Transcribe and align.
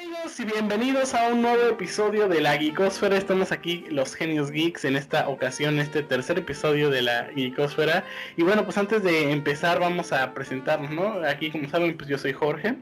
amigos 0.00 0.40
y 0.40 0.44
bienvenidos 0.46 1.12
a 1.14 1.28
un 1.28 1.42
nuevo 1.42 1.62
episodio 1.68 2.26
de 2.26 2.40
la 2.40 2.56
Geekosfera. 2.56 3.18
Estamos 3.18 3.52
aquí 3.52 3.84
los 3.90 4.14
genios 4.14 4.50
geeks 4.50 4.86
en 4.86 4.96
esta 4.96 5.28
ocasión, 5.28 5.78
este 5.78 6.02
tercer 6.02 6.38
episodio 6.38 6.88
de 6.88 7.02
la 7.02 7.28
Geekosfera. 7.34 8.02
Y 8.38 8.42
bueno, 8.42 8.64
pues 8.64 8.78
antes 8.78 9.02
de 9.02 9.30
empezar 9.30 9.78
vamos 9.78 10.12
a 10.12 10.32
presentarnos, 10.32 10.90
¿no? 10.90 11.22
Aquí 11.26 11.50
como 11.50 11.68
saben, 11.68 11.98
pues 11.98 12.08
yo 12.08 12.16
soy 12.16 12.32
Jorge, 12.32 12.76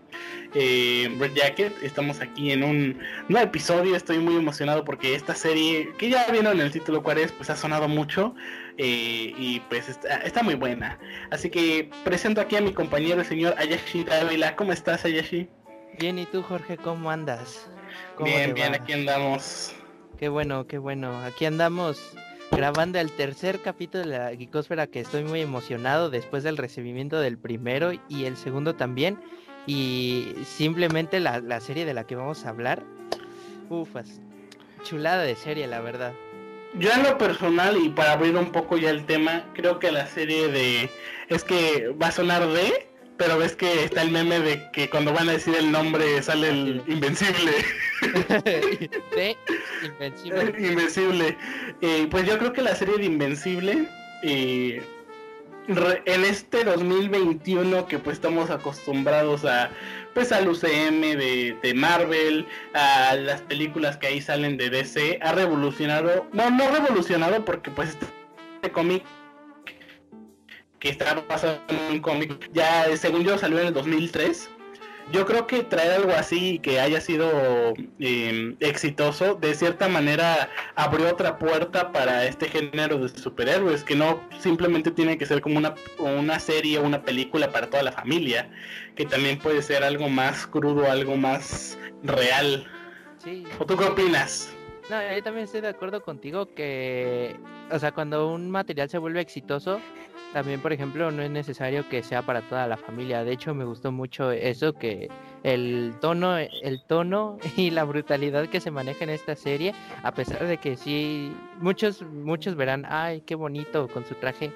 eh, 0.54 1.12
Red 1.18 1.32
Jacket. 1.34 1.82
Estamos 1.82 2.20
aquí 2.20 2.52
en 2.52 2.62
un 2.62 2.98
nuevo 3.28 3.48
episodio. 3.48 3.96
Estoy 3.96 4.18
muy 4.18 4.36
emocionado 4.36 4.84
porque 4.84 5.16
esta 5.16 5.34
serie, 5.34 5.92
que 5.98 6.10
ya 6.10 6.24
vieron 6.30 6.52
en 6.52 6.66
el 6.66 6.70
título 6.70 7.02
cuál 7.02 7.18
es, 7.18 7.32
pues 7.32 7.50
ha 7.50 7.56
sonado 7.56 7.88
mucho. 7.88 8.36
Eh, 8.76 9.34
y 9.36 9.58
pues 9.68 9.88
está, 9.88 10.18
está, 10.18 10.44
muy 10.44 10.54
buena. 10.54 11.00
Así 11.32 11.50
que 11.50 11.90
presento 12.04 12.40
aquí 12.40 12.54
a 12.54 12.60
mi 12.60 12.72
compañero, 12.72 13.20
el 13.20 13.26
señor 13.26 13.56
Ayashi 13.58 14.04
Dávila. 14.04 14.54
¿Cómo 14.54 14.72
estás, 14.72 15.04
Ayashi? 15.04 15.48
Bien, 15.98 16.18
¿y 16.18 16.26
tú, 16.26 16.42
Jorge, 16.42 16.76
cómo 16.76 17.10
andas? 17.10 17.68
¿Cómo 18.16 18.26
bien, 18.26 18.54
bien, 18.54 18.74
aquí 18.74 18.92
andamos. 18.92 19.74
Qué 20.18 20.28
bueno, 20.28 20.66
qué 20.66 20.78
bueno. 20.78 21.16
Aquí 21.24 21.44
andamos 21.44 22.14
grabando 22.50 22.98
el 22.98 23.12
tercer 23.12 23.60
capítulo 23.60 24.04
de 24.04 24.18
la 24.18 24.30
Geekosfera 24.30 24.86
que 24.86 25.00
estoy 25.00 25.24
muy 25.24 25.40
emocionado 25.40 26.10
después 26.10 26.42
del 26.42 26.56
recibimiento 26.56 27.20
del 27.20 27.38
primero 27.38 27.92
y 28.08 28.24
el 28.24 28.36
segundo 28.36 28.74
también. 28.74 29.18
Y 29.66 30.34
simplemente 30.44 31.20
la, 31.20 31.40
la 31.40 31.60
serie 31.60 31.84
de 31.84 31.94
la 31.94 32.04
que 32.04 32.16
vamos 32.16 32.44
a 32.44 32.48
hablar. 32.48 32.82
Ufas. 33.68 34.20
Chulada 34.82 35.22
de 35.22 35.36
serie, 35.36 35.66
la 35.66 35.80
verdad. 35.80 36.12
Yo 36.74 36.90
en 36.92 37.02
lo 37.02 37.16
personal 37.18 37.76
y 37.76 37.88
para 37.88 38.12
abrir 38.12 38.36
un 38.36 38.52
poco 38.52 38.76
ya 38.76 38.90
el 38.90 39.06
tema, 39.06 39.44
creo 39.54 39.78
que 39.78 39.90
la 39.90 40.06
serie 40.06 40.48
de... 40.48 40.90
Es 41.28 41.44
que 41.44 41.88
va 42.00 42.08
a 42.08 42.12
sonar 42.12 42.46
de 42.46 42.88
pero 43.18 43.36
ves 43.36 43.54
que 43.54 43.84
está 43.84 44.02
el 44.02 44.10
meme 44.10 44.40
de 44.40 44.70
que 44.70 44.88
cuando 44.88 45.12
van 45.12 45.28
a 45.28 45.32
decir 45.32 45.54
el 45.56 45.70
nombre 45.70 46.22
sale 46.22 46.48
el 46.48 46.82
Invencible. 46.86 47.52
sí, 49.14 49.36
Invencible. 49.84 50.54
Invencible. 50.58 51.36
Eh, 51.82 52.06
pues 52.10 52.26
yo 52.26 52.38
creo 52.38 52.52
que 52.52 52.62
la 52.62 52.74
serie 52.74 52.96
de 52.96 53.04
Invencible, 53.04 53.88
eh, 54.22 54.82
en 55.68 56.24
este 56.24 56.64
2021 56.64 57.86
que 57.86 57.98
pues 57.98 58.16
estamos 58.16 58.50
acostumbrados 58.50 59.44
a 59.44 59.70
pues 60.14 60.32
al 60.32 60.48
UCM 60.48 61.00
de, 61.00 61.56
de, 61.62 61.74
Marvel, 61.74 62.46
a 62.72 63.14
las 63.14 63.42
películas 63.42 63.98
que 63.98 64.06
ahí 64.06 64.20
salen 64.22 64.56
de 64.56 64.70
DC, 64.70 65.18
ha 65.22 65.32
revolucionado, 65.32 66.26
no, 66.32 66.50
no 66.50 66.70
revolucionado 66.70 67.44
porque 67.44 67.70
pues 67.70 67.90
este 67.90 68.72
cómic 68.72 69.04
que 70.78 70.90
está 70.90 71.14
basado 71.14 71.60
en 71.68 71.94
un 71.94 72.00
cómic, 72.00 72.50
ya 72.52 72.84
según 72.96 73.24
yo 73.24 73.38
salió 73.38 73.58
en 73.58 73.68
el 73.68 73.74
2003. 73.74 74.50
Yo 75.10 75.24
creo 75.24 75.46
que 75.46 75.62
traer 75.62 75.92
algo 75.92 76.12
así 76.12 76.58
que 76.58 76.80
haya 76.80 77.00
sido 77.00 77.72
eh, 77.98 78.54
exitoso, 78.60 79.36
de 79.36 79.54
cierta 79.54 79.88
manera 79.88 80.50
abrió 80.74 81.08
otra 81.08 81.38
puerta 81.38 81.92
para 81.92 82.26
este 82.26 82.46
género 82.46 82.98
de 82.98 83.08
superhéroes, 83.08 83.84
que 83.84 83.96
no 83.96 84.20
simplemente 84.38 84.90
tiene 84.90 85.16
que 85.16 85.24
ser 85.24 85.40
como 85.40 85.56
una, 85.56 85.74
una 85.98 86.38
serie 86.38 86.78
o 86.78 86.82
una 86.82 87.02
película 87.02 87.50
para 87.50 87.70
toda 87.70 87.82
la 87.82 87.92
familia, 87.92 88.50
que 88.96 89.06
también 89.06 89.38
puede 89.38 89.62
ser 89.62 89.82
algo 89.82 90.10
más 90.10 90.46
crudo, 90.46 90.90
algo 90.90 91.16
más 91.16 91.78
real. 92.02 92.66
Sí. 93.16 93.44
¿O 93.58 93.64
tú 93.64 93.78
qué 93.78 93.84
opinas? 93.84 94.54
No, 94.90 94.96
yo 95.02 95.22
también 95.22 95.44
estoy 95.44 95.60
de 95.60 95.68
acuerdo 95.68 96.02
contigo 96.02 96.54
que, 96.54 97.36
o 97.70 97.78
sea, 97.78 97.92
cuando 97.92 98.32
un 98.32 98.50
material 98.50 98.88
se 98.88 98.96
vuelve 98.96 99.20
exitoso, 99.20 99.80
también, 100.32 100.60
por 100.60 100.72
ejemplo, 100.72 101.10
no 101.10 101.22
es 101.22 101.30
necesario 101.30 101.88
que 101.88 102.02
sea 102.02 102.22
para 102.22 102.42
toda 102.42 102.66
la 102.66 102.76
familia. 102.76 103.24
De 103.24 103.32
hecho, 103.32 103.54
me 103.54 103.64
gustó 103.64 103.92
mucho 103.92 104.30
eso 104.30 104.74
que 104.74 105.08
el 105.42 105.94
tono, 106.00 106.36
el 106.38 106.82
tono 106.86 107.38
y 107.56 107.70
la 107.70 107.84
brutalidad 107.84 108.48
que 108.48 108.60
se 108.60 108.70
maneja 108.70 109.04
en 109.04 109.10
esta 109.10 109.34
serie, 109.34 109.74
a 110.02 110.12
pesar 110.12 110.44
de 110.44 110.58
que 110.58 110.76
sí, 110.76 111.32
muchos, 111.60 112.02
muchos 112.02 112.56
verán, 112.56 112.84
ay, 112.88 113.22
qué 113.22 113.34
bonito 113.34 113.88
con 113.88 114.04
su 114.04 114.14
traje 114.14 114.52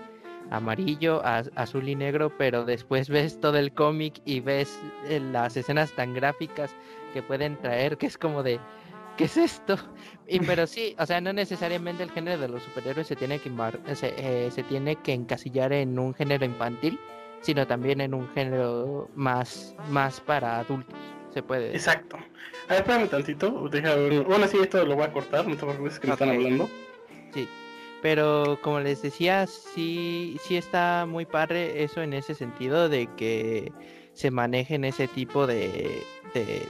amarillo, 0.51 1.23
azul 1.25 1.89
y 1.89 1.95
negro, 1.95 2.31
pero 2.37 2.65
después 2.65 3.09
ves 3.11 3.41
todo 3.41 3.57
el 3.57 3.73
cómic 3.73 4.21
y 4.25 4.41
ves 4.41 4.79
eh, 5.09 5.21
las 5.21 5.57
escenas 5.57 5.93
tan 5.93 6.15
gráficas 6.15 6.75
que 7.13 7.23
pueden 7.23 7.57
traer, 7.57 7.97
que 7.97 8.07
es 8.07 8.19
como 8.19 8.43
de, 8.43 8.59
¿qué 9.23 9.27
es 9.27 9.37
esto? 9.37 9.79
Y 10.27 10.41
pero 10.41 10.67
sí, 10.67 10.97
o 10.99 11.07
sea, 11.07 11.21
no 11.21 11.33
necesariamente 11.33 12.03
el 12.03 12.11
género 12.11 12.41
de 12.41 12.49
los 12.49 12.63
superhéroes 12.63 13.07
se 13.07 13.17
tiene 13.17 13.39
que 13.39 13.51
se, 13.95 14.15
eh, 14.17 14.51
se 14.51 14.63
tiene 14.65 14.97
que 14.97 15.13
encasillar 15.13 15.73
en 15.73 15.99
un 15.99 16.15
género 16.15 16.45
infantil, 16.45 16.99
sino 17.41 17.67
también 17.67 18.01
en 18.01 18.15
un 18.15 18.29
género 18.31 19.09
más, 19.15 19.77
más 19.91 20.21
para 20.21 20.59
adultos. 20.59 20.99
Se 21.33 21.43
puede. 21.43 21.71
Exacto. 21.73 22.17
A 22.69 22.75
ver, 22.75 22.81
espérame 22.81 23.09
tantito. 23.09 23.69
Deja 23.69 23.95
ver. 23.95 24.23
Bueno, 24.25 24.47
sí, 24.49 24.59
esto 24.61 24.85
lo 24.85 24.97
voy 24.97 25.05
a 25.05 25.13
cortar, 25.13 25.47
no 25.47 25.57
te 25.57 25.65
preocupes 25.65 25.99
que 25.99 26.07
me 26.09 26.13
están 26.13 26.31
hablando. 26.31 26.69
Sí. 27.33 27.49
Pero 28.03 28.59
como 28.63 28.81
les 28.81 29.03
decía, 29.03 29.47
sí, 29.47 30.37
sí 30.43 30.57
está 30.57 31.07
muy 31.07 31.25
padre 31.25 31.85
eso 31.85 32.03
en 32.03 32.13
ese 32.13 32.35
sentido 32.35 32.89
de 32.89 33.09
que 33.17 33.73
se 34.13 34.31
manejen 34.31 34.85
ese 34.85 35.07
tipo 35.09 35.47
de, 35.47 36.03
de 36.35 36.67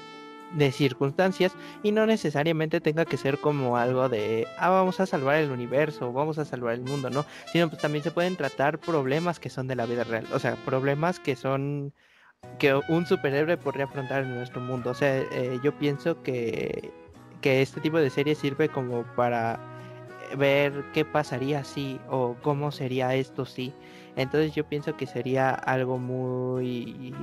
de 0.54 0.72
circunstancias 0.72 1.52
y 1.82 1.92
no 1.92 2.06
necesariamente 2.06 2.80
tenga 2.80 3.04
que 3.04 3.16
ser 3.16 3.38
como 3.38 3.76
algo 3.76 4.08
de, 4.08 4.46
ah, 4.58 4.70
vamos 4.70 5.00
a 5.00 5.06
salvar 5.06 5.36
el 5.36 5.50
universo, 5.50 6.12
vamos 6.12 6.38
a 6.38 6.44
salvar 6.44 6.74
el 6.74 6.82
mundo, 6.82 7.10
¿no? 7.10 7.24
Sino 7.52 7.68
pues 7.68 7.80
también 7.80 8.04
se 8.04 8.10
pueden 8.10 8.36
tratar 8.36 8.78
problemas 8.78 9.38
que 9.38 9.50
son 9.50 9.66
de 9.66 9.76
la 9.76 9.86
vida 9.86 10.04
real, 10.04 10.26
o 10.32 10.38
sea, 10.38 10.56
problemas 10.64 11.20
que 11.20 11.36
son 11.36 11.92
que 12.58 12.74
un 12.74 13.06
superhéroe 13.06 13.56
podría 13.56 13.84
afrontar 13.84 14.24
en 14.24 14.34
nuestro 14.34 14.60
mundo. 14.60 14.91
O 14.91 14.94
sea, 14.94 15.18
eh, 15.18 15.60
yo 15.62 15.78
pienso 15.78 16.22
que, 16.22 16.92
que 17.41 17.62
este 17.62 17.80
tipo 17.80 17.98
de 17.98 18.10
serie 18.10 18.34
sirve 18.34 18.68
como 18.68 19.04
para 19.14 19.60
ver 20.37 20.84
qué 20.93 21.04
pasaría 21.04 21.65
si 21.65 22.00
o 22.09 22.37
cómo 22.43 22.72
sería 22.72 23.15
esto 23.15 23.44
si. 23.44 23.72
Entonces 24.16 24.54
yo 24.54 24.65
pienso 24.65 24.97
que 24.97 25.06
sería 25.06 25.50
algo 25.50 25.98
muy 25.98 27.15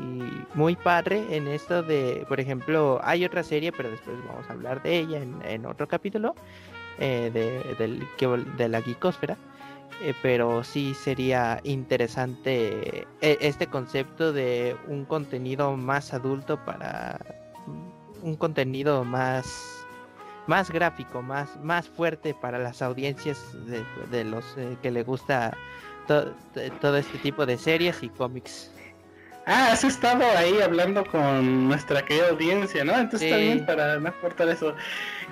muy 0.56 0.75
padre 0.75 1.24
en 1.36 1.48
esto 1.48 1.84
de, 1.84 2.25
por 2.28 2.40
ejemplo, 2.40 3.00
hay 3.03 3.25
otra 3.25 3.44
serie, 3.44 3.72
pero 3.72 3.92
después 3.92 4.18
vamos 4.28 4.50
a 4.50 4.53
hablar 4.53 4.81
de 4.81 4.98
ella 4.98 5.22
en, 5.22 5.66
otro 5.66 5.88
capítulo 5.88 6.36
eh, 6.98 7.30
de, 7.34 7.75
del, 7.75 8.08
de 8.58 8.69
la 8.69 8.81
Geekosfera. 8.81 9.38
Eh, 10.02 10.14
pero 10.22 10.64
sí 10.64 10.94
sería 10.94 11.59
interesante 11.64 13.06
eh, 13.22 13.38
este 13.42 13.68
concepto 13.68 14.31
de 14.31 14.78
un 14.88 15.03
contenido 15.03 15.75
más 15.75 16.14
adulto 16.14 16.58
para 16.64 17.19
un 18.22 18.38
contenido 18.38 19.03
más 19.03 19.78
más 20.50 20.72
gráfico, 20.72 21.22
más, 21.22 21.56
más 21.64 21.88
fuerte 21.88 22.34
para 22.34 22.58
las 22.58 22.82
audiencias 22.82 23.38
de, 23.68 23.86
de 24.10 24.24
los 24.24 24.44
que 24.82 24.90
le 24.90 25.04
gusta 25.04 25.56
todo 26.08 26.98
este 26.98 27.20
tipo 27.20 27.46
de 27.46 27.56
series 27.56 28.02
y 28.02 28.10
cómics. 28.10 28.72
Ah, 29.46 29.70
has 29.72 29.84
estado 29.84 30.24
ahí 30.38 30.60
hablando 30.60 31.06
con 31.06 31.68
nuestra 31.68 32.04
querida 32.04 32.30
audiencia, 32.30 32.84
¿no? 32.84 32.98
Entonces 32.98 33.32
está 33.32 33.38
bien 33.38 33.66
para 33.66 34.00
no 34.00 34.12
cortar 34.22 34.50
eso. 34.50 34.76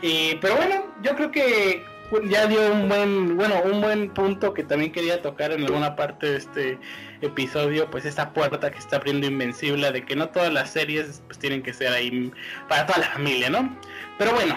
Y, 0.04 0.36
pero 0.36 0.56
bueno, 0.56 0.86
yo 1.02 1.16
creo 1.16 1.32
que 1.32 1.84
ya 2.30 2.46
dio 2.46 2.72
un 2.72 2.88
buen, 2.88 3.38
bueno, 3.38 3.56
un 3.66 3.82
buen 3.82 4.10
punto 4.12 4.54
que 4.54 4.64
también 4.64 4.92
quería 4.92 5.20
tocar 5.22 5.52
en 5.52 5.64
alguna 5.64 5.96
parte 5.96 6.28
de 6.28 6.38
este 6.38 6.80
episodio, 7.22 7.90
pues 7.90 8.06
esa 8.06 8.34
puerta 8.34 8.70
que 8.70 8.78
está 8.78 8.98
abriendo 8.98 9.26
Invencible 9.26 9.92
de 9.92 10.06
que 10.06 10.16
no 10.16 10.30
todas 10.30 10.54
las 10.54 10.70
series 10.70 11.24
pues 11.26 11.40
tienen 11.40 11.64
que 11.64 11.74
ser 11.74 11.92
ahí 11.92 12.32
para 12.70 12.86
toda 12.86 13.00
la 13.00 13.08
familia, 13.08 13.50
¿no? 13.50 13.76
Pero 14.20 14.34
bueno, 14.34 14.56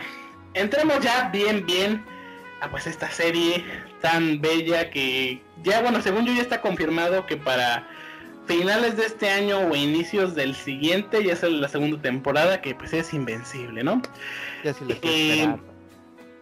entremos 0.55 1.01
ya 1.01 1.31
bien, 1.33 1.65
bien 1.67 2.05
a 2.61 2.71
pues 2.71 2.87
esta 2.87 3.11
serie 3.11 3.65
tan 4.01 4.41
bella 4.41 4.91
que 4.91 5.43
ya 5.63 5.81
bueno, 5.83 6.03
según 6.03 6.27
yo 6.27 6.33
ya 6.33 6.43
está 6.43 6.61
confirmado 6.61 7.27
que 7.27 7.37
para 7.37 7.89
finales 8.47 8.97
de 8.97 9.07
este 9.07 9.31
año 9.31 9.59
o 9.61 9.77
inicios 9.77 10.35
del 10.35 10.55
siguiente 10.55 11.25
ya 11.25 11.33
es 11.33 11.43
la 11.43 11.69
segunda 11.69 12.01
temporada 12.03 12.61
que 12.61 12.75
pues 12.75 12.93
es 12.93 13.15
invencible, 13.15 13.85
¿no? 13.85 14.03
Ya 14.65 14.75
se 14.75 14.85
lo 14.85 14.95
eh, 15.03 15.55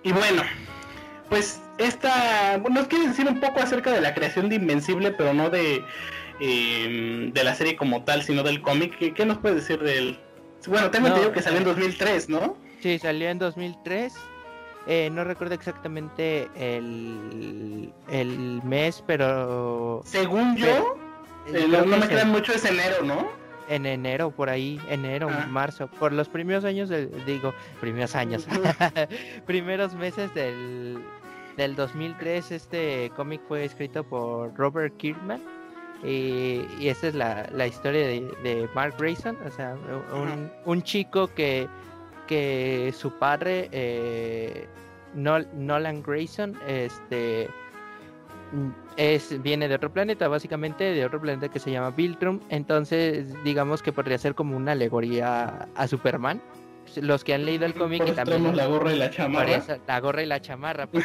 y 0.02 0.12
bueno, 0.12 0.42
pues 1.28 1.60
esta 1.78 2.58
nos 2.70 2.86
quiere 2.88 3.08
decir 3.08 3.26
un 3.26 3.40
poco 3.40 3.60
acerca 3.60 3.92
de 3.92 4.00
la 4.00 4.14
creación 4.14 4.48
de 4.48 4.56
Invencible, 4.56 5.10
pero 5.12 5.34
no 5.34 5.50
de 5.50 5.84
em, 6.40 7.32
de 7.32 7.44
la 7.44 7.54
serie 7.54 7.76
como 7.76 8.04
tal, 8.04 8.22
sino 8.22 8.42
del 8.42 8.62
cómic. 8.62 9.14
¿Qué, 9.14 9.26
nos 9.26 9.38
puede 9.38 9.56
decir 9.56 9.80
del 9.80 10.18
Bueno, 10.66 10.90
tengo 10.90 11.08
entendido 11.08 11.32
que 11.32 11.42
salió 11.42 11.58
en 11.58 11.64
2003, 11.64 12.24
eh, 12.24 12.26
¿no? 12.32 12.56
Sí, 12.80 12.98
salió 12.98 13.28
en 13.28 13.38
2003 13.38 14.14
eh, 14.90 15.10
no 15.10 15.22
recuerdo 15.22 15.54
exactamente 15.54 16.48
el, 16.54 17.92
el 18.08 18.62
mes, 18.64 19.04
pero... 19.06 20.00
Según 20.02 20.56
yo, 20.56 20.96
no, 21.68 21.84
me 21.84 22.08
queda 22.08 22.24
mucho, 22.24 22.54
es 22.54 22.64
enero, 22.64 23.04
¿no? 23.04 23.28
En 23.68 23.84
enero, 23.84 24.30
por 24.30 24.48
ahí, 24.48 24.80
enero, 24.88 25.28
ah. 25.30 25.46
marzo, 25.46 25.88
por 25.88 26.14
los 26.14 26.30
primeros 26.30 26.64
años, 26.64 26.88
del, 26.88 27.10
digo, 27.26 27.52
primeros 27.82 28.14
años, 28.14 28.46
primeros 29.46 29.92
meses 29.92 30.32
del, 30.32 30.98
del 31.58 31.76
2003, 31.76 32.50
este 32.50 33.12
cómic 33.14 33.42
fue 33.46 33.66
escrito 33.66 34.02
por 34.04 34.54
Robert 34.54 34.96
Kirkman. 34.96 35.42
Y, 36.02 36.64
y 36.80 36.88
esta 36.88 37.08
es 37.08 37.14
la, 37.14 37.46
la 37.52 37.66
historia 37.66 38.06
de, 38.06 38.20
de, 38.42 38.68
Mark 38.74 38.94
Grayson, 38.98 39.36
o 39.44 39.50
sea, 39.50 39.76
un, 40.14 40.50
un 40.64 40.82
chico 40.82 41.26
que 41.34 41.68
que 42.28 42.94
su 42.96 43.18
padre, 43.18 43.68
eh, 43.72 44.68
Nolan 45.14 46.02
Grayson, 46.02 46.56
este 46.68 47.48
es, 48.96 49.40
viene 49.42 49.68
de 49.68 49.74
otro 49.74 49.92
planeta, 49.92 50.28
básicamente, 50.28 50.84
de 50.84 51.04
otro 51.04 51.20
planeta 51.20 51.48
que 51.48 51.58
se 51.58 51.70
llama 51.70 51.90
Viltrum. 51.90 52.40
Entonces, 52.48 53.32
digamos 53.44 53.82
que 53.82 53.92
podría 53.92 54.18
ser 54.18 54.34
como 54.34 54.56
una 54.56 54.72
alegoría 54.72 55.68
a 55.74 55.88
Superman. 55.88 56.40
Los 56.96 57.22
que 57.22 57.34
han 57.34 57.44
leído 57.44 57.66
el 57.66 57.74
cómic 57.74 58.02
y 58.06 58.12
también. 58.12 58.56
La 58.56 58.66
gorra 58.66 58.92
y 58.92 58.98
la 58.98 59.10
chamarra. 59.10 59.62
la 59.86 60.00
gorra 60.00 60.22
y 60.22 60.26
la 60.26 60.40
chamarra, 60.40 60.86
pues, 60.86 61.04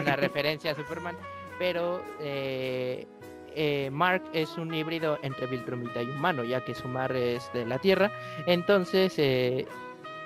una 0.00 0.16
referencia 0.16 0.72
a 0.72 0.74
Superman. 0.74 1.16
Pero 1.58 2.02
eh, 2.20 3.06
eh, 3.54 3.90
Mark 3.92 4.22
es 4.32 4.56
un 4.56 4.72
híbrido 4.72 5.18
entre 5.22 5.46
Viltrumita 5.46 6.02
y 6.02 6.06
humano, 6.06 6.44
ya 6.44 6.64
que 6.64 6.74
su 6.74 6.88
madre 6.88 7.36
es 7.36 7.50
de 7.52 7.66
la 7.66 7.78
Tierra. 7.78 8.10
Entonces, 8.46 9.14
eh, 9.18 9.66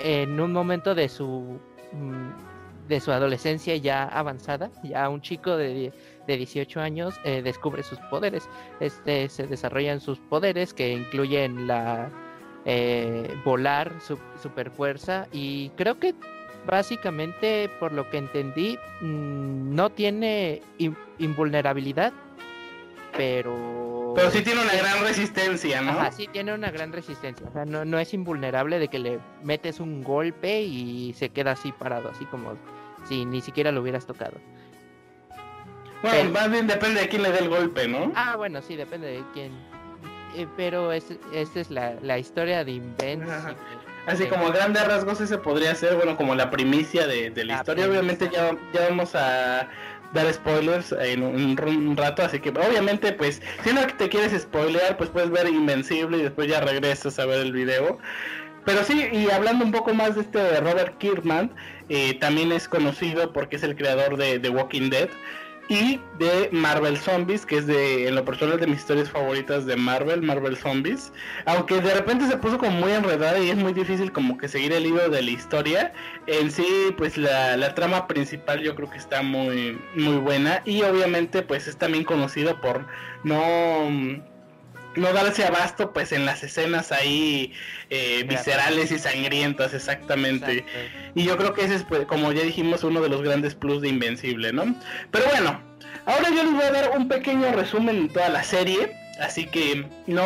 en 0.01 0.41
un 0.41 0.53
momento 0.53 0.95
de 0.95 1.09
su. 1.09 1.61
Mm, 1.93 2.59
de 2.89 3.01
su 3.01 3.13
adolescencia 3.13 3.77
ya 3.77 4.05
avanzada, 4.05 4.71
ya 4.83 5.11
un 5.11 5.21
chico 5.21 5.59
de 5.59 5.93
de 6.29 6.37
18 6.37 6.81
años 6.81 7.19
eh, 7.25 7.43
descubre 7.43 7.83
sus 7.83 7.99
poderes. 8.11 8.49
Este 8.79 9.29
se 9.29 9.49
desarrollan 9.49 10.01
sus 10.01 10.21
poderes 10.21 10.75
que 10.75 10.93
incluyen 10.93 11.67
la 11.67 12.11
eh, 12.65 13.35
volar, 13.45 13.93
su, 14.01 14.19
super 14.41 14.71
fuerza 14.71 15.27
y 15.33 15.71
creo 15.71 15.99
que 15.99 16.15
básicamente 16.67 17.71
por 17.81 17.93
lo 17.93 18.09
que 18.11 18.19
entendí 18.19 18.79
mm, 19.01 19.75
no 19.75 19.91
tiene 19.91 20.63
invulnerabilidad, 21.19 22.13
pero 23.17 23.98
pero 24.19 24.31
sí 24.33 24.43
tiene 24.43 24.63
una 24.63 24.75
gran 24.75 25.01
resistencia, 25.05 25.81
¿no? 25.81 25.93
Ajá, 25.93 26.13
sí 26.13 26.29
tiene 26.31 26.53
una 26.53 26.71
gran 26.71 26.93
resistencia. 26.93 27.47
O 27.49 27.53
sea, 27.53 27.65
no, 27.65 27.85
no 27.85 27.99
es 27.99 28.13
invulnerable 28.13 28.79
de 28.79 28.89
que 28.89 28.99
le 28.99 29.21
metes 29.43 29.79
un 29.79 30.03
golpe 30.03 30.63
y 30.63 31.15
se 31.15 31.29
queda 31.29 31.53
así 31.53 31.73
parado, 31.73 32.11
así 32.11 32.25
como 32.25 32.57
si 33.09 33.25
ni 33.25 33.41
siquiera 33.41 33.71
lo 33.71 33.81
hubieras 33.81 34.07
tocado. 34.07 34.35
Bueno, 36.03 36.31
más 36.31 36.51
bien 36.51 36.67
depende 36.67 37.01
de 37.01 37.09
quién 37.09 37.23
le 37.23 37.31
dé 37.31 37.39
el 37.39 37.49
golpe, 37.49 37.89
¿no? 37.89 38.13
Ah, 38.15 38.37
bueno, 38.37 38.61
sí, 38.61 38.77
depende 38.77 39.09
de 39.09 39.25
quién. 39.33 39.53
Eh, 40.37 40.47
pero 40.57 40.93
esta 40.93 41.19
es 41.33 41.71
la, 41.71 41.95
la, 42.03 42.19
historia 42.19 42.65
de 42.65 42.73
Invincible. 42.73 43.57
Así 44.07 44.27
como 44.27 44.47
a 44.47 44.53
grandes 44.53 44.87
rasgos 44.87 45.21
ese 45.21 45.39
podría 45.39 45.75
ser, 45.75 45.97
bueno, 45.97 46.17
como 46.17 46.35
la 46.35 46.51
primicia 46.51 47.07
de, 47.07 47.31
la, 47.45 47.57
historia. 47.57 47.87
Obviamente 47.87 48.31
ya, 48.33 48.57
ya 48.73 48.89
vamos 48.89 49.15
a 49.15 49.69
dar 50.13 50.33
spoilers 50.33 50.93
en 50.93 51.23
un, 51.23 51.97
rato, 51.97 52.23
así 52.23 52.41
que 52.41 52.51
obviamente 52.51 53.13
pues 53.13 53.43
si 53.65 53.73
no 53.73 53.87
te 53.87 54.09
quieres 54.09 54.41
spoilear, 54.41 54.97
pues 54.97 55.11
puedes 55.11 55.31
ver 55.31 55.49
Invencible 55.49 56.19
y 56.19 56.23
después 56.23 56.49
ya 56.49 56.61
regresas 56.61 57.19
a 57.19 57.27
ver 57.27 57.41
el 57.41 57.53
video. 57.53 57.99
Pero 58.65 58.85
sí, 58.85 59.09
y 59.13 59.31
hablando 59.31 59.65
un 59.65 59.73
poco 59.73 59.95
más 59.95 60.15
de 60.15 60.23
este 60.23 60.61
Robert 60.61 60.99
Kirkman, 60.99 61.51
eh, 61.89 62.15
también 62.21 62.53
es 62.53 62.69
conocido 62.69 63.33
porque 63.33 63.57
es 63.57 63.63
el 63.63 63.77
creador 63.77 64.17
de 64.19 64.39
The 64.39 64.51
Walking 64.51 64.91
Dead 64.91 65.09
y 65.69 66.01
de 66.19 66.49
Marvel 66.51 66.97
Zombies, 66.97 67.45
que 67.45 67.59
es 67.59 67.67
de, 67.67 68.09
en 68.09 68.15
lo 68.15 68.25
personal 68.25 68.59
de 68.59 68.67
mis 68.67 68.79
historias 68.79 69.11
favoritas 69.11 69.67
de 69.67 69.77
Marvel, 69.77 70.23
Marvel 70.23 70.57
Zombies. 70.57 71.13
Aunque 71.45 71.81
de 71.81 71.95
repente 71.95 72.27
se 72.27 72.39
puso 72.39 72.59
como 72.59 72.73
muy 72.73 72.93
enredada 72.93 73.39
y 73.39 73.51
es 73.51 73.57
muy 73.57 73.75
difícil 73.75 74.11
como 74.11 74.39
que 74.39 74.49
seguir 74.49 74.73
el 74.73 74.87
hilo 74.87 75.09
de 75.09 75.23
la 75.23 75.31
historia. 75.31 75.93
En 76.27 76.51
sí, 76.51 76.67
pues 76.97 77.19
la, 77.19 77.57
la 77.57 77.75
trama 77.75 78.07
principal 78.07 78.61
yo 78.61 78.75
creo 78.75 78.91
que 78.91 78.99
está 78.99 79.23
muy, 79.23 79.79
muy 79.95 80.17
buena. 80.17 80.63
Y 80.65 80.83
obviamente 80.83 81.43
pues 81.43 81.69
es 81.69 81.77
también 81.77 82.05
conocido 82.05 82.61
por 82.61 82.87
no 83.25 83.89
no 84.99 85.13
darse 85.13 85.45
abasto 85.45 85.93
pues 85.93 86.13
en 86.13 86.27
las 86.27 86.43
escenas 86.43 86.93
ahí 86.93 87.53
eh, 87.91 88.25
viscerales 88.29 88.91
y 88.91 88.99
sangrientas 88.99 89.75
exactamente. 89.75 90.65
Y 91.15 91.25
yo 91.25 91.37
creo 91.37 91.55
que 91.55 91.65
ese 91.65 91.77
es 91.77 91.85
pues, 91.85 92.05
como 92.07 92.33
ya 92.33 92.43
dijimos 92.43 92.85
uno 92.85 93.01
de 93.01 93.09
los 93.09 93.23
grandes 93.23 93.55
plus 93.55 93.83
de 93.83 93.89
Invencible 93.89 94.53
no 94.53 94.75
pero 95.11 95.25
bueno 95.31 95.61
ahora 96.07 96.29
yo 96.31 96.43
les 96.43 96.53
voy 96.53 96.65
a 96.65 96.73
dar 96.73 96.91
un 96.97 97.09
pequeño 97.09 97.53
resumen 97.53 98.09
de 98.09 98.15
toda 98.15 98.29
la 98.29 98.43
serie 98.43 98.93
así 99.21 99.47
que 99.47 99.87
no 100.07 100.23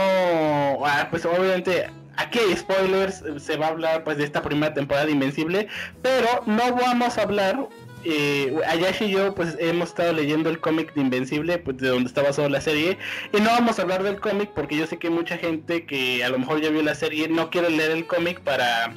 ah, 0.85 1.09
pues 1.11 1.25
obviamente 1.25 1.89
aquí 2.17 2.39
hay 2.39 2.57
spoilers 2.57 3.23
se 3.39 3.57
va 3.57 3.67
a 3.67 3.71
hablar 3.71 4.05
pues 4.05 4.19
de 4.19 4.25
esta 4.25 4.43
primera 4.43 4.75
temporada 4.75 5.07
de 5.07 5.13
Invencible 5.13 5.69
pero 6.03 6.43
no 6.47 6.75
vamos 6.75 7.19
a 7.19 7.23
hablar 7.23 7.69
eh, 8.05 8.55
Ayashi 8.67 9.07
y 9.07 9.11
yo 9.11 9.35
pues 9.35 9.57
hemos 9.59 9.91
estado 9.91 10.13
leyendo 10.13 10.51
el 10.51 10.61
cómic 10.61 10.95
de 10.95 11.01
Invencible, 11.01 11.59
pues 11.59 11.79
de 11.79 11.89
donde 11.89 12.09
está 12.09 12.23
basado 12.23 12.49
la 12.49 12.61
serie, 12.61 12.99
y 13.33 13.41
no 13.41 13.51
vamos 13.51 13.79
a 13.79 13.83
hablar 13.83 14.03
del 14.03 14.21
cómic 14.21 14.51
porque 14.55 14.77
yo 14.77 14.87
sé 14.87 14.99
que 14.99 15.11
mucha 15.11 15.39
gente 15.39 15.87
que 15.87 16.25
a 16.25 16.29
lo 16.29 16.39
mejor 16.39 16.61
ya 16.61 16.71
vio 16.71 16.83
la 16.83 16.95
serie 16.95 17.29
no 17.29 17.51
quiere 17.51 17.71
leer 17.71 17.93
el 17.93 18.07
cómic 18.07 18.41
para 18.41 18.95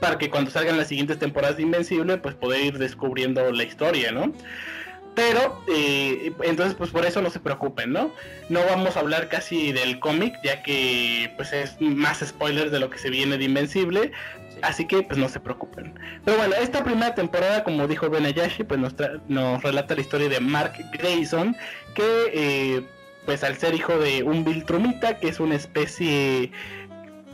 para 0.00 0.16
que 0.16 0.30
cuando 0.30 0.50
salgan 0.50 0.78
las 0.78 0.88
siguientes 0.88 1.18
temporadas 1.18 1.56
de 1.56 1.62
Invencible 1.62 2.16
pues 2.18 2.34
poder 2.34 2.64
ir 2.64 2.78
descubriendo 2.78 3.52
la 3.52 3.64
historia, 3.64 4.12
¿no? 4.12 4.32
Pero, 5.14 5.60
eh, 5.68 6.32
entonces, 6.44 6.74
pues 6.76 6.90
por 6.90 7.04
eso 7.04 7.20
no 7.20 7.30
se 7.30 7.40
preocupen, 7.40 7.92
¿no? 7.92 8.12
No 8.48 8.64
vamos 8.64 8.96
a 8.96 9.00
hablar 9.00 9.28
casi 9.28 9.72
del 9.72 9.98
cómic, 9.98 10.34
ya 10.44 10.62
que 10.62 11.32
pues 11.36 11.52
es 11.52 11.80
más 11.80 12.20
spoiler 12.20 12.70
de 12.70 12.78
lo 12.78 12.90
que 12.90 12.98
se 12.98 13.10
viene 13.10 13.36
de 13.36 13.44
Invencible. 13.44 14.12
Así 14.62 14.86
que 14.86 15.02
pues 15.02 15.18
no 15.18 15.28
se 15.28 15.40
preocupen. 15.40 15.94
Pero 16.24 16.36
bueno, 16.38 16.54
esta 16.56 16.84
primera 16.84 17.14
temporada, 17.14 17.64
como 17.64 17.86
dijo 17.86 18.08
Ben 18.10 18.26
Ayashi, 18.26 18.64
pues 18.64 18.80
nos, 18.80 18.94
nos 19.28 19.62
relata 19.62 19.94
la 19.94 20.00
historia 20.00 20.28
de 20.28 20.40
Mark 20.40 20.72
Grayson, 20.92 21.56
que 21.94 22.30
eh, 22.32 22.82
pues 23.26 23.44
al 23.44 23.56
ser 23.56 23.74
hijo 23.74 23.98
de 23.98 24.22
un 24.22 24.44
Viltrumita, 24.44 25.18
que 25.18 25.28
es 25.28 25.40
una 25.40 25.54
especie 25.54 26.52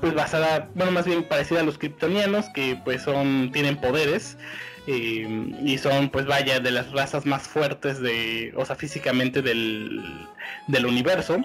pues 0.00 0.14
basada, 0.14 0.69
bueno, 0.75 0.93
más 0.93 1.06
bien 1.06 1.25
parecida 1.25 1.61
a 1.61 1.62
los 1.62 1.78
kryptonianos, 1.78 2.49
que 2.50 2.78
pues 2.84 3.02
son, 3.02 3.50
tienen 3.52 3.76
poderes. 3.76 4.37
Eh, 4.88 5.26
y 5.64 5.79
son 5.79 6.11
pues 6.11 6.26
vaya 6.26 6.61
de 6.61 6.70
las 6.70 6.93
razas 6.93 7.26
más 7.26 7.43
fuertes 7.49 8.00
de 8.00 8.52
o 8.55 8.64
sea 8.64 8.76
físicamente 8.76 9.43
del, 9.43 10.00
del 10.69 10.87
universo 10.87 11.40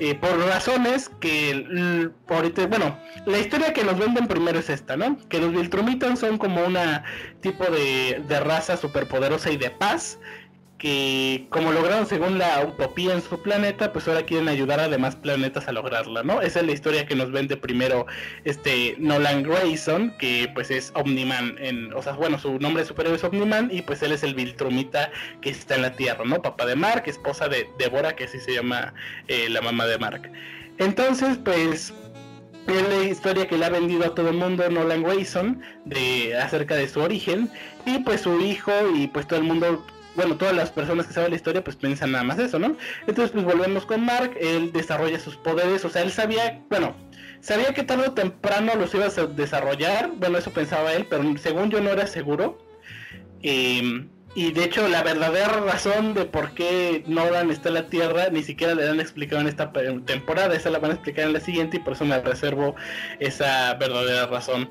eh, 0.00 0.14
por 0.14 0.36
razones 0.38 1.08
que 1.20 2.10
ahorita, 2.28 2.66
bueno, 2.66 2.98
la 3.26 3.38
historia 3.38 3.72
que 3.72 3.84
nos 3.84 3.98
venden 3.98 4.26
primero 4.26 4.58
es 4.58 4.68
esta, 4.68 4.96
¿no? 4.96 5.16
Que 5.28 5.38
los 5.38 5.52
Viltrumitans 5.52 6.20
son 6.20 6.38
como 6.38 6.64
una 6.64 7.04
tipo 7.40 7.64
de, 7.66 8.22
de 8.26 8.40
raza 8.40 8.76
superpoderosa 8.76 9.50
y 9.50 9.56
de 9.56 9.70
paz 9.70 10.18
que 10.84 11.46
como 11.48 11.72
lograron 11.72 12.04
según 12.06 12.36
la 12.36 12.62
utopía 12.62 13.14
en 13.14 13.22
su 13.22 13.40
planeta, 13.40 13.90
pues 13.90 14.06
ahora 14.06 14.26
quieren 14.26 14.48
ayudar 14.48 14.80
a 14.80 14.90
demás 14.90 15.16
planetas 15.16 15.66
a 15.66 15.72
lograrla, 15.72 16.22
¿no? 16.22 16.42
Esa 16.42 16.60
es 16.60 16.66
la 16.66 16.72
historia 16.72 17.06
que 17.06 17.14
nos 17.14 17.32
vende 17.32 17.56
primero 17.56 18.04
este 18.44 18.94
Nolan 18.98 19.44
Grayson, 19.44 20.14
que 20.18 20.50
pues 20.52 20.70
es 20.70 20.92
Omniman, 20.94 21.56
en, 21.58 21.90
o 21.94 22.02
sea, 22.02 22.12
bueno, 22.12 22.38
su 22.38 22.58
nombre 22.58 22.84
superior 22.84 23.14
es 23.14 23.24
Omniman 23.24 23.70
y 23.72 23.80
pues 23.80 24.02
él 24.02 24.12
es 24.12 24.22
el 24.24 24.34
Viltrumita 24.34 25.10
que 25.40 25.48
está 25.48 25.76
en 25.76 25.82
la 25.82 25.92
Tierra, 25.92 26.22
¿no? 26.26 26.42
Papá 26.42 26.66
de 26.66 26.76
Mark, 26.76 27.04
esposa 27.06 27.48
de 27.48 27.66
Deborah, 27.78 28.14
que 28.14 28.24
así 28.24 28.38
se 28.38 28.52
llama 28.52 28.92
eh, 29.28 29.48
la 29.48 29.62
mamá 29.62 29.86
de 29.86 29.96
Mark. 29.96 30.30
Entonces, 30.76 31.38
pues 31.42 31.94
es 32.66 32.88
la 32.90 33.04
historia 33.04 33.48
que 33.48 33.56
le 33.56 33.64
ha 33.64 33.70
vendido 33.70 34.04
a 34.04 34.14
todo 34.14 34.28
el 34.28 34.36
mundo 34.36 34.68
Nolan 34.68 35.02
Grayson 35.02 35.62
de 35.86 36.36
acerca 36.36 36.74
de 36.74 36.88
su 36.88 37.00
origen 37.00 37.50
y 37.86 38.00
pues 38.00 38.20
su 38.20 38.38
hijo 38.38 38.72
y 38.94 39.06
pues 39.06 39.26
todo 39.26 39.38
el 39.38 39.46
mundo 39.46 39.82
bueno, 40.14 40.36
todas 40.36 40.54
las 40.54 40.70
personas 40.70 41.06
que 41.06 41.12
saben 41.12 41.30
la 41.30 41.36
historia 41.36 41.64
pues 41.64 41.76
piensan 41.76 42.12
nada 42.12 42.24
más 42.24 42.38
eso, 42.38 42.58
¿no? 42.58 42.76
Entonces 43.06 43.30
pues 43.32 43.44
volvemos 43.44 43.86
con 43.86 44.04
Mark, 44.04 44.36
él 44.40 44.72
desarrolla 44.72 45.18
sus 45.18 45.36
poderes, 45.36 45.84
o 45.84 45.90
sea, 45.90 46.02
él 46.02 46.10
sabía, 46.10 46.60
bueno, 46.70 46.94
sabía 47.40 47.74
que 47.74 47.82
tarde 47.82 48.08
o 48.08 48.12
temprano 48.12 48.74
los 48.76 48.94
iba 48.94 49.06
a 49.06 49.26
desarrollar, 49.26 50.10
bueno, 50.16 50.38
eso 50.38 50.50
pensaba 50.52 50.92
él, 50.92 51.06
pero 51.08 51.36
según 51.38 51.70
yo 51.70 51.80
no 51.80 51.90
era 51.90 52.06
seguro. 52.06 52.58
Em, 53.42 54.08
y 54.34 54.52
de 54.52 54.64
hecho 54.64 54.88
la 54.88 55.02
verdadera 55.02 55.48
razón 55.60 56.14
de 56.14 56.24
por 56.24 56.54
qué 56.54 57.04
Nolan 57.06 57.50
está 57.50 57.68
en 57.68 57.74
la 57.74 57.86
Tierra 57.86 58.30
ni 58.32 58.42
siquiera 58.42 58.74
le 58.74 58.88
han 58.88 58.98
explicado 58.98 59.40
en 59.42 59.48
esta 59.48 59.72
temporada, 60.06 60.54
esa 60.54 60.70
la 60.70 60.78
van 60.80 60.92
a 60.92 60.94
explicar 60.94 61.26
en 61.26 61.34
la 61.34 61.40
siguiente 61.40 61.76
y 61.76 61.80
por 61.80 61.92
eso 61.92 62.04
me 62.04 62.20
reservo 62.20 62.74
esa 63.20 63.74
verdadera 63.74 64.26
razón. 64.26 64.68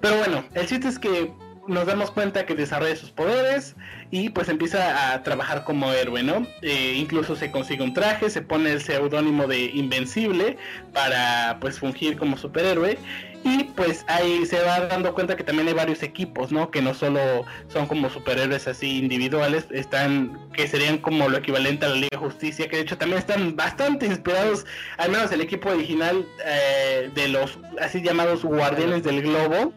Pero 0.00 0.18
bueno, 0.18 0.44
el 0.54 0.66
chiste 0.66 0.86
es 0.88 0.98
que 0.98 1.32
nos 1.66 1.86
damos 1.86 2.10
cuenta 2.10 2.46
que 2.46 2.54
desarrolla 2.54 2.96
sus 2.96 3.10
poderes 3.10 3.74
y 4.10 4.30
pues 4.30 4.48
empieza 4.48 5.12
a 5.12 5.22
trabajar 5.22 5.64
como 5.64 5.92
héroe, 5.92 6.22
¿no? 6.22 6.46
Eh, 6.62 6.94
incluso 6.96 7.36
se 7.36 7.50
consigue 7.50 7.82
un 7.82 7.92
traje, 7.92 8.30
se 8.30 8.40
pone 8.40 8.72
el 8.72 8.80
seudónimo 8.80 9.46
de 9.46 9.66
Invencible 9.66 10.56
para 10.94 11.58
pues 11.60 11.78
fungir 11.78 12.16
como 12.16 12.36
superhéroe 12.38 12.98
y 13.44 13.64
pues 13.64 14.04
ahí 14.08 14.44
se 14.46 14.60
va 14.60 14.80
dando 14.80 15.14
cuenta 15.14 15.36
que 15.36 15.44
también 15.44 15.68
hay 15.68 15.74
varios 15.74 16.02
equipos, 16.02 16.50
¿no? 16.50 16.70
Que 16.70 16.82
no 16.82 16.94
solo 16.94 17.44
son 17.68 17.86
como 17.86 18.08
superhéroes 18.10 18.66
así 18.66 18.98
individuales, 18.98 19.66
están 19.70 20.38
que 20.54 20.66
serían 20.66 20.98
como 20.98 21.28
lo 21.28 21.36
equivalente 21.38 21.86
a 21.86 21.90
la 21.90 21.96
Liga 21.96 22.08
de 22.12 22.16
Justicia, 22.16 22.68
que 22.68 22.76
de 22.76 22.82
hecho 22.82 22.98
también 22.98 23.18
están 23.18 23.56
bastante 23.56 24.06
inspirados, 24.06 24.66
al 24.96 25.10
menos 25.10 25.30
el 25.32 25.40
equipo 25.40 25.68
original 25.68 26.26
eh, 26.44 27.10
de 27.14 27.28
los 27.28 27.58
así 27.80 28.02
llamados 28.02 28.42
Guardianes 28.42 29.04
del 29.04 29.22
Globo 29.22 29.72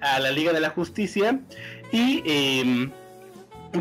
a 0.00 0.20
la 0.20 0.30
Liga 0.30 0.52
de 0.52 0.60
la 0.60 0.70
Justicia 0.70 1.40
y 1.92 2.22
em, 2.26 2.92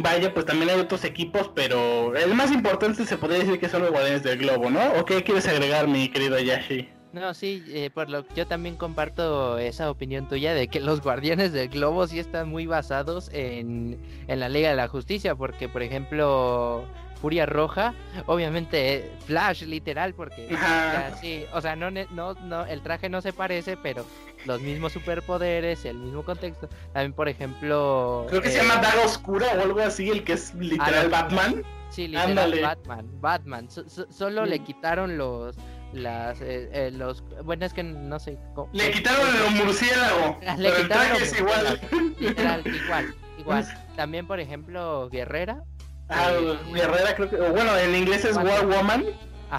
vaya, 0.02 0.34
pues 0.34 0.46
también 0.46 0.70
hay 0.70 0.80
otros 0.80 1.04
equipos, 1.04 1.52
pero 1.54 2.16
el 2.16 2.34
más 2.34 2.52
importante 2.52 3.06
se 3.06 3.18
podría 3.18 3.40
decir 3.40 3.60
que 3.60 3.70
son 3.70 3.82
los 3.82 3.92
Guardianes 3.92 4.24
del 4.24 4.40
Globo, 4.40 4.70
¿no? 4.70 4.94
¿O 5.00 5.06
qué 5.06 5.24
quieres 5.24 5.48
agregar, 5.48 5.88
mi 5.88 6.10
querido 6.10 6.40
Yashi? 6.40 6.90
No, 7.14 7.36
sí, 7.36 7.64
eh, 7.68 7.92
por 7.94 8.10
lo 8.10 8.28
yo 8.30 8.48
también 8.48 8.76
comparto 8.76 9.60
esa 9.60 9.92
opinión 9.92 10.28
tuya 10.28 10.56
de 10.56 10.68
que 10.68 10.80
los 10.80 11.00
guardianes 11.00 11.54
del 11.54 11.70
globo 11.70 12.08
sí 12.08 12.18
están 12.18 12.50
muy 12.50 12.66
basados 12.66 13.30
en, 13.32 14.02
en 14.28 14.40
la 14.40 14.50
Liga 14.50 14.72
de 14.72 14.76
la 14.76 14.88
Justicia, 14.88 15.36
porque 15.36 15.70
por 15.70 15.84
ejemplo 15.84 16.86
Furia 17.24 17.46
Roja, 17.46 17.94
obviamente 18.26 19.10
Flash 19.26 19.64
literal, 19.64 20.14
porque 20.14 20.46
o 20.54 20.58
sea, 20.58 21.16
sí, 21.22 21.46
o 21.54 21.62
sea, 21.62 21.74
no, 21.74 21.90
no, 21.90 22.34
no, 22.34 22.66
el 22.66 22.82
traje 22.82 23.08
no 23.08 23.22
se 23.22 23.32
parece, 23.32 23.78
pero 23.78 24.06
los 24.44 24.60
mismos 24.60 24.92
superpoderes, 24.92 25.86
el 25.86 26.00
mismo 26.00 26.26
contexto. 26.26 26.68
También, 26.92 27.14
por 27.14 27.30
ejemplo, 27.30 28.26
creo 28.28 28.42
que 28.42 28.50
se 28.50 28.58
llama 28.58 28.76
Daga 28.82 29.06
Oscura 29.06 29.48
o 29.58 29.62
algo 29.62 29.80
así, 29.80 30.10
el 30.10 30.26
que 30.26 30.34
es 30.34 30.54
literal 30.56 31.08
Batman. 31.08 31.64
Sí, 31.92 32.10
literal 32.10 32.60
Batman, 32.62 33.08
Batman. 33.22 33.70
solo 33.70 34.46
le 34.46 34.60
quitaron 34.60 35.18
los 35.18 35.56
las 35.94 36.42
eh, 36.42 36.70
eh, 36.74 36.92
los 36.92 37.24
bueno 37.46 37.66
es 37.66 37.74
que 37.74 37.84
no 37.84 38.20
sé 38.20 38.38
cómo, 38.56 38.68
le 38.74 38.92
quitaron 38.92 39.28
el 39.48 39.64
murciélago 39.64 40.40
le 40.58 40.74
quitaron 40.74 41.22
el 41.22 41.38
igual. 41.38 41.82
literal 42.20 42.64
igual 42.84 43.16
igual. 43.38 43.86
También 43.96 44.26
por 44.26 44.40
ejemplo 44.40 45.08
Guerrera 45.10 45.64
Ah, 46.10 46.32
Guerrera 46.74 47.16
creo 47.16 47.30
que, 47.30 47.38
bueno, 47.38 47.78
en 47.78 47.96
inglés 47.96 48.26
es 48.26 48.36
War 48.36 48.66
Woman. 48.68 49.06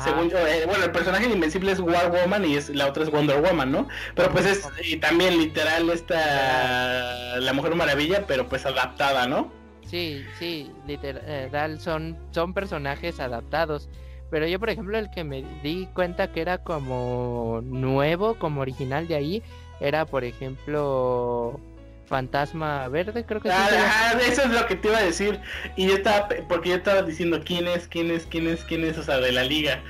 Según 0.03 0.29
yo, 0.29 0.39
eh, 0.39 0.65
bueno, 0.67 0.85
el 0.85 0.91
personaje 0.91 1.29
de 1.29 1.35
Invencible 1.35 1.71
es 1.71 1.79
War 1.79 2.11
Woman 2.11 2.45
y 2.45 2.57
es, 2.57 2.69
la 2.69 2.89
otra 2.89 3.05
es 3.05 3.11
Wonder 3.11 3.41
Woman, 3.41 3.71
¿no? 3.71 3.87
Pero 4.17 4.29
pues 4.33 4.45
es 4.45 4.69
y 4.83 4.97
también 4.97 5.39
literal 5.39 5.89
esta 5.89 7.39
la 7.39 7.53
Mujer 7.53 7.77
Maravilla, 7.77 8.27
pero 8.27 8.49
pues 8.49 8.67
adaptada, 8.67 9.29
¿no? 9.29 9.53
Sí, 9.87 10.25
sí, 10.39 10.73
literal 10.89 11.79
son 11.79 12.19
son 12.33 12.55
personajes 12.55 13.21
adaptados. 13.21 13.89
Pero 14.31 14.49
yo, 14.49 14.59
por 14.59 14.71
ejemplo, 14.71 14.99
el 14.99 15.11
que 15.11 15.23
me 15.23 15.45
di 15.63 15.87
cuenta 15.95 16.33
que 16.33 16.41
era 16.41 16.59
como 16.59 17.61
nuevo, 17.63 18.35
como 18.37 18.63
original 18.63 19.07
de 19.07 19.15
ahí, 19.15 19.43
era, 19.79 20.07
por 20.07 20.25
ejemplo, 20.25 21.61
Fantasma 22.07 22.89
Verde, 22.89 23.25
creo 23.25 23.41
que 23.41 23.51
ah, 23.51 23.69
ah, 23.71 24.19
eso 24.27 24.43
es 24.43 24.51
lo 24.51 24.67
que 24.67 24.77
te 24.77 24.89
iba 24.89 24.99
a 24.99 25.03
decir. 25.03 25.41
Y 25.77 25.89
yo 25.89 25.95
estaba, 25.95 26.29
porque 26.49 26.71
yo 26.71 26.77
estaba 26.77 27.03
diciendo 27.03 27.43
quién 27.45 27.67
es, 27.67 27.89
quién 27.89 28.11
es, 28.11 28.27
quién 28.27 28.47
es, 28.49 28.65
quién 28.65 28.85
es, 28.85 28.99
o 28.99 29.03
sea, 29.03 29.19
de 29.19 29.33
la 29.33 29.45
liga. 29.45 29.81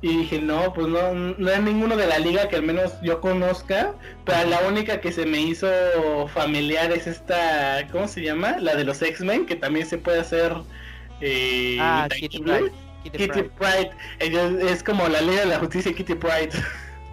Y 0.00 0.18
dije, 0.18 0.38
no, 0.38 0.72
pues 0.74 0.86
no, 0.88 1.14
no 1.14 1.50
hay 1.50 1.62
ninguno 1.62 1.96
de 1.96 2.06
la 2.06 2.18
liga 2.18 2.48
que 2.48 2.56
al 2.56 2.62
menos 2.62 2.92
yo 3.02 3.20
conozca. 3.22 3.94
Pero 4.26 4.50
la 4.50 4.60
única 4.68 5.00
que 5.00 5.12
se 5.12 5.24
me 5.24 5.40
hizo 5.40 5.66
familiar 6.28 6.92
es 6.92 7.06
esta, 7.06 7.86
¿cómo 7.90 8.06
se 8.06 8.22
llama? 8.22 8.58
La 8.58 8.74
de 8.76 8.84
los 8.84 9.00
X-Men, 9.00 9.46
que 9.46 9.56
también 9.56 9.86
se 9.86 9.96
puede 9.96 10.20
hacer. 10.20 10.52
Eh, 11.22 11.78
ah, 11.80 12.06
Kitty 12.10 12.40
Pride. 12.40 12.72
Kitty, 13.02 13.42
Pride. 13.58 13.90
Es 14.70 14.82
como 14.82 15.08
la 15.08 15.20
Liga 15.20 15.40
de 15.40 15.46
la 15.46 15.58
Justicia 15.58 15.92
Kitty 15.94 16.14
Pride. 16.14 16.50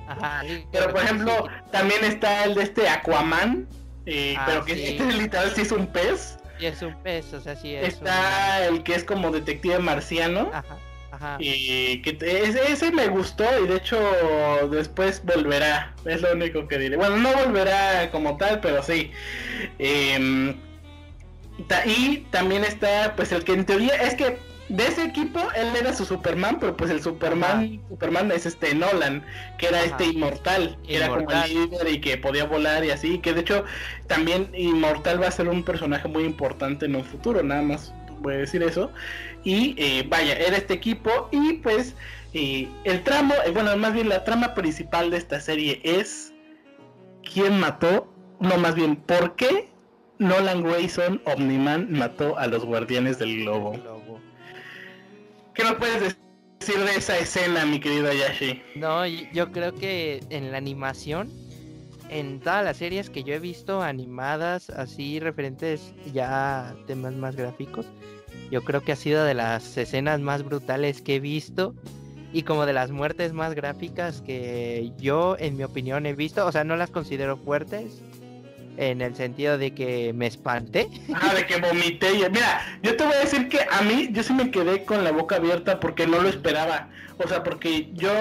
Ajá, 0.07 0.43
pero 0.73 0.91
por 0.91 1.01
ejemplo, 1.01 1.47
también 1.71 2.03
está 2.03 2.43
el 2.43 2.55
de 2.55 2.63
este 2.63 2.89
Aquaman, 2.89 3.67
eh, 4.05 4.35
ah, 4.37 4.43
pero 4.45 4.65
que 4.65 4.73
este 4.73 5.05
literal 5.13 5.51
sí 5.55 5.61
es 5.61 5.71
un 5.71 5.87
pez. 5.87 6.37
Sí 6.59 6.65
es 6.65 6.81
un 6.81 6.95
pez, 7.01 7.33
o 7.33 7.41
sea, 7.41 7.55
sí 7.55 7.73
es 7.73 7.95
Está 7.95 8.65
el 8.67 8.83
que 8.83 8.95
es 8.95 9.03
como 9.03 9.31
detective 9.31 9.79
marciano. 9.79 10.49
Ajá. 10.53 10.77
Ajá. 11.11 11.37
Y 11.39 12.01
que 12.03 12.17
ese, 12.21 12.91
me 12.91 13.09
gustó 13.09 13.43
y 13.61 13.67
de 13.67 13.75
hecho 13.75 13.99
después 14.71 15.21
volverá, 15.25 15.93
es 16.05 16.21
lo 16.21 16.31
único 16.31 16.67
que 16.69 16.77
diré. 16.77 16.95
Bueno, 16.95 17.17
no 17.17 17.33
volverá 17.33 18.09
como 18.11 18.37
tal, 18.37 18.61
pero 18.61 18.81
sí. 18.81 19.11
Em, 19.77 20.55
y 21.85 22.17
también 22.31 22.63
está, 22.63 23.13
pues 23.15 23.31
el 23.33 23.43
que 23.43 23.53
en 23.53 23.65
teoría 23.65 23.93
es 23.95 24.15
que 24.15 24.37
de 24.71 24.87
ese 24.87 25.03
equipo, 25.03 25.39
él 25.55 25.67
era 25.77 25.93
su 25.93 26.05
Superman, 26.05 26.57
pero 26.59 26.77
pues 26.77 26.89
el 26.91 27.01
Superman, 27.01 27.81
Superman 27.89 28.31
es 28.31 28.45
este 28.45 28.73
Nolan, 28.73 29.23
que 29.57 29.67
era 29.67 29.83
este 29.83 30.05
inmortal, 30.05 30.77
que 30.87 30.95
era 30.95 31.09
como 31.09 31.29
el 31.29 31.53
líder 31.53 31.89
y 31.89 31.99
que 31.99 32.17
podía 32.17 32.45
volar 32.45 32.85
y 32.85 32.91
así, 32.91 33.19
que 33.19 33.33
de 33.33 33.41
hecho 33.41 33.65
también 34.07 34.49
Inmortal 34.55 35.21
va 35.21 35.27
a 35.27 35.31
ser 35.31 35.49
un 35.49 35.63
personaje 35.63 36.07
muy 36.07 36.23
importante 36.23 36.85
en 36.85 36.95
un 36.95 37.03
futuro, 37.03 37.43
nada 37.43 37.61
más 37.61 37.93
voy 38.21 38.35
a 38.35 38.37
decir 38.37 38.63
eso. 38.63 38.91
Y 39.43 39.75
eh, 39.77 40.05
vaya, 40.07 40.35
era 40.35 40.55
este 40.55 40.73
equipo 40.73 41.27
y 41.31 41.53
pues 41.53 41.95
eh, 42.33 42.69
el 42.85 43.03
tramo, 43.03 43.33
eh, 43.45 43.51
bueno, 43.51 43.75
más 43.75 43.93
bien 43.93 44.07
la 44.07 44.23
trama 44.23 44.53
principal 44.53 45.11
de 45.11 45.17
esta 45.17 45.41
serie 45.41 45.81
es 45.83 46.33
quién 47.33 47.59
mató, 47.59 48.07
no 48.39 48.57
más 48.57 48.75
bien 48.75 48.95
por 48.95 49.35
qué 49.35 49.69
Nolan 50.19 50.63
Grayson 50.63 51.21
Omniman 51.25 51.91
mató 51.91 52.37
a 52.37 52.47
los 52.47 52.63
guardianes 52.63 53.19
del 53.19 53.41
globo. 53.41 53.73
¿Qué 55.53 55.63
nos 55.63 55.75
puedes 55.75 56.15
decir 56.59 56.79
de 56.79 56.95
esa 56.95 57.17
escena, 57.17 57.65
mi 57.65 57.79
querido 57.79 58.11
Yashi? 58.13 58.61
No, 58.75 59.05
yo 59.05 59.51
creo 59.51 59.75
que 59.75 60.23
en 60.29 60.51
la 60.51 60.57
animación, 60.57 61.29
en 62.09 62.39
todas 62.39 62.63
las 62.63 62.77
series 62.77 63.09
que 63.09 63.23
yo 63.23 63.33
he 63.33 63.39
visto 63.39 63.81
animadas, 63.81 64.69
así 64.69 65.19
referentes 65.19 65.93
ya 66.13 66.69
a 66.69 66.75
temas 66.87 67.13
más 67.15 67.35
gráficos, 67.35 67.85
yo 68.49 68.63
creo 68.63 68.81
que 68.81 68.93
ha 68.93 68.95
sido 68.95 69.25
de 69.25 69.33
las 69.33 69.77
escenas 69.77 70.21
más 70.21 70.43
brutales 70.43 71.01
que 71.01 71.15
he 71.15 71.19
visto 71.19 71.75
y 72.31 72.43
como 72.43 72.65
de 72.65 72.73
las 72.73 72.91
muertes 72.91 73.33
más 73.33 73.53
gráficas 73.53 74.21
que 74.21 74.93
yo, 74.97 75.35
en 75.37 75.57
mi 75.57 75.63
opinión, 75.63 76.05
he 76.05 76.13
visto. 76.13 76.45
O 76.45 76.51
sea, 76.51 76.63
no 76.63 76.77
las 76.77 76.91
considero 76.91 77.35
fuertes, 77.35 78.01
en 78.77 79.01
el 79.01 79.15
sentido 79.15 79.57
de 79.57 79.73
que 79.73 80.13
me 80.13 80.27
espanté. 80.27 80.87
Ah, 81.13 81.33
de 81.33 81.45
que 81.45 81.57
vomité. 81.57 82.11
Mira, 82.29 82.61
yo 82.83 82.95
te 82.95 83.03
voy 83.03 83.13
a 83.13 83.19
decir 83.19 83.49
que 83.49 83.59
a 83.69 83.81
mí, 83.81 84.09
yo 84.11 84.23
sí 84.23 84.33
me 84.33 84.51
quedé 84.51 84.83
con 84.85 85.03
la 85.03 85.11
boca 85.11 85.35
abierta 85.35 85.79
porque 85.79 86.07
no 86.07 86.21
lo 86.21 86.29
esperaba. 86.29 86.89
O 87.17 87.27
sea, 87.27 87.43
porque 87.43 87.89
yo, 87.93 88.11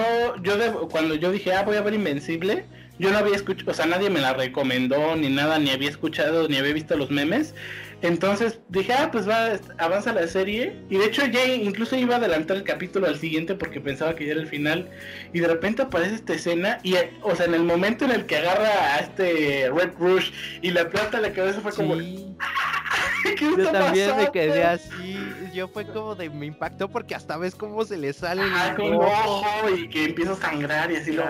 yo 0.43 0.87
cuando 0.89 1.15
yo 1.15 1.31
dije, 1.31 1.53
ah, 1.53 1.63
voy 1.63 1.77
a 1.77 1.81
ver 1.81 1.93
Invencible, 1.93 2.65
yo 2.99 3.11
no 3.11 3.17
había 3.17 3.35
escuchado, 3.35 3.71
o 3.71 3.73
sea, 3.73 3.87
nadie 3.87 4.09
me 4.09 4.21
la 4.21 4.33
recomendó 4.33 5.15
ni 5.15 5.29
nada, 5.29 5.57
ni 5.57 5.71
había 5.71 5.89
escuchado, 5.89 6.47
ni 6.47 6.57
había 6.57 6.73
visto 6.73 6.95
los 6.95 7.09
memes. 7.09 7.55
Entonces 8.01 8.59
dije, 8.69 8.93
ah, 8.93 9.09
pues 9.11 9.29
va, 9.29 9.59
avanza 9.77 10.11
la 10.11 10.27
serie. 10.27 10.75
Y 10.89 10.97
de 10.97 11.05
hecho 11.05 11.25
ya 11.25 11.45
incluso 11.45 11.95
iba 11.95 12.15
a 12.15 12.17
adelantar 12.17 12.57
el 12.57 12.63
capítulo 12.63 13.07
al 13.07 13.17
siguiente 13.17 13.53
porque 13.53 13.79
pensaba 13.79 14.15
que 14.15 14.25
ya 14.25 14.31
era 14.31 14.41
el 14.41 14.47
final. 14.47 14.89
Y 15.33 15.39
de 15.39 15.47
repente 15.47 15.83
aparece 15.83 16.15
esta 16.15 16.33
escena. 16.33 16.79
Y, 16.83 16.95
o 17.21 17.35
sea, 17.35 17.45
en 17.45 17.53
el 17.53 17.63
momento 17.63 18.05
en 18.05 18.11
el 18.11 18.25
que 18.25 18.37
agarra 18.37 18.95
a 18.95 18.99
este 18.99 19.69
Red 19.71 19.91
Rush 19.99 20.31
y 20.61 20.71
le 20.71 20.85
plata 20.85 21.21
la 21.21 21.31
cabeza 21.31 21.61
fue 21.61 21.71
como... 21.73 21.95
yo 23.39 23.71
también 23.71 24.17
me 24.17 24.31
quedé 24.31 24.63
así. 24.63 25.17
Yo 25.53 25.67
fue 25.67 25.85
como 25.85 26.15
de... 26.15 26.29
Me 26.29 26.47
impactó 26.47 26.89
porque 26.89 27.13
hasta 27.13 27.37
ves 27.37 27.53
cómo 27.53 27.85
se 27.85 27.97
le 27.97 28.13
sale 28.13 28.41
el 28.41 28.95
ojo 28.95 29.69
y 29.69 29.87
que 29.89 30.05
empieza 30.05 30.31
a 30.33 30.37
sangrar 30.37 30.91
y 30.91 30.95
así 30.95 31.11
lo... 31.11 31.23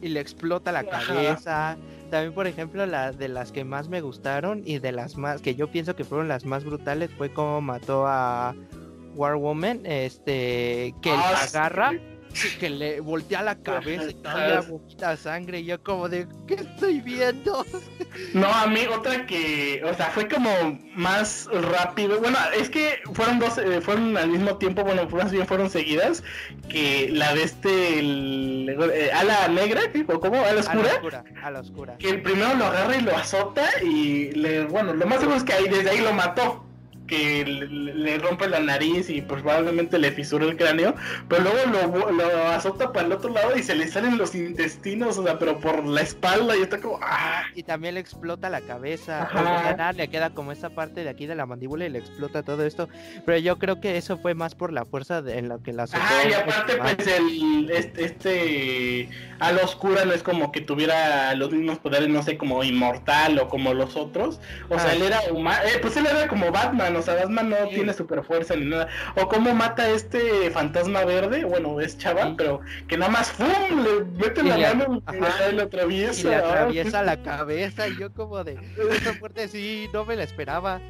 Y 0.00 0.08
le 0.08 0.20
explota 0.20 0.72
la 0.72 0.84
cabeza. 0.84 1.76
También, 2.10 2.32
por 2.32 2.46
ejemplo, 2.46 2.86
la 2.86 3.12
de 3.12 3.28
las 3.28 3.52
que 3.52 3.64
más 3.64 3.88
me 3.88 4.00
gustaron 4.00 4.62
y 4.64 4.78
de 4.78 4.92
las 4.92 5.16
más 5.16 5.40
que 5.40 5.54
yo 5.54 5.70
pienso 5.70 5.96
que 5.96 6.04
fueron 6.04 6.28
las 6.28 6.44
más 6.44 6.64
brutales 6.64 7.10
fue 7.16 7.32
como 7.32 7.60
mató 7.60 8.06
a 8.06 8.54
War 9.14 9.36
Woman, 9.36 9.80
este, 9.84 10.94
que 11.02 11.10
ah, 11.10 11.42
agarra 11.42 11.92
que 12.58 12.70
le 12.70 13.00
voltea 13.00 13.42
la 13.42 13.56
cabeza 13.56 14.10
y 14.10 14.14
cae 14.14 14.60
la 14.98 15.16
sangre 15.16 15.60
y 15.60 15.66
yo 15.66 15.82
como 15.82 16.08
de 16.08 16.26
¿qué 16.46 16.54
estoy 16.54 17.00
viendo? 17.00 17.64
No, 18.32 18.46
a 18.46 18.66
mí 18.66 18.80
otra 18.86 19.26
que, 19.26 19.82
o 19.84 19.92
sea, 19.94 20.06
fue 20.06 20.26
como 20.26 20.50
más 20.94 21.48
rápido. 21.52 22.18
Bueno, 22.18 22.38
es 22.58 22.70
que 22.70 23.00
fueron 23.12 23.38
dos, 23.38 23.58
eh, 23.58 23.80
fueron 23.82 24.16
al 24.16 24.28
mismo 24.28 24.56
tiempo, 24.56 24.82
bueno, 24.84 25.06
más 25.08 25.32
bien 25.32 25.46
fueron 25.46 25.68
seguidas 25.68 26.22
que 26.68 27.10
la 27.10 27.34
de 27.34 27.42
este 27.42 27.98
el, 27.98 28.74
eh, 28.92 29.10
ala 29.12 29.48
negra, 29.48 29.82
o 30.08 30.20
cómo, 30.20 30.40
ala 30.42 30.60
oscura. 30.60 30.94
oscura, 30.94 31.24
a 31.42 31.50
la 31.50 31.60
oscura. 31.60 31.98
Que 31.98 32.08
el 32.08 32.22
primero 32.22 32.54
lo 32.54 32.66
agarra 32.66 32.96
y 32.96 33.02
lo 33.02 33.14
azota 33.14 33.66
y 33.82 34.30
le, 34.32 34.64
bueno, 34.64 34.94
lo 34.94 35.06
más 35.06 35.20
seguro 35.20 35.36
es 35.36 35.44
que 35.44 35.52
ahí 35.52 35.68
desde 35.68 35.90
ahí 35.90 36.00
lo 36.00 36.12
mató 36.14 36.65
que 37.06 37.44
le, 37.44 38.18
rompe 38.18 38.48
la 38.48 38.60
nariz 38.60 39.08
y 39.10 39.22
pues 39.22 39.42
probablemente 39.42 39.98
le 39.98 40.12
fisura 40.12 40.44
el 40.44 40.56
cráneo, 40.56 40.94
pero 41.28 41.42
luego 41.42 42.10
lo, 42.12 42.48
azota 42.48 42.92
para 42.92 43.06
el 43.06 43.12
otro 43.12 43.30
lado 43.30 43.56
y 43.56 43.62
se 43.62 43.74
le 43.74 43.88
salen 43.88 44.18
los 44.18 44.34
intestinos, 44.34 45.18
o 45.18 45.24
sea, 45.24 45.38
pero 45.38 45.58
por 45.58 45.84
la 45.84 46.00
espalda 46.00 46.56
y 46.56 46.62
está 46.62 46.80
como... 46.80 46.98
¡ah! 47.02 47.44
Y 47.54 47.62
también 47.62 47.94
le 47.94 48.00
explota 48.00 48.50
la 48.50 48.60
cabeza, 48.60 49.92
le 49.94 50.08
queda 50.08 50.30
como 50.30 50.52
esta 50.52 50.70
parte 50.70 51.04
de 51.04 51.10
aquí 51.10 51.26
de 51.26 51.34
la 51.34 51.46
mandíbula 51.46 51.86
y 51.86 51.90
le 51.90 51.98
explota 51.98 52.42
todo 52.42 52.64
esto, 52.64 52.88
pero 53.24 53.38
yo 53.38 53.58
creo 53.58 53.80
que 53.80 53.96
eso 53.96 54.18
fue 54.18 54.34
más 54.34 54.54
por 54.54 54.72
la 54.72 54.84
fuerza 54.84 55.22
de, 55.22 55.38
en 55.38 55.48
lo 55.48 55.62
que 55.62 55.72
la 55.72 55.84
azotó. 55.84 56.02
Ah, 56.04 56.28
y 56.28 56.32
aparte 56.32 56.76
pues 56.76 57.06
el, 57.06 57.70
este, 57.70 58.04
este 58.04 59.08
a 59.38 59.52
la 59.52 59.62
oscura 59.62 60.04
no 60.04 60.12
es 60.12 60.22
como 60.22 60.50
que 60.50 60.60
tuviera 60.60 61.34
los 61.34 61.50
mismos 61.50 61.78
poderes, 61.78 62.08
no 62.08 62.22
sé, 62.22 62.38
como 62.38 62.64
inmortal 62.64 63.38
o 63.38 63.48
como 63.48 63.74
los 63.74 63.96
otros, 63.96 64.40
o 64.68 64.78
sea, 64.78 64.94
él 64.94 65.02
era 65.02 65.20
humano, 65.30 65.60
eh, 65.64 65.78
pues 65.80 65.96
él 65.96 66.06
era 66.06 66.26
como 66.28 66.50
Batman, 66.50 66.95
o 66.98 67.02
sea, 67.02 67.14
Batman 67.14 67.50
no 67.50 67.56
tiene 67.68 67.92
super 67.92 68.22
fuerza 68.24 68.56
ni 68.56 68.66
nada. 68.66 68.88
O 69.16 69.28
cómo 69.28 69.54
mata 69.54 69.88
este 69.88 70.50
fantasma 70.50 71.04
verde, 71.04 71.44
bueno, 71.44 71.80
es 71.80 71.98
chaval, 71.98 72.34
pero 72.36 72.60
que 72.88 72.96
nada 72.96 73.10
más 73.10 73.30
¡fum! 73.30 73.46
le 73.82 74.04
mete 74.04 74.42
la 74.42 74.74
mano 74.74 75.02
y 75.50 75.54
le 75.54 75.62
atraviesa. 75.62 76.20
Y 76.20 76.24
le 76.24 76.36
atraviesa 76.36 77.02
la 77.02 77.16
cabeza 77.22 77.88
y 77.88 77.96
yo 77.96 78.12
como 78.12 78.42
de, 78.44 78.58
esa 78.90 79.14
fuerte 79.14 79.48
sí, 79.48 79.88
no 79.92 80.04
me 80.04 80.16
la 80.16 80.24
esperaba. 80.24 80.80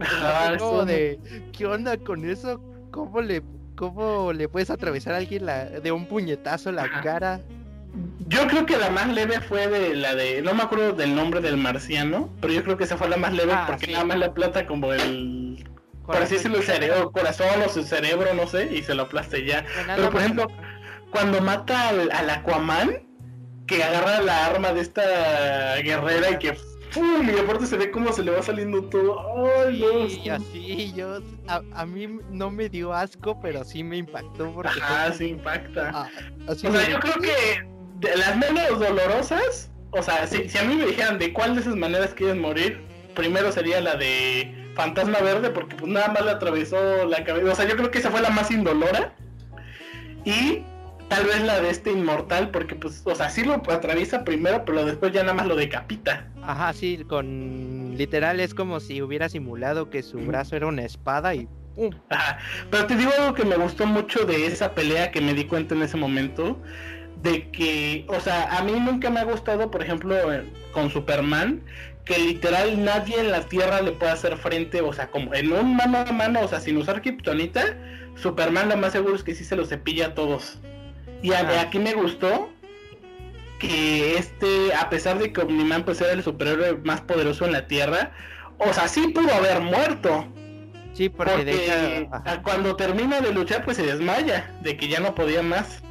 Ah, 0.00 0.54
como 0.58 0.84
de, 0.84 1.18
¿qué 1.52 1.66
onda 1.66 1.96
con 1.96 2.28
eso? 2.28 2.60
¿Cómo 2.90 3.20
le, 3.20 3.42
cómo 3.76 4.32
le 4.32 4.48
puedes 4.48 4.70
atravesar 4.70 5.14
a 5.14 5.18
alguien 5.18 5.46
la, 5.46 5.64
de 5.66 5.92
un 5.92 6.06
puñetazo 6.06 6.70
la 6.72 7.00
cara? 7.02 7.40
Yo 8.28 8.46
creo 8.48 8.66
que 8.66 8.76
la 8.76 8.90
más 8.90 9.08
leve 9.08 9.40
fue 9.40 9.68
de 9.68 9.94
la 9.94 10.14
de. 10.14 10.42
No 10.42 10.52
me 10.54 10.62
acuerdo 10.64 10.92
del 10.92 11.14
nombre 11.14 11.40
del 11.40 11.56
marciano, 11.56 12.28
pero 12.40 12.52
yo 12.52 12.64
creo 12.64 12.76
que 12.76 12.84
esa 12.84 12.96
fue 12.96 13.08
la 13.08 13.16
más 13.16 13.32
leve 13.32 13.52
Ah, 13.52 13.64
porque 13.68 13.86
sí. 13.86 13.92
nada 13.92 14.04
más 14.04 14.18
le 14.18 14.24
aplata 14.26 14.66
como 14.66 14.92
el. 14.92 15.68
Por 16.04 16.16
así 16.16 16.34
decirlo, 16.34 16.58
el 16.58 16.62
cerebro, 16.64 17.10
corazón 17.10 17.48
o 17.64 17.68
su 17.68 17.82
cerebro, 17.82 18.32
no 18.34 18.46
sé, 18.46 18.68
y 18.72 18.82
se 18.82 18.94
lo 18.94 19.04
aplasta 19.04 19.38
y 19.38 19.46
ya. 19.46 19.64
Pero 19.96 20.10
por 20.10 20.20
ejemplo, 20.20 20.46
cuando 21.10 21.40
mata 21.40 21.88
al, 21.88 22.10
al 22.12 22.30
Aquaman, 22.30 23.02
que 23.66 23.82
agarra 23.82 24.20
la 24.22 24.46
arma 24.46 24.72
de 24.72 24.80
esta 24.80 25.76
guerrera 25.82 26.30
y 26.30 26.38
que. 26.38 26.56
¡Pum! 26.94 27.28
Y 27.28 27.38
aparte 27.38 27.66
se 27.66 27.76
ve 27.76 27.90
cómo 27.90 28.12
se 28.12 28.22
le 28.22 28.30
va 28.30 28.42
saliendo 28.42 28.82
todo. 28.84 29.20
¡Ay! 29.66 29.84
Sí, 30.22 30.30
así 30.30 30.92
yo 30.94 31.18
a, 31.48 31.60
a 31.74 31.84
mí 31.84 32.06
no 32.30 32.50
me 32.50 32.68
dio 32.68 32.92
asco, 32.92 33.38
pero 33.40 33.64
sí 33.64 33.82
me 33.84 33.98
impactó 33.98 34.50
porque 34.52 34.80
Ajá, 34.80 35.12
sí 35.12 35.26
impacta. 35.26 35.90
Ah, 35.92 36.08
O 36.46 36.54
sea, 36.54 36.88
yo 36.88 36.98
creo 37.00 37.14
que 37.20 37.75
de 38.00 38.16
las 38.16 38.36
menos 38.36 38.78
dolorosas, 38.78 39.70
o 39.90 40.02
sea, 40.02 40.26
si, 40.26 40.48
si 40.48 40.58
a 40.58 40.64
mí 40.64 40.74
me 40.76 40.86
dijeran 40.86 41.18
de 41.18 41.32
cuál 41.32 41.54
de 41.54 41.62
esas 41.62 41.76
maneras 41.76 42.14
quieren 42.14 42.40
morir, 42.40 42.80
primero 43.14 43.50
sería 43.50 43.80
la 43.80 43.96
de 43.96 44.70
Fantasma 44.74 45.20
Verde, 45.20 45.50
porque 45.50 45.74
pues 45.74 45.90
nada 45.90 46.08
más 46.08 46.24
le 46.24 46.30
atravesó 46.32 47.06
la 47.06 47.24
cabeza. 47.24 47.52
O 47.52 47.54
sea, 47.54 47.66
yo 47.66 47.76
creo 47.76 47.90
que 47.90 47.98
esa 47.98 48.10
fue 48.10 48.20
la 48.20 48.30
más 48.30 48.50
indolora. 48.50 49.14
Y 50.24 50.62
tal 51.08 51.24
vez 51.24 51.40
la 51.42 51.60
de 51.60 51.70
este 51.70 51.92
inmortal, 51.92 52.50
porque 52.50 52.74
pues, 52.74 53.02
o 53.04 53.14
sea, 53.14 53.30
sí 53.30 53.44
lo 53.44 53.54
atraviesa 53.54 54.24
primero, 54.24 54.64
pero 54.64 54.84
después 54.84 55.12
ya 55.12 55.22
nada 55.22 55.34
más 55.34 55.46
lo 55.46 55.56
decapita. 55.56 56.28
Ajá, 56.42 56.72
sí, 56.72 57.04
con 57.08 57.96
literal 57.96 58.40
es 58.40 58.54
como 58.54 58.78
si 58.80 59.00
hubiera 59.02 59.28
simulado 59.28 59.88
que 59.88 60.02
su 60.02 60.18
brazo 60.18 60.54
era 60.54 60.66
una 60.66 60.84
espada 60.84 61.34
y 61.34 61.48
¡pum! 61.74 61.90
Ajá. 62.10 62.38
Pero 62.70 62.86
te 62.86 62.96
digo 62.96 63.10
algo 63.18 63.34
que 63.34 63.44
me 63.44 63.56
gustó 63.56 63.86
mucho 63.86 64.26
de 64.26 64.46
esa 64.46 64.74
pelea 64.74 65.10
que 65.10 65.20
me 65.20 65.32
di 65.32 65.44
cuenta 65.44 65.74
en 65.74 65.82
ese 65.82 65.96
momento. 65.96 66.60
De 67.22 67.50
que, 67.50 68.04
o 68.08 68.20
sea, 68.20 68.56
a 68.56 68.62
mí 68.62 68.72
nunca 68.72 69.10
me 69.10 69.20
ha 69.20 69.24
gustado, 69.24 69.70
por 69.70 69.82
ejemplo, 69.82 70.32
eh, 70.32 70.44
con 70.72 70.90
Superman, 70.90 71.62
que 72.04 72.18
literal 72.18 72.84
nadie 72.84 73.18
en 73.18 73.32
la 73.32 73.40
Tierra 73.40 73.80
le 73.80 73.92
pueda 73.92 74.12
hacer 74.12 74.36
frente, 74.36 74.80
o 74.80 74.92
sea, 74.92 75.08
como 75.08 75.34
en 75.34 75.52
un 75.52 75.76
mano 75.76 75.98
a 75.98 76.12
mano, 76.12 76.40
o 76.42 76.48
sea, 76.48 76.60
sin 76.60 76.76
usar 76.76 77.02
Kryptonita, 77.02 77.76
Superman 78.16 78.68
lo 78.68 78.76
más 78.76 78.92
seguro 78.92 79.16
es 79.16 79.24
que 79.24 79.34
sí 79.34 79.44
se 79.44 79.56
los 79.56 79.68
cepilla 79.70 80.06
a 80.08 80.14
todos. 80.14 80.58
Y 81.22 81.32
a- 81.32 81.60
aquí 81.60 81.78
me 81.78 81.94
gustó 81.94 82.50
que 83.58 84.16
este, 84.18 84.74
a 84.74 84.90
pesar 84.90 85.18
de 85.18 85.32
que 85.32 85.40
Omniman 85.40 85.84
pues 85.84 86.00
era 86.00 86.12
el 86.12 86.22
superhéroe 86.22 86.76
más 86.84 87.00
poderoso 87.00 87.46
en 87.46 87.52
la 87.52 87.66
Tierra, 87.66 88.12
o 88.58 88.72
sea, 88.72 88.86
sí 88.88 89.08
pudo 89.08 89.32
haber 89.34 89.60
muerto. 89.60 90.26
Sí, 90.92 91.08
porque, 91.08 92.08
cuando 92.42 92.76
termina 92.76 93.20
de 93.20 93.32
luchar, 93.32 93.64
pues 93.64 93.76
se 93.76 93.82
desmaya, 93.84 94.50
de 94.62 94.76
que 94.76 94.88
ya 94.88 95.00
no 95.00 95.14
podía 95.14 95.42
más. 95.42 95.82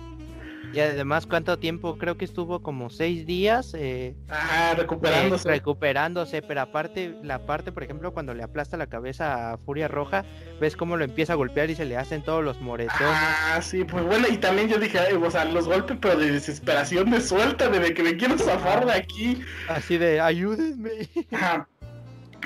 Y 0.76 0.82
además 0.82 1.26
cuánto 1.26 1.58
tiempo, 1.58 1.98
creo 1.98 2.18
que 2.18 2.26
estuvo 2.26 2.62
como 2.62 2.90
seis 2.90 3.26
días 3.26 3.74
eh, 3.74 4.14
eh, 4.30 4.76
recuperándose. 4.76 5.50
recuperándose, 5.50 6.42
pero 6.42 6.62
aparte, 6.62 7.16
la 7.24 7.46
parte, 7.46 7.72
por 7.72 7.84
ejemplo, 7.84 8.14
cuando 8.14 8.34
le 8.34 8.44
aplasta 8.44 8.76
la 8.76 8.88
cabeza 8.88 9.54
a 9.54 9.58
Furia 9.58 9.88
Roja, 9.88 10.26
ves 10.60 10.76
cómo 10.76 10.98
lo 10.98 11.06
empieza 11.06 11.32
a 11.32 11.38
golpear 11.38 11.70
y 11.70 11.76
se 11.76 11.86
le 11.86 11.96
hacen 11.96 12.24
todos 12.24 12.44
los 12.44 12.60
moretones. 12.60 13.00
Ah, 13.02 13.62
sí, 13.62 13.86
pues 13.86 14.04
bueno, 14.04 14.28
y 14.30 14.36
también 14.36 14.68
yo 14.68 14.78
dije, 14.78 15.00
o 15.14 15.32
sea, 15.32 15.46
los 15.46 15.66
golpes, 15.66 15.98
pero 16.02 16.18
de 16.18 16.34
desesperación, 16.34 17.10
de 17.10 17.22
suelta, 17.22 17.70
de 17.70 17.94
que 17.94 18.04
me 18.04 18.18
quiero 18.18 18.38
zafar 18.38 18.86
de 18.86 18.94
aquí. 18.94 19.42
Así 19.70 19.98
de, 19.98 20.20
ayúdenme. 20.20 21.08
Ajá. 21.32 21.70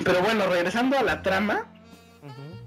Pero 0.04 0.20
bueno, 0.22 0.46
regresando 0.46 0.96
a 0.96 1.02
la 1.02 1.22
trama 1.22 1.66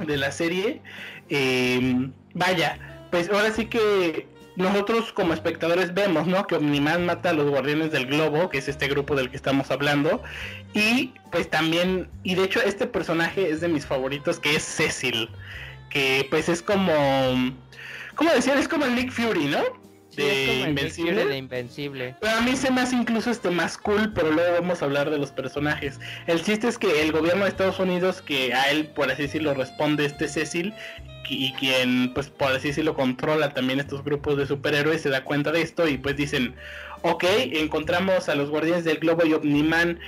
de 0.05 0.17
la 0.17 0.29
serie, 0.29 0.81
eh, 1.29 2.09
vaya, 2.33 3.07
pues 3.11 3.29
ahora 3.29 3.51
sí 3.51 3.67
que 3.67 4.27
nosotros 4.55 5.11
como 5.13 5.33
espectadores 5.33 5.93
vemos, 5.93 6.27
¿no? 6.27 6.45
Que 6.45 6.55
Omniman 6.55 7.05
mata 7.05 7.31
a 7.31 7.33
los 7.33 7.49
guardianes 7.49 7.91
del 7.91 8.05
globo, 8.05 8.49
que 8.49 8.59
es 8.59 8.67
este 8.67 8.87
grupo 8.87 9.15
del 9.15 9.29
que 9.29 9.35
estamos 9.35 9.71
hablando, 9.71 10.21
y 10.73 11.13
pues 11.31 11.49
también, 11.49 12.09
y 12.23 12.35
de 12.35 12.43
hecho 12.43 12.61
este 12.61 12.85
personaje 12.85 13.49
es 13.49 13.61
de 13.61 13.67
mis 13.67 13.85
favoritos, 13.85 14.39
que 14.39 14.55
es 14.55 14.63
Cecil, 14.63 15.29
que 15.89 16.27
pues 16.29 16.49
es 16.49 16.61
como, 16.61 16.93
¿cómo 18.15 18.31
decir? 18.31 18.53
Es 18.53 18.67
como 18.67 18.85
el 18.85 18.95
Nick 18.95 19.11
Fury, 19.11 19.45
¿no? 19.45 19.82
De 20.15 20.65
Invencible. 20.69 21.25
De 21.25 21.37
Invencible. 21.37 22.15
Pero 22.19 22.37
a 22.37 22.41
mí 22.41 22.55
se 22.55 22.71
me 22.71 22.81
hace 22.81 22.95
incluso 22.95 23.31
este 23.31 23.49
más 23.49 23.77
cool, 23.77 24.11
pero 24.13 24.31
luego 24.31 24.53
vamos 24.61 24.81
a 24.81 24.85
hablar 24.85 25.09
de 25.09 25.17
los 25.17 25.31
personajes. 25.31 25.99
El 26.27 26.41
chiste 26.43 26.67
es 26.67 26.77
que 26.77 27.01
el 27.01 27.11
gobierno 27.11 27.43
de 27.43 27.49
Estados 27.49 27.79
Unidos, 27.79 28.21
que 28.21 28.53
a 28.53 28.71
él, 28.71 28.87
por 28.87 29.11
así 29.11 29.23
decirlo, 29.23 29.53
responde 29.53 30.05
este 30.05 30.27
Cecil, 30.27 30.73
y 31.29 31.53
quien, 31.53 32.13
pues 32.13 32.29
por 32.29 32.51
así 32.51 32.69
decirlo, 32.69 32.93
controla 32.93 33.53
también 33.53 33.79
estos 33.79 34.03
grupos 34.03 34.37
de 34.37 34.45
superhéroes, 34.45 35.01
se 35.01 35.09
da 35.09 35.23
cuenta 35.23 35.51
de 35.51 35.61
esto 35.61 35.87
y 35.87 35.97
pues 35.97 36.15
dicen, 36.15 36.55
ok, 37.01 37.23
encontramos 37.53 38.29
a 38.29 38.35
los 38.35 38.49
guardianes 38.49 38.83
del 38.83 38.97
globo 38.97 39.25
y 39.25 39.33
Omniman 39.33 39.99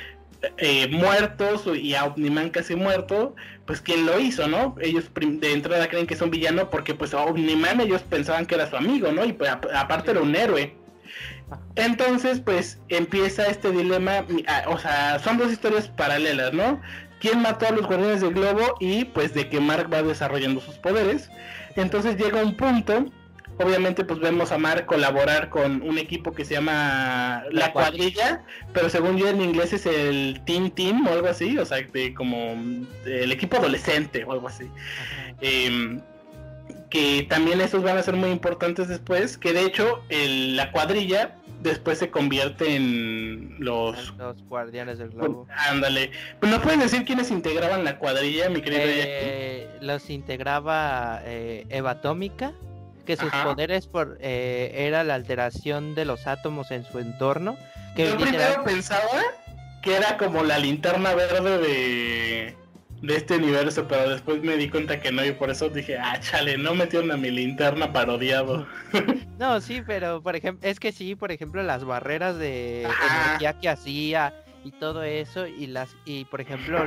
eh, 0.57 0.87
muertos 0.89 1.65
y 1.75 1.95
a 1.95 2.05
Omniman 2.05 2.49
casi 2.49 2.75
muerto, 2.75 3.35
pues 3.65 3.81
quién 3.81 4.05
lo 4.05 4.19
hizo, 4.19 4.47
¿no? 4.47 4.75
Ellos 4.81 5.05
de 5.15 5.53
entrada 5.53 5.87
creen 5.87 6.07
que 6.07 6.13
es 6.13 6.21
un 6.21 6.31
villano 6.31 6.69
porque 6.69 6.93
pues 6.93 7.13
a 7.13 7.23
Omniman 7.23 7.81
ellos 7.81 8.01
pensaban 8.03 8.45
que 8.45 8.55
era 8.55 8.69
su 8.69 8.75
amigo, 8.75 9.11
¿no? 9.11 9.25
Y 9.25 9.33
pues, 9.33 9.49
ap- 9.51 9.67
aparte 9.73 10.11
era 10.11 10.21
un 10.21 10.35
héroe. 10.35 10.75
Entonces, 11.75 12.39
pues 12.39 12.79
empieza 12.89 13.45
este 13.47 13.71
dilema, 13.71 14.25
ah, 14.47 14.63
o 14.67 14.77
sea, 14.79 15.19
son 15.19 15.37
dos 15.37 15.51
historias 15.51 15.87
paralelas, 15.89 16.53
¿no? 16.53 16.81
¿Quién 17.19 17.41
mató 17.41 17.67
a 17.67 17.71
los 17.71 17.85
guardianes 17.87 18.21
del 18.21 18.33
globo? 18.33 18.75
Y 18.79 19.05
pues 19.05 19.33
de 19.33 19.49
que 19.49 19.59
Mark 19.59 19.91
va 19.91 20.01
desarrollando 20.03 20.61
sus 20.61 20.75
poderes. 20.75 21.29
Entonces 21.75 22.17
llega 22.17 22.41
un 22.43 22.55
punto, 22.55 23.05
obviamente 23.59 24.03
pues 24.03 24.19
vemos 24.19 24.51
a 24.51 24.57
Mark 24.57 24.85
colaborar 24.85 25.49
con 25.49 25.81
un 25.81 25.97
equipo 25.97 26.31
que 26.31 26.43
se 26.45 26.55
llama 26.55 27.43
La, 27.51 27.67
La 27.67 27.73
Cuadrilla, 27.73 28.43
pero 28.73 28.89
según 28.89 29.17
yo 29.17 29.27
en 29.29 29.41
inglés 29.41 29.73
es 29.73 29.85
el 29.85 30.41
Team 30.45 30.71
Team 30.71 31.07
o 31.07 31.11
algo 31.13 31.27
así, 31.27 31.57
o 31.57 31.65
sea, 31.65 31.77
de 31.81 32.13
como 32.13 32.55
el 33.05 33.31
equipo 33.31 33.57
adolescente 33.57 34.23
o 34.23 34.31
algo 34.33 34.47
así. 34.47 34.65
Eh, 35.41 35.99
que 36.89 37.25
también 37.29 37.59
esos 37.61 37.83
van 37.83 37.97
a 37.97 38.03
ser 38.03 38.15
muy 38.15 38.29
importantes 38.29 38.87
después, 38.87 39.37
que 39.37 39.53
de 39.53 39.63
hecho 39.65 40.01
el- 40.09 40.55
la 40.55 40.71
cuadrilla 40.71 41.35
después 41.61 41.97
se 41.97 42.09
convierte 42.11 42.75
en 42.75 43.55
los... 43.59 44.13
Los 44.17 44.41
guardianes 44.43 44.99
del 44.99 45.09
globo. 45.09 45.47
Ándale. 45.67 46.11
Pues 46.39 46.51
no 46.51 46.61
puedes 46.61 46.79
decir 46.79 47.03
quiénes 47.05 47.31
integraban 47.31 47.83
la 47.83 47.97
cuadrilla, 47.97 48.49
mi 48.49 48.61
querido? 48.61 48.83
Eh, 48.85 49.67
los 49.81 50.09
integraba 50.11 51.21
eh, 51.25 51.65
Eva 51.69 51.91
Atómica, 51.91 52.53
que 53.05 53.15
sus 53.17 53.31
Ajá. 53.33 53.43
poderes 53.45 53.87
por 53.87 54.17
eh, 54.21 54.71
era 54.87 55.03
la 55.03 55.13
alteración 55.15 55.95
de 55.95 56.05
los 56.05 56.27
átomos 56.27 56.71
en 56.71 56.83
su 56.83 56.99
entorno. 56.99 57.55
Que 57.95 58.05
Yo 58.07 58.15
literal- 58.17 58.29
primero 58.31 58.63
pensaba 58.63 59.21
que 59.81 59.95
era 59.95 60.17
como 60.17 60.43
la 60.43 60.57
linterna 60.57 61.13
verde 61.13 61.57
de, 61.59 62.55
de 63.01 63.15
este 63.15 63.35
universo, 63.35 63.87
pero 63.87 64.09
después 64.09 64.41
me 64.41 64.57
di 64.57 64.69
cuenta 64.69 64.99
que 64.99 65.11
no 65.11 65.23
y 65.23 65.31
por 65.31 65.49
eso 65.51 65.69
dije, 65.69 65.97
ah, 65.97 66.19
chale, 66.19 66.57
no 66.57 66.73
metieron 66.75 67.11
a 67.11 67.17
mi 67.17 67.31
linterna 67.31 67.93
parodiado. 67.93 68.67
No, 69.37 69.59
sí, 69.59 69.81
pero 69.85 70.21
por 70.23 70.37
ejemplo, 70.37 70.67
es 70.67 70.79
que 70.79 70.93
sí, 70.93 71.13
por 71.13 71.29
ejemplo, 71.29 71.61
las 71.61 71.83
barreras 71.83 72.37
de 72.37 72.87
Ajá. 72.87 73.25
energía 73.31 73.59
que 73.59 73.67
hacía 73.67 74.33
y 74.63 74.71
todo 74.71 75.03
eso, 75.03 75.45
y 75.45 75.67
las, 75.67 75.89
y 76.05 76.23
por 76.25 76.39
ejemplo, 76.39 76.83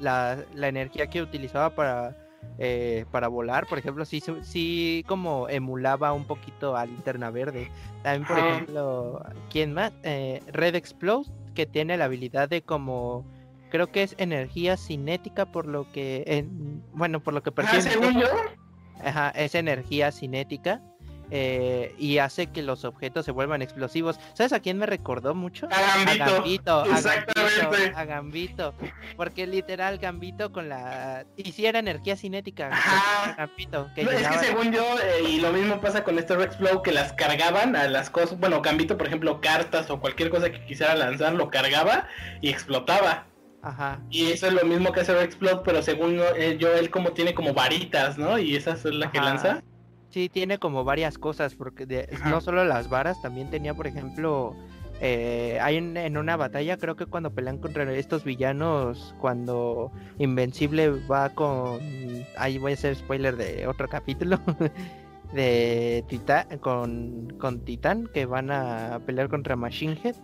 la, 0.00 0.38
la 0.54 0.68
energía 0.68 1.08
que 1.08 1.20
utilizaba 1.20 1.74
para 1.74 2.16
eh, 2.58 3.04
para 3.10 3.28
volar, 3.28 3.66
por 3.66 3.78
ejemplo, 3.78 4.04
sí, 4.04 4.22
sí 4.42 5.04
como 5.06 5.48
emulaba 5.48 6.12
un 6.12 6.24
poquito 6.24 6.76
a 6.76 6.84
Linterna 6.86 7.30
Verde. 7.30 7.70
También, 8.02 8.26
por 8.26 8.38
ejemplo, 8.38 9.22
¿quién 9.50 9.72
más? 9.72 9.92
Eh, 10.02 10.42
Red 10.52 10.74
Explode, 10.74 11.30
que 11.54 11.66
tiene 11.66 11.96
la 11.96 12.04
habilidad 12.06 12.48
de 12.48 12.62
como 12.62 13.24
creo 13.70 13.90
que 13.92 14.02
es 14.02 14.14
energía 14.18 14.76
cinética 14.76 15.46
por 15.46 15.66
lo 15.66 15.90
que 15.92 16.24
en- 16.26 16.82
bueno, 16.92 17.20
por 17.20 17.34
lo 17.34 17.42
que 17.42 17.50
Ah, 17.50 17.54
percibe 17.54 17.82
según 17.82 18.20
yo, 18.20 18.26
Ajá, 19.02 19.30
es 19.30 19.54
energía 19.54 20.12
cinética 20.12 20.82
eh, 21.30 21.94
y 21.98 22.18
hace 22.18 22.48
que 22.48 22.62
los 22.62 22.84
objetos 22.84 23.24
se 23.24 23.32
vuelvan 23.32 23.62
explosivos. 23.62 24.18
¿Sabes 24.34 24.52
a 24.52 24.60
quién 24.60 24.78
me 24.78 24.86
recordó 24.86 25.34
mucho? 25.34 25.66
A 25.70 25.80
Gambito. 25.80 26.24
A 26.24 26.28
Gambito, 26.28 26.82
a 26.82 26.98
Exactamente. 26.98 27.60
Gambito, 27.60 27.98
a 27.98 28.04
Gambito. 28.04 28.74
Porque 29.16 29.46
literal 29.46 29.98
Gambito 29.98 30.52
con 30.52 30.68
la... 30.68 31.24
Hiciera 31.36 31.78
energía 31.78 32.16
cinética. 32.16 32.68
Ajá. 32.72 33.34
Gambito, 33.36 33.88
que 33.94 34.04
No, 34.04 34.10
es 34.10 34.26
que 34.26 34.38
según 34.38 34.72
yo, 34.72 34.82
eh, 34.82 35.28
y 35.28 35.40
lo 35.40 35.52
mismo 35.52 35.80
pasa 35.80 36.04
con 36.04 36.18
este 36.18 36.34
Rex 36.36 36.56
Flow, 36.56 36.82
que 36.82 36.92
las 36.92 37.12
cargaban 37.12 37.76
a 37.76 37.88
las 37.88 38.10
cosas, 38.10 38.38
bueno, 38.38 38.60
Gambito, 38.62 38.96
por 38.96 39.06
ejemplo, 39.06 39.40
cartas 39.40 39.90
o 39.90 40.00
cualquier 40.00 40.30
cosa 40.30 40.50
que 40.50 40.64
quisiera 40.64 40.94
lanzar, 40.94 41.34
lo 41.34 41.50
cargaba 41.50 42.08
y 42.40 42.50
explotaba. 42.50 43.26
Ajá. 43.62 44.00
Y 44.10 44.32
eso 44.32 44.46
es 44.46 44.54
lo 44.54 44.64
mismo 44.64 44.92
que 44.92 45.00
hace 45.00 45.14
Rex 45.14 45.36
Flow, 45.36 45.62
pero 45.64 45.82
según 45.82 46.16
yo, 46.16 46.24
eh, 46.34 46.58
él 46.78 46.90
como 46.90 47.12
tiene 47.12 47.34
como 47.34 47.52
varitas, 47.52 48.16
¿no? 48.16 48.38
Y 48.38 48.56
esa 48.56 48.72
es 48.72 48.84
la 48.84 49.10
que 49.10 49.20
lanza. 49.20 49.62
Sí, 50.10 50.28
tiene 50.28 50.58
como 50.58 50.84
varias 50.84 51.18
cosas, 51.18 51.54
porque 51.54 51.86
de- 51.86 52.08
no 52.26 52.40
solo 52.40 52.64
las 52.64 52.88
varas, 52.88 53.20
también 53.22 53.48
tenía, 53.50 53.74
por 53.74 53.86
ejemplo, 53.86 54.56
eh, 55.00 55.58
hay 55.62 55.76
en, 55.76 55.96
en 55.96 56.16
una 56.16 56.36
batalla, 56.36 56.76
creo 56.76 56.96
que 56.96 57.06
cuando 57.06 57.30
pelean 57.32 57.58
contra 57.58 57.90
estos 57.92 58.24
villanos, 58.24 59.14
cuando 59.20 59.92
Invencible 60.18 60.90
va 61.10 61.30
con... 61.30 61.80
Ahí 62.36 62.58
voy 62.58 62.72
a 62.72 62.74
hacer 62.74 62.96
spoiler 62.96 63.36
de 63.36 63.66
otro 63.66 63.88
capítulo. 63.88 64.38
de 65.32 66.04
Titán 66.08 66.58
con, 66.58 67.36
con 67.38 67.60
Titán 67.64 68.08
que 68.12 68.26
van 68.26 68.50
a 68.50 69.00
pelear 69.06 69.28
contra 69.28 69.56
Machine 69.56 69.98
Head. 70.02 70.16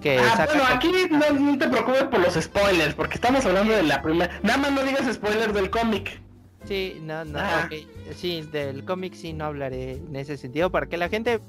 Que 0.00 0.18
ah, 0.18 0.46
bueno, 0.46 0.64
aquí 0.68 0.90
no, 1.10 1.56
te 1.56 1.68
preocupes 1.68 2.04
por 2.04 2.20
los 2.20 2.34
spoilers, 2.34 2.94
porque 2.94 3.14
estamos 3.14 3.46
hablando 3.46 3.72
de 3.72 3.84
la 3.84 4.02
primera. 4.02 4.38
Nada 4.42 4.58
más 4.58 4.72
no 4.72 4.82
digas 4.82 5.10
spoilers 5.12 5.54
del 5.54 5.70
cómic. 5.70 6.20
Sí, 6.64 6.98
no, 7.02 7.24
no, 7.24 7.38
ah. 7.38 7.68
sí, 8.16 8.42
del 8.50 8.84
cómic 8.84 9.14
sí 9.14 9.32
no 9.32 9.46
hablaré 9.46 9.92
en 9.92 10.16
ese 10.16 10.36
sentido, 10.36 10.70
para 10.70 10.86
que 10.86 10.96
la 10.96 11.08
gente, 11.08 11.40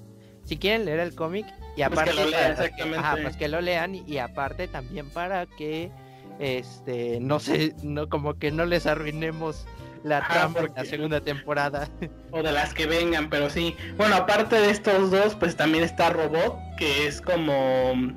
si 0.43 0.58
quieren 0.58 0.86
leer 0.86 0.99
el 0.99 1.15
cómic, 1.15 1.45
y 1.78 1.82
aparte, 1.84 2.12
pues 2.12 2.15
que 2.15 2.23
lo 2.23 2.30
lean, 2.30 2.51
exactamente. 2.51 3.21
pues 3.21 3.38
que 3.38 3.47
lo 3.47 3.62
lean, 3.62 3.95
y 3.95 4.17
aparte 4.17 4.67
también 4.67 5.10
para 5.10 5.45
que, 5.45 5.91
este, 6.39 7.19
no 7.21 7.39
sé, 7.39 7.75
no, 7.84 8.10
como 8.10 8.38
que 8.38 8.51
no 8.51 8.65
les 8.65 8.86
arruinemos 8.86 9.65
la 10.06 10.25
trama 10.28 10.62
de 10.62 10.71
la 10.75 10.86
segunda 10.86 11.19
temporada. 11.19 11.89
O 12.30 12.43
de 12.43 12.51
las 12.51 12.73
que 12.75 12.86
vengan, 12.86 13.30
pero 13.30 13.49
sí. 13.49 13.75
Bueno, 13.97 14.15
aparte 14.15 14.56
de 14.56 14.69
estos 14.69 15.10
dos, 15.10 15.34
pues 15.36 15.56
también 15.56 15.84
está 15.84 16.12
Robot, 16.12 16.58
que 16.78 17.08
es 17.08 17.21
como... 17.21 18.13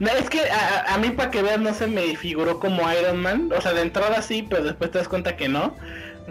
es 0.00 0.30
que 0.30 0.40
a, 0.50 0.96
mí 0.96 1.10
para 1.10 1.30
que 1.30 1.42
veas 1.42 1.60
no 1.60 1.74
se 1.74 1.88
me 1.88 2.16
figuró 2.16 2.58
como 2.58 2.90
Iron 2.90 3.18
Man. 3.18 3.50
O 3.54 3.60
sea, 3.60 3.74
de 3.74 3.82
entrada 3.82 4.22
sí, 4.22 4.46
pero 4.48 4.64
después 4.64 4.90
te 4.90 4.98
das 4.98 5.08
cuenta 5.08 5.36
que 5.36 5.48
no. 5.48 5.76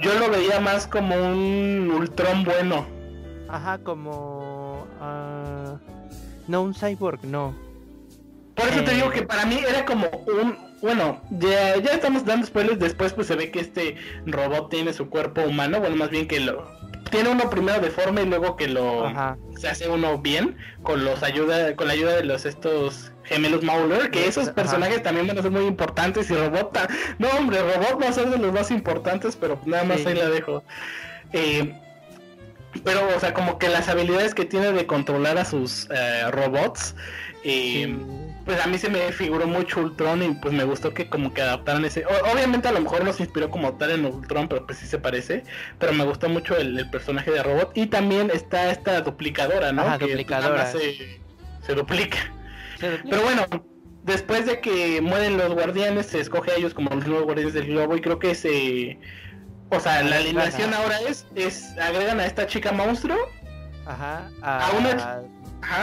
Yo 0.01 0.13
lo 0.19 0.29
veía 0.29 0.60
más 0.60 0.88
como 0.88 1.15
un 1.15 1.91
Ultron 1.91 2.43
bueno. 2.43 2.86
Ajá, 3.49 3.77
como... 3.79 4.86
Uh... 4.99 5.77
No, 6.47 6.63
un 6.63 6.73
cyborg, 6.73 7.23
no. 7.23 7.55
Por 8.55 8.67
eso 8.69 8.84
te 8.84 8.93
digo 8.93 9.10
que 9.10 9.23
para 9.23 9.45
mí 9.45 9.60
era 9.67 9.86
como 9.86 10.08
un 10.08 10.58
bueno, 10.81 11.19
ya, 11.31 11.77
ya 11.77 11.93
estamos 11.93 12.25
dando 12.25 12.45
spoilers, 12.45 12.79
después 12.79 13.12
pues 13.13 13.25
se 13.25 13.36
ve 13.36 13.49
que 13.49 13.60
este 13.60 13.95
robot 14.27 14.69
tiene 14.69 14.93
su 14.93 15.10
cuerpo 15.10 15.41
humano, 15.41 15.79
bueno, 15.79 15.95
más 15.95 16.12
bien 16.12 16.27
que 16.27 16.39
lo... 16.39 16.69
Tiene 17.11 17.29
uno 17.29 17.49
primero 17.49 17.79
deforme 17.79 18.23
y 18.23 18.25
luego 18.25 18.55
que 18.55 18.67
lo 18.67 19.13
se 19.57 19.69
hace 19.69 19.87
uno 19.87 20.17
bien 20.17 20.57
con 20.83 21.05
los 21.05 21.23
ayuda 21.23 21.75
con 21.75 21.87
la 21.87 21.93
ayuda 21.93 22.15
de 22.15 22.23
los 22.23 22.45
estos 22.45 23.11
gemelos 23.23 23.63
Mauler, 23.63 24.11
que 24.11 24.27
esos 24.27 24.49
personajes 24.49 25.01
también 25.03 25.27
van 25.27 25.37
a 25.37 25.41
ser 25.41 25.51
muy 25.51 25.65
importantes 25.65 26.29
y 26.29 26.35
Robot, 26.35 26.77
no 27.17 27.27
hombre, 27.29 27.59
Robot 27.59 28.01
va 28.01 28.09
a 28.09 28.13
ser 28.13 28.29
de 28.29 28.37
los 28.37 28.53
más 28.53 28.71
importantes, 28.71 29.35
pero 29.35 29.59
nada 29.65 29.83
más 29.83 30.05
ahí 30.05 30.15
la 30.15 30.29
dejo. 30.29 30.63
Eh, 31.33 31.73
pero, 32.83 33.07
o 33.15 33.19
sea, 33.19 33.33
como 33.33 33.57
que 33.57 33.69
las 33.69 33.87
habilidades 33.87 34.35
que 34.35 34.45
tiene 34.45 34.71
de 34.71 34.85
controlar 34.85 35.37
a 35.37 35.45
sus 35.45 35.87
eh, 35.91 36.29
robots, 36.31 36.95
eh, 37.43 37.95
pues 38.45 38.63
a 38.63 38.67
mí 38.67 38.77
se 38.77 38.89
me 38.89 39.12
figuró 39.12 39.47
mucho 39.47 39.81
Ultron 39.81 40.21
y 40.21 40.29
pues 40.36 40.53
me 40.53 40.63
gustó 40.63 40.93
que 40.93 41.10
como 41.10 41.34
que 41.34 41.41
adaptaran 41.41 41.84
ese. 41.84 42.05
obviamente 42.31 42.67
a 42.67 42.71
lo 42.71 42.79
mejor 42.79 43.03
nos 43.03 43.19
inspiró 43.19 43.49
como 43.49 43.73
tal 43.73 43.91
en 43.91 44.05
Ultron, 44.05 44.47
pero 44.47 44.67
pues 44.67 44.77
sí 44.77 44.86
se 44.86 44.99
parece. 44.99 45.43
Pero 45.79 45.93
me 45.93 46.05
gustó 46.05 46.29
mucho 46.29 46.55
el, 46.55 46.88
personaje 46.91 47.31
de 47.31 47.41
robot. 47.41 47.71
Y 47.75 47.88
también 47.88 48.29
está 48.31 48.69
esta 48.71 49.01
duplicadora, 49.01 49.71
¿no? 49.71 49.97
que 49.97 50.05
duplicadora. 50.05 50.71
Se, 50.71 51.73
duplica. 51.73 52.17
Pero 52.79 53.23
bueno, 53.23 53.47
después 54.03 54.45
de 54.45 54.60
que 54.62 55.01
mueren 55.01 55.38
los 55.38 55.51
guardianes, 55.55 56.05
se 56.05 56.19
escoge 56.19 56.51
a 56.51 56.55
ellos 56.55 56.75
como 56.75 56.91
los 56.91 57.08
nuevos 57.08 57.25
guardianes 57.25 57.55
del 57.55 57.65
globo. 57.65 57.97
Y 57.97 58.01
creo 58.01 58.19
que 58.19 58.36
se. 58.36 58.99
O 59.71 59.79
sea, 59.79 60.03
la 60.03 60.17
alineación 60.17 60.71
ahora 60.75 60.99
es, 61.01 61.25
es 61.34 61.75
agregan 61.79 62.19
a 62.19 62.27
esta 62.27 62.45
chica 62.45 62.71
monstruo. 62.71 63.17
Ajá. 63.88 64.29
A, 64.43 64.71
una. 64.77 65.23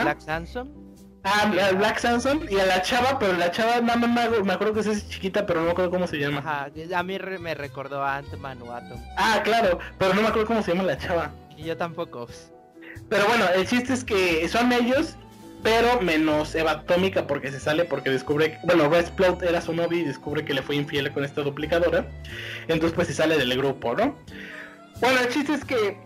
Black 0.03 0.21
Samson 0.21 0.82
Ah, 1.25 1.49
Black 1.73 1.99
Samson 1.99 2.45
y 2.49 2.59
a 2.59 2.65
la 2.65 2.81
chava, 2.81 3.17
pero 3.17 3.33
la 3.33 3.49
chava 3.49 3.79
no 3.79 3.95
me, 4.07 4.07
me 4.41 4.53
acuerdo 4.53 4.73
que 4.73 4.81
es 4.81 5.07
chiquita, 5.07 5.45
pero 5.45 5.61
no 5.61 5.67
me 5.67 5.71
acuerdo 5.71 5.91
cómo 5.91 6.05
se 6.05 6.17
llama. 6.17 6.39
Ajá, 6.39 6.69
a 6.95 7.03
mí 7.03 7.17
me 7.39 7.55
recordó 7.55 8.03
a 8.03 8.17
Ant-Man 8.17 8.61
o 8.61 8.73
Atom. 8.73 8.99
Ah, 9.17 9.39
claro, 9.43 9.79
pero 9.97 10.13
no 10.13 10.21
me 10.21 10.27
acuerdo 10.27 10.47
cómo 10.47 10.61
se 10.61 10.71
llama 10.73 10.83
la 10.83 10.97
chava. 10.97 11.31
Y 11.55 11.63
yo 11.63 11.77
tampoco. 11.77 12.27
Pero 13.09 13.25
bueno, 13.27 13.45
el 13.55 13.65
chiste 13.67 13.93
es 13.93 14.03
que 14.03 14.47
son 14.49 14.71
ellos, 14.73 15.15
pero 15.63 16.01
menos 16.01 16.53
Eva 16.55 16.71
Atómica 16.71 17.25
porque 17.25 17.51
se 17.51 17.59
sale 17.59 17.85
porque 17.85 18.09
descubre, 18.09 18.59
bueno, 18.63 18.89
Red 18.89 19.07
Splot 19.07 19.43
era 19.43 19.61
su 19.61 19.73
novio 19.73 19.99
y 19.99 20.03
descubre 20.03 20.43
que 20.43 20.53
le 20.53 20.61
fue 20.61 20.75
infiel 20.75 21.11
con 21.13 21.23
esta 21.23 21.41
duplicadora. 21.41 22.05
Entonces 22.67 22.93
pues 22.93 23.07
se 23.07 23.13
sale 23.13 23.37
del 23.37 23.57
grupo, 23.57 23.95
¿no? 23.95 24.17
Bueno, 24.99 25.21
el 25.21 25.29
chiste 25.29 25.53
es 25.53 25.63
que 25.63 25.97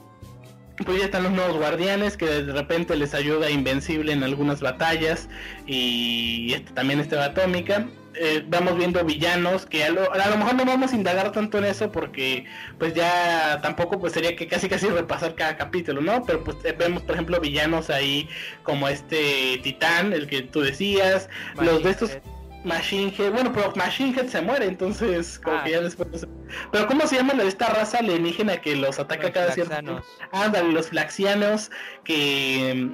pues 0.85 0.99
ya 0.99 1.05
están 1.05 1.23
los 1.23 1.31
nuevos 1.31 1.57
guardianes 1.57 2.17
que 2.17 2.25
de 2.25 2.53
repente 2.53 2.95
les 2.95 3.13
ayuda 3.13 3.49
Invencible 3.49 4.11
en 4.11 4.23
algunas 4.23 4.61
batallas 4.61 5.27
y 5.65 6.53
este, 6.53 6.71
también 6.73 6.99
este 6.99 7.17
Atómica. 7.17 7.87
Eh, 8.19 8.43
vamos 8.47 8.75
viendo 8.77 9.03
villanos 9.05 9.67
que 9.67 9.83
a 9.83 9.89
lo, 9.91 10.09
mejor 10.37 10.55
no 10.55 10.65
vamos 10.65 10.91
a 10.91 10.95
indagar 10.95 11.31
tanto 11.31 11.59
en 11.59 11.65
eso 11.65 11.91
porque 11.91 12.45
pues 12.79 12.95
ya 12.95 13.59
tampoco 13.61 13.99
pues 13.99 14.13
sería 14.13 14.35
que 14.35 14.47
casi 14.47 14.67
casi 14.67 14.87
repasar 14.87 15.35
cada 15.35 15.55
capítulo, 15.55 16.01
¿no? 16.01 16.23
Pero 16.25 16.43
pues 16.43 16.57
eh, 16.63 16.75
vemos 16.75 17.03
por 17.03 17.13
ejemplo 17.13 17.39
villanos 17.39 17.91
ahí 17.91 18.27
como 18.63 18.87
este 18.89 19.59
Titán, 19.61 20.13
el 20.13 20.25
que 20.25 20.41
tú 20.41 20.61
decías, 20.61 21.29
los 21.61 21.83
de 21.83 21.91
estos... 21.91 22.17
Machine 22.63 23.13
Head, 23.17 23.31
bueno, 23.31 23.51
pero 23.53 23.73
Machine 23.75 24.17
Head 24.17 24.27
se 24.27 24.41
muere, 24.41 24.65
entonces 24.65 25.39
como 25.39 25.63
que 25.63 25.71
ya 25.71 25.77
ah. 25.77 25.81
después... 25.81 26.27
Pero 26.71 26.87
¿cómo 26.87 27.07
se 27.07 27.15
llama 27.17 27.33
esta 27.43 27.69
raza 27.69 27.99
alienígena 27.99 28.57
que 28.57 28.75
los 28.75 28.99
ataca 28.99 29.31
cada 29.31 29.51
cierto 29.51 29.73
tiempo? 29.73 30.01
Ándale, 30.31 30.71
los 30.71 30.87
flaxianos, 30.87 31.71
que 32.03 32.91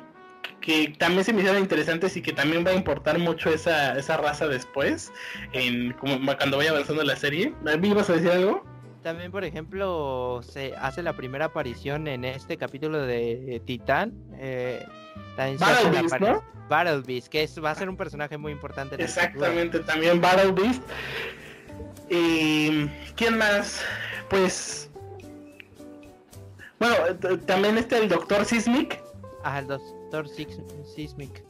que 0.64 0.94
también 0.98 1.26
se 1.26 1.34
me 1.34 1.42
hicieron 1.42 1.62
interesantes 1.62 2.16
y 2.16 2.22
que 2.22 2.32
también 2.32 2.66
va 2.66 2.72
a 2.72 2.74
importar 2.74 3.20
mucho 3.20 3.50
esa, 3.50 3.98
esa 3.98 4.16
raza 4.18 4.48
después, 4.48 5.12
en 5.52 5.92
como 5.94 6.18
cuando 6.38 6.58
vaya 6.58 6.72
avanzando 6.72 7.04
la 7.04 7.18
serie. 7.18 7.54
¿Ibas 7.84 8.10
a 8.10 8.14
decir 8.14 8.32
algo? 8.32 8.64
También, 9.04 9.32
por 9.32 9.44
ejemplo, 9.44 10.40
se 10.42 10.74
hace 10.78 11.04
la 11.04 11.12
primera 11.14 11.46
aparición 11.46 12.08
en 12.08 12.24
este 12.24 12.56
capítulo 12.56 13.02
de 13.02 13.62
Titán. 13.66 14.14
Eh, 14.38 14.86
Battle 15.38 15.90
Beast, 15.90 16.20
¿no? 16.20 16.44
Battle 16.70 17.02
Beast, 17.06 17.28
que 17.28 17.44
es, 17.44 17.64
va 17.64 17.72
a 17.72 17.76
ser 17.76 17.90
un 17.90 17.98
personaje 17.98 18.38
muy 18.38 18.52
importante. 18.52 18.96
Exactamente, 19.02 19.80
también 19.80 20.22
Battle 20.22 20.52
Beast. 20.52 20.82
Y 22.10 22.88
quién 23.16 23.38
más, 23.38 23.82
pues, 24.30 24.90
bueno, 26.80 26.96
también 27.46 27.78
está 27.78 27.98
el 27.98 28.10
Doctor 28.10 28.46
Sismic. 28.46 29.02
Ah, 29.44 29.60
el 29.60 29.68
Doctor 29.68 30.28
Sismic. 30.28 31.44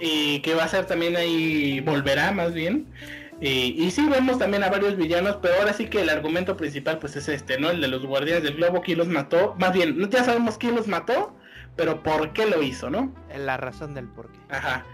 Y 0.00 0.40
que 0.40 0.54
va 0.54 0.64
a 0.64 0.68
ser 0.68 0.86
también 0.86 1.16
ahí, 1.16 1.80
volverá 1.80 2.32
más 2.32 2.52
bien. 2.52 2.86
Y, 3.40 3.74
y, 3.84 3.90
sí 3.90 4.06
vemos 4.08 4.38
también 4.38 4.62
a 4.62 4.70
varios 4.70 4.96
villanos, 4.96 5.38
pero 5.42 5.54
ahora 5.56 5.72
sí 5.72 5.86
que 5.86 6.02
el 6.02 6.08
argumento 6.08 6.56
principal 6.56 6.98
pues 6.98 7.16
es 7.16 7.28
este, 7.28 7.58
¿no? 7.58 7.70
El 7.70 7.80
de 7.80 7.88
los 7.88 8.06
guardianes 8.06 8.44
del 8.44 8.54
globo, 8.54 8.80
quién 8.80 8.98
los 8.98 9.08
mató. 9.08 9.54
Más 9.58 9.72
bien, 9.72 10.08
ya 10.08 10.24
sabemos 10.24 10.56
quién 10.56 10.76
los 10.76 10.86
mató, 10.86 11.34
pero 11.76 12.02
por 12.02 12.32
qué 12.32 12.46
lo 12.46 12.62
hizo, 12.62 12.90
¿no? 12.90 13.12
La 13.36 13.56
razón 13.56 13.94
del 13.94 14.06
por 14.06 14.30
qué. 14.30 14.38
Ajá. 14.48 14.84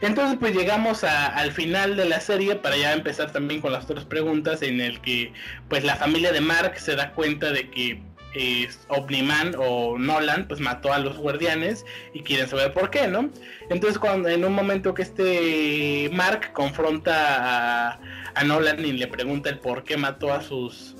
Entonces 0.00 0.36
pues 0.38 0.54
llegamos 0.54 1.04
al 1.04 1.52
final 1.52 1.96
de 1.96 2.04
la 2.04 2.20
serie 2.20 2.56
para 2.56 2.76
ya 2.76 2.92
empezar 2.92 3.32
también 3.32 3.60
con 3.60 3.72
las 3.72 3.84
otras 3.84 4.04
preguntas 4.04 4.62
en 4.62 4.80
el 4.80 5.00
que 5.00 5.32
pues 5.68 5.84
la 5.84 5.96
familia 5.96 6.32
de 6.32 6.40
Mark 6.40 6.78
se 6.78 6.94
da 6.94 7.12
cuenta 7.12 7.50
de 7.50 7.68
que 7.70 8.02
eh, 8.34 8.68
Omniman 8.88 9.54
o 9.58 9.98
Nolan 9.98 10.46
pues 10.46 10.60
mató 10.60 10.92
a 10.92 10.98
los 10.98 11.16
guardianes 11.16 11.84
y 12.12 12.22
quieren 12.22 12.48
saber 12.48 12.72
por 12.72 12.90
qué, 12.90 13.08
¿no? 13.08 13.30
Entonces 13.70 13.98
cuando 13.98 14.28
en 14.28 14.44
un 14.44 14.52
momento 14.52 14.94
que 14.94 15.02
este 15.02 16.10
Mark 16.12 16.52
confronta 16.52 17.92
a, 17.92 18.00
a 18.34 18.44
Nolan 18.44 18.84
y 18.84 18.92
le 18.92 19.08
pregunta 19.08 19.48
el 19.48 19.58
por 19.58 19.82
qué 19.82 19.96
mató 19.96 20.32
a 20.32 20.42
sus 20.42 20.94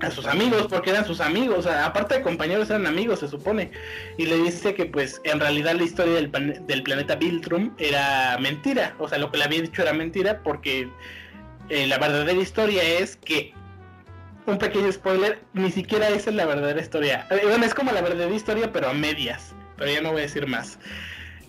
a 0.00 0.10
sus 0.10 0.26
amigos, 0.26 0.66
porque 0.68 0.90
eran 0.90 1.06
sus 1.06 1.20
amigos, 1.20 1.66
aparte 1.66 2.16
de 2.16 2.22
compañeros 2.22 2.68
eran 2.70 2.86
amigos, 2.86 3.20
se 3.20 3.28
supone. 3.28 3.70
Y 4.18 4.26
le 4.26 4.36
dice 4.38 4.74
que 4.74 4.86
pues 4.86 5.20
en 5.24 5.40
realidad 5.40 5.74
la 5.74 5.84
historia 5.84 6.14
del, 6.14 6.30
planeta 6.82 7.14
Viltrum 7.16 7.74
era 7.78 8.36
mentira, 8.38 8.94
o 8.98 9.08
sea, 9.08 9.18
lo 9.18 9.30
que 9.30 9.38
le 9.38 9.44
había 9.44 9.62
dicho 9.62 9.82
era 9.82 9.92
mentira 9.92 10.42
porque 10.42 10.88
eh, 11.68 11.86
la 11.86 11.98
verdadera 11.98 12.40
historia 12.40 12.82
es 12.82 13.16
que, 13.16 13.52
un 14.46 14.58
pequeño 14.58 14.92
spoiler, 14.92 15.40
ni 15.54 15.72
siquiera 15.72 16.08
esa 16.08 16.30
es 16.30 16.36
la 16.36 16.46
verdadera 16.46 16.80
historia. 16.80 17.26
Eh, 17.30 17.40
bueno, 17.48 17.64
es 17.64 17.74
como 17.74 17.90
la 17.90 18.00
verdadera 18.00 18.32
historia, 18.32 18.70
pero 18.72 18.88
a 18.88 18.92
medias, 18.92 19.54
pero 19.76 19.90
ya 19.90 20.00
no 20.00 20.12
voy 20.12 20.20
a 20.20 20.22
decir 20.22 20.46
más. 20.46 20.78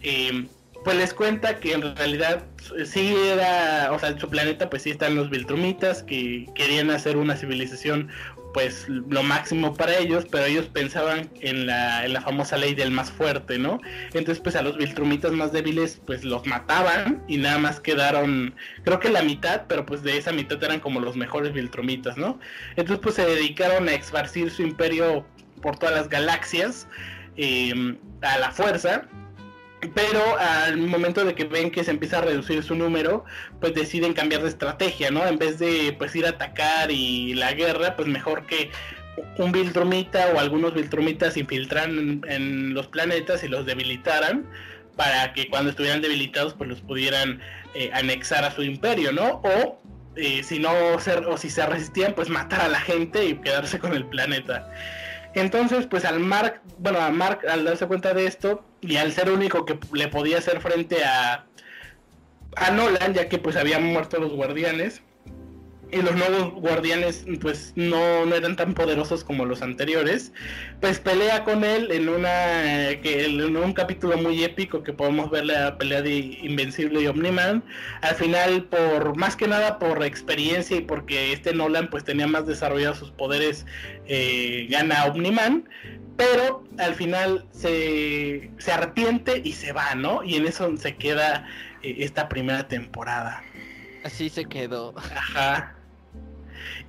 Eh, 0.01 0.47
pues 0.87 0.95
les 0.97 1.13
cuenta 1.13 1.59
que 1.59 1.73
en 1.73 1.95
realidad 1.97 2.43
sí 2.85 3.13
era, 3.13 3.91
o 3.91 3.99
sea, 3.99 4.07
en 4.07 4.19
su 4.19 4.29
planeta 4.29 4.69
pues 4.69 4.83
sí 4.83 4.91
están 4.91 5.15
los 5.15 5.29
Viltrumitas 5.29 6.01
que 6.01 6.45
querían 6.55 6.91
hacer 6.91 7.17
una 7.17 7.35
civilización 7.35 8.09
pues 8.53 8.87
lo 8.87 9.23
máximo 9.23 9.73
para 9.73 9.97
ellos, 9.97 10.25
pero 10.31 10.45
ellos 10.45 10.65
pensaban 10.67 11.29
en 11.41 11.67
la, 11.67 12.05
en 12.05 12.13
la 12.13 12.21
famosa 12.21 12.57
ley 12.57 12.73
del 12.73 12.91
más 12.91 13.11
fuerte, 13.11 13.57
¿no? 13.57 13.79
Entonces 14.13 14.39
pues 14.39 14.55
a 14.55 14.61
los 14.61 14.77
Viltrumitas 14.77 15.31
más 15.31 15.51
débiles 15.51 16.01
pues 16.05 16.23
los 16.23 16.45
mataban 16.45 17.23
y 17.27 17.37
nada 17.37 17.57
más 17.57 17.79
quedaron, 17.79 18.55
creo 18.83 18.99
que 18.99 19.09
la 19.09 19.21
mitad, 19.21 19.63
pero 19.67 19.85
pues 19.85 20.03
de 20.03 20.17
esa 20.17 20.31
mitad 20.31 20.63
eran 20.63 20.79
como 20.79 20.99
los 20.99 21.15
mejores 21.15 21.53
Viltrumitas, 21.53 22.17
¿no? 22.17 22.39
Entonces 22.71 22.99
pues 23.01 23.15
se 23.15 23.25
dedicaron 23.25 23.87
a 23.89 23.93
esparcir 23.93 24.49
su 24.49 24.63
imperio 24.63 25.25
por 25.61 25.77
todas 25.77 25.95
las 25.95 26.09
galaxias 26.09 26.87
eh, 27.35 27.97
a 28.21 28.37
la 28.39 28.51
fuerza 28.51 29.07
pero 29.87 30.37
al 30.37 30.77
momento 30.77 31.23
de 31.25 31.35
que 31.35 31.45
ven 31.45 31.71
que 31.71 31.83
se 31.83 31.91
empieza 31.91 32.19
a 32.19 32.21
reducir 32.21 32.63
su 32.63 32.75
número, 32.75 33.25
pues 33.59 33.73
deciden 33.73 34.13
cambiar 34.13 34.41
de 34.43 34.49
estrategia, 34.49 35.11
¿no? 35.11 35.25
En 35.25 35.37
vez 35.37 35.59
de 35.59 35.95
pues 35.97 36.15
ir 36.15 36.25
a 36.25 36.29
atacar 36.29 36.91
y 36.91 37.33
la 37.33 37.53
guerra, 37.53 37.95
pues 37.95 38.07
mejor 38.07 38.45
que 38.45 38.71
un 39.37 39.51
Viltrumita 39.51 40.31
o 40.33 40.39
algunos 40.39 40.73
Viltrumitas 40.73 41.33
se 41.33 41.41
infiltraran 41.41 42.21
en, 42.27 42.73
los 42.73 42.87
planetas 42.87 43.43
y 43.43 43.47
los 43.47 43.65
debilitaran 43.65 44.45
para 44.95 45.33
que 45.33 45.49
cuando 45.49 45.69
estuvieran 45.69 46.01
debilitados 46.01 46.53
pues 46.53 46.69
los 46.69 46.81
pudieran 46.81 47.39
eh, 47.73 47.91
anexar 47.93 48.43
a 48.43 48.51
su 48.51 48.63
imperio, 48.63 49.11
¿no? 49.11 49.41
O 49.43 49.79
eh, 50.15 50.43
si 50.43 50.59
no 50.59 50.71
o 50.71 51.37
si 51.37 51.49
se 51.49 51.65
resistían 51.65 52.13
pues 52.13 52.29
matar 52.29 52.61
a 52.61 52.67
la 52.67 52.79
gente 52.79 53.25
y 53.25 53.35
quedarse 53.35 53.79
con 53.79 53.93
el 53.93 54.05
planeta. 54.05 54.69
Entonces, 55.35 55.85
pues 55.85 56.03
al 56.05 56.19
Mark, 56.19 56.61
bueno, 56.79 56.99
a 56.99 57.11
Mark 57.11 57.41
al 57.47 57.63
darse 57.63 57.85
cuenta 57.85 58.13
de 58.13 58.25
esto 58.25 58.63
y 58.87 58.97
al 58.97 59.11
ser 59.11 59.29
único 59.29 59.65
que 59.65 59.77
le 59.93 60.07
podía 60.07 60.37
hacer 60.37 60.61
frente 60.61 61.03
a 61.03 61.45
a 62.57 62.71
Nolan, 62.71 63.13
ya 63.13 63.29
que 63.29 63.37
pues 63.37 63.55
habían 63.55 63.83
muerto 63.83 64.19
los 64.19 64.33
guardianes, 64.33 65.01
y 65.91 66.01
los 66.01 66.15
nuevos 66.15 66.53
guardianes 66.53 67.25
pues 67.39 67.71
no, 67.75 68.25
no, 68.25 68.35
eran 68.35 68.55
tan 68.55 68.73
poderosos 68.73 69.23
como 69.23 69.45
los 69.45 69.61
anteriores, 69.61 70.33
pues 70.81 70.99
pelea 70.99 71.43
con 71.43 71.63
él 71.63 71.91
en 71.91 72.09
una 72.09 72.99
que 73.01 73.25
en 73.25 73.55
un 73.55 73.73
capítulo 73.73 74.17
muy 74.17 74.43
épico 74.43 74.83
que 74.83 74.91
podemos 74.91 75.29
ver 75.29 75.45
la 75.45 75.77
pelea 75.77 76.01
de 76.01 76.15
Invencible 76.41 77.01
y 77.01 77.07
Omniman. 77.07 77.63
Al 78.01 78.15
final, 78.15 78.63
por 78.65 79.15
más 79.15 79.35
que 79.35 79.47
nada 79.47 79.79
por 79.79 80.03
experiencia 80.03 80.77
y 80.77 80.81
porque 80.81 81.31
este 81.31 81.53
Nolan 81.53 81.89
pues 81.89 82.03
tenía 82.03 82.27
más 82.27 82.45
desarrollados 82.45 82.97
sus 82.97 83.11
poderes, 83.11 83.65
eh, 84.07 84.67
gana 84.69 85.05
Omniman. 85.05 85.69
Pero 86.17 86.63
al 86.79 86.95
final 86.95 87.45
se, 87.51 88.49
se 88.57 88.71
arrepiente 88.71 89.39
y 89.43 89.53
se 89.53 89.71
va, 89.71 89.93
¿no? 89.93 90.23
Y 90.23 90.35
en 90.35 90.47
eso 90.47 90.75
se 90.75 90.95
queda 90.95 91.47
eh, 91.83 91.97
esta 91.99 92.27
primera 92.27 92.67
temporada. 92.67 93.43
Así 94.03 94.29
se 94.29 94.45
quedó. 94.45 94.95
Ajá. 94.97 95.76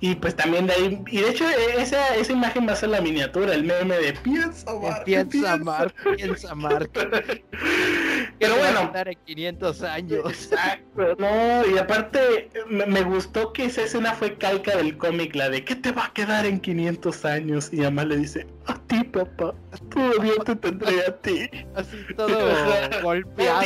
Y 0.01 0.15
pues 0.15 0.33
también 0.35 0.65
de 0.65 0.73
ahí, 0.73 1.03
y 1.07 1.17
de 1.17 1.29
hecho 1.29 1.43
e, 1.49 1.81
esa, 1.81 2.15
esa 2.15 2.31
imagen 2.31 2.65
va 2.65 2.71
a 2.71 2.75
ser 2.77 2.89
la 2.89 3.01
miniatura, 3.01 3.53
el 3.53 3.65
meme 3.65 3.97
de 3.97 4.13
piensa 4.13 4.73
Mark. 4.73 5.03
Piensa 5.03 5.57
Mark, 5.57 5.93
piensa 6.15 6.55
Mark. 6.55 6.89
Pero 8.39 8.55
bueno. 8.55 8.93
en 8.93 9.17
500 9.25 9.83
años. 9.83 10.25
Exacto, 10.25 11.15
no, 11.17 11.67
y 11.67 11.77
aparte 11.77 12.49
me, 12.69 13.01
gustó 13.01 13.51
que 13.51 13.65
esa 13.65 13.81
escena 13.83 14.13
fue 14.13 14.37
calca 14.37 14.77
del 14.77 14.97
cómic, 14.97 15.35
la 15.35 15.49
de 15.49 15.65
¿qué 15.65 15.75
te 15.75 15.91
va 15.91 16.05
a 16.05 16.13
quedar 16.13 16.45
en 16.45 16.61
500 16.61 17.25
años? 17.25 17.69
Y 17.73 17.81
además 17.81 18.05
le 18.07 18.17
dice, 18.17 18.47
a 18.67 18.75
ti 18.87 19.03
papá, 19.03 19.53
todavía 19.89 20.35
te 20.45 20.55
tendré 20.55 21.05
a 21.05 21.17
ti. 21.17 21.49
Así 21.75 21.97
todo 22.15 22.29
golpeado. 23.03 23.65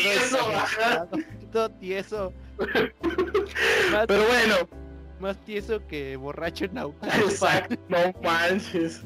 Todo 1.52 1.69
tieso. 1.69 2.34
Pero 4.08 4.24
bueno 4.28 4.83
más 5.24 5.38
tieso 5.38 5.86
que 5.88 6.18
borracho 6.18 6.66
en 6.66 6.78
Exacto, 7.02 7.76
no 7.88 8.14
manches. 8.22 9.02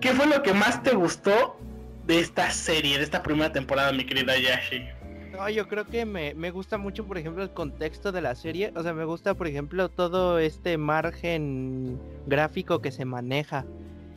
¿Qué 0.00 0.10
fue 0.10 0.26
lo 0.26 0.42
que 0.42 0.52
más 0.52 0.82
te 0.82 0.94
gustó 0.94 1.56
de 2.06 2.20
esta 2.20 2.50
serie, 2.50 2.98
de 2.98 3.04
esta 3.04 3.22
primera 3.22 3.50
temporada, 3.50 3.90
mi 3.92 4.04
querida 4.04 4.38
Yashi? 4.38 4.84
No, 5.32 5.48
yo 5.48 5.66
creo 5.66 5.86
que 5.86 6.04
me, 6.04 6.34
me, 6.34 6.50
gusta 6.50 6.78
mucho, 6.78 7.06
por 7.06 7.18
ejemplo, 7.18 7.42
el 7.42 7.50
contexto 7.50 8.12
de 8.12 8.20
la 8.20 8.34
serie. 8.34 8.72
O 8.76 8.82
sea, 8.82 8.92
me 8.92 9.04
gusta, 9.04 9.34
por 9.34 9.48
ejemplo, 9.48 9.88
todo 9.88 10.38
este 10.38 10.76
margen 10.76 11.98
gráfico 12.26 12.80
que 12.80 12.92
se 12.92 13.04
maneja. 13.04 13.64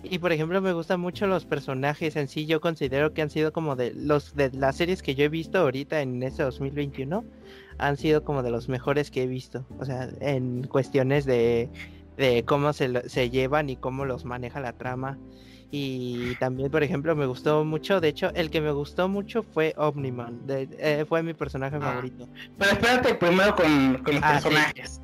Y 0.03 0.19
por 0.19 0.31
ejemplo, 0.31 0.61
me 0.61 0.73
gustan 0.73 0.99
mucho 0.99 1.27
los 1.27 1.45
personajes 1.45 2.15
en 2.15 2.27
sí. 2.27 2.45
Yo 2.45 2.61
considero 2.61 3.13
que 3.13 3.21
han 3.21 3.29
sido 3.29 3.51
como 3.51 3.75
de 3.75 3.93
los 3.93 4.35
de 4.35 4.51
las 4.51 4.77
series 4.77 5.01
que 5.01 5.15
yo 5.15 5.25
he 5.25 5.29
visto 5.29 5.57
ahorita 5.59 6.01
en 6.01 6.21
este 6.23 6.43
2021 6.43 7.25
han 7.79 7.97
sido 7.97 8.23
como 8.23 8.43
de 8.43 8.51
los 8.51 8.69
mejores 8.69 9.11
que 9.11 9.23
he 9.23 9.27
visto. 9.27 9.65
O 9.79 9.85
sea, 9.85 10.09
en 10.19 10.65
cuestiones 10.67 11.25
de, 11.25 11.69
de 12.17 12.43
cómo 12.45 12.73
se, 12.73 13.09
se 13.09 13.29
llevan 13.29 13.69
y 13.69 13.75
cómo 13.75 14.05
los 14.05 14.25
maneja 14.25 14.59
la 14.59 14.73
trama. 14.73 15.17
Y 15.69 16.35
también, 16.35 16.71
por 16.71 16.81
ejemplo, 16.81 17.15
me 17.15 17.25
gustó 17.25 17.65
mucho. 17.65 17.99
De 17.99 18.07
hecho, 18.07 18.31
el 18.35 18.49
que 18.49 18.61
me 18.61 18.71
gustó 18.71 19.09
mucho 19.09 19.43
fue 19.43 19.73
Omniman. 19.77 20.41
Eh, 20.47 21.05
fue 21.07 21.23
mi 21.23 21.33
personaje 21.33 21.75
ah. 21.77 21.81
favorito. 21.81 22.27
Pero 22.57 22.71
espérate 22.71 23.15
primero 23.15 23.55
con, 23.55 23.93
los 23.93 24.23
ah, 24.23 24.33
personajes. 24.33 25.01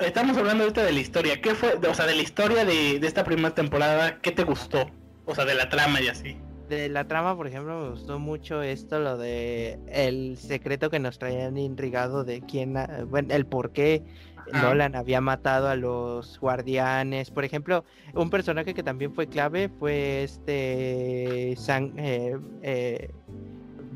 estamos 0.00 0.36
hablando 0.36 0.64
ahorita 0.64 0.84
de 0.84 0.92
la 0.92 1.00
historia. 1.00 1.40
¿Qué 1.40 1.54
fue? 1.54 1.74
O 1.74 1.94
sea, 1.94 2.06
de 2.06 2.14
la 2.14 2.22
historia 2.22 2.64
de, 2.64 3.00
de 3.00 3.06
esta 3.06 3.24
primera 3.24 3.54
temporada, 3.54 4.20
¿qué 4.20 4.30
te 4.30 4.44
gustó? 4.44 4.88
O 5.24 5.34
sea, 5.34 5.44
de 5.44 5.54
la 5.54 5.68
trama 5.68 6.00
y 6.00 6.08
así 6.08 6.36
de 6.76 6.88
la 6.88 7.06
trama, 7.06 7.36
por 7.36 7.46
ejemplo, 7.46 7.82
me 7.82 7.90
gustó 7.90 8.18
mucho 8.18 8.62
esto, 8.62 8.98
lo 8.98 9.18
de 9.18 9.78
el 9.88 10.38
secreto 10.38 10.90
que 10.90 10.98
nos 10.98 11.18
traían 11.18 11.58
intrigado 11.58 12.24
de 12.24 12.40
quién, 12.40 12.76
bueno, 13.08 13.34
el 13.34 13.46
por 13.46 13.72
qué 13.72 14.02
Nolan 14.52 14.96
había 14.96 15.20
matado 15.20 15.68
a 15.68 15.76
los 15.76 16.38
guardianes. 16.40 17.30
Por 17.30 17.44
ejemplo, 17.44 17.84
un 18.14 18.30
personaje 18.30 18.74
que 18.74 18.82
también 18.82 19.14
fue 19.14 19.26
clave 19.26 19.68
fue 19.78 20.24
este 20.24 21.54
San, 21.56 21.92
eh, 21.98 22.36
eh, 22.62 23.10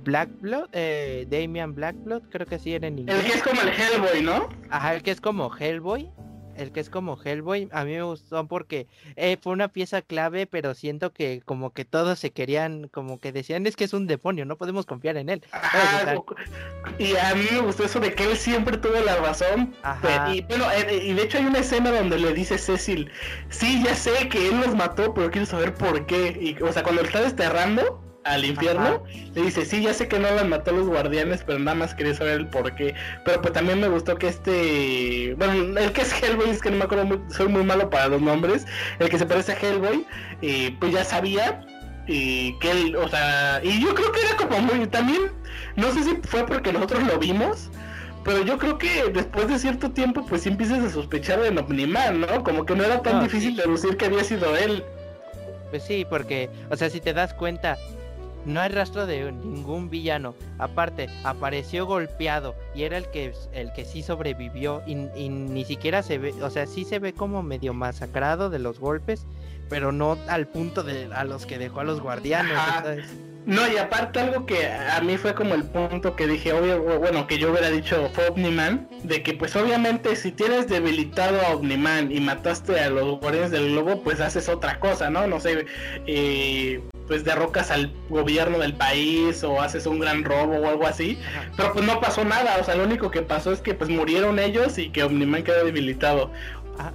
Blackblood, 0.05 0.69
eh, 0.73 1.27
Damian 1.29 1.75
Blackblood, 1.75 2.23
creo 2.31 2.47
que 2.47 2.59
sí 2.59 2.75
era 2.75 2.87
en 2.87 3.01
inglés. 3.01 3.19
El 3.19 3.31
que 3.31 3.39
es 3.39 3.43
como 3.43 3.61
el 3.61 3.69
Hellboy, 3.69 4.23
¿no? 4.23 4.49
Ajá, 4.71 4.95
el 4.95 5.03
que 5.03 5.11
es 5.11 5.21
como 5.21 5.51
Hellboy 5.55 6.11
el 6.57 6.73
que 6.73 6.81
es 6.81 6.91
como 6.91 7.19
Hellboy, 7.23 7.69
a 7.73 7.85
mí 7.85 7.93
me 7.93 8.03
gustó 8.03 8.47
porque 8.47 8.87
eh, 9.17 9.37
fue 9.41 9.53
una 9.53 9.69
pieza 9.69 10.03
clave, 10.03 10.47
pero 10.47 10.75
siento 10.75 11.13
que 11.13 11.43
como 11.45 11.73
que 11.73 11.85
todos 11.85 12.19
se 12.19 12.31
querían, 12.31 12.89
como 12.89 13.19
que 13.21 13.33
decían, 13.33 13.67
es 13.67 13.77
que 13.77 13.85
es 13.85 13.93
un 13.93 14.07
demonio, 14.07 14.45
no 14.45 14.57
podemos 14.57 14.87
confiar 14.87 15.17
en 15.17 15.29
él. 15.29 15.43
y 16.99 17.17
a 17.17 17.35
mí 17.35 17.47
me 17.51 17.61
gustó 17.61 17.85
eso 17.85 18.01
de 18.01 18.15
que 18.15 18.25
él 18.25 18.37
siempre 18.37 18.77
tuvo 18.79 19.01
la 19.01 19.17
razón. 19.17 19.75
Y 20.33 20.43
bueno, 20.43 20.67
eh, 20.73 21.03
y 21.05 21.13
de 21.13 21.23
hecho 21.23 21.39
hay 21.39 21.47
una 21.47 21.59
escena 21.59 21.91
donde 21.91 22.19
le 22.19 22.33
dice 22.33 22.59
Cecil, 22.59 23.11
sí, 23.49 23.83
ya 23.85 23.95
sé 23.95 24.29
que 24.29 24.49
él 24.49 24.61
los 24.61 24.75
mató, 24.75 25.13
pero 25.15 25.31
quiero 25.31 25.47
saber 25.47 25.75
por 25.75 26.07
qué. 26.07 26.37
Y, 26.41 26.63
o 26.63 26.73
sea, 26.73 26.83
cuando 26.83 27.03
lo 27.03 27.09
está 27.09 27.21
desterrando, 27.21 28.03
al 28.27 28.45
infierno, 28.45 29.03
le 29.35 29.43
dice, 29.43 29.65
sí, 29.65 29.83
ya 29.83 29.95
sé 29.95 30.09
que 30.09 30.19
no 30.19 30.31
las 30.31 30.47
mató 30.47 30.71
a 30.71 30.75
los 30.75 30.87
guardianes, 30.87 31.43
pero 31.47 31.59
nada 31.59 31.77
más 31.77 31.95
quería 31.95 32.15
saber 32.15 32.35
el 32.41 32.49
por 32.49 32.75
qué. 32.75 32.95
Pero 33.25 33.41
pues 33.41 33.55
también 33.55 33.81
me 33.81 33.89
gustó 33.89 34.17
que 34.17 34.29
este, 34.29 35.35
bueno, 35.39 35.79
el 35.79 35.93
que 35.93 36.03
es 36.03 36.23
Hellboy, 36.23 36.51
es 36.51 36.61
que 36.61 36.71
no 36.71 36.79
me 36.79 36.85
acuerdo, 36.85 37.21
soy 37.31 37.49
muy 37.49 37.65
malo 37.65 37.89
para 37.91 38.09
los 38.09 38.21
nombres, 38.21 38.67
el 38.99 39.09
que 39.09 39.19
se 39.19 39.27
parece 39.27 39.53
a 39.53 39.59
Hellboy, 39.59 40.07
eh, 40.43 40.75
pues 40.81 40.93
ya 40.93 41.05
sabía 41.05 41.65
y 42.07 42.57
que 42.61 42.71
él, 42.71 42.97
o 42.97 43.09
sea, 43.09 43.61
y 43.63 43.83
yo 43.83 43.95
creo 43.95 44.13
que 44.13 44.21
era 44.21 44.37
como 44.37 44.59
muy, 44.61 44.87
también, 44.87 45.33
no 45.75 45.93
sé 45.93 46.05
si 46.05 46.17
fue 46.23 46.47
porque 46.47 46.73
nosotros 46.73 47.03
lo 47.03 47.19
vimos, 47.19 47.71
pero 48.25 48.45
yo 48.45 48.59
creo 48.59 48.77
que 48.77 49.05
después 49.13 49.49
de 49.49 49.59
cierto 49.59 49.91
tiempo, 49.91 50.25
pues 50.27 50.43
sí 50.43 50.49
empiezas 50.49 50.81
a 50.81 50.91
sospechar 50.91 51.41
de 51.41 51.49
Omniman, 51.49 52.21
¿no? 52.21 52.43
Como 52.43 52.67
que 52.67 52.75
no 52.75 52.85
era 52.85 53.01
tan 53.01 53.23
difícil 53.23 53.55
deducir 53.55 53.97
que 53.97 54.07
había 54.07 54.25
sido 54.25 54.57
él. 54.57 54.83
Pues 55.71 55.85
sí, 55.85 56.05
porque, 56.09 56.51
o 56.71 56.77
sea, 56.77 56.91
si 56.91 57.01
te 57.01 57.13
das 57.13 57.35
cuenta, 57.35 57.77
no 58.47 58.61
hay 58.61 58.71
rastro 58.71 59.07
de 59.07 59.31
ningún 59.33 59.91
villano. 59.91 60.35
Aparte, 60.59 61.09
apareció 61.25 61.85
golpeado 61.85 62.55
y 62.75 62.85
era 62.85 62.97
el 62.97 63.11
que, 63.11 63.35
el 63.53 63.73
que 63.73 63.85
sí 63.85 64.03
sobrevivió 64.03 64.83
y, 64.87 64.95
ni 64.95 65.65
siquiera 65.65 66.03
se 66.03 66.19
ve, 66.19 66.33
o 66.43 66.51
sea, 66.51 66.67
sí 66.67 66.85
se 66.85 66.99
ve 66.99 67.13
como 67.13 67.43
medio 67.43 67.75
masacrado 67.75 68.49
de 68.49 68.59
los 68.59 68.79
golpes, 68.79 69.27
pero 69.69 69.93
no 69.93 70.17
al 70.29 70.47
punto 70.47 70.83
de 70.83 71.09
a 71.13 71.25
los 71.25 71.45
que 71.45 71.59
dejó 71.59 71.81
a 71.81 71.85
los 71.85 72.01
guardianes. 72.01 72.57
No, 73.47 73.71
y 73.71 73.77
aparte 73.77 74.19
algo 74.19 74.45
que 74.45 74.67
a 74.67 75.01
mí 75.03 75.17
fue 75.19 75.33
como 75.33 75.55
el 75.55 75.63
punto 75.63 76.17
que 76.17 76.27
dije, 76.27 76.53
obvio, 76.53 76.83
bueno, 76.99 77.29
que 77.29 77.39
yo 77.39 77.53
hubiera 77.53 77.71
dicho 77.71 78.11
fue 78.13 78.27
Omniman, 78.29 78.89
de 79.05 79.23
que 79.23 79.35
pues 79.35 79.55
obviamente 79.55 80.17
si 80.17 80.33
tienes 80.33 80.67
debilitado 80.67 81.41
a 81.41 81.55
Omniman 81.55 82.11
y 82.11 82.19
mataste 82.19 82.81
a 82.81 82.91
los 82.91 83.21
guardianes 83.21 83.53
del 83.53 83.71
globo, 83.71 84.03
pues 84.03 84.21
haces 84.21 84.49
otra 84.49 84.81
cosa, 84.81 85.11
¿no? 85.11 85.29
No 85.29 85.39
sé, 85.39 85.65
eh, 86.09 86.83
pues 87.07 87.25
derrocas 87.25 87.71
al 87.71 87.93
gobierno 88.09 88.59
del 88.59 88.75
país 88.75 89.43
o 89.45 89.61
haces 89.61 89.87
un 89.87 89.99
gran 89.99 90.25
robo 90.25 90.57
o 90.57 90.69
algo 90.69 90.87
así. 90.87 91.19
Pero 91.57 91.73
pues 91.73 91.85
no 91.85 92.01
pasó 92.01 92.25
nada, 92.25 92.57
o 92.61 92.65
sea, 92.65 92.75
lo 92.75 92.85
único 92.85 93.11
que 93.11 93.23
pasó 93.23 93.53
es 93.53 93.61
que 93.61 93.75
pues 93.75 93.91
murieron 93.91 94.39
ellos 94.39 94.79
y 94.79 94.91
que 94.91 95.03
Omniman 95.03 95.43
quedó 95.43 95.65
debilitado. 95.65 96.31
Ah, 96.79 96.93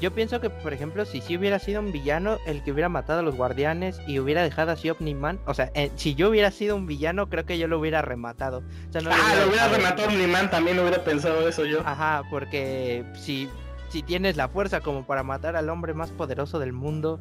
yo 0.00 0.12
pienso 0.12 0.40
que, 0.40 0.48
por 0.48 0.72
ejemplo, 0.72 1.04
si 1.04 1.20
sí 1.20 1.36
hubiera 1.36 1.58
sido 1.58 1.80
un 1.80 1.90
villano 1.90 2.38
el 2.46 2.62
que 2.62 2.70
hubiera 2.70 2.88
matado 2.88 3.20
a 3.20 3.22
los 3.22 3.34
guardianes 3.34 4.00
y 4.06 4.20
hubiera 4.20 4.42
dejado 4.42 4.70
así 4.70 4.90
Omniman, 4.90 5.40
o 5.44 5.54
sea, 5.54 5.72
eh, 5.74 5.90
si 5.96 6.14
yo 6.14 6.28
hubiera 6.30 6.52
sido 6.52 6.76
un 6.76 6.86
villano, 6.86 7.28
creo 7.28 7.44
que 7.44 7.58
yo 7.58 7.66
lo 7.66 7.80
hubiera 7.80 8.00
rematado. 8.00 8.62
ah, 8.94 9.00
lo 9.00 9.48
hubiera 9.48 9.68
rematado 9.68 10.08
Omniman, 10.08 10.50
también 10.50 10.78
hubiera 10.78 11.02
pensado 11.02 11.48
eso 11.48 11.64
yo. 11.64 11.80
Ajá, 11.84 12.22
porque 12.30 13.04
si, 13.14 13.48
si 13.88 14.02
tienes 14.02 14.36
la 14.36 14.48
fuerza 14.48 14.80
como 14.80 15.04
para 15.04 15.24
matar 15.24 15.56
al 15.56 15.68
hombre 15.68 15.94
más 15.94 16.12
poderoso 16.12 16.60
del 16.60 16.72
mundo, 16.72 17.20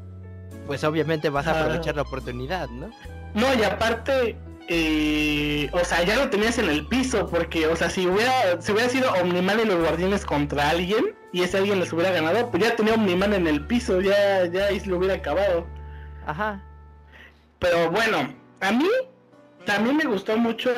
pues 0.67 0.83
obviamente 0.83 1.29
vas 1.29 1.47
a 1.47 1.59
aprovechar 1.59 1.95
la 1.95 2.03
oportunidad, 2.03 2.69
¿no? 2.69 2.91
No, 3.33 3.53
y 3.53 3.63
aparte, 3.63 4.37
eh, 4.67 5.69
o 5.71 5.83
sea, 5.83 6.03
ya 6.03 6.17
lo 6.17 6.29
tenías 6.29 6.57
en 6.59 6.69
el 6.69 6.85
piso, 6.87 7.27
porque, 7.27 7.67
o 7.67 7.75
sea, 7.75 7.89
si 7.89 8.05
hubiera, 8.05 8.61
si 8.61 8.71
hubiera 8.71 8.89
sido 8.89 9.11
Omniman 9.13 9.61
y 9.61 9.65
los 9.65 9.79
guardianes 9.79 10.25
contra 10.25 10.69
alguien, 10.69 11.15
y 11.31 11.41
ese 11.41 11.57
alguien 11.57 11.79
les 11.79 11.91
hubiera 11.93 12.11
ganado, 12.11 12.51
pues 12.51 12.63
ya 12.63 12.75
tenía 12.75 12.93
Omniman 12.93 13.33
en 13.33 13.47
el 13.47 13.65
piso, 13.65 14.01
ya, 14.01 14.45
ya 14.45 14.65
ahí 14.65 14.79
se 14.79 14.89
lo 14.89 14.97
hubiera 14.97 15.15
acabado. 15.15 15.65
Ajá. 16.25 16.61
Pero 17.59 17.89
bueno, 17.89 18.33
a 18.61 18.71
mí 18.71 18.89
también 19.65 19.97
me 19.97 20.05
gustó 20.05 20.37
mucho 20.37 20.71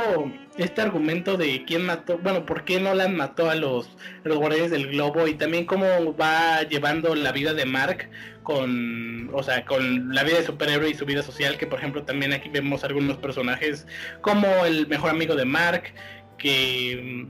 este 0.60 0.82
argumento 0.82 1.38
de 1.38 1.63
quién 1.65 1.86
mató, 1.86 2.17
bueno, 2.17 2.45
por 2.45 2.65
qué 2.65 2.80
Nolan 2.80 3.15
mató 3.15 3.50
a 3.50 3.56
los, 3.56 3.89
los 4.24 4.38
guardianes 4.38 4.72
del 4.72 4.88
globo 4.88 5.28
y 5.28 5.36
también 5.36 5.65
cómo 5.65 6.15
va 6.15 6.63
llevando 6.63 7.15
la 7.15 7.32
vida 7.32 7.54
de 7.54 7.65
Mark 7.65 8.10
con, 8.43 9.30
o 9.34 9.41
sea, 9.41 9.65
con 9.65 10.13
la 10.13 10.24
vida 10.24 10.38
de 10.38 10.45
superhéroe 10.45 10.89
y 10.89 10.95
su 10.95 11.06
vida 11.06 11.24
social, 11.24 11.58
que 11.58 11.65
por 11.65 11.80
ejemplo 11.80 12.04
también 12.04 12.34
aquí 12.34 12.50
vemos 12.50 12.84
algunos 12.84 13.17
personajes 13.17 13.88
como 14.22 14.48
el 14.65 14.88
mejor 14.88 15.12
amigo 15.12 15.36
de 15.36 15.45
Mark, 15.45 15.93
que, 16.38 17.28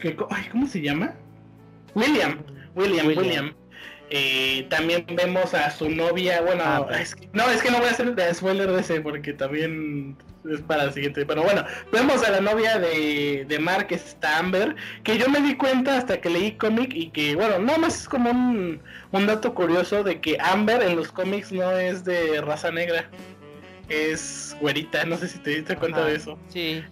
que 0.00 0.16
¿cómo 0.16 0.66
se 0.66 0.80
llama? 0.80 1.14
William, 1.94 2.38
William, 2.74 3.06
William. 3.06 3.54
Eh, 4.10 4.66
también 4.70 5.04
vemos 5.16 5.54
a 5.54 5.70
su 5.70 5.88
novia, 5.90 6.40
bueno, 6.40 6.62
ah, 6.64 6.86
pues. 6.86 7.16
no, 7.32 7.50
es 7.50 7.62
que 7.62 7.70
no 7.70 7.78
voy 7.78 7.88
a 7.88 7.90
hacer 7.90 8.34
spoiler 8.34 8.70
de 8.70 8.80
ese 8.80 9.00
porque 9.00 9.32
también 9.32 10.16
es 10.50 10.60
para 10.62 10.84
el 10.84 10.92
siguiente. 10.92 11.24
Pero 11.26 11.42
bueno, 11.42 11.64
vemos 11.92 12.22
a 12.22 12.30
la 12.30 12.40
novia 12.40 12.78
de, 12.78 13.44
de 13.46 13.58
Mark, 13.58 13.88
que 13.88 13.96
es 13.96 14.16
Amber, 14.22 14.74
que 15.02 15.18
yo 15.18 15.28
me 15.28 15.40
di 15.40 15.56
cuenta 15.56 15.98
hasta 15.98 16.20
que 16.20 16.30
leí 16.30 16.52
cómic 16.52 16.92
y 16.94 17.10
que, 17.10 17.34
bueno, 17.34 17.58
nada 17.58 17.78
más 17.78 18.02
es 18.02 18.08
como 18.08 18.30
un, 18.30 18.80
un 19.12 19.26
dato 19.26 19.54
curioso 19.54 20.02
de 20.02 20.20
que 20.20 20.36
Amber 20.40 20.82
en 20.82 20.96
los 20.96 21.10
cómics 21.10 21.52
no 21.52 21.70
es 21.72 22.04
de 22.04 22.40
raza 22.40 22.70
negra, 22.70 23.08
es 23.88 24.56
güerita, 24.60 25.04
no 25.04 25.16
sé 25.16 25.28
si 25.28 25.38
te 25.38 25.50
diste 25.50 25.76
cuenta 25.76 26.04
de 26.04 26.16
eso. 26.16 26.38
Sí. 26.48 26.82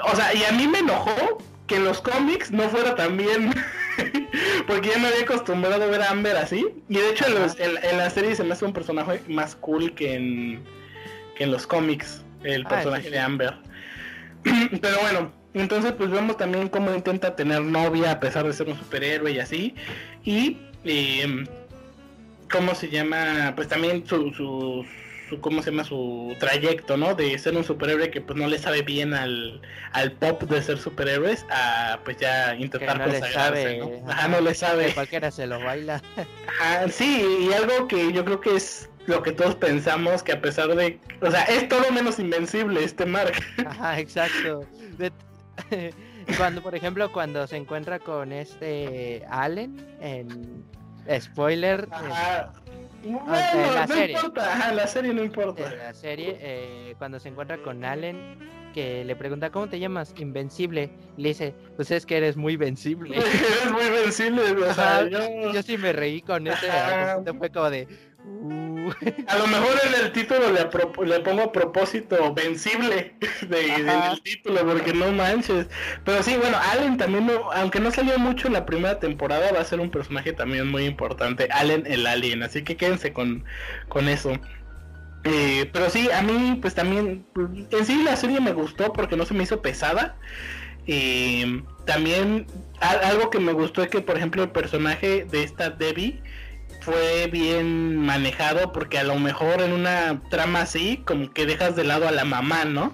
O 0.00 0.16
sea, 0.16 0.34
y 0.34 0.42
a 0.44 0.52
mí 0.52 0.66
me 0.66 0.80
enojó 0.80 1.38
que 1.66 1.76
en 1.76 1.84
los 1.84 2.00
cómics 2.00 2.50
no 2.50 2.68
fuera 2.68 2.94
tan 2.94 3.16
bien. 3.16 3.52
Porque 4.66 4.90
ya 4.90 4.98
me 4.98 5.08
había 5.08 5.22
acostumbrado 5.22 5.84
a 5.84 5.86
ver 5.86 6.02
a 6.02 6.10
Amber 6.10 6.36
así. 6.36 6.66
Y 6.88 6.94
de 6.94 7.10
hecho 7.10 7.26
en, 7.26 7.98
la 7.98 8.10
serie 8.10 8.34
se 8.34 8.44
me 8.44 8.52
hace 8.52 8.64
un 8.64 8.72
personaje 8.72 9.20
más 9.28 9.54
cool 9.56 9.94
que 9.94 10.14
en, 10.14 10.64
que 11.36 11.44
en 11.44 11.52
los 11.52 11.66
cómics. 11.66 12.23
El 12.44 12.64
ah, 12.66 12.68
personaje 12.68 13.10
de 13.10 13.18
Amber. 13.18 13.54
Pero 14.80 15.00
bueno, 15.00 15.32
entonces 15.54 15.92
pues 15.92 16.10
vemos 16.10 16.36
también 16.36 16.68
cómo 16.68 16.94
intenta 16.94 17.34
tener 17.34 17.62
novia 17.62 18.12
a 18.12 18.20
pesar 18.20 18.46
de 18.46 18.52
ser 18.52 18.68
un 18.68 18.78
superhéroe 18.78 19.32
y 19.32 19.38
así. 19.38 19.74
Y 20.24 20.58
eh, 20.84 21.44
cómo 22.50 22.74
se 22.74 22.88
llama, 22.88 23.52
pues 23.56 23.68
también 23.68 24.06
su, 24.06 24.86
cómo 25.40 25.62
se 25.62 25.70
llama 25.70 25.84
su 25.84 26.34
trayecto, 26.38 26.96
¿no? 26.96 27.14
De 27.14 27.38
ser 27.38 27.56
un 27.56 27.64
superhéroe 27.64 28.10
que 28.10 28.20
pues 28.20 28.38
no 28.38 28.46
le 28.46 28.58
sabe 28.58 28.82
bien 28.82 29.14
al, 29.14 29.60
al 29.92 30.12
pop 30.12 30.42
de 30.42 30.62
ser 30.62 30.78
superhéroes 30.78 31.46
a 31.50 31.98
pues 32.04 32.18
ya 32.18 32.54
intentar 32.54 33.02
consagrarse, 33.02 33.78
¿no? 33.78 34.10
Ajá, 34.10 34.28
no 34.28 34.40
le 34.40 34.54
sabe. 34.54 34.92
cualquiera 34.92 35.30
se 35.30 35.46
lo 35.46 35.58
baila. 35.58 36.02
Ajá, 36.46 36.88
sí, 36.88 37.24
y 37.48 37.52
algo 37.52 37.88
que 37.88 38.12
yo 38.12 38.24
creo 38.24 38.40
que 38.40 38.56
es 38.56 38.88
lo 39.06 39.22
que 39.22 39.32
todos 39.32 39.54
pensamos 39.56 40.22
que 40.22 40.32
a 40.32 40.40
pesar 40.40 40.74
de, 40.74 40.98
o 41.20 41.30
sea, 41.30 41.42
es 41.44 41.68
todo 41.68 41.90
menos 41.92 42.18
invencible 42.18 42.82
este 42.82 43.06
Mark. 43.06 43.34
Ajá, 43.66 43.98
exacto. 43.98 44.62
Cuando, 46.38 46.62
por 46.62 46.74
ejemplo, 46.74 47.12
cuando 47.12 47.46
se 47.46 47.56
encuentra 47.56 47.98
con 47.98 48.32
este 48.32 49.22
Allen 49.28 49.76
en 50.00 50.64
spoiler, 51.20 51.86
Ajá. 51.90 52.50
Bueno, 53.04 53.74
la 53.74 53.86
no 53.86 53.94
serie. 53.94 54.16
importa, 54.16 54.72
la 54.72 54.86
serie 54.86 55.12
no 55.14 55.22
importa. 55.22 55.70
En 55.70 55.78
la 55.78 55.94
serie, 55.94 56.38
eh, 56.40 56.94
cuando 56.98 57.20
se 57.20 57.28
encuentra 57.28 57.58
con 57.58 57.84
Allen, 57.84 58.38
que 58.72 59.04
le 59.04 59.14
pregunta, 59.14 59.50
¿cómo 59.50 59.68
te 59.68 59.78
llamas? 59.78 60.14
Invencible. 60.16 60.90
Le 61.16 61.28
dice, 61.28 61.54
pues 61.76 61.90
es 61.90 62.06
que 62.06 62.16
eres 62.16 62.36
muy 62.36 62.56
vencible. 62.56 63.16
eres 63.18 63.70
muy 63.70 63.90
vencible, 63.90 64.42
o 64.42 64.74
sea, 64.74 65.06
yo... 65.08 65.52
yo... 65.52 65.62
sí 65.62 65.76
me 65.76 65.92
reí 65.92 66.22
con 66.22 66.46
ese, 66.46 66.66
fue 67.38 67.50
como 67.50 67.70
de... 67.70 67.86
Uh". 68.24 68.73
A 69.28 69.38
lo 69.38 69.46
mejor 69.46 69.74
en 69.86 70.04
el 70.04 70.12
título 70.12 70.40
le, 70.50 71.06
le 71.06 71.20
pongo 71.20 71.42
a 71.42 71.52
propósito 71.52 72.34
vencible 72.34 73.14
de, 73.48 73.74
en 73.74 73.88
el 73.88 74.22
título, 74.22 74.66
porque 74.66 74.92
no 74.92 75.10
manches. 75.12 75.66
Pero 76.04 76.22
sí, 76.22 76.36
bueno, 76.36 76.56
Allen 76.72 76.96
también, 76.96 77.30
aunque 77.54 77.80
no 77.80 77.90
salió 77.90 78.18
mucho 78.18 78.46
en 78.46 78.54
la 78.54 78.66
primera 78.66 78.98
temporada, 78.98 79.52
va 79.52 79.60
a 79.60 79.64
ser 79.64 79.80
un 79.80 79.90
personaje 79.90 80.32
también 80.32 80.68
muy 80.70 80.84
importante. 80.84 81.48
Allen 81.50 81.84
el 81.86 82.06
Alien, 82.06 82.42
así 82.42 82.62
que 82.62 82.76
quédense 82.76 83.12
con, 83.12 83.44
con 83.88 84.08
eso. 84.08 84.32
Eh, 85.24 85.70
pero 85.72 85.88
sí, 85.88 86.10
a 86.10 86.20
mí 86.22 86.58
pues 86.60 86.74
también, 86.74 87.24
en 87.70 87.86
sí 87.86 88.02
la 88.02 88.14
serie 88.16 88.40
me 88.40 88.52
gustó 88.52 88.92
porque 88.92 89.16
no 89.16 89.24
se 89.24 89.34
me 89.34 89.44
hizo 89.44 89.62
pesada. 89.62 90.16
Eh, 90.86 91.62
también 91.86 92.46
algo 92.80 93.30
que 93.30 93.40
me 93.40 93.52
gustó 93.52 93.82
es 93.82 93.88
que, 93.88 94.02
por 94.02 94.16
ejemplo, 94.16 94.42
el 94.42 94.50
personaje 94.50 95.24
de 95.24 95.42
esta 95.42 95.70
Debbie 95.70 96.22
fue 96.84 97.28
bien 97.28 97.96
manejado 97.96 98.72
porque 98.72 98.98
a 98.98 99.04
lo 99.04 99.18
mejor 99.18 99.62
en 99.62 99.72
una 99.72 100.20
trama 100.28 100.62
así 100.62 101.02
como 101.06 101.32
que 101.32 101.46
dejas 101.46 101.76
de 101.76 101.84
lado 101.84 102.06
a 102.06 102.12
la 102.12 102.24
mamá, 102.24 102.64
¿no? 102.64 102.92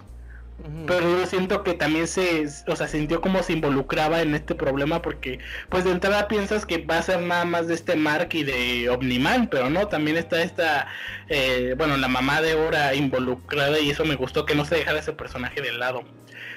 Pero 0.87 1.19
yo 1.19 1.27
siento 1.27 1.63
que 1.63 1.73
también 1.73 2.07
se, 2.07 2.47
o 2.67 2.77
sea, 2.77 2.87
sintió 2.87 3.23
como 3.23 3.43
se 3.43 3.55
involucraba 3.55 4.21
en 4.21 4.35
este 4.35 4.55
problema 4.55 5.01
porque, 5.01 5.39
pues 5.71 5.85
de 5.85 5.91
entrada 5.91 6.29
piensas 6.29 6.67
que 6.67 6.85
va 6.85 6.99
a 6.99 7.03
ser 7.03 7.23
nada 7.23 7.47
más 7.47 7.67
de 7.67 7.75
este 7.75 7.97
Mark 7.97 8.29
y 8.33 8.43
de 8.43 8.91
Omniman, 8.91 9.49
pero 9.49 9.71
no, 9.71 9.89
también 9.89 10.19
está 10.19 10.43
esta, 10.43 10.87
eh, 11.31 11.75
bueno, 11.79 11.97
la 11.97 12.09
mamá 12.09 12.43
de 12.43 12.55
Hora 12.55 12.95
involucrada 12.95 13.81
y 13.81 13.91
eso 13.91 14.05
me 14.05 14.17
gustó 14.17 14.45
que 14.45 14.55
no 14.55 14.67
se 14.67 14.77
dejara 14.77 14.99
ese 14.99 15.15
personaje 15.15 15.63
de 15.63 15.73
lado. 15.73 16.05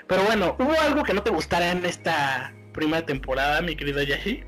Pero 0.07 0.23
bueno, 0.23 0.57
¿hubo 0.59 0.77
algo 0.81 1.03
que 1.03 1.13
no 1.13 1.23
te 1.23 1.29
gustara 1.29 1.71
en 1.71 1.85
esta 1.85 2.53
primera 2.73 3.05
temporada, 3.05 3.61
mi 3.61 3.77
querida 3.77 4.03
Yashi? 4.03 4.43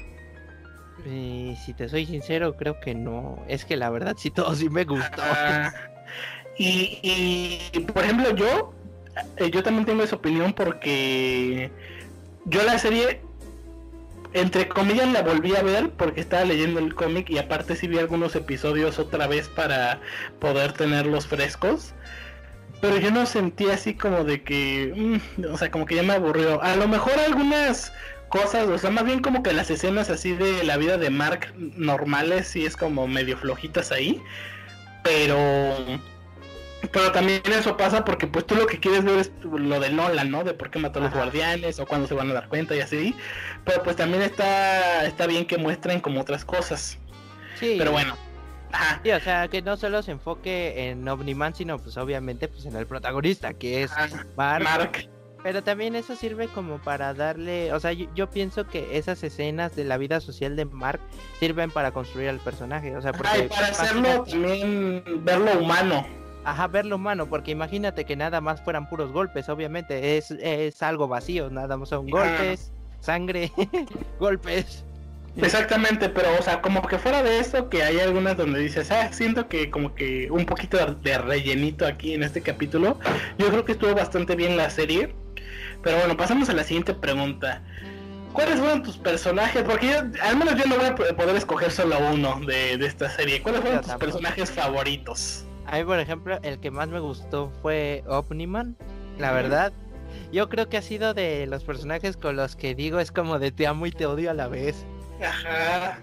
Eh, 1.07 1.55
si 1.63 1.73
te 1.73 1.87
soy 1.87 2.05
sincero, 2.05 2.55
creo 2.57 2.79
que 2.79 2.95
no. 2.95 3.43
Es 3.47 3.63
que 3.65 3.75
la 3.75 3.89
verdad 3.89 4.15
sí 4.17 4.31
todo 4.31 4.55
sí 4.55 4.69
me 4.69 4.85
gustó. 4.85 5.21
y, 6.57 7.59
por 7.93 8.03
ejemplo, 8.03 8.35
yo, 8.35 8.73
eh, 9.37 9.51
yo 9.51 9.61
también 9.61 9.85
tengo 9.85 10.03
esa 10.03 10.15
opinión 10.15 10.53
porque 10.53 11.69
yo 12.45 12.63
la 12.63 12.79
serie, 12.79 13.21
entre 14.33 14.67
comillas, 14.67 15.11
la 15.11 15.21
volví 15.21 15.55
a 15.55 15.61
ver 15.61 15.91
porque 15.91 16.21
estaba 16.21 16.43
leyendo 16.43 16.79
el 16.79 16.95
cómic 16.95 17.29
y 17.29 17.37
aparte 17.37 17.75
sí 17.75 17.87
vi 17.87 17.99
algunos 17.99 18.35
episodios 18.35 18.97
otra 18.97 19.27
vez 19.27 19.47
para 19.47 20.01
poder 20.39 20.73
tenerlos 20.73 21.27
frescos. 21.27 21.93
Pero 22.81 22.97
yo 22.97 23.09
no 23.09 23.25
sentí 23.25 23.69
así 23.69 23.93
como 23.93 24.23
de 24.23 24.43
que, 24.43 24.93
mm, 24.95 25.45
o 25.53 25.57
sea, 25.57 25.71
como 25.71 25.85
que 25.85 25.95
ya 25.95 26.03
me 26.03 26.13
aburrió. 26.13 26.61
A 26.61 26.75
lo 26.75 26.87
mejor 26.87 27.13
algunas 27.19 27.93
cosas, 28.29 28.67
o 28.67 28.77
sea, 28.77 28.89
más 28.91 29.05
bien 29.05 29.21
como 29.21 29.43
que 29.43 29.53
las 29.53 29.69
escenas 29.69 30.09
así 30.09 30.33
de 30.33 30.63
la 30.63 30.77
vida 30.77 30.97
de 30.97 31.09
Mark 31.09 31.53
normales 31.57 32.47
sí 32.47 32.65
es 32.65 32.75
como 32.75 33.07
medio 33.07 33.37
flojitas 33.37 33.91
ahí, 33.91 34.21
pero 35.03 35.99
pero 36.91 37.11
también 37.11 37.41
eso 37.45 37.77
pasa 37.77 38.05
porque 38.05 38.27
pues 38.27 38.45
tú 38.45 38.55
lo 38.55 38.67
que 38.67 38.79
quieres 38.79 39.03
ver 39.03 39.19
es 39.19 39.31
lo 39.43 39.79
de 39.79 39.89
Nolan, 39.89 40.29
¿no? 40.29 40.43
De 40.43 40.53
por 40.53 40.69
qué 40.69 40.79
mató 40.79 40.99
a 40.99 41.03
los 41.03 41.13
guardianes 41.13 41.79
o 41.79 41.85
cuándo 41.85 42.07
se 42.07 42.13
van 42.13 42.29
a 42.29 42.33
dar 42.33 42.47
cuenta 42.47 42.75
y 42.75 42.81
así, 42.81 43.15
pero 43.63 43.83
pues 43.83 43.95
también 43.95 44.21
está 44.21 45.05
está 45.05 45.27
bien 45.27 45.45
que 45.45 45.57
muestren 45.57 45.99
como 45.99 46.21
otras 46.21 46.45
cosas. 46.45 46.97
Sí. 47.59 47.75
Pero 47.77 47.91
bueno. 47.91 48.15
Ajá. 48.71 48.99
Sí, 49.03 49.11
o 49.11 49.19
sea, 49.21 49.47
que 49.47 49.61
no 49.61 49.77
solo 49.77 50.03
se 50.03 50.11
enfoque 50.11 50.89
en 50.89 51.07
Omniman, 51.07 51.55
sino 51.55 51.79
pues 51.79 51.95
obviamente 51.97 52.47
pues 52.47 52.65
en 52.65 52.75
el 52.75 52.85
protagonista, 52.85 53.53
que 53.53 53.83
es 53.83 53.91
Mark. 54.35 55.09
Pero 55.45 55.61
también 55.61 55.95
eso 55.95 56.15
sirve 56.15 56.47
como 56.47 56.79
para 56.79 57.13
darle, 57.13 57.71
o 57.71 57.79
sea, 57.79 57.91
yo, 57.93 58.31
pienso 58.31 58.65
que 58.65 58.97
esas 58.97 59.23
escenas 59.23 59.75
de 59.75 59.83
la 59.83 59.95
vida 59.99 60.19
social 60.19 60.55
de 60.55 60.65
Mark 60.65 60.99
sirven 61.39 61.69
para 61.69 61.91
construir 61.91 62.29
al 62.29 62.39
personaje, 62.39 62.97
o 62.97 63.01
sea, 63.03 63.13
porque 63.13 63.43
para 63.43 63.67
hacerlo 63.67 64.23
también 64.23 65.03
verlo 65.23 65.59
humano. 65.59 66.03
Ajá, 66.45 66.65
verlo 66.65 66.95
humano, 66.95 67.27
porque 67.27 67.51
imagínate 67.51 68.05
que 68.05 68.15
nada 68.15 68.41
más 68.41 68.59
fueran 68.63 68.89
puros 68.89 69.11
golpes, 69.11 69.47
obviamente 69.47 70.17
es, 70.17 70.31
es 70.31 70.81
algo 70.81 71.07
vacío, 71.07 71.51
nada 71.51 71.77
más 71.77 71.89
son 71.89 72.09
golpes, 72.09 72.71
sangre, 72.99 73.51
golpes. 74.19 74.83
Exactamente, 75.37 76.09
pero 76.09 76.29
o 76.39 76.41
sea, 76.41 76.59
como 76.59 76.81
que 76.81 76.97
fuera 76.97 77.21
de 77.21 77.37
eso, 77.37 77.69
que 77.69 77.83
hay 77.83 77.99
algunas 77.99 78.35
donde 78.35 78.61
dices, 78.61 78.89
ah, 78.89 79.13
siento 79.13 79.47
que 79.47 79.69
como 79.69 79.93
que 79.93 80.27
un 80.31 80.47
poquito 80.47 80.79
de 81.03 81.17
rellenito 81.19 81.85
aquí 81.85 82.15
en 82.15 82.23
este 82.23 82.41
capítulo. 82.41 82.97
Yo 83.37 83.49
creo 83.49 83.63
que 83.63 83.73
estuvo 83.73 83.93
bastante 83.93 84.35
bien 84.35 84.57
la 84.57 84.71
serie. 84.71 85.13
Pero 85.85 85.99
bueno, 85.99 86.17
pasamos 86.17 86.49
a 86.49 86.53
la 86.53 86.63
siguiente 86.63 86.95
pregunta. 86.95 87.61
¿Cuáles 88.33 88.59
fueron 88.59 88.81
tus 88.81 88.97
personajes? 88.97 89.61
Porque 89.61 89.93
al 89.93 90.35
menos 90.35 90.55
yo 90.55 90.65
no 90.65 90.77
voy 90.77 90.87
a 90.87 90.95
poder 90.95 91.35
escoger 91.35 91.71
solo 91.71 91.95
uno 92.11 92.41
de, 92.47 92.73
esta 92.73 93.07
serie. 93.07 93.39
¿Cuáles 93.43 93.61
fueron 93.61 93.81
tus 93.81 93.93
personajes 93.93 94.49
favoritos? 94.49 95.45
A 95.67 95.77
mí, 95.77 95.83
por 95.83 95.99
ejemplo, 95.99 96.39
el 96.41 96.59
que 96.59 96.71
más 96.71 96.87
me 96.87 96.99
gustó 96.99 97.51
fue 97.61 98.03
Omniman. 98.07 98.75
La 99.19 99.31
verdad, 99.31 99.73
yo 100.31 100.49
creo 100.49 100.67
que 100.69 100.77
ha 100.77 100.81
sido 100.81 101.13
de 101.13 101.45
los 101.45 101.63
personajes 101.63 102.17
con 102.17 102.35
los 102.35 102.55
que 102.55 102.73
digo 102.73 102.99
es 102.99 103.11
como 103.11 103.37
de 103.37 103.51
te 103.51 103.67
amo 103.67 103.85
y 103.85 103.91
te 103.91 104.07
odio 104.07 104.31
a 104.31 104.33
la 104.33 104.47
vez. 104.47 104.87
Ajá. 105.23 105.99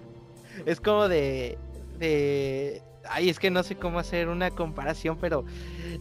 Es 0.65 0.81
como 0.81 1.09
de. 1.09 1.59
de 1.99 2.83
ay, 3.13 3.29
es 3.29 3.39
que 3.39 3.51
no 3.51 3.63
sé 3.63 3.77
cómo 3.77 3.99
hacer 3.99 4.29
una 4.29 4.51
comparación, 4.51 5.19
pero 5.21 5.45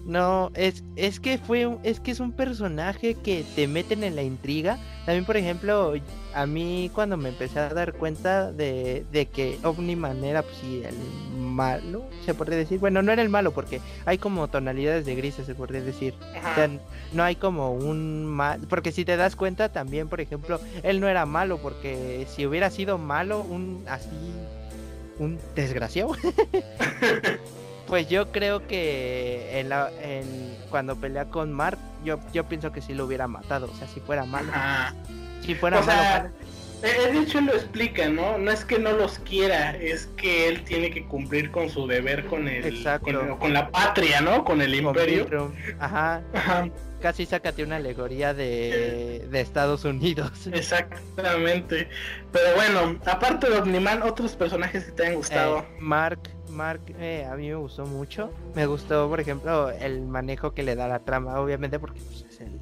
no, 0.06 0.52
es, 0.56 0.84
es 0.96 1.20
que 1.20 1.38
fue, 1.38 1.78
es 1.84 2.00
que 2.00 2.12
es 2.12 2.20
un 2.20 2.32
personaje 2.32 3.16
que 3.16 3.44
te 3.56 3.68
meten 3.68 4.04
en 4.04 4.16
la 4.16 4.24
intriga. 4.24 4.78
También, 5.06 5.26
por 5.26 5.36
ejemplo, 5.36 5.94
a 6.34 6.46
mí 6.46 6.90
cuando 6.94 7.18
me 7.18 7.30
empecé 7.30 7.60
a 7.60 7.70
dar 7.70 7.94
cuenta 7.94 8.52
de, 8.52 9.06
de 9.12 9.26
que 9.26 9.58
Omniman 9.64 10.24
era, 10.24 10.44
pues 10.44 10.56
sí, 10.58 10.84
el 10.86 10.96
malo, 11.38 12.04
se 12.26 12.34
podría 12.34 12.58
decir. 12.58 12.80
Bueno, 12.80 13.02
no 13.02 13.12
era 13.12 13.22
el 13.22 13.30
malo, 13.30 13.52
porque 13.52 13.82
hay 14.06 14.18
como 14.18 14.48
tonalidades 14.48 15.06
de 15.06 15.16
grises, 15.16 15.46
se 15.46 15.56
podría 15.56 15.82
decir. 15.82 16.14
O 16.20 16.56
sea, 16.56 16.70
no 17.14 17.24
hay 17.24 17.36
como 17.36 17.74
un 17.74 18.26
mal, 18.26 18.62
porque 18.70 18.92
si 18.92 19.04
te 19.06 19.18
das 19.18 19.36
cuenta 19.36 19.70
también, 19.70 20.08
por 20.08 20.22
ejemplo, 20.22 20.60
él 20.84 21.00
no 21.00 21.08
era 21.08 21.26
malo, 21.26 21.58
porque 21.62 22.26
si 22.30 22.46
hubiera 22.46 22.70
sido 22.70 22.98
malo, 22.98 23.42
un 23.42 23.84
así, 23.88 24.08
un 25.22 25.40
desgraciado. 25.56 26.16
pues 27.88 28.10
yo 28.10 28.32
creo 28.32 28.68
que 28.68 29.60
en 29.60 29.70
la, 29.70 29.92
en, 30.02 30.58
cuando 30.70 30.96
pelea 30.96 31.26
con 31.26 31.54
Mark, 31.54 31.78
yo, 32.04 32.20
yo 32.34 32.46
pienso 32.46 32.72
que 32.72 32.82
sí 32.82 32.94
lo 32.94 33.06
hubiera 33.06 33.28
matado, 33.28 33.70
o 33.72 33.76
sea, 33.76 33.88
si 33.88 34.00
fuera 34.00 34.26
malo. 34.26 34.52
Si 35.46 35.56
fuera 35.56 35.80
o 35.80 35.86
malo, 35.86 35.92
sea, 35.92 36.32
el 36.84 37.26
dicho 37.26 37.42
lo 37.42 37.54
explica, 37.54 38.10
¿no? 38.10 38.38
No 38.38 38.52
es 38.52 38.66
que 38.66 38.80
no 38.80 38.92
los 38.94 39.20
quiera, 39.20 39.72
es 39.72 40.08
que 40.18 40.48
él 40.48 40.64
tiene 40.64 40.92
que 40.92 41.06
cumplir 41.06 41.52
con 41.52 41.70
su 41.70 41.88
deber 41.88 42.26
con 42.26 42.48
el 42.48 42.84
con, 43.02 43.38
con, 43.38 43.54
la 43.54 43.70
patria, 43.70 44.22
¿no? 44.22 44.44
Con 44.44 44.62
el 44.62 44.74
imperio. 44.76 45.52
Ajá. 45.80 46.24
Ajá. 46.34 46.70
Casi 47.02 47.26
sácate 47.26 47.64
una 47.64 47.78
alegoría 47.78 48.36
de, 48.36 49.28
de, 49.30 49.42
Estados 49.42 49.86
Unidos. 49.86 50.46
Exactamente. 50.54 51.90
Pero 52.32 52.56
bueno, 52.56 53.00
aparte 53.06 53.50
de 53.50 53.58
Omniman, 53.58 54.04
otros 54.04 54.36
personajes 54.36 54.86
que 54.86 54.92
te 54.92 55.08
han 55.08 55.16
gustado. 55.16 55.60
Eh, 55.60 55.78
Mark, 55.80 56.20
Mark, 56.50 56.82
eh, 57.00 57.26
a 57.30 57.36
mí 57.36 57.48
me 57.48 57.56
gustó 57.56 57.88
mucho. 57.88 58.32
Me 58.54 58.68
gustó, 58.68 59.10
por 59.10 59.20
ejemplo, 59.20 59.72
el 59.72 60.02
manejo 60.02 60.54
que 60.54 60.62
le 60.62 60.76
da 60.76 60.88
la 60.88 61.00
trama, 61.00 61.40
obviamente 61.40 61.80
porque 61.80 62.02
pues, 62.02 62.24
es 62.30 62.40
el 62.40 62.60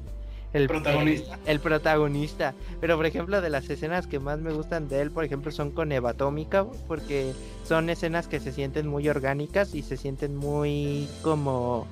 el 0.52 0.66
protagonista. 0.66 1.38
El, 1.46 1.60
protagonista. 1.60 2.54
Pero 2.80 2.96
por 2.96 3.06
ejemplo, 3.06 3.40
de 3.40 3.50
las 3.50 3.68
escenas 3.70 4.06
que 4.06 4.18
más 4.18 4.38
me 4.40 4.52
gustan 4.52 4.88
de 4.88 5.00
él, 5.00 5.10
por 5.10 5.24
ejemplo, 5.24 5.52
son 5.52 5.70
con 5.70 5.92
Eva 5.92 6.10
Atómica, 6.10 6.66
porque 6.88 7.32
son 7.64 7.88
escenas 7.90 8.26
que 8.26 8.40
se 8.40 8.52
sienten 8.52 8.88
muy 8.88 9.08
orgánicas 9.08 9.74
y 9.74 9.82
se 9.82 9.96
sienten 9.96 10.36
muy 10.36 11.08
como... 11.22 11.86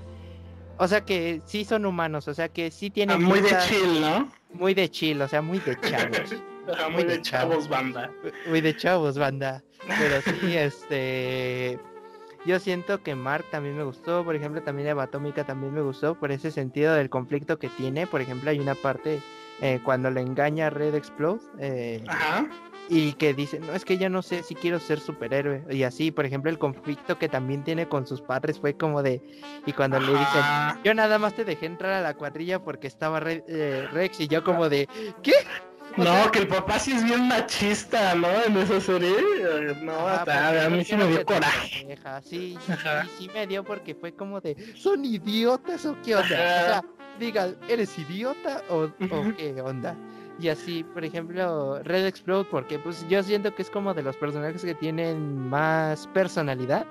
O 0.81 0.87
sea 0.87 1.01
que 1.05 1.41
sí 1.45 1.65
son 1.65 1.87
humanos, 1.87 2.29
o 2.29 2.35
sea 2.35 2.49
que 2.49 2.71
sí 2.71 2.91
tienen... 2.91 3.17
Ah, 3.17 3.27
muy 3.27 3.41
de 3.41 3.57
chill, 3.67 4.01
¿no? 4.01 4.31
Muy 4.55 4.75
de 4.75 4.89
chill, 4.91 5.21
o 5.21 5.29
sea, 5.29 5.43
muy 5.43 5.59
de 5.59 5.79
chavos. 5.81 6.35
muy, 6.93 7.05
de, 7.05 7.23
chavos, 7.23 7.69
banda. 7.69 8.11
Muy 8.49 8.61
de 8.61 8.77
chavos, 8.77 9.19
banda. 9.19 9.63
Pero 9.87 10.21
sí, 10.23 10.57
este 10.57 11.79
yo 12.49 12.59
siento 12.59 13.03
que 13.03 13.15
Mark 13.15 13.45
también 13.51 13.77
me 13.77 13.85
gustó, 13.85 14.25
por 14.25 14.35
ejemplo, 14.35 14.63
también 14.63 14.89
Eva 14.89 15.03
Atómica 15.03 15.45
también 15.45 15.75
me 15.75 15.83
gustó 15.83 16.15
por 16.15 16.33
ese 16.33 16.51
sentido 16.51 16.95
del 16.95 17.11
conflicto 17.11 17.59
que 17.59 17.69
tiene. 17.69 18.07
Por 18.07 18.23
ejemplo, 18.23 18.49
hay 18.49 18.59
una 18.59 18.75
parte 18.75 19.21
eh, 19.61 19.81
cuando 19.85 20.11
le 20.11 20.23
engaña 20.23 20.69
a 20.69 20.71
Red 20.71 20.95
Explode 20.95 21.43
eh, 21.59 22.03
y 22.89 23.13
que 23.13 23.35
dice, 23.35 23.61
no, 23.61 23.75
es 23.75 23.85
que 23.85 23.99
ya 23.99 24.09
no 24.09 24.23
sé 24.23 24.43
si 24.43 24.55
quiero 24.55 24.81
ser 24.81 24.99
superhéroe. 24.99 25.63
Y 25.69 25.83
así, 25.83 26.11
por 26.11 26.25
ejemplo, 26.25 26.51
el 26.51 26.59
conflicto 26.59 27.19
que 27.19 27.29
también 27.29 27.65
tiene 27.65 27.87
con 27.87 28.07
sus 28.07 28.23
padres 28.23 28.59
fue 28.59 28.73
como 28.75 29.03
de, 29.03 29.21
y 29.67 29.73
cuando 29.75 30.01
le 30.01 30.07
dicen, 30.07 30.43
yo 30.83 30.95
nada 30.95 31.19
más 31.19 31.35
te 31.35 31.45
dejé 31.45 31.67
entrar 31.67 31.93
a 31.93 32.01
la 32.01 32.15
cuadrilla 32.15 32.65
porque 32.65 32.87
estaba 32.87 33.21
eh, 33.27 33.89
Rex 33.93 34.21
y 34.21 34.29
yo 34.29 34.43
como 34.43 34.71
de, 34.71 34.89
¿qué? 35.23 35.35
No, 36.05 36.31
que 36.31 36.39
el 36.41 36.49
papá 36.49 36.79
sí 36.79 36.93
es 36.93 37.05
bien 37.05 37.29
machista, 37.29 38.15
¿no? 38.15 38.29
En 38.45 38.57
esa 38.57 38.81
serie. 38.81 39.17
No, 39.83 40.07
a 40.07 40.69
mí 40.71 40.85
sí 40.85 40.97
me 40.97 41.07
dio 41.09 41.25
coraje. 41.25 41.99
Sí, 42.23 42.57
sí, 43.19 43.31
me 43.35 43.47
dio 43.47 43.65
porque 43.65 43.95
fue 43.95 44.13
como 44.13 44.41
de, 44.41 44.57
¿son 44.77 45.05
idiotas 45.05 45.85
o 45.87 45.97
qué 46.05 46.15
onda? 46.15 46.27
O 46.27 46.29
sea, 46.29 46.85
diga, 47.19 47.51
¿eres 47.69 47.99
idiota 47.99 48.63
o, 48.71 48.89
qué 49.37 49.61
onda? 49.61 49.97
Y 50.41 50.49
así, 50.49 50.85
por 50.85 51.05
ejemplo, 51.05 51.83
Red 51.83 52.07
Explode, 52.07 52.45
porque 52.45 52.79
pues 52.79 53.05
yo 53.09 53.23
siento 53.25 53.53
que 53.55 53.63
es 53.63 53.71
como 53.71 53.93
de 53.93 54.03
los 54.03 54.17
personajes 54.17 54.63
que 54.63 54.75
tienen 54.75 55.49
más 55.49 56.07
personalidad. 56.09 56.87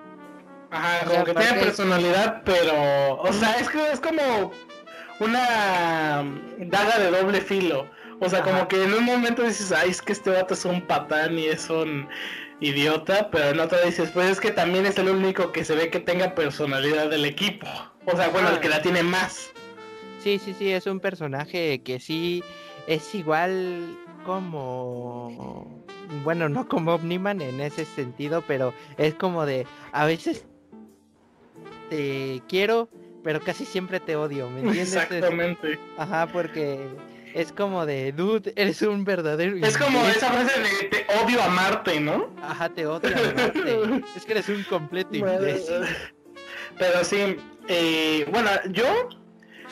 Ajá, 0.70 1.06
como 1.06 1.24
que 1.24 1.34
tiene 1.34 1.62
personalidad, 1.62 2.42
pero, 2.44 3.22
o 3.22 3.32
sea, 3.32 3.54
es 3.54 3.70
que 3.70 3.90
es 3.90 4.02
como 4.02 4.52
una 5.22 6.26
daga 6.58 7.00
de 7.00 7.12
doble 7.12 7.40
filo. 7.40 7.88
O 8.20 8.30
sea, 8.30 8.42
como 8.42 8.68
que 8.68 8.84
en 8.84 8.94
un 8.94 9.04
momento 9.04 9.44
dices, 9.44 9.72
ay, 9.72 9.92
es 9.92 10.02
que 10.02 10.14
este 10.14 10.32
vato 10.32 10.54
es 10.54 10.66
un 10.66 10.82
patán 10.82 11.38
y 11.38 11.46
es 11.46 11.70
un 11.70 12.08
idiota, 12.60 13.30
pero 13.30 13.50
en 13.50 13.60
otro 13.60 13.78
dices, 13.86 14.10
pues 14.12 14.32
es 14.32 14.40
que 14.40 14.52
también 14.52 14.86
es 14.86 14.98
el 14.98 15.10
único 15.10 15.52
que 15.52 15.64
se 15.64 15.76
ve 15.76 15.90
que 15.90 16.00
tenga 16.00 16.34
personalidad 16.34 17.10
del 17.10 17.26
equipo. 17.26 17.68
O 18.06 18.16
sea, 18.16 18.30
bueno, 18.30 18.50
el 18.50 18.60
que 18.60 18.70
la 18.70 18.82
tiene 18.82 19.04
más. 19.04 19.52
Sí, 20.24 20.40
sí, 20.40 20.56
sí, 20.58 20.72
es 20.72 20.88
un 20.88 21.00
personaje 21.00 21.82
que 21.84 22.00
sí 22.00 22.44
es 22.88 23.14
igual 23.14 23.96
como... 24.26 25.84
Bueno, 26.24 26.50
no 26.50 26.68
como 26.68 26.96
Omniman 26.96 27.42
en 27.42 27.60
ese 27.60 27.86
sentido, 27.86 28.44
pero 28.48 28.74
es 28.98 29.14
como 29.14 29.46
de, 29.46 29.68
a 29.92 30.06
veces 30.06 30.46
te 31.90 32.42
quiero, 32.48 32.90
pero 33.24 33.42
casi 33.42 33.66
siempre 33.66 34.00
te 34.00 34.16
odio, 34.16 34.50
¿me 34.50 34.62
entiendes? 34.62 34.96
Exactamente. 34.96 35.78
Ajá, 35.98 36.28
porque 36.32 36.80
es 37.34 37.52
como 37.52 37.86
de, 37.86 38.12
dude, 38.12 38.54
eres 38.56 38.82
un 38.82 39.04
verdadero. 39.04 39.56
Es 39.66 39.78
como 39.78 40.06
esa 40.06 40.32
frase 40.32 40.60
de 40.60 40.88
te 40.90 41.06
odio 41.24 41.42
a 41.42 41.50
Marte, 41.50 42.00
¿no? 42.00 42.34
Ajá, 42.42 42.70
te 42.70 42.86
odio 42.86 43.16
a 43.16 43.34
Marte. 43.34 44.04
es 44.16 44.26
que 44.26 44.32
eres 44.32 44.50
un 44.50 44.64
completo 44.64 45.16
imbécil. 45.16 45.84
Pero 46.78 47.04
sí, 47.04 47.38
eh, 47.68 48.28
bueno, 48.32 48.50
yo. 48.72 49.10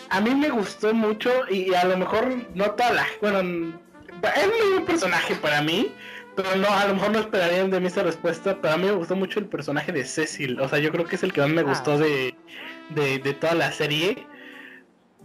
A 0.10 0.22
mí 0.22 0.36
me 0.36 0.50
gustó 0.50 0.94
mucho 0.94 1.32
y 1.50 1.74
a 1.74 1.86
lo 1.86 1.98
mejor 1.98 2.28
no 2.54 2.72
toda 2.72 2.94
la. 2.94 3.08
Bueno, 3.22 3.40
es 3.40 4.78
un 4.78 4.86
personaje 4.86 5.36
para 5.36 5.62
mí. 5.62 5.92
Pero 6.36 6.54
no, 6.58 6.68
a 6.68 6.86
lo 6.86 6.96
mejor 6.96 7.12
no 7.12 7.20
esperarían 7.20 7.72
de 7.72 7.80
mí 7.80 7.88
esa 7.88 8.04
respuesta. 8.04 8.60
Pero 8.62 8.74
a 8.74 8.78
mí 8.78 8.86
me 8.86 8.92
gustó 8.92 9.16
mucho 9.16 9.40
el 9.40 9.48
personaje 9.48 9.92
de 9.92 10.04
Cecil. 10.04 10.60
O 10.60 10.68
sea, 10.68 10.80
yo 10.80 10.92
creo 10.92 11.06
que 11.06 11.16
es 11.16 11.24
el 11.24 11.32
que 11.32 11.42
más 11.42 11.50
me 11.50 11.62
ah. 11.62 11.64
gustó 11.64 11.98
de, 11.98 12.36
de, 12.90 13.20
de 13.20 13.34
toda 13.34 13.56
la 13.56 13.72
serie 13.72 14.28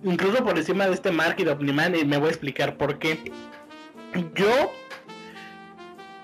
incluso 0.04 0.44
por 0.44 0.56
encima 0.56 0.86
de 0.86 0.94
este 0.94 1.10
Mark 1.10 1.36
y 1.38 1.44
de 1.44 1.52
Omniman, 1.52 1.96
y 1.96 2.04
me 2.04 2.18
voy 2.18 2.28
a 2.28 2.30
explicar 2.30 2.76
por 2.76 2.98
qué. 2.98 3.18
Yo, 4.34 4.72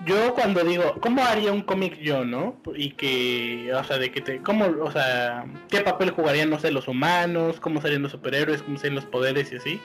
yo 0.05 0.33
cuando 0.33 0.63
digo, 0.63 0.95
¿cómo 0.99 1.23
haría 1.23 1.51
un 1.51 1.61
cómic 1.61 1.97
yo, 1.99 2.25
no? 2.25 2.61
Y 2.75 2.91
que, 2.91 3.71
o 3.73 3.83
sea, 3.83 3.97
de 3.97 4.11
que 4.11 4.21
te, 4.21 4.41
¿cómo, 4.41 4.65
o 4.81 4.91
sea, 4.91 5.45
qué 5.69 5.81
papel 5.81 6.11
jugarían, 6.11 6.49
no 6.49 6.59
sé, 6.59 6.71
los 6.71 6.87
humanos, 6.87 7.59
cómo 7.59 7.81
serían 7.81 8.01
los 8.03 8.11
superhéroes, 8.11 8.61
cómo 8.61 8.77
serían 8.77 8.95
los 8.95 9.05
poderes 9.05 9.51
y 9.51 9.57
así? 9.57 9.81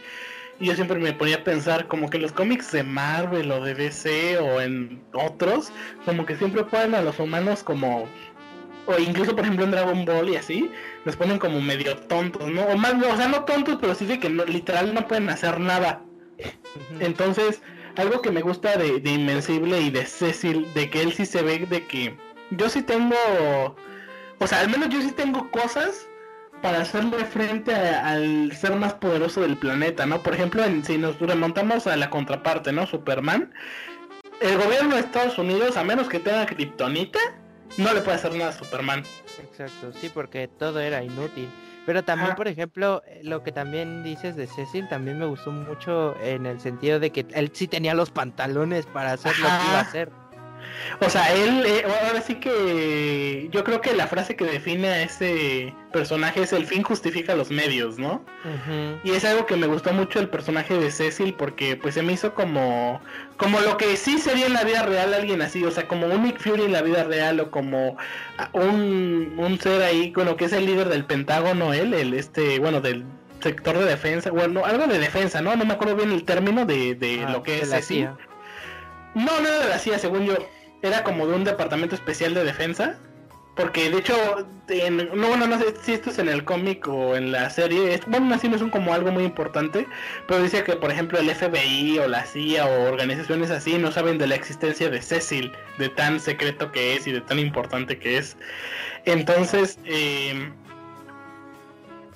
Y 0.61 0.67
yo 0.67 0.75
siempre 0.75 0.99
me 0.99 1.13
ponía 1.13 1.37
a 1.37 1.45
pensar 1.45 1.89
como 1.89 2.09
que 2.11 2.19
los 2.19 2.33
cómics 2.33 2.71
de 2.73 2.85
Marvel 2.85 3.51
o 3.51 3.65
de 3.65 3.75
DC 3.75 4.39
o 4.39 4.61
en 4.61 5.03
otros, 5.13 5.73
como 6.05 6.27
que 6.27 6.37
siempre 6.37 6.63
ponen 6.65 6.95
a 6.95 7.03
los 7.03 7.19
humanos 7.19 7.63
como 7.63 8.07
o 8.87 8.99
incluso 8.99 9.35
por 9.35 9.45
ejemplo 9.45 9.65
en 9.65 9.71
Dragon 9.71 10.05
Ball 10.05 10.31
y 10.31 10.37
así, 10.37 10.71
los 11.05 11.17
ponen 11.17 11.39
como 11.39 11.61
medio 11.61 11.97
tontos, 11.97 12.49
¿no? 12.49 12.63
O 12.63 12.77
más, 12.77 12.95
o 12.95 13.17
sea, 13.17 13.29
no 13.29 13.45
tontos, 13.45 13.79
pero 13.81 13.95
sí 13.95 14.07
de 14.07 14.19
que 14.19 14.29
no, 14.29 14.45
literal 14.45 14.95
no 14.95 15.07
pueden 15.07 15.29
hacer 15.29 15.61
nada. 15.61 16.03
Entonces, 17.01 17.63
algo 17.97 18.23
que 18.23 18.31
me 18.31 18.41
gusta 18.41 18.77
de, 18.77 19.01
Invencible 19.05 19.81
y 19.81 19.91
de 19.91 20.07
Cecil, 20.07 20.67
de 20.75 20.91
que 20.91 21.03
él 21.03 21.13
sí 21.13 21.27
se 21.27 21.43
ve 21.43 21.67
de 21.67 21.87
que 21.87 22.17
yo 22.51 22.69
sí 22.69 22.83
tengo, 22.83 23.17
o 24.39 24.47
sea, 24.47 24.61
al 24.61 24.71
menos 24.71 24.89
yo 24.89 25.01
sí 25.01 25.13
tengo 25.13 25.51
cosas 25.51 26.09
para 26.63 26.81
hacerle 26.81 27.25
frente 27.25 27.75
al 27.75 28.53
ser 28.53 28.77
más 28.77 28.95
poderoso 28.95 29.41
del 29.41 29.57
planeta, 29.57 30.07
¿no? 30.07 30.23
Por 30.23 30.35
ejemplo, 30.35 30.63
si 30.85 30.97
nos 30.97 31.19
remontamos 31.19 31.87
a 31.87 31.97
la 31.97 32.09
contraparte, 32.09 32.73
¿no? 32.73 32.87
Superman, 32.87 33.53
el 34.41 34.57
gobierno 34.59 34.95
de 34.95 35.01
Estados 35.01 35.39
Unidos, 35.39 35.77
a 35.77 35.85
menos 35.85 36.09
que 36.09 36.21
tenga 36.21 36.47
kriptonita, 36.47 37.19
no 37.79 37.95
le 37.95 38.01
puede 38.01 38.17
hacer 38.17 38.35
nada 38.35 38.51
a 38.51 38.53
Superman. 38.53 39.05
Exacto, 39.43 39.93
sí, 40.01 40.11
porque 40.13 40.49
todo 40.49 40.81
era 40.81 41.03
inútil. 41.03 41.49
Pero 41.85 42.05
también, 42.05 42.37
por 42.37 42.47
ejemplo, 42.47 43.03
eh, 43.07 43.21
lo 43.25 43.43
que 43.43 43.51
también 43.51 44.05
dices 44.05 44.37
de 44.37 44.47
Cecil 44.47 44.89
también 44.89 45.19
me 45.19 45.27
gustó 45.27 45.51
mucho 45.51 46.15
en 46.23 46.47
el 46.47 46.61
sentido 46.61 47.01
de 47.01 47.11
que 47.11 47.27
él 47.35 47.51
sí 47.53 47.67
tenía 47.67 47.95
los 47.95 48.11
pantalones 48.11 48.87
para 48.87 49.13
hacer 49.13 49.37
lo 49.39 49.49
que 49.49 49.65
iba 49.69 49.79
a 49.79 49.81
hacer. 49.81 50.22
O 51.01 51.11
sea, 51.11 51.33
él, 51.35 51.65
eh, 51.67 51.85
ahora 51.85 52.21
sí 52.21 52.37
que 52.37 53.49
yo 53.51 53.65
creo 53.65 53.81
que 53.81 53.95
la 53.95 54.07
frase 54.07 54.37
que 54.37 54.45
define 54.45 54.89
a 54.89 55.03
ese 55.03 55.75
personaje 55.93 56.43
es 56.43 56.53
el 56.53 56.67
fin 56.67 56.83
justifica 56.83 57.35
los 57.35 57.51
medios, 57.51 57.99
¿no? 57.99 58.25
Y 59.05 59.11
es 59.11 59.25
algo 59.25 59.47
que 59.47 59.57
me 59.57 59.67
gustó 59.67 59.93
mucho 59.93 60.21
el 60.21 60.29
personaje 60.29 60.75
de 60.75 60.91
Cecil 60.91 61.35
porque 61.35 61.77
pues 61.77 61.95
se 61.95 62.03
me 62.03 62.13
hizo 62.13 62.35
como 62.35 63.01
como 63.37 63.61
lo 63.61 63.77
que 63.77 63.97
sí 63.97 64.19
sería 64.19 64.47
en 64.47 64.53
la 64.53 64.65
vida 64.65 64.83
real 64.83 65.15
alguien 65.15 65.43
así, 65.43 65.65
o 65.65 65.71
sea, 65.71 65.89
como 65.89 66.07
un 66.07 66.23
Nick 66.23 66.39
Fury 66.39 66.63
en 66.63 66.73
la 66.73 66.83
vida 66.83 67.05
real 67.05 67.41
o 67.41 67.51
como 67.51 67.97
un, 68.53 69.35
un 69.37 69.61
ser 69.61 69.83
ahí, 69.83 70.13
bueno, 70.15 70.37
que 70.37 70.45
es 70.45 70.53
el 70.53 70.67
líder 70.67 70.89
del 70.89 71.05
Pentágono, 71.05 71.73
él, 71.73 71.93
el 71.95 72.15
este, 72.15 72.59
bueno, 72.61 72.81
del 72.81 73.05
sector 73.43 73.77
de 73.79 73.85
defensa, 73.85 74.31
bueno, 74.31 74.65
algo 74.65 74.87
de 74.87 74.99
defensa, 74.99 75.43
¿no? 75.43 75.57
No 75.57 75.65
me 75.65 75.75
acuerdo 75.75 75.97
bien 75.97 76.13
el 76.13 76.25
término 76.25 76.65
de, 76.65 76.95
de 76.95 77.25
ah, 77.27 77.31
lo 77.31 77.43
que 77.43 77.61
es 77.61 77.71
Cecil. 77.71 78.11
No, 79.15 79.41
no 79.41 79.49
era 79.49 79.59
de 79.59 79.69
la 79.69 79.79
CIA, 79.79 79.99
según 79.99 80.25
yo. 80.25 80.37
Era 80.83 81.05
como 81.05 81.27
de 81.27 81.35
un 81.35 81.45
departamento 81.45 81.95
especial 81.95 82.35
de 82.35 82.45
defensa. 82.45 82.99
Porque 83.55 83.91
de 83.91 83.99
hecho, 83.99 84.17
no, 85.15 85.29
bueno, 85.29 85.47
no 85.47 85.59
sé 85.59 85.75
si 85.83 85.93
esto 85.93 86.09
es 86.09 86.19
en 86.19 86.31
el 86.31 86.43
cómic 86.43 86.89
o 86.89 87.15
en 87.17 87.33
la 87.33 87.51
serie. 87.51 88.01
bueno, 88.07 88.35
así 88.35 88.49
no 88.49 88.57
es 88.57 88.63
un, 88.63 88.71
como 88.71 88.95
algo 88.95 89.13
muy 89.13 89.25
importante. 89.25 89.87
Pero 90.27 90.43
dice 90.43 90.65
que, 90.65 90.75
por 90.75 90.91
ejemplo, 90.91 91.19
el 91.19 91.29
FBI 91.31 91.99
o 91.99 92.09
la 92.09 92.25
CIA 92.25 92.65
o 92.65 92.91
organizaciones 92.91 93.51
así 93.51 93.77
no 93.77 93.93
saben 93.93 94.17
de 94.17 94.27
la 94.27 94.37
existencia 94.37 94.89
de 94.89 95.03
Cecil, 95.03 95.53
de 95.77 95.91
tan 95.91 96.19
secreto 96.19 96.73
que 96.73 96.97
es 96.97 97.07
y 97.07 97.13
de 97.13 97.21
tan 97.21 97.39
importante 97.39 97.99
que 97.99 98.17
es. 98.17 98.39
Entonces, 99.05 99.79
eh, 99.85 100.51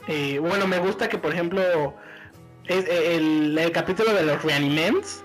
eh, 0.08 0.38
bueno, 0.38 0.66
me 0.66 0.78
gusta 0.78 1.08
que, 1.10 1.18
por 1.18 1.34
ejemplo, 1.34 1.94
el, 2.64 3.58
el 3.58 3.72
capítulo 3.72 4.14
de 4.14 4.22
los 4.22 4.42
Reaniments, 4.42 5.22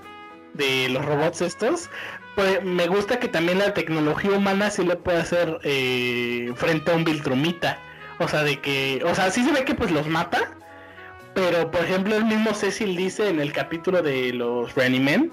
de 0.56 0.90
los 0.90 1.06
robots 1.06 1.42
estos, 1.42 1.90
pues 2.42 2.64
me 2.64 2.88
gusta 2.88 3.20
que 3.20 3.28
también 3.28 3.60
la 3.60 3.76
tecnología 3.76 4.32
humana 4.32 4.72
sí 4.72 4.84
le 4.84 4.96
puede 4.96 5.20
hacer 5.20 5.60
eh, 5.62 6.52
frente 6.56 6.92
a 6.92 6.96
un 6.96 7.04
Viltrumita. 7.04 7.78
O 8.18 8.28
sea, 8.28 8.42
de 8.42 8.60
que, 8.60 9.00
o 9.06 9.14
sea, 9.14 9.30
sí 9.30 9.44
se 9.44 9.52
ve 9.52 9.64
que 9.64 9.76
pues 9.76 9.92
los 9.92 10.08
mata, 10.08 10.56
pero 11.36 11.70
por 11.70 11.82
ejemplo 11.82 12.16
el 12.16 12.26
mismo 12.26 12.56
Cecil 12.56 12.96
dice 12.96 13.30
en 13.30 13.40
el 13.40 13.54
capítulo 13.54 14.02
de 14.02 14.34
los 14.34 14.74
Reanimen 14.74 15.32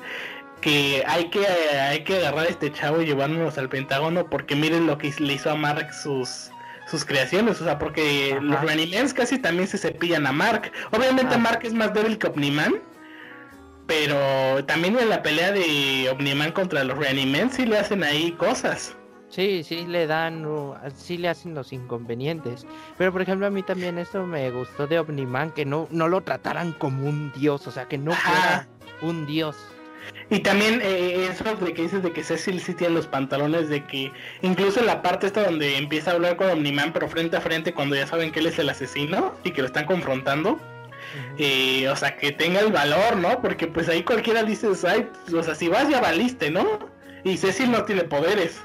que 0.60 1.02
hay 1.06 1.30
que 1.30 1.46
hay 1.46 2.04
que 2.04 2.18
agarrar 2.18 2.46
a 2.46 2.50
este 2.50 2.70
chavo 2.72 3.00
y 3.00 3.06
llevárnoslo 3.06 3.62
al 3.62 3.70
Pentágono 3.70 4.28
porque 4.28 4.54
miren 4.54 4.86
lo 4.86 4.98
que 4.98 5.10
le 5.18 5.32
hizo 5.32 5.50
a 5.50 5.54
Mark 5.54 5.94
sus 5.94 6.50
sus 6.90 7.06
creaciones, 7.06 7.60
o 7.60 7.64
sea, 7.64 7.78
porque 7.78 8.38
los 8.40 8.60
Reanimens 8.60 9.14
casi 9.14 9.38
también 9.38 9.68
se 9.68 9.78
cepillan 9.78 10.26
a 10.26 10.32
Mark. 10.32 10.72
Obviamente. 10.90 11.36
Mark 11.38 11.60
es 11.62 11.72
más 11.72 11.92
débil 11.94 12.18
que 12.18 12.26
Omniman, 12.26 12.80
pero 13.88 14.62
también 14.66 14.98
en 14.98 15.08
la 15.08 15.22
pelea 15.22 15.50
de 15.50 16.10
Omniman 16.12 16.52
contra 16.52 16.84
los 16.84 16.98
Reanimen 16.98 17.50
sí 17.50 17.64
le 17.64 17.78
hacen 17.78 18.04
ahí 18.04 18.32
cosas. 18.32 18.94
Sí, 19.30 19.64
sí 19.64 19.86
le 19.86 20.06
dan, 20.06 20.46
sí 20.94 21.16
le 21.16 21.28
hacen 21.28 21.54
los 21.54 21.72
inconvenientes. 21.72 22.66
Pero 22.98 23.12
por 23.12 23.22
ejemplo 23.22 23.46
a 23.46 23.50
mí 23.50 23.62
también 23.62 23.98
esto 23.98 24.26
me 24.26 24.50
gustó 24.50 24.86
de 24.86 24.98
Omniman, 24.98 25.52
que 25.52 25.64
no, 25.64 25.88
no 25.90 26.06
lo 26.06 26.20
trataran 26.20 26.72
como 26.72 27.08
un 27.08 27.32
dios, 27.32 27.66
o 27.66 27.70
sea, 27.70 27.88
que 27.88 27.96
no 27.96 28.12
fuera 28.12 28.68
un 29.00 29.26
dios. 29.26 29.56
Y 30.28 30.40
también 30.40 30.80
eh, 30.82 31.26
eso 31.30 31.44
de 31.56 31.72
que 31.72 31.82
dices 31.82 32.02
de 32.02 32.12
que 32.12 32.22
Cecil 32.22 32.60
sí 32.60 32.74
tiene 32.74 32.94
los 32.94 33.06
pantalones, 33.06 33.70
de 33.70 33.86
que 33.86 34.12
incluso 34.42 34.80
en 34.80 34.86
la 34.86 35.00
parte 35.00 35.26
esta 35.26 35.44
donde 35.44 35.78
empieza 35.78 36.10
a 36.10 36.14
hablar 36.14 36.36
con 36.36 36.50
Omniman, 36.50 36.92
pero 36.92 37.08
frente 37.08 37.38
a 37.38 37.40
frente 37.40 37.72
cuando 37.72 37.96
ya 37.96 38.06
saben 38.06 38.32
que 38.32 38.40
él 38.40 38.48
es 38.48 38.58
el 38.58 38.68
asesino 38.68 39.34
y 39.44 39.52
que 39.52 39.62
lo 39.62 39.66
están 39.66 39.86
confrontando 39.86 40.60
y, 41.36 41.86
o 41.86 41.96
sea, 41.96 42.16
que 42.16 42.32
tenga 42.32 42.60
el 42.60 42.72
valor, 42.72 43.16
¿no? 43.16 43.40
Porque 43.40 43.66
pues 43.66 43.88
ahí 43.88 44.02
cualquiera 44.02 44.42
dice, 44.42 44.68
ay, 44.86 45.08
o 45.34 45.42
sea, 45.42 45.54
si 45.54 45.68
vas 45.68 45.88
ya 45.88 46.00
valiste, 46.00 46.50
¿no? 46.50 46.78
Y 47.24 47.36
Cecil 47.36 47.70
no 47.70 47.84
tiene 47.84 48.04
poderes. 48.04 48.60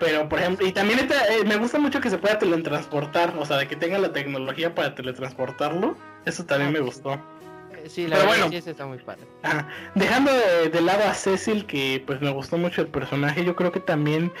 Pero, 0.00 0.28
por 0.28 0.40
ejemplo, 0.40 0.66
y 0.66 0.72
también 0.72 0.98
eh, 1.00 1.44
me 1.46 1.56
gusta 1.56 1.78
mucho 1.78 2.00
que 2.00 2.10
se 2.10 2.18
pueda 2.18 2.38
teletransportar, 2.38 3.34
o 3.38 3.46
sea, 3.46 3.58
de 3.58 3.68
que 3.68 3.76
tenga 3.76 3.98
la 3.98 4.12
tecnología 4.12 4.74
para 4.74 4.94
teletransportarlo. 4.94 5.96
Eso 6.24 6.44
también 6.44 6.72
me 6.72 6.80
gustó. 6.80 7.12
Eh, 7.72 7.88
sí, 7.88 8.06
la 8.06 8.18
verdad 8.18 8.48
sí, 8.50 8.56
está 8.56 8.86
muy 8.86 8.98
padre. 8.98 9.22
dejando 9.94 10.32
de, 10.32 10.68
de, 10.68 10.80
lado 10.80 11.04
a 11.04 11.14
Cecil, 11.14 11.64
que 11.66 12.02
pues 12.06 12.20
me 12.20 12.30
gustó 12.30 12.58
mucho 12.58 12.82
el 12.82 12.88
personaje, 12.88 13.44
yo 13.44 13.54
creo 13.54 13.70
que 13.70 13.80
también 13.80 14.32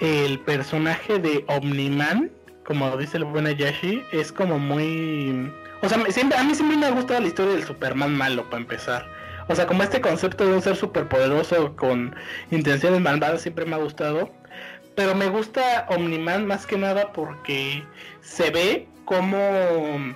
el 0.00 0.38
personaje 0.40 1.18
de 1.18 1.44
Omniman, 1.48 2.30
como 2.64 2.96
dice 2.96 3.18
el 3.18 3.24
buen 3.24 3.46
Ayashi, 3.46 4.02
es 4.12 4.32
como 4.32 4.58
muy 4.58 5.52
o 5.82 5.88
sea, 5.88 5.98
siempre, 6.10 6.38
a 6.38 6.44
mí 6.44 6.54
siempre 6.54 6.76
me 6.76 6.86
ha 6.86 6.90
gustado 6.90 7.20
la 7.20 7.26
historia 7.26 7.52
del 7.52 7.64
Superman 7.64 8.14
malo, 8.14 8.44
para 8.44 8.62
empezar. 8.62 9.06
O 9.48 9.54
sea, 9.54 9.66
como 9.66 9.82
este 9.82 10.00
concepto 10.00 10.46
de 10.46 10.54
un 10.54 10.62
ser 10.62 10.76
superpoderoso 10.76 11.74
con 11.74 12.14
intenciones 12.52 13.00
malvadas 13.00 13.42
siempre 13.42 13.64
me 13.64 13.74
ha 13.74 13.78
gustado. 13.78 14.30
Pero 14.94 15.14
me 15.14 15.28
gusta 15.28 15.86
Omniman 15.88 16.46
más 16.46 16.66
que 16.66 16.76
nada 16.76 17.12
porque 17.12 17.82
se 18.20 18.50
ve 18.50 18.86
cómo, 19.06 20.14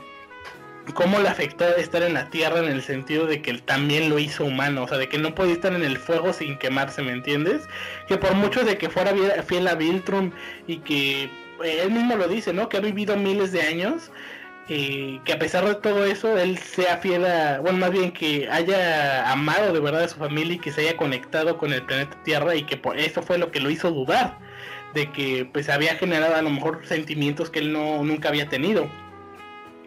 cómo 0.95 1.19
le 1.19 1.29
afectó 1.29 1.67
estar 1.77 2.03
en 2.03 2.15
la 2.15 2.29
Tierra 2.31 2.59
en 2.59 2.67
el 2.67 2.83
sentido 2.83 3.27
de 3.27 3.41
que 3.41 3.51
él 3.51 3.63
también 3.63 4.09
lo 4.09 4.19
hizo 4.19 4.45
humano. 4.45 4.85
O 4.85 4.89
sea, 4.89 4.99
de 4.99 5.09
que 5.09 5.19
no 5.19 5.35
podía 5.35 5.55
estar 5.55 5.73
en 5.73 5.83
el 5.83 5.97
fuego 5.97 6.33
sin 6.33 6.59
quemarse, 6.59 7.03
¿me 7.03 7.13
entiendes? 7.13 7.63
Que 8.07 8.17
por 8.17 8.35
mucho 8.35 8.63
de 8.63 8.79
que 8.79 8.89
fuera 8.91 9.13
fiel 9.43 9.67
a 9.67 9.75
Viltrum 9.75 10.31
y 10.67 10.79
que 10.79 11.31
él 11.65 11.91
mismo 11.91 12.17
lo 12.17 12.29
dice, 12.29 12.53
¿no? 12.53 12.69
Que 12.69 12.77
ha 12.77 12.81
vivido 12.81 13.17
miles 13.17 13.51
de 13.51 13.63
años 13.63 14.13
que 14.67 15.33
a 15.33 15.39
pesar 15.39 15.67
de 15.67 15.75
todo 15.75 16.05
eso, 16.07 16.39
él 16.39 16.59
sea 16.59 16.97
fiel 16.99 17.27
a, 17.27 17.61
bueno, 17.61 17.79
más 17.79 17.91
bien 17.91 18.13
que 18.13 18.49
haya 18.51 19.31
amado 19.31 19.73
de 19.73 19.81
verdad 19.81 20.05
a 20.05 20.09
su 20.09 20.17
familia 20.17 20.55
y 20.55 20.59
que 20.59 20.73
se 20.73 20.83
haya 20.83 20.97
conectado 20.97 21.59
con 21.59 21.73
el 21.73 21.83
planeta 21.83 22.17
Tierra 22.23 22.55
y 22.55 22.65
que 22.65 22.77
por 22.77 22.99
eso 22.99 23.23
fue 23.23 23.39
lo 23.39 23.51
que 23.51 23.61
lo 23.61 23.71
hizo 23.71 23.91
dudar 23.91 24.39
de 24.95 25.11
que 25.11 25.49
pues 25.53 25.69
había 25.69 25.97
generado 25.97 26.37
a 26.37 26.43
lo 26.43 26.51
mejor 26.51 26.81
sentimientos 26.85 27.51
que 27.51 27.59
él 27.59 27.73
no 27.73 28.03
nunca 28.05 28.29
había 28.29 28.49
tenido. 28.49 28.89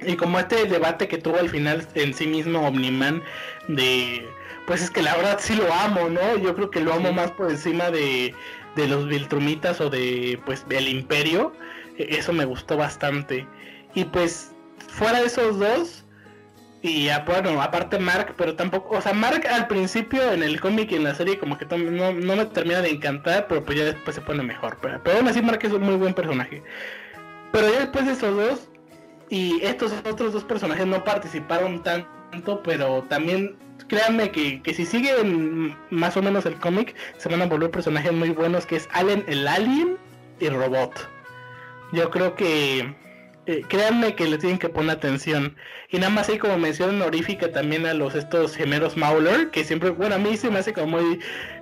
Y 0.01 0.15
como 0.15 0.39
este 0.39 0.65
debate 0.65 1.07
que 1.07 1.17
tuvo 1.17 1.37
al 1.37 1.49
final 1.49 1.87
en 1.95 2.13
sí 2.13 2.27
mismo 2.27 2.67
Omniman 2.67 3.23
de 3.67 4.27
pues 4.67 4.83
es 4.83 4.91
que 4.91 5.01
la 5.01 5.15
verdad 5.15 5.37
sí 5.39 5.55
lo 5.55 5.73
amo, 5.73 6.09
¿no? 6.09 6.37
Yo 6.37 6.53
creo 6.53 6.69
que 6.69 6.81
lo 6.81 6.93
amo 6.93 7.13
más 7.13 7.31
por 7.31 7.49
encima 7.49 7.89
de, 7.89 8.35
de 8.75 8.87
los 8.87 9.07
Viltrumitas 9.07 9.79
o 9.79 9.89
de 9.89 10.39
pues 10.45 10.65
el 10.69 10.89
Imperio. 10.89 11.53
E, 11.97 12.17
eso 12.17 12.33
me 12.33 12.45
gustó 12.45 12.75
bastante. 12.75 13.47
Y 13.95 14.03
pues 14.03 14.53
fuera 14.97 15.19
de 15.19 15.27
esos 15.27 15.59
dos, 15.59 16.03
y 16.81 17.09
bueno, 17.25 17.61
aparte 17.61 17.99
Mark, 17.99 18.33
pero 18.37 18.55
tampoco, 18.55 18.97
o 18.97 19.01
sea, 19.01 19.13
Mark 19.13 19.45
al 19.47 19.67
principio 19.67 20.31
en 20.31 20.43
el 20.43 20.59
cómic 20.59 20.91
y 20.91 20.95
en 20.95 21.03
la 21.03 21.15
serie 21.15 21.37
como 21.37 21.57
que 21.57 21.65
no, 21.65 22.13
no, 22.13 22.35
me 22.35 22.45
termina 22.45 22.81
de 22.81 22.89
encantar, 22.89 23.47
pero 23.47 23.63
pues 23.63 23.77
ya 23.77 23.85
después 23.85 24.15
se 24.15 24.21
pone 24.21 24.43
mejor. 24.43 24.77
Pero, 24.81 25.01
pero 25.03 25.17
aún 25.17 25.27
así 25.27 25.41
Mark 25.41 25.59
es 25.63 25.71
un 25.71 25.81
muy 25.81 25.95
buen 25.95 26.13
personaje. 26.13 26.63
Pero 27.51 27.71
ya 27.71 27.79
después 27.79 28.05
de 28.05 28.11
esos 28.13 28.35
dos, 28.35 28.69
y 29.29 29.59
estos 29.63 29.91
otros 30.09 30.33
dos 30.33 30.43
personajes 30.43 30.85
no 30.85 31.03
participaron 31.03 31.83
tanto, 31.83 32.61
pero 32.63 33.03
también 33.09 33.57
créanme 33.87 34.31
que, 34.31 34.61
que 34.61 34.73
si 34.73 34.85
siguen 34.85 35.75
más 35.89 36.15
o 36.15 36.21
menos 36.21 36.45
el 36.45 36.55
cómic, 36.55 36.95
se 37.17 37.29
van 37.29 37.41
a 37.41 37.47
volver 37.47 37.71
personajes 37.71 38.13
muy 38.13 38.29
buenos, 38.29 38.65
que 38.65 38.77
es 38.77 38.87
Allen 38.93 39.25
el 39.27 39.47
Alien 39.47 39.97
y 40.39 40.49
Robot. 40.49 41.09
Yo 41.93 42.09
creo 42.11 42.35
que 42.35 42.95
eh, 43.47 43.63
créanme 43.67 44.13
que 44.13 44.27
le 44.27 44.37
tienen 44.37 44.59
que 44.59 44.67
poner 44.67 44.97
atención. 44.97 45.55
Y 45.89 45.97
nada 45.97 46.09
más 46.09 46.27
hay 46.27 46.37
como 46.37 46.57
mención 46.57 46.89
honorífica 46.89 47.49
también 47.49 47.85
a 47.85 47.93
los 47.93 48.13
estos 48.13 48.55
gemelos 48.55 48.97
Mauler, 48.97 49.51
que 49.51 49.63
siempre, 49.63 49.91
bueno, 49.91 50.15
a 50.15 50.17
mí 50.17 50.35
se 50.35 50.49
me 50.49 50.59
hace 50.59 50.73
como 50.73 50.97
muy 50.97 51.19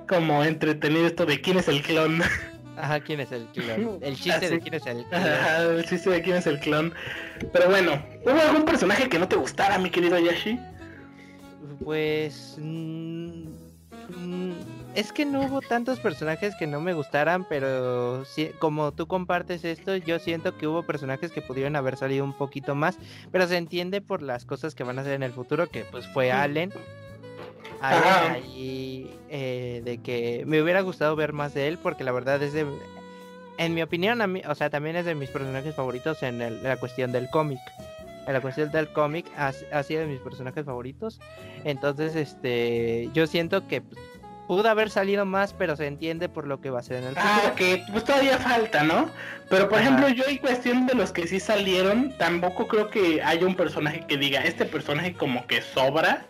como 0.07 0.43
entretenido 0.43 1.05
esto 1.05 1.27
de 1.27 1.39
quién 1.39 1.57
es 1.59 1.67
el 1.67 1.83
clon. 1.83 2.21
Ajá, 2.77 2.99
quién 2.99 3.19
es 3.19 3.31
el 3.31 3.45
clon. 3.53 3.99
El 4.01 4.15
chiste 4.15 4.49
de 4.49 4.59
quién 4.59 4.73
es 4.73 4.85
el 4.85 5.05
clon. 5.05 5.23
Ajá, 5.23 5.61
el 5.61 5.85
chiste 5.85 6.09
de 6.09 6.21
quién 6.21 6.37
es 6.37 6.47
el 6.47 6.59
clon. 6.59 6.93
Pero 7.53 7.69
bueno, 7.69 8.03
¿hubo 8.23 8.39
algún 8.39 8.65
personaje 8.65 9.07
que 9.07 9.17
no 9.17 9.27
te 9.27 9.37
gustara, 9.37 9.77
mi 9.77 9.89
querido 9.89 10.19
Yashi? 10.19 10.59
Pues... 11.83 12.57
Mm, 12.59 13.45
mm, 14.09 14.74
es 14.95 15.11
que 15.11 15.25
no 15.25 15.41
hubo 15.41 15.61
tantos 15.61 15.99
personajes 15.99 16.55
que 16.55 16.67
no 16.67 16.79
me 16.79 16.93
gustaran, 16.93 17.45
pero 17.47 18.23
como 18.59 18.93
tú 18.93 19.07
compartes 19.07 19.65
esto, 19.65 19.97
yo 19.97 20.19
siento 20.19 20.57
que 20.57 20.67
hubo 20.67 20.83
personajes 20.83 21.31
que 21.31 21.41
pudieron 21.41 21.75
haber 21.75 21.97
salido 21.97 22.23
un 22.23 22.33
poquito 22.33 22.75
más, 22.75 22.97
pero 23.31 23.45
se 23.47 23.57
entiende 23.57 24.01
por 24.01 24.21
las 24.21 24.45
cosas 24.45 24.73
que 24.73 24.83
van 24.83 24.97
a 24.97 25.01
hacer 25.01 25.13
en 25.13 25.23
el 25.23 25.33
futuro, 25.33 25.67
que 25.67 25.83
pues 25.83 26.07
fue 26.07 26.31
Allen. 26.31 26.71
Allen 27.81 28.31
ahí, 28.31 29.19
eh, 29.29 29.81
de 29.83 29.97
que 29.97 30.43
me 30.47 30.61
hubiera 30.61 30.79
gustado 30.81 31.15
ver 31.17 31.33
más 31.33 31.53
de 31.53 31.67
él, 31.67 31.77
porque 31.77 32.05
la 32.05 32.13
verdad 32.13 32.41
es 32.41 32.53
de, 32.53 32.65
en 33.57 33.73
mi 33.73 33.81
opinión, 33.81 34.21
a 34.21 34.27
mí, 34.27 34.41
o 34.47 34.55
sea, 34.55 34.69
también 34.69 34.95
es 34.95 35.05
de 35.05 35.13
mis 35.13 35.29
personajes 35.29 35.75
favoritos 35.75 36.23
en, 36.23 36.63
la 36.63 36.77
cuestión 36.77 37.11
del 37.11 37.29
cómic 37.29 37.59
en 38.27 38.33
la 38.33 38.41
cuestión 38.41 38.71
del 38.71 38.91
cómic 38.91 39.27
ha, 39.37 39.51
ha, 39.71 39.83
sido 39.83 40.01
de 40.01 40.07
mis 40.07 40.19
personajes 40.19 40.65
favoritos. 40.65 41.19
Entonces, 41.63 42.15
este, 42.15 43.07
yo 43.13 43.27
siento 43.27 43.67
que 43.67 43.81
pues, 43.81 43.99
pudo 44.47 44.69
haber 44.69 44.89
salido 44.89 45.25
más, 45.25 45.53
pero 45.53 45.75
se 45.75 45.87
entiende 45.87 46.29
por 46.29 46.47
lo 46.47 46.61
que 46.61 46.69
va 46.69 46.79
a 46.79 46.83
ser 46.83 46.97
en 46.97 47.09
el 47.09 47.17
ah, 47.17 47.21
futuro. 47.21 47.51
Ah, 47.51 47.55
que 47.55 47.83
pues 47.91 48.03
todavía 48.03 48.37
falta, 48.37 48.83
¿no? 48.83 49.09
Pero 49.49 49.69
por 49.69 49.79
ejemplo, 49.79 50.07
yo 50.09 50.23
en 50.27 50.37
cuestión 50.37 50.87
de 50.87 50.95
los 50.95 51.11
que 51.11 51.27
sí 51.27 51.39
salieron, 51.39 52.15
tampoco 52.17 52.67
creo 52.67 52.89
que 52.89 53.21
haya 53.23 53.45
un 53.45 53.55
personaje 53.55 54.05
que 54.07 54.17
diga, 54.17 54.41
este 54.41 54.65
personaje 54.65 55.13
como 55.13 55.45
que 55.47 55.61
sobra. 55.61 56.25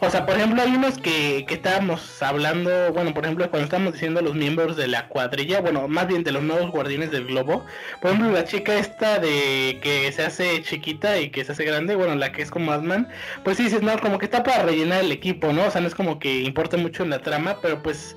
O 0.00 0.10
sea, 0.10 0.26
por 0.26 0.36
ejemplo, 0.36 0.60
hay 0.60 0.74
unos 0.74 0.98
que, 0.98 1.46
que 1.48 1.54
estábamos 1.54 2.22
hablando, 2.22 2.92
bueno, 2.92 3.14
por 3.14 3.24
ejemplo, 3.24 3.48
cuando 3.50 3.64
estábamos 3.64 3.94
diciendo 3.94 4.20
los 4.20 4.34
miembros 4.34 4.76
de 4.76 4.88
la 4.88 5.08
cuadrilla, 5.08 5.60
bueno, 5.62 5.88
más 5.88 6.06
bien 6.06 6.22
de 6.22 6.32
los 6.32 6.42
nuevos 6.42 6.70
guardianes 6.70 7.10
del 7.10 7.24
globo. 7.26 7.64
Por 8.02 8.10
ejemplo, 8.10 8.30
la 8.30 8.44
chica 8.44 8.74
esta 8.74 9.18
de 9.18 9.78
que 9.82 10.12
se 10.12 10.22
hace 10.22 10.62
chiquita 10.62 11.18
y 11.18 11.30
que 11.30 11.44
se 11.44 11.52
hace 11.52 11.64
grande, 11.64 11.96
bueno, 11.96 12.14
la 12.14 12.30
que 12.30 12.42
es 12.42 12.50
como 12.50 12.72
Asman, 12.72 13.08
pues 13.42 13.56
sí 13.56 13.64
dices, 13.64 13.82
no, 13.82 13.98
como 13.98 14.18
que 14.18 14.26
está 14.26 14.42
para 14.42 14.64
rellenar 14.64 15.02
el 15.02 15.12
equipo, 15.12 15.52
¿no? 15.54 15.64
O 15.64 15.70
sea, 15.70 15.80
no 15.80 15.88
es 15.88 15.94
como 15.94 16.18
que 16.18 16.42
importa 16.42 16.76
mucho 16.76 17.02
en 17.02 17.10
la 17.10 17.20
trama, 17.20 17.58
pero 17.62 17.82
pues... 17.82 18.16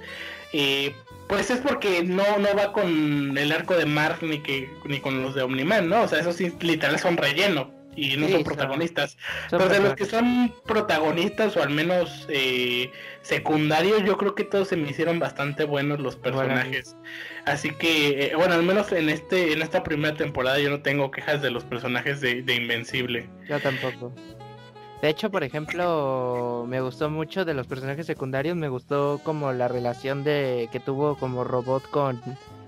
Eh, 0.51 0.93
pues 1.27 1.51
es 1.51 1.59
porque 1.59 2.03
no, 2.03 2.23
no 2.39 2.55
va 2.57 2.73
con 2.73 3.37
el 3.37 3.51
arco 3.51 3.75
de 3.75 3.85
Mark 3.85 4.17
ni 4.23 4.39
que 4.39 4.67
ni 4.85 4.99
con 4.99 5.21
los 5.21 5.35
de 5.35 5.43
Omniman, 5.43 5.87
¿no? 5.87 6.01
O 6.01 6.07
sea, 6.07 6.19
esos 6.19 6.35
sí 6.35 6.51
literal 6.59 6.97
son 6.97 7.17
relleno 7.17 7.78
y 7.99 8.17
no 8.17 8.27
son 8.27 8.43
protagonistas. 8.43 9.17
Pero 9.49 9.67
de 9.67 9.79
los 9.79 9.93
que 9.95 10.05
son 10.05 10.53
protagonistas 10.65 11.55
o 11.57 11.63
al 11.63 11.69
menos 11.69 12.27
eh, 12.29 12.91
secundarios, 13.21 14.03
yo 14.03 14.17
creo 14.17 14.35
que 14.35 14.43
todos 14.43 14.67
se 14.69 14.75
me 14.75 14.89
hicieron 14.89 15.19
bastante 15.19 15.63
buenos 15.65 15.99
los 15.99 16.15
personajes. 16.15 16.95
Así 17.45 17.71
que, 17.71 18.25
eh, 18.25 18.35
bueno, 18.35 18.53
al 18.53 18.63
menos 18.63 18.91
en 18.91 19.09
este 19.09 19.53
en 19.53 19.61
esta 19.61 19.83
primera 19.83 20.15
temporada 20.15 20.59
yo 20.59 20.69
no 20.69 20.81
tengo 20.81 21.11
quejas 21.11 21.41
de 21.41 21.51
los 21.51 21.63
personajes 21.63 22.21
de, 22.21 22.41
de 22.41 22.55
Invencible. 22.55 23.29
Yo 23.47 23.59
tampoco. 23.59 24.13
De 25.01 25.07
hecho, 25.07 25.31
por 25.31 25.43
ejemplo, 25.45 26.65
me 26.67 26.81
gustó 26.81 27.09
mucho 27.09 27.45
de 27.45 27.53
los 27.53 27.67
personajes 27.67 28.05
secundarios, 28.05 28.57
me 28.57 28.67
gustó 28.67 29.21
como 29.23 29.53
la 29.53 29.69
relación 29.69 30.25
de 30.25 30.67
que 30.73 30.81
tuvo 30.81 31.15
como 31.15 31.45
robot 31.45 31.89
con, 31.89 32.21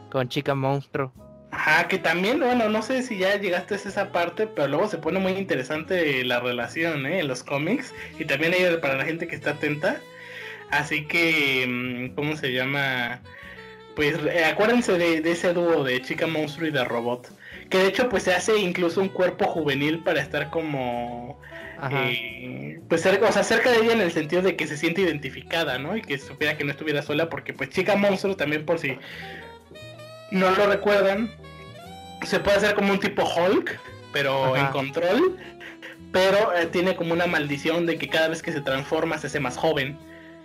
con 0.09 0.29
chica 0.29 0.55
monstruo. 0.55 1.11
Ajá, 1.51 1.87
que 1.89 1.97
también, 1.97 2.39
bueno, 2.39 2.69
no 2.69 2.81
sé 2.81 3.03
si 3.03 3.17
ya 3.17 3.35
llegaste 3.35 3.75
a 3.75 3.77
esa 3.77 4.11
parte, 4.11 4.47
pero 4.47 4.69
luego 4.69 4.87
se 4.87 4.97
pone 4.97 5.19
muy 5.19 5.33
interesante 5.33 6.23
la 6.23 6.39
relación, 6.39 7.05
¿eh? 7.05 7.19
En 7.19 7.27
los 7.27 7.43
cómics 7.43 7.93
y 8.17 8.25
también 8.25 8.53
hay 8.53 8.77
para 8.77 8.95
la 8.95 9.03
gente 9.03 9.27
que 9.27 9.35
está 9.35 9.51
atenta. 9.51 9.99
Así 10.71 11.05
que, 11.05 11.65
mm, 11.67 12.15
¿cómo 12.15 12.37
se 12.37 12.53
llama? 12.53 13.21
Pues 13.95 14.17
eh, 14.25 14.45
acuérdense 14.45 14.97
de, 14.97 15.29
ese 15.29 15.53
dúo 15.53 15.83
de 15.83 16.01
chica 16.01 16.25
monstruo 16.25 16.67
y 16.67 16.71
de 16.71 16.85
robot. 16.85 17.29
Que 17.69 17.79
de 17.79 17.87
hecho 17.87 18.09
pues 18.09 18.23
se 18.23 18.33
hace 18.33 18.57
incluso 18.57 19.01
un 19.01 19.09
cuerpo 19.09 19.45
juvenil 19.45 19.99
para 20.03 20.21
estar 20.21 20.49
como... 20.49 21.39
Eh, 21.91 22.79
pues 22.87 23.01
cerca, 23.01 23.27
o 23.27 23.31
sea, 23.31 23.43
cerca 23.43 23.71
de 23.71 23.79
ella 23.79 23.93
en 23.93 24.01
el 24.01 24.11
sentido 24.11 24.43
de 24.43 24.55
que 24.55 24.67
se 24.67 24.77
siente 24.77 25.01
identificada, 25.01 25.79
¿no? 25.79 25.97
Y 25.97 26.01
que 26.01 26.17
supiera 26.19 26.55
que 26.55 26.63
no 26.63 26.71
estuviera 26.71 27.01
sola 27.01 27.29
porque 27.29 27.53
pues 27.53 27.69
chica 27.69 27.95
monstruo 27.95 28.35
también 28.35 28.65
por 28.65 28.77
si 28.77 28.97
no 30.31 30.51
lo 30.51 30.67
recuerdan, 30.67 31.29
se 32.25 32.39
puede 32.39 32.57
hacer 32.57 32.75
como 32.75 32.93
un 32.93 32.99
tipo 32.99 33.23
Hulk, 33.23 33.79
pero 34.13 34.55
en 34.55 34.67
control. 34.67 35.37
Pero 36.11 36.53
eh, 36.53 36.65
tiene 36.65 36.95
como 36.95 37.13
una 37.13 37.25
maldición 37.25 37.85
de 37.85 37.97
que 37.97 38.09
cada 38.09 38.27
vez 38.27 38.41
que 38.41 38.51
se 38.51 38.61
transforma 38.61 39.17
se 39.17 39.27
hace 39.27 39.39
más 39.39 39.55
joven. 39.55 39.97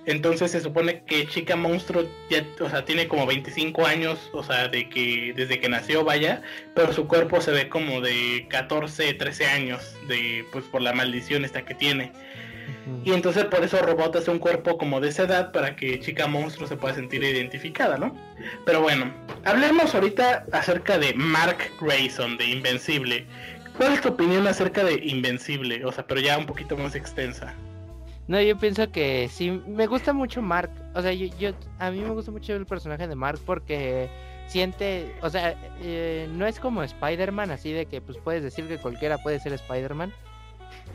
Entonces 0.06 0.52
se 0.52 0.60
supone 0.60 1.02
que 1.02 1.26
Chica 1.26 1.56
Monstruo 1.56 2.04
ya, 2.30 2.46
o 2.60 2.70
sea, 2.70 2.84
tiene 2.84 3.08
como 3.08 3.26
25 3.26 3.84
años, 3.84 4.30
o 4.32 4.44
sea, 4.44 4.68
de 4.68 4.88
que 4.88 5.32
desde 5.34 5.58
que 5.58 5.68
nació 5.68 6.04
vaya, 6.04 6.42
pero 6.76 6.92
su 6.92 7.08
cuerpo 7.08 7.40
se 7.40 7.50
ve 7.50 7.68
como 7.68 8.00
de 8.00 8.46
14, 8.48 9.14
13 9.14 9.46
años, 9.46 9.96
de 10.06 10.44
pues 10.52 10.64
por 10.66 10.80
la 10.80 10.92
maldición 10.92 11.44
esta 11.44 11.64
que 11.64 11.74
tiene. 11.74 12.12
Y 13.04 13.12
entonces 13.12 13.44
por 13.44 13.62
eso 13.62 13.80
Robot 13.80 14.16
hace 14.16 14.30
un 14.30 14.38
cuerpo 14.38 14.78
como 14.78 15.00
de 15.00 15.08
esa 15.08 15.24
edad 15.24 15.52
para 15.52 15.76
que 15.76 16.00
Chica 16.00 16.26
Monstruo 16.26 16.68
se 16.68 16.76
pueda 16.76 16.94
sentir 16.94 17.22
identificada, 17.22 17.98
¿no? 17.98 18.14
Pero 18.64 18.80
bueno, 18.80 19.12
hablemos 19.44 19.94
ahorita 19.94 20.46
acerca 20.52 20.98
de 20.98 21.14
Mark 21.14 21.58
Grayson, 21.80 22.36
de 22.36 22.46
Invencible. 22.46 23.26
¿Cuál 23.76 23.92
es 23.92 24.00
tu 24.00 24.08
opinión 24.08 24.46
acerca 24.46 24.84
de 24.84 24.94
Invencible? 25.04 25.84
O 25.84 25.92
sea, 25.92 26.06
pero 26.06 26.20
ya 26.20 26.38
un 26.38 26.46
poquito 26.46 26.76
más 26.76 26.94
extensa. 26.94 27.54
No, 28.28 28.40
yo 28.40 28.58
pienso 28.58 28.90
que 28.90 29.28
sí, 29.30 29.62
me 29.68 29.86
gusta 29.86 30.12
mucho 30.12 30.42
Mark. 30.42 30.70
O 30.94 31.02
sea, 31.02 31.12
yo, 31.12 31.50
a 31.78 31.90
mí 31.90 32.00
me 32.00 32.10
gusta 32.10 32.30
mucho 32.30 32.54
el 32.54 32.66
personaje 32.66 33.06
de 33.06 33.14
Mark 33.14 33.38
porque 33.46 34.08
siente, 34.48 35.14
o 35.22 35.30
sea, 35.30 35.54
eh, 35.80 36.28
no 36.32 36.46
es 36.46 36.58
como 36.58 36.82
Spider-Man, 36.82 37.50
así 37.50 37.72
de 37.72 37.86
que 37.86 38.00
pues 38.00 38.18
puedes 38.18 38.42
decir 38.42 38.66
que 38.66 38.78
cualquiera 38.78 39.18
puede 39.18 39.38
ser 39.38 39.52
Spider-Man. 39.52 40.12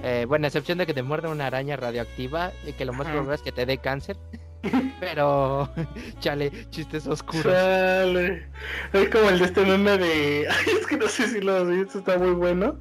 Eh, 0.03 0.25
bueno, 0.27 0.45
a 0.45 0.47
excepción 0.47 0.77
de 0.77 0.85
que 0.85 0.93
te 0.93 1.03
muerda 1.03 1.29
una 1.29 1.47
araña 1.47 1.75
radioactiva 1.75 2.51
y 2.65 2.73
que 2.73 2.85
lo 2.85 2.93
más 2.93 3.07
probable 3.07 3.35
es 3.35 3.41
que 3.41 3.51
te 3.51 3.65
dé 3.65 3.77
cáncer. 3.77 4.17
Pero, 4.99 5.69
chale, 6.19 6.51
chistes 6.69 7.07
oscuros. 7.07 7.51
Chale. 7.51 8.47
Es 8.93 9.09
como 9.09 9.29
el 9.29 9.39
de 9.39 9.45
este 9.45 9.65
meme 9.65 9.97
de. 9.97 10.41
es 10.79 10.87
que 10.87 10.97
no 10.97 11.07
sé 11.07 11.27
si 11.27 11.41
lo 11.41 11.57
has 11.57 11.67
visto, 11.67 11.99
está 11.99 12.17
muy 12.17 12.31
bueno. 12.31 12.79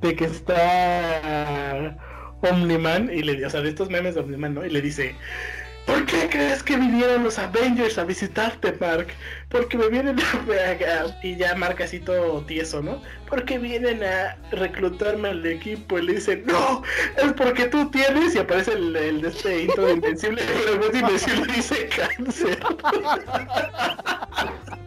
De 0.00 0.14
que 0.14 0.24
está 0.24 1.96
Omniman 2.42 3.10
y 3.12 3.22
le 3.22 3.44
o 3.46 3.50
sea, 3.50 3.60
de 3.60 3.70
estos 3.70 3.90
memes 3.90 4.14
de 4.14 4.20
Omniman, 4.22 4.54
¿no? 4.54 4.64
Y 4.64 4.70
le 4.70 4.80
dice. 4.80 5.14
¿Por 5.86 6.06
qué 6.06 6.28
crees 6.30 6.62
que 6.62 6.76
vinieron 6.76 7.24
los 7.24 7.38
Avengers 7.38 7.98
a 7.98 8.04
visitarte, 8.04 8.72
Mark? 8.80 9.08
Porque 9.50 9.76
me 9.76 9.88
vienen 9.88 10.18
a... 10.18 11.16
Y 11.22 11.36
ya 11.36 11.54
Mark 11.54 11.82
así 11.82 12.00
todo 12.00 12.44
tieso, 12.46 12.82
¿no? 12.82 13.02
Porque 13.28 13.58
vienen 13.58 14.02
a 14.02 14.36
reclutarme 14.50 15.28
al 15.28 15.44
equipo. 15.44 15.98
Y 15.98 16.02
le 16.02 16.14
dice, 16.14 16.42
no, 16.46 16.82
es 17.16 17.32
porque 17.34 17.66
tú 17.66 17.90
tienes... 17.90 18.34
Y 18.34 18.38
aparece 18.38 18.72
el, 18.72 18.96
el 18.96 19.20
de 19.20 19.28
este 19.28 19.62
intro 19.62 19.86
de 19.86 19.92
Invencible. 19.92 20.42
Y 20.42 20.92
de 20.92 20.98
Invencible 20.98 21.52
dice 21.52 21.88
cáncer. 21.88 22.58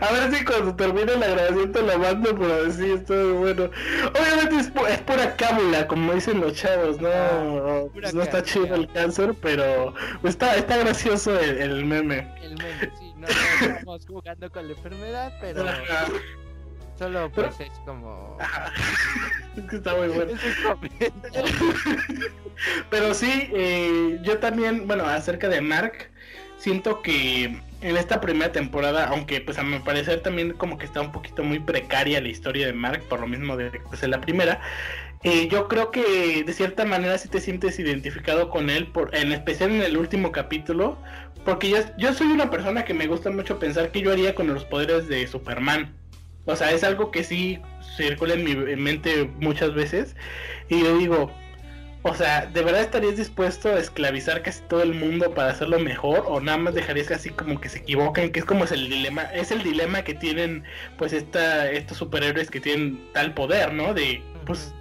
a 0.00 0.12
ver 0.12 0.34
si 0.34 0.44
cuando 0.44 0.74
termine 0.76 1.16
la 1.16 1.26
grabación 1.28 1.72
te 1.72 1.82
la 1.82 1.98
mando 1.98 2.34
por 2.34 2.50
así, 2.50 2.90
está 2.90 3.14
bueno. 3.14 3.70
Obviamente 4.10 4.56
es, 4.56 4.72
es, 4.92 5.00
pura 5.02 5.36
cábula, 5.36 5.86
como 5.86 6.12
dicen 6.14 6.40
los 6.40 6.54
chavos, 6.54 7.00
no, 7.00 7.08
ah, 7.08 7.84
pues 7.92 8.14
no 8.14 8.22
está 8.22 8.42
chido 8.42 8.74
el 8.74 8.88
cáncer, 8.92 9.34
pero 9.40 9.94
está, 10.22 10.56
está 10.56 10.78
gracioso 10.78 11.38
el, 11.38 11.84
meme. 11.84 12.32
El 12.42 12.56
meme, 12.56 12.92
sí, 12.98 13.12
no, 13.16 13.26
estamos 13.26 14.06
jugando 14.06 14.50
con 14.50 14.66
la 14.68 14.74
enfermedad, 14.74 15.32
pero... 15.40 15.64
Solo 16.98 17.28
pues 17.32 17.58
es 17.58 17.72
como... 17.84 18.38
es 19.56 19.64
que 19.64 19.76
está 19.76 19.96
muy 19.96 20.08
bueno. 20.08 20.32
pero 22.90 23.14
sí, 23.14 23.50
eh, 23.52 24.20
yo 24.22 24.38
también, 24.38 24.86
bueno, 24.86 25.04
acerca 25.04 25.48
de 25.48 25.60
Mark, 25.60 26.08
siento 26.56 27.02
que 27.02 27.60
en 27.84 27.98
esta 27.98 28.18
primera 28.18 28.50
temporada, 28.50 29.08
aunque 29.08 29.42
pues 29.42 29.58
a 29.58 29.62
mi 29.62 29.78
parecer 29.78 30.22
también 30.22 30.54
como 30.54 30.78
que 30.78 30.86
está 30.86 31.02
un 31.02 31.12
poquito 31.12 31.44
muy 31.44 31.58
precaria 31.58 32.18
la 32.22 32.28
historia 32.28 32.66
de 32.66 32.72
Mark, 32.72 33.02
por 33.10 33.20
lo 33.20 33.26
mismo 33.26 33.58
de 33.58 33.70
pues 33.90 34.02
en 34.02 34.10
la 34.10 34.22
primera, 34.22 34.58
eh, 35.22 35.48
yo 35.48 35.68
creo 35.68 35.90
que 35.90 36.44
de 36.44 36.52
cierta 36.54 36.86
manera 36.86 37.18
sí 37.18 37.28
te 37.28 37.42
sientes 37.42 37.78
identificado 37.78 38.48
con 38.48 38.70
él, 38.70 38.86
por, 38.86 39.14
en 39.14 39.32
especial 39.32 39.70
en 39.70 39.82
el 39.82 39.98
último 39.98 40.32
capítulo, 40.32 40.96
porque 41.44 41.68
yo, 41.68 41.76
yo 41.98 42.14
soy 42.14 42.28
una 42.28 42.48
persona 42.50 42.86
que 42.86 42.94
me 42.94 43.06
gusta 43.06 43.30
mucho 43.30 43.58
pensar 43.58 43.90
que 43.90 44.00
yo 44.00 44.12
haría 44.12 44.34
con 44.34 44.46
los 44.46 44.64
poderes 44.64 45.06
de 45.06 45.26
Superman. 45.26 45.94
O 46.46 46.56
sea, 46.56 46.72
es 46.72 46.84
algo 46.84 47.10
que 47.10 47.22
sí 47.22 47.60
circula 47.96 48.32
en 48.34 48.44
mi 48.44 48.54
mente 48.76 49.30
muchas 49.40 49.74
veces. 49.74 50.16
Y 50.70 50.82
yo 50.82 50.96
digo, 50.96 51.30
o 52.06 52.14
sea, 52.14 52.44
¿de 52.44 52.62
verdad 52.62 52.82
estarías 52.82 53.16
dispuesto 53.16 53.70
a 53.70 53.78
esclavizar 53.78 54.42
casi 54.42 54.60
todo 54.64 54.82
el 54.82 54.92
mundo 54.92 55.32
para 55.32 55.52
hacerlo 55.52 55.78
mejor? 55.78 56.24
¿O 56.26 56.38
nada 56.38 56.58
más 56.58 56.74
dejarías 56.74 57.08
que 57.08 57.14
así 57.14 57.30
como 57.30 57.58
que 57.58 57.70
se 57.70 57.78
equivoquen? 57.78 58.30
Que 58.30 58.40
es 58.40 58.44
como 58.44 58.64
es 58.64 58.72
el 58.72 58.90
dilema, 58.90 59.22
es 59.22 59.50
el 59.50 59.62
dilema 59.62 60.02
que 60.02 60.12
tienen 60.12 60.64
pues 60.98 61.14
esta, 61.14 61.70
estos 61.70 61.96
superhéroes 61.96 62.50
que 62.50 62.60
tienen 62.60 63.10
tal 63.14 63.32
poder, 63.32 63.72
¿no? 63.72 63.94
De 63.94 64.22
pues 64.44 64.74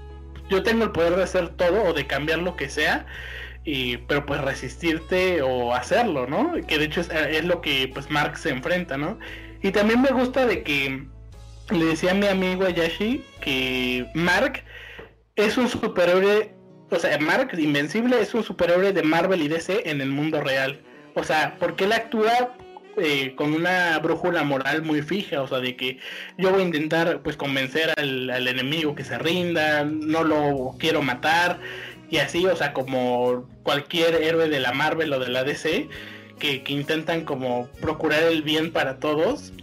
yo 0.50 0.64
tengo 0.64 0.84
el 0.84 0.92
poder 0.92 1.16
de 1.16 1.24
hacer 1.24 1.48
todo 1.56 1.84
o 1.86 1.94
de 1.94 2.06
cambiar 2.08 2.40
lo 2.40 2.58
que 2.58 2.68
sea, 2.68 3.06
y, 3.64 3.96
pero 3.98 4.26
pues 4.26 4.42
resistirte 4.42 5.42
o 5.42 5.74
hacerlo, 5.74 6.28
¿no? 6.28 6.52
Que 6.68 6.78
de 6.78 6.86
hecho 6.86 7.00
es, 7.00 7.10
es 7.10 7.46
lo 7.46 7.62
que 7.62 7.90
pues 7.94 8.10
Mark 8.10 8.38
se 8.38 8.50
enfrenta, 8.50 8.98
¿no? 8.98 9.18
Y 9.62 9.72
también 9.72 10.02
me 10.02 10.10
gusta 10.10 10.46
de 10.46 10.62
que 10.64 11.06
le 11.72 11.86
decía 11.86 12.12
a 12.12 12.16
mi 12.16 12.28
amigo 12.28 12.66
Ayashi 12.66 13.24
que 13.40 14.08
Mark 14.14 14.62
es 15.38 15.58
un 15.58 15.70
superhéroe 15.70 16.54
o 16.94 17.00
sea, 17.00 17.18
Mark 17.20 17.50
Invencible 17.58 18.22
es 18.22 18.34
un 18.34 18.44
superhéroe 18.44 18.94
de 18.94 19.04
Marvel 19.04 19.42
y 19.42 19.48
DC 19.48 19.90
en 19.90 20.02
el 20.02 20.10
mundo 20.10 20.42
real. 20.42 20.80
O 21.16 21.24
sea, 21.24 21.58
porque 21.60 21.86
él 21.86 21.92
actúa 21.92 22.56
eh, 22.98 23.34
con 23.36 23.54
una 23.54 23.98
brújula 24.00 24.44
moral 24.44 24.84
muy 24.84 25.02
fija, 25.02 25.42
o 25.42 25.48
sea, 25.48 25.60
de 25.60 25.76
que 25.76 25.98
yo 26.38 26.52
voy 26.52 26.62
a 26.62 26.66
intentar 26.66 27.22
pues 27.22 27.36
convencer 27.36 27.92
al, 27.98 28.48
enemigo 28.48 28.94
que 28.94 29.04
se 29.04 29.18
rinda, 29.18 29.84
no 29.84 30.24
lo 30.24 30.76
quiero 30.78 31.02
matar, 31.02 31.60
y 32.12 32.18
así, 32.18 32.46
o 32.46 32.56
sea, 32.56 32.74
como 32.74 33.48
cualquier 33.64 34.22
héroe 34.22 34.48
de 34.48 34.60
la 34.60 34.74
Marvel 34.74 35.12
o 35.14 35.20
de 35.20 35.30
la 35.30 35.44
DC, 35.44 35.90
que, 36.38 36.64
que 36.64 36.74
intentan 36.74 37.26
como 37.26 37.68
procurar 37.82 38.24
el 38.24 38.44
bien 38.44 38.72
para 38.72 39.00
todos, 39.00 39.54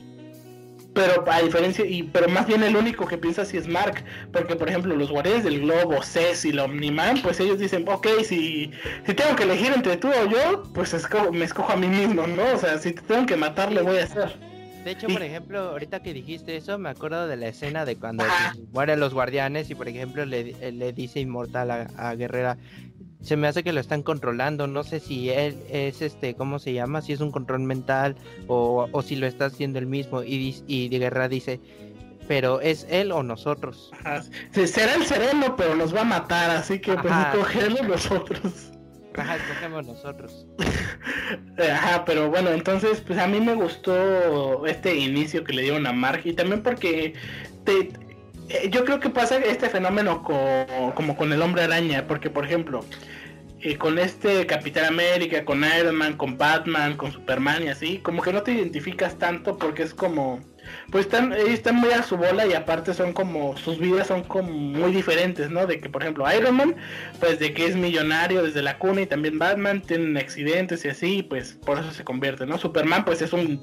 pero 0.94 1.24
a 1.30 1.40
diferencia, 1.40 1.84
y, 1.84 2.02
pero 2.04 2.28
más 2.28 2.46
bien 2.46 2.62
el 2.62 2.76
único 2.76 3.06
que 3.06 3.16
piensa 3.16 3.44
si 3.44 3.56
es 3.56 3.68
Mark, 3.68 4.04
porque 4.32 4.56
por 4.56 4.68
ejemplo 4.68 4.94
los 4.96 5.10
guardianes 5.10 5.44
del 5.44 5.60
globo, 5.60 6.02
Cess 6.02 6.44
y 6.44 6.50
el 6.50 6.58
Omniman, 6.58 7.22
pues 7.22 7.40
ellos 7.40 7.58
dicen, 7.58 7.88
ok, 7.88 8.06
si, 8.24 8.70
si 9.06 9.14
tengo 9.14 9.36
que 9.36 9.44
elegir 9.44 9.72
entre 9.72 9.96
tú 9.96 10.08
o 10.08 10.28
yo, 10.28 10.62
pues 10.74 10.94
me 11.32 11.44
escojo 11.44 11.72
a 11.72 11.76
mí 11.76 11.86
mismo, 11.86 12.26
¿no? 12.26 12.54
O 12.54 12.58
sea, 12.58 12.78
si 12.78 12.92
te 12.92 13.02
tengo 13.02 13.26
que 13.26 13.36
matar, 13.36 13.72
le 13.72 13.82
voy 13.82 13.98
a 13.98 14.04
hacer. 14.04 14.50
De 14.84 14.92
hecho, 14.92 15.08
por 15.08 15.22
ejemplo, 15.22 15.60
ahorita 15.60 16.02
que 16.02 16.14
dijiste 16.14 16.56
eso, 16.56 16.78
me 16.78 16.88
acuerdo 16.88 17.26
de 17.26 17.36
la 17.36 17.48
escena 17.48 17.84
de 17.84 17.96
cuando 17.96 18.24
mueren 18.72 18.98
los 18.98 19.12
guardianes 19.12 19.68
y, 19.68 19.74
por 19.74 19.88
ejemplo, 19.88 20.24
le, 20.24 20.54
le 20.72 20.92
dice 20.94 21.20
Inmortal 21.20 21.70
a, 21.70 21.86
a, 21.98 22.14
Guerrera, 22.14 22.56
se 23.22 23.36
me 23.36 23.48
hace 23.48 23.62
que 23.62 23.72
lo 23.72 23.80
están 23.80 24.02
controlando. 24.02 24.66
No 24.66 24.82
sé 24.82 25.00
si 25.00 25.30
él 25.30 25.56
es 25.70 26.02
este, 26.02 26.34
¿cómo 26.34 26.58
se 26.58 26.72
llama? 26.72 27.02
Si 27.02 27.12
es 27.12 27.20
un 27.20 27.30
control 27.30 27.60
mental 27.60 28.16
o, 28.46 28.88
o 28.90 29.02
si 29.02 29.16
lo 29.16 29.26
está 29.26 29.46
haciendo 29.46 29.78
él 29.78 29.86
mismo. 29.86 30.22
Y, 30.22 30.62
y 30.66 30.88
de 30.88 30.98
guerra 30.98 31.28
dice, 31.28 31.60
pero 32.30 32.60
¿es 32.60 32.86
él 32.88 33.10
o 33.10 33.24
nosotros? 33.24 33.90
será 34.52 34.94
el 34.94 35.04
sereno, 35.04 35.56
pero 35.56 35.74
nos 35.74 35.92
va 35.92 36.02
a 36.02 36.04
matar, 36.04 36.50
así 36.50 36.78
que 36.78 36.94
pues 36.94 37.12
escogemos 37.12 37.82
nosotros. 37.88 38.70
Ajá, 39.16 39.34
escogemos 39.34 39.86
nosotros. 39.86 40.46
Ajá, 41.58 42.04
pero 42.04 42.30
bueno, 42.30 42.50
entonces 42.50 43.02
pues 43.04 43.18
a 43.18 43.26
mí 43.26 43.40
me 43.40 43.54
gustó 43.54 44.64
este 44.66 44.94
inicio 44.94 45.42
que 45.42 45.52
le 45.54 45.62
dieron 45.62 45.88
a 45.88 45.92
Mark 45.92 46.20
y 46.24 46.32
también 46.32 46.62
porque 46.62 47.14
te, 47.64 47.90
yo 48.70 48.84
creo 48.84 49.00
que 49.00 49.10
pasa 49.10 49.36
este 49.38 49.68
fenómeno 49.68 50.22
como 50.22 51.16
con 51.16 51.32
el 51.32 51.42
hombre 51.42 51.62
araña, 51.62 52.06
porque 52.06 52.30
por 52.30 52.44
ejemplo, 52.44 52.84
eh, 53.62 53.76
con 53.76 53.98
este 53.98 54.46
Capitán 54.46 54.86
América, 54.86 55.44
con 55.44 55.62
Iron 55.78 55.94
Man, 55.94 56.16
con 56.16 56.38
Batman, 56.38 56.96
con 56.96 57.12
Superman 57.12 57.64
y 57.64 57.68
así, 57.68 57.98
como 57.98 58.22
que 58.22 58.32
no 58.32 58.42
te 58.42 58.52
identificas 58.52 59.18
tanto 59.18 59.58
porque 59.58 59.82
es 59.82 59.92
como, 59.92 60.40
pues 60.90 61.04
están, 61.04 61.34
ellos 61.34 61.50
están 61.50 61.76
muy 61.76 61.90
a 61.90 62.02
su 62.02 62.16
bola 62.16 62.46
y 62.46 62.54
aparte 62.54 62.94
son 62.94 63.12
como, 63.12 63.58
sus 63.58 63.78
vidas 63.78 64.06
son 64.06 64.22
como 64.22 64.50
muy 64.50 64.92
diferentes, 64.92 65.50
¿no? 65.50 65.66
De 65.66 65.78
que 65.78 65.90
por 65.90 66.02
ejemplo 66.02 66.24
Iron 66.34 66.56
Man, 66.56 66.76
pues 67.20 67.38
de 67.38 67.52
que 67.52 67.66
es 67.66 67.76
millonario 67.76 68.42
desde 68.42 68.62
la 68.62 68.78
cuna 68.78 69.02
y 69.02 69.06
también 69.06 69.38
Batman 69.38 69.82
tienen 69.82 70.16
accidentes 70.16 70.84
y 70.86 70.88
así, 70.88 71.22
pues 71.22 71.58
por 71.64 71.78
eso 71.78 71.92
se 71.92 72.02
convierte, 72.02 72.46
¿no? 72.46 72.56
Superman 72.56 73.04
pues 73.04 73.20
es 73.20 73.34
un 73.34 73.60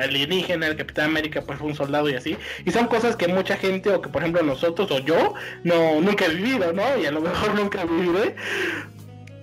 alienígena, 0.00 0.66
el 0.66 0.76
Capitán 0.76 1.06
América 1.06 1.42
pues 1.42 1.58
fue 1.58 1.68
un 1.68 1.74
soldado 1.74 2.08
y 2.08 2.14
así. 2.14 2.36
Y 2.64 2.70
son 2.70 2.86
cosas 2.86 3.16
que 3.16 3.28
mucha 3.28 3.56
gente, 3.56 3.90
o 3.90 4.00
que 4.00 4.08
por 4.08 4.22
ejemplo 4.22 4.42
nosotros 4.42 4.90
o 4.90 4.98
yo, 5.00 5.34
no, 5.64 6.00
nunca 6.00 6.26
he 6.26 6.34
vivido, 6.34 6.72
¿no? 6.72 6.82
Y 6.98 7.06
a 7.06 7.12
lo 7.12 7.20
mejor 7.20 7.54
nunca 7.60 7.84
viviré. 7.84 8.36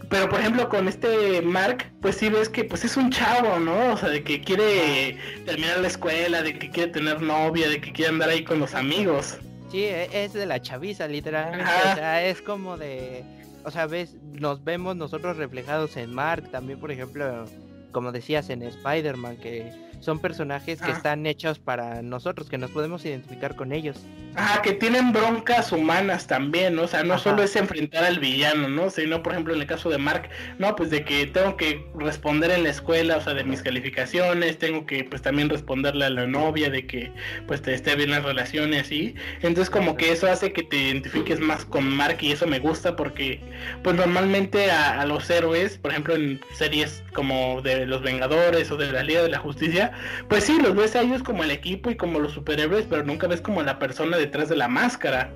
Pero 0.10 0.28
por 0.28 0.40
ejemplo 0.40 0.68
con 0.70 0.88
este 0.88 1.42
Mark, 1.44 1.86
pues 2.02 2.16
sí 2.16 2.30
ves 2.30 2.50
que 2.50 2.64
pues 2.64 2.84
es 2.84 2.98
un 2.98 3.12
chavo, 3.12 3.60
¿no? 3.60 3.94
O 3.94 3.98
sea, 3.98 4.10
de 4.10 4.24
que 4.24 4.42
quiere 4.42 5.18
terminar 5.46 5.80
la 5.80 5.88
escuela, 5.88 6.42
de 6.42 6.58
que 6.58 6.70
quiere 6.72 6.92
tener 6.92 7.22
novia, 7.22 7.70
de 7.70 7.80
que 7.80 7.92
quiere 7.92 8.12
andar 8.12 8.30
ahí 8.30 8.44
con 8.44 8.60
los 8.60 8.74
amigos. 8.74 9.38
Sí, 9.70 9.84
e, 9.84 10.10
es 10.12 10.34
de 10.34 10.48
la 10.48 10.60
chaviza, 10.60 11.08
literalmente. 11.08 11.64
O 11.92 11.96
sea, 11.96 12.26
es 12.26 12.42
como 12.42 12.76
de... 12.76 13.24
O 13.66 13.72
sea, 13.72 13.86
ves, 13.86 14.16
nos 14.34 14.64
vemos 14.64 14.96
nosotros 14.96 15.38
reflejados 15.38 15.96
en 15.96 16.12
Mark, 16.12 16.50
también 16.50 16.80
por 16.80 16.92
ejemplo, 16.92 17.46
como 17.92 18.12
decías, 18.12 18.50
en 18.50 18.64
Spider-Man, 18.64 19.38
que 19.38 19.72
son 20.00 20.20
personajes 20.20 20.82
que 20.82 20.92
ah. 20.92 20.96
están 20.96 21.26
hechos 21.26 21.60
para 21.60 22.02
nosotros, 22.02 22.50
que 22.50 22.58
nos 22.58 22.72
podemos 22.72 23.06
identificar 23.06 23.56
con 23.56 23.72
ellos. 23.72 23.98
Ah, 24.36 24.62
que 24.64 24.74
tienen 24.74 25.12
broncas 25.12 25.72
humanas 25.72 26.28
también, 26.28 26.76
¿no? 26.76 26.84
o 26.84 26.88
sea, 26.88 27.04
no 27.04 27.18
solo 27.18 27.42
es 27.42 27.56
enfrentar 27.56 28.04
al 28.04 28.20
villano, 28.20 28.70
¿no? 28.70 28.90
Sino, 28.90 29.24
por 29.24 29.34
ejemplo, 29.34 29.54
en 29.54 29.62
el 29.62 29.68
caso 29.68 29.90
de 29.90 29.98
Mark, 29.98 30.30
no, 30.60 30.76
pues 30.76 30.92
de 30.92 31.04
que 31.04 31.26
tengo 31.26 31.58
que 31.58 31.86
responder 31.96 32.52
en 32.52 32.64
la 32.64 32.70
escuela, 32.70 33.18
o 33.18 33.22
sea, 33.22 33.34
de 33.34 33.44
mis 33.44 33.62
calificaciones, 33.62 34.58
tengo 34.58 34.86
que, 34.86 35.04
pues 35.04 35.22
también 35.22 35.50
responderle 35.50 36.06
a 36.06 36.10
la 36.10 36.28
novia 36.28 36.70
de 36.70 36.86
que, 36.86 37.12
pues, 37.48 37.62
te 37.62 37.74
esté 37.74 37.96
bien 37.96 38.12
las 38.12 38.24
relaciones, 38.24 38.92
y 38.92 39.16
entonces 39.42 39.70
como 39.70 39.98
que 39.98 40.12
eso 40.12 40.28
hace 40.28 40.54
que 40.54 40.64
te 40.64 40.78
identifiques 40.78 41.40
más 41.40 41.66
con 41.66 41.90
Mark 41.90 42.18
y 42.22 42.32
eso 42.32 42.46
me 42.48 42.60
gusta 42.60 42.96
porque, 42.96 43.42
pues, 43.84 43.96
normalmente 43.96 44.70
a, 44.72 45.02
a 45.02 45.06
los 45.06 45.30
héroes, 45.30 45.78
por 45.78 45.92
ejemplo, 45.92 46.16
en 46.16 46.40
series 46.54 47.04
como 47.14 47.62
de 47.62 47.86
los 47.86 48.02
Vengadores 48.02 48.72
o 48.72 48.78
de 48.78 48.92
la 48.92 49.04
Liga 49.04 49.24
de 49.24 49.30
la 49.30 49.40
Justicia, 49.40 49.89
pues 50.28 50.46
sí, 50.46 50.60
los 50.62 50.76
ves 50.76 50.96
a 50.96 51.02
ellos 51.02 51.24
como 51.24 51.44
el 51.44 51.52
equipo 51.52 51.90
y 51.90 51.96
como 51.96 52.20
los 52.20 52.34
superhéroes, 52.34 52.86
pero 52.90 53.04
nunca 53.04 53.28
ves 53.28 53.42
como 53.42 53.62
la 53.62 53.80
persona 53.80 54.18
detrás 54.18 54.50
de 54.50 54.56
la 54.56 54.68
máscara. 54.68 55.32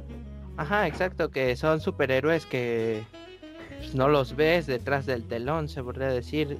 Ajá, 0.58 0.88
exacto, 0.88 1.32
que 1.32 1.56
son 1.56 1.82
superhéroes 1.82 2.46
que 2.46 3.04
no 3.94 4.08
los 4.08 4.36
ves 4.36 4.68
detrás 4.68 5.06
del 5.06 5.24
telón, 5.28 5.68
se 5.68 5.84
podría 5.84 6.08
decir. 6.08 6.58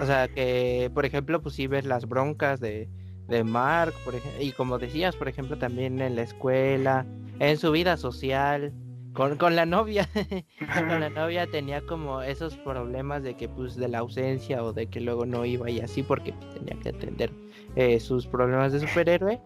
O 0.00 0.06
sea, 0.06 0.28
que 0.28 0.90
por 0.94 1.04
ejemplo, 1.04 1.42
pues 1.42 1.54
sí 1.54 1.66
ves 1.66 1.84
las 1.84 2.08
broncas 2.08 2.60
de, 2.60 2.88
de 3.28 3.44
Mark, 3.44 3.94
por 4.04 4.14
ejemplo, 4.14 4.42
y 4.42 4.52
como 4.52 4.78
decías, 4.78 5.16
por 5.16 5.28
ejemplo, 5.28 5.58
también 5.58 6.00
en 6.00 6.16
la 6.16 6.22
escuela, 6.22 7.06
en 7.38 7.58
su 7.58 7.70
vida 7.72 7.96
social, 7.96 8.72
con, 9.12 9.36
con 9.36 9.56
la 9.56 9.66
novia. 9.66 10.08
con 10.74 11.00
la 11.00 11.10
novia 11.10 11.46
tenía 11.50 11.80
como 11.82 12.22
esos 12.22 12.56
problemas 12.56 13.22
de 13.22 13.34
que 13.34 13.48
pues 13.48 13.76
de 13.76 13.88
la 13.88 13.98
ausencia 13.98 14.62
o 14.62 14.72
de 14.72 14.86
que 14.86 15.00
luego 15.00 15.26
no 15.26 15.44
iba 15.44 15.70
y 15.70 15.80
así 15.80 16.02
porque 16.02 16.32
tenía 16.54 16.76
que 16.82 16.90
atender 16.90 17.30
eh, 17.76 18.00
sus 18.00 18.26
problemas 18.26 18.72
de 18.72 18.80
superhéroe. 18.80 19.40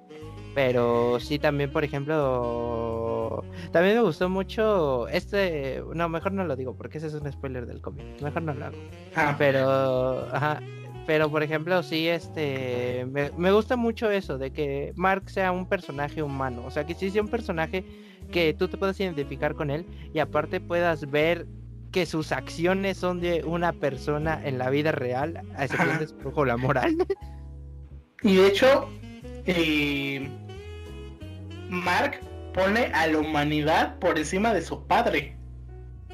Pero 0.55 1.21
sí 1.21 1.39
también, 1.39 1.71
por 1.71 1.85
ejemplo, 1.85 3.45
también 3.73 3.97
me 3.97 4.01
gustó 4.01 4.31
mucho 4.31 5.07
este, 5.09 5.83
no, 5.95 6.09
mejor 6.09 6.33
no 6.33 6.45
lo 6.45 6.57
digo 6.57 6.75
porque 6.75 6.97
ese 6.97 7.09
es 7.09 7.15
un 7.15 7.31
spoiler 7.31 7.67
del 7.67 7.83
cómic, 7.83 8.07
mejor 8.23 8.41
no 8.41 8.55
lo 8.55 8.65
hago. 8.65 8.77
Ah. 9.15 9.35
Pero, 9.37 10.27
ajá, 10.33 10.63
pero 11.07 11.31
por 11.31 11.43
ejemplo, 11.43 11.83
sí, 11.83 12.09
este, 12.09 13.07
me, 13.11 13.31
me, 13.37 13.53
gusta 13.53 13.77
mucho 13.77 14.11
eso, 14.11 14.39
de 14.39 14.51
que 14.51 14.95
Mark 14.97 15.29
sea 15.29 15.53
un 15.53 15.69
personaje 15.69 16.23
humano, 16.23 16.63
o 16.65 16.71
sea, 16.71 16.87
que 16.87 16.95
sí 16.95 17.11
sea 17.11 17.21
un 17.21 17.29
personaje 17.29 17.85
que 18.27 18.55
tú 18.55 18.69
te 18.69 18.77
puedas 18.77 18.99
identificar 19.01 19.55
con 19.55 19.71
él 19.71 19.87
y 20.13 20.19
aparte 20.19 20.61
puedas 20.61 21.11
ver 21.11 21.47
que 21.93 22.07
sus 22.07 22.33
acciones 22.33 22.99
son 22.99 23.21
de 23.21 23.43
una 23.45 23.73
persona 23.73 24.41
en 24.45 24.59
la 24.59 24.71
vida 24.71 24.93
real, 24.93 25.41
a 25.57 25.65
excepción 25.65 25.99
de 25.99 26.09
su 26.09 26.45
la 26.45 26.57
moral. 26.57 26.97
Y 28.23 28.37
de 28.37 28.47
hecho, 28.49 28.89
eh, 29.47 30.29
Mark 31.69 32.21
pone 32.53 32.87
a 32.87 33.07
la 33.07 33.19
humanidad 33.19 33.99
por 33.99 34.19
encima 34.19 34.53
de 34.53 34.63
su 34.63 34.87
padre. 34.87 35.37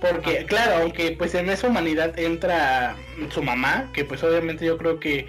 Porque, 0.00 0.44
claro, 0.46 0.82
aunque 0.82 1.12
pues 1.12 1.34
en 1.34 1.48
esa 1.48 1.68
humanidad 1.68 2.18
entra 2.18 2.96
su 3.30 3.42
mamá, 3.42 3.88
que 3.92 4.04
pues 4.04 4.22
obviamente 4.24 4.66
yo 4.66 4.76
creo 4.76 4.98
que 4.98 5.26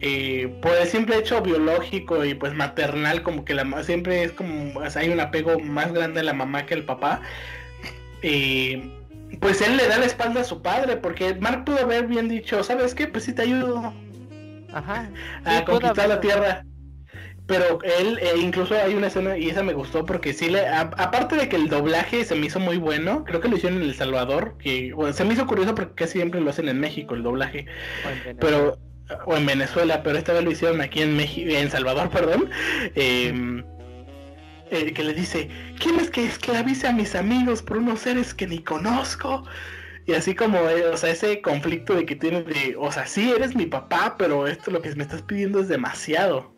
eh, 0.00 0.48
por 0.62 0.76
el 0.76 0.86
simple 0.86 1.18
hecho 1.18 1.42
biológico 1.42 2.24
y 2.24 2.34
pues 2.34 2.54
maternal, 2.54 3.22
como 3.22 3.44
que 3.44 3.54
la 3.54 3.82
siempre 3.82 4.22
es 4.22 4.32
como 4.32 4.80
hay 4.80 5.08
un 5.08 5.20
apego 5.20 5.58
más 5.58 5.92
grande 5.92 6.20
a 6.20 6.24
la 6.24 6.32
mamá 6.32 6.66
que 6.66 6.74
al 6.74 6.84
papá. 6.84 7.20
Eh, 8.22 8.90
pues 9.40 9.60
él 9.60 9.76
le 9.76 9.88
da 9.88 9.98
la 9.98 10.06
espalda 10.06 10.40
a 10.40 10.44
su 10.44 10.62
padre, 10.62 10.96
porque 10.96 11.34
Mark 11.34 11.64
pudo 11.64 11.80
haber 11.80 12.06
bien 12.06 12.28
dicho, 12.28 12.62
¿sabes 12.62 12.94
qué? 12.94 13.06
Pues 13.06 13.24
sí 13.24 13.32
te 13.32 13.42
ayudo. 13.42 13.92
Ajá. 14.72 15.08
a 15.44 15.64
conquistar 15.64 16.08
la 16.08 16.20
tierra. 16.20 16.64
Pero 17.46 17.78
él, 17.82 18.18
eh, 18.20 18.34
incluso 18.38 18.74
hay 18.74 18.94
una 18.94 19.06
escena, 19.06 19.38
y 19.38 19.48
esa 19.48 19.62
me 19.62 19.72
gustó, 19.72 20.04
porque 20.04 20.34
sí 20.34 20.50
le, 20.50 20.68
aparte 20.68 21.34
de 21.34 21.48
que 21.48 21.56
el 21.56 21.70
doblaje 21.70 22.24
se 22.26 22.34
me 22.34 22.46
hizo 22.46 22.60
muy 22.60 22.76
bueno, 22.76 23.24
creo 23.24 23.40
que 23.40 23.48
lo 23.48 23.56
hicieron 23.56 23.80
en 23.80 23.88
El 23.88 23.94
Salvador, 23.94 24.56
que 24.58 24.94
se 25.12 25.24
me 25.24 25.32
hizo 25.32 25.46
curioso 25.46 25.74
porque 25.74 25.94
casi 25.94 26.18
siempre 26.18 26.42
lo 26.42 26.50
hacen 26.50 26.68
en 26.68 26.78
México, 26.78 27.14
el 27.14 27.22
doblaje. 27.22 27.64
Pero 28.38 28.78
o 29.24 29.36
en 29.36 29.46
Venezuela, 29.46 30.02
pero 30.02 30.18
esta 30.18 30.32
vez 30.32 30.44
lo 30.44 30.50
hicieron 30.50 30.80
aquí 30.80 31.02
en 31.02 31.16
México, 31.16 31.50
en 31.50 31.70
Salvador, 31.70 32.10
perdón. 32.12 32.50
Em, 32.94 33.64
eh, 34.70 34.92
que 34.92 35.02
le 35.02 35.14
dice, 35.14 35.48
¿quién 35.78 35.98
es 35.98 36.10
que 36.10 36.24
esclavice 36.24 36.86
a 36.86 36.92
mis 36.92 37.14
amigos 37.14 37.62
por 37.62 37.78
unos 37.78 38.00
seres 38.00 38.34
que 38.34 38.46
ni 38.46 38.58
conozco? 38.58 39.44
Y 40.06 40.14
así 40.14 40.34
como, 40.34 40.58
eh, 40.68 40.86
o 40.86 40.96
sea, 40.96 41.10
ese 41.10 41.40
conflicto 41.40 41.94
de 41.94 42.06
que 42.06 42.16
tienes 42.16 42.46
de, 42.46 42.76
o 42.78 42.90
sea, 42.90 43.06
sí 43.06 43.30
eres 43.30 43.54
mi 43.54 43.66
papá, 43.66 44.16
pero 44.18 44.46
esto 44.46 44.70
lo 44.70 44.80
que 44.80 44.94
me 44.94 45.04
estás 45.04 45.22
pidiendo 45.22 45.60
es 45.60 45.68
demasiado. 45.68 46.54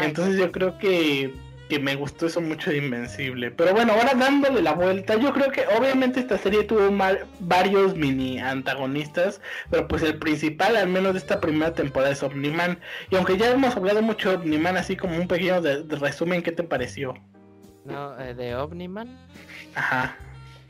Entonces 0.00 0.38
yo 0.38 0.52
creo 0.52 0.78
que 0.78 1.32
que 1.70 1.78
me 1.78 1.94
gustó 1.94 2.26
eso 2.26 2.42
mucho 2.42 2.70
de 2.70 2.78
Invencible. 2.78 3.50
Pero 3.52 3.72
bueno, 3.72 3.94
ahora 3.94 4.12
dándole 4.14 4.60
la 4.60 4.74
vuelta, 4.74 5.16
yo 5.16 5.32
creo 5.32 5.50
que 5.50 5.64
obviamente 5.78 6.20
esta 6.20 6.36
serie 6.36 6.64
tuvo 6.64 6.90
varios 7.38 7.94
mini 7.94 8.38
antagonistas, 8.38 9.40
pero 9.70 9.88
pues 9.88 10.02
el 10.02 10.18
principal, 10.18 10.76
al 10.76 10.88
menos 10.88 11.14
de 11.14 11.20
esta 11.20 11.40
primera 11.40 11.72
temporada, 11.72 12.12
es 12.12 12.22
Omniman. 12.22 12.78
Y 13.10 13.16
aunque 13.16 13.38
ya 13.38 13.50
hemos 13.52 13.74
hablado 13.76 14.02
mucho 14.02 14.30
de 14.30 14.36
Omniman, 14.36 14.76
así 14.76 14.96
como 14.96 15.16
un 15.16 15.28
pequeño 15.28 15.62
de, 15.62 15.84
resumen, 15.96 16.42
¿qué 16.42 16.52
te 16.52 16.64
pareció? 16.64 17.14
No, 17.84 18.20
eh, 18.20 18.34
de 18.34 18.56
Omniman. 18.56 19.16
Ajá. 19.74 20.16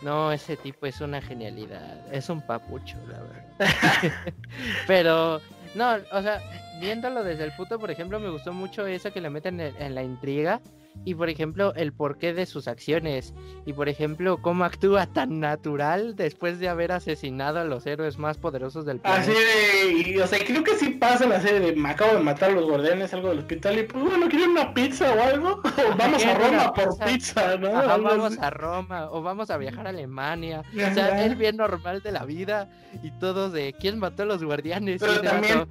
No, 0.02 0.32
ese 0.32 0.56
tipo 0.56 0.86
es 0.86 1.00
una 1.00 1.20
genialidad. 1.20 2.14
Es 2.14 2.28
un 2.28 2.42
papucho, 2.46 2.96
la 3.08 3.20
verdad. 3.20 4.12
pero, 4.86 5.40
no, 5.74 5.96
o 6.12 6.22
sea, 6.22 6.40
viéndolo 6.78 7.24
desde 7.24 7.44
el 7.44 7.52
puto, 7.52 7.78
por 7.78 7.90
ejemplo, 7.90 8.20
me 8.20 8.28
gustó 8.28 8.52
mucho 8.52 8.86
eso 8.86 9.12
que 9.12 9.22
le 9.22 9.30
meten 9.30 9.60
en 9.60 9.94
la 9.94 10.02
intriga 10.02 10.60
y 11.04 11.14
por 11.14 11.30
ejemplo 11.30 11.74
el 11.74 11.92
porqué 11.92 12.34
de 12.34 12.46
sus 12.46 12.68
acciones 12.68 13.34
y 13.64 13.72
por 13.72 13.88
ejemplo 13.88 14.40
cómo 14.42 14.64
actúa 14.64 15.06
tan 15.06 15.40
natural 15.40 16.14
después 16.14 16.58
de 16.58 16.68
haber 16.68 16.92
asesinado 16.92 17.58
a 17.58 17.64
los 17.64 17.86
héroes 17.86 18.18
más 18.18 18.38
poderosos 18.38 18.84
del 18.84 19.00
planeta. 19.00 19.22
Así 19.22 19.32
de, 19.32 20.10
y, 20.10 20.18
o 20.18 20.26
sea, 20.26 20.38
creo 20.44 20.62
que 20.62 20.76
sí 20.76 20.90
pasa 20.90 21.26
la 21.26 21.40
serie 21.40 21.60
de 21.60 21.76
me 21.76 21.90
acabo 21.90 22.14
de 22.14 22.22
matar 22.22 22.50
a 22.50 22.54
los 22.54 22.68
guardianes, 22.68 23.14
algo 23.14 23.30
del 23.30 23.38
hospital 23.38 23.78
y 23.78 23.82
pues 23.84 24.04
bueno, 24.04 24.28
¿quieren 24.28 24.50
una 24.50 24.74
pizza 24.74 25.12
o 25.12 25.22
algo? 25.22 25.60
O 25.80 25.96
vamos 25.96 26.24
a 26.24 26.34
Roma 26.34 26.72
por 26.74 26.98
pizza, 27.04 27.56
¿no? 27.56 27.70
vamos 27.72 28.38
a 28.38 28.50
Roma 28.50 29.08
o 29.10 29.22
vamos 29.22 29.50
a 29.50 29.56
viajar 29.56 29.86
a 29.86 29.90
Alemania. 29.90 30.62
O 30.74 30.94
sea, 30.94 31.24
es 31.24 31.38
bien 31.38 31.56
normal 31.56 32.02
de 32.02 32.12
la 32.12 32.24
vida 32.24 32.68
y 33.02 33.10
todo 33.12 33.50
de 33.50 33.72
quién 33.72 33.98
mató 33.98 34.24
a 34.24 34.26
los 34.26 34.42
guardianes. 34.44 35.00
Pero 35.00 35.22
también 35.22 35.66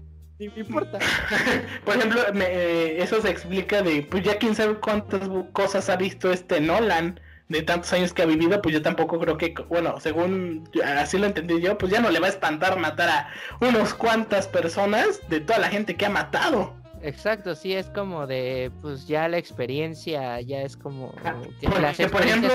me 0.48 0.62
importa. 0.62 1.00
Por 1.86 1.98
ejemplo, 1.98 2.22
eh, 2.34 2.98
eso 3.00 3.22
se 3.22 3.30
explica 3.30 3.82
de, 3.82 4.04
pues 4.04 4.24
ya 4.24 4.38
quién 4.38 4.56
sabe 4.56 4.76
cuántas 4.76 5.30
cosas 5.52 5.90
ha 5.90 5.98
visto 5.98 6.32
este 6.32 6.62
Nolan 6.62 7.20
de 7.50 7.64
tantos 7.64 7.92
años 7.94 8.14
que 8.14 8.22
ha 8.22 8.26
vivido, 8.26 8.62
pues 8.62 8.74
yo 8.74 8.82
tampoco 8.82 9.20
creo 9.20 9.38
que, 9.38 9.54
bueno, 9.70 10.00
según 10.00 10.70
así 10.98 11.18
lo 11.18 11.26
entendí 11.26 11.60
yo, 11.60 11.78
pues 11.78 11.92
ya 11.92 12.00
no 12.00 12.12
le 12.12 12.20
va 12.20 12.28
a 12.28 12.30
espantar 12.30 12.80
matar 12.80 13.10
a 13.10 13.30
unos 13.60 13.94
cuantas 13.96 14.48
personas 14.48 15.20
de 15.30 15.42
toda 15.42 15.60
la 15.60 15.68
gente 15.68 15.96
que 15.96 16.06
ha 16.06 16.10
matado. 16.10 16.76
Exacto, 17.02 17.56
sí, 17.56 17.74
es 17.74 17.88
como 17.88 18.28
de, 18.28 18.72
pues 18.82 19.08
ya 19.08 19.28
la 19.28 19.38
experiencia, 19.38 20.40
ya 20.42 20.62
es 20.62 20.78
como... 20.78 21.14
Que 21.60 21.68
por, 21.68 21.84
ejemplo, 22.22 22.52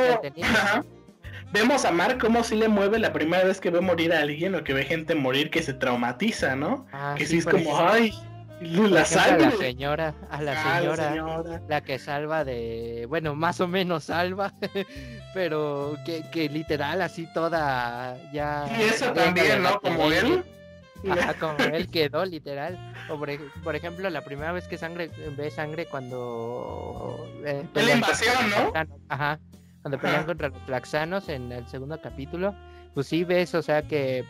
vemos 1.54 1.84
a 1.84 1.92
Mark 1.92 2.18
como 2.18 2.42
si 2.42 2.56
le 2.56 2.68
mueve 2.68 2.98
la 2.98 3.12
primera 3.12 3.44
vez 3.44 3.60
que 3.60 3.70
ve 3.70 3.80
morir 3.80 4.12
a 4.12 4.20
alguien 4.20 4.54
o 4.56 4.64
que 4.64 4.74
ve 4.74 4.84
gente 4.84 5.14
morir 5.14 5.50
que 5.50 5.62
se 5.62 5.72
traumatiza, 5.72 6.56
¿no? 6.56 6.86
Ah, 6.92 7.14
que 7.16 7.24
sí, 7.26 7.38
es 7.38 7.46
como, 7.46 7.78
ay. 7.78 8.12
La 8.60 9.02
a 9.02 9.36
la 9.36 9.50
señora, 9.50 10.14
a 10.30 10.40
la 10.40 10.52
ah, 10.52 10.78
señora, 10.78 11.60
la, 11.68 11.80
que 11.82 11.98
salva 11.98 12.44
de, 12.44 13.04
bueno, 13.08 13.34
más 13.34 13.60
o 13.60 13.68
menos 13.68 14.04
salva, 14.04 14.54
pero 15.34 15.98
que, 16.06 16.22
que 16.30 16.48
literal 16.48 17.02
así 17.02 17.26
toda 17.34 18.16
ya. 18.32 18.66
Y 18.78 18.82
eso 18.84 19.12
también, 19.12 19.62
¿no? 19.62 19.80
Como 19.80 20.10
él. 20.10 20.44
Ajá, 21.10 21.34
como 21.34 21.58
él 21.58 21.90
quedó, 21.90 22.24
literal. 22.24 22.78
O 23.10 23.18
por, 23.18 23.76
ejemplo, 23.76 24.08
la 24.08 24.22
primera 24.22 24.52
vez 24.52 24.66
que 24.66 24.78
sangre 24.78 25.10
ve 25.36 25.50
sangre 25.50 25.84
cuando. 25.86 27.28
Eh, 27.44 27.64
la 27.74 27.94
invasión, 27.94 28.50
¿no? 28.50 28.72
Ajá. 29.08 29.38
Cuando 29.84 29.98
pelean 29.98 30.24
contra 30.24 30.48
los 30.48 30.62
Flaxanos 30.62 31.28
en 31.28 31.52
el 31.52 31.66
segundo 31.68 32.00
capítulo. 32.00 32.54
Pues 32.94 33.06
sí 33.06 33.22
ves, 33.22 33.54
o 33.54 33.60
sea 33.60 33.82
que. 33.82 34.24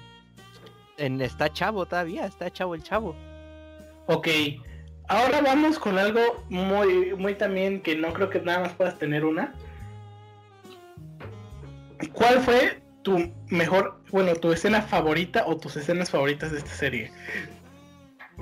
En, 0.96 1.20
está 1.20 1.52
chavo 1.52 1.86
todavía, 1.86 2.26
está 2.26 2.50
chavo 2.50 2.74
el 2.74 2.82
chavo. 2.82 3.14
Ok. 4.07 4.26
Ahora 5.07 5.40
vamos 5.42 5.78
con 5.78 5.96
algo 5.96 6.44
muy, 6.48 7.14
muy 7.14 7.36
también 7.36 7.82
que 7.82 7.94
no 7.94 8.12
creo 8.12 8.30
que 8.30 8.40
nada 8.40 8.62
más 8.62 8.72
puedas 8.72 8.98
tener 8.98 9.24
una. 9.24 9.55
¿Cuál 12.12 12.40
fue 12.40 12.82
tu 13.02 13.32
mejor, 13.46 14.02
bueno, 14.11 14.34
tu 14.34 14.50
escena 14.50 14.82
favorita 14.82 15.44
o 15.46 15.57
tus 15.57 15.76
escenas 15.76 16.11
favoritas 16.11 16.50
de 16.50 16.59
esta 16.59 16.72
serie? 16.72 17.12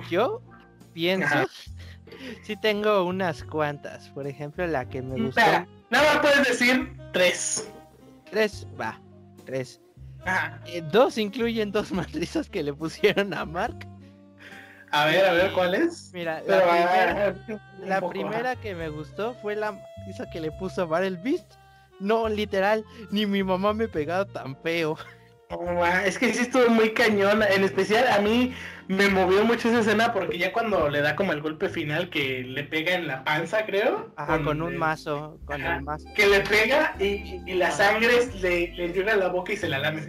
Yo 0.08 0.40
pienso, 0.94 1.46
sí 2.42 2.56
tengo 2.56 3.04
unas 3.04 3.44
cuantas. 3.44 4.08
Por 4.08 4.26
ejemplo, 4.26 4.66
la 4.66 4.88
que 4.88 5.02
me 5.02 5.22
gustó. 5.22 5.42
Nada 5.92 6.14
más 6.14 6.22
puedes 6.22 6.48
decir 6.48 6.92
tres. 7.12 7.70
Tres, 8.30 8.66
va, 8.80 9.00
tres. 9.44 9.80
Eh, 10.66 10.82
dos 10.90 11.18
incluyen 11.18 11.70
dos 11.70 11.92
matrizas 12.00 12.48
que 12.48 12.62
le 12.64 12.72
pusieron 12.72 13.32
a 13.32 13.44
Mark. 13.44 13.86
A 14.90 15.06
ver, 15.06 15.24
a 15.24 15.32
ver, 15.32 15.52
¿cuál 15.52 15.74
es? 15.74 16.10
Mira, 16.12 16.42
la, 16.46 16.60
primera, 16.60 17.60
la 17.78 18.08
primera 18.08 18.56
que 18.56 18.74
me 18.74 18.90
gustó 18.90 19.34
fue 19.34 19.56
la 19.56 19.72
matriza 19.72 20.28
que 20.30 20.40
le 20.40 20.50
puso 20.52 20.86
Barrel 20.86 21.16
Beast 21.18 21.54
no, 22.02 22.28
literal, 22.28 22.84
ni 23.10 23.26
mi 23.26 23.44
mamá 23.44 23.72
me 23.72 23.86
pegaba 23.86 24.24
tan 24.24 24.56
feo. 24.56 24.96
es 26.04 26.18
que 26.18 26.32
sí 26.32 26.42
estuvo 26.42 26.68
muy 26.68 26.90
cañón. 26.90 27.42
En 27.42 27.64
especial 27.64 28.06
a 28.08 28.18
mí 28.20 28.54
me 28.88 29.08
movió 29.08 29.44
mucho 29.44 29.68
esa 29.68 29.80
escena 29.80 30.12
porque 30.12 30.38
ya 30.38 30.52
cuando 30.52 30.88
le 30.88 31.00
da 31.00 31.16
como 31.16 31.32
el 31.32 31.40
golpe 31.40 31.68
final 31.68 32.10
que 32.10 32.42
le 32.42 32.64
pega 32.64 32.94
en 32.94 33.06
la 33.06 33.24
panza, 33.24 33.64
creo. 33.64 34.12
Ajá, 34.16 34.42
con, 34.42 34.62
un 34.62 34.76
mazo, 34.76 35.38
con 35.44 35.62
el 35.62 35.82
mazo. 35.82 36.06
Que 36.14 36.26
le 36.26 36.40
pega 36.40 36.94
y, 36.98 37.40
la 37.54 37.70
sangre 37.70 38.28
le, 38.40 38.72
le 38.74 38.88
llega 38.92 39.12
a 39.12 39.16
la 39.16 39.28
boca 39.28 39.52
y 39.52 39.56
se 39.56 39.68
la 39.68 39.78
lame. 39.78 40.02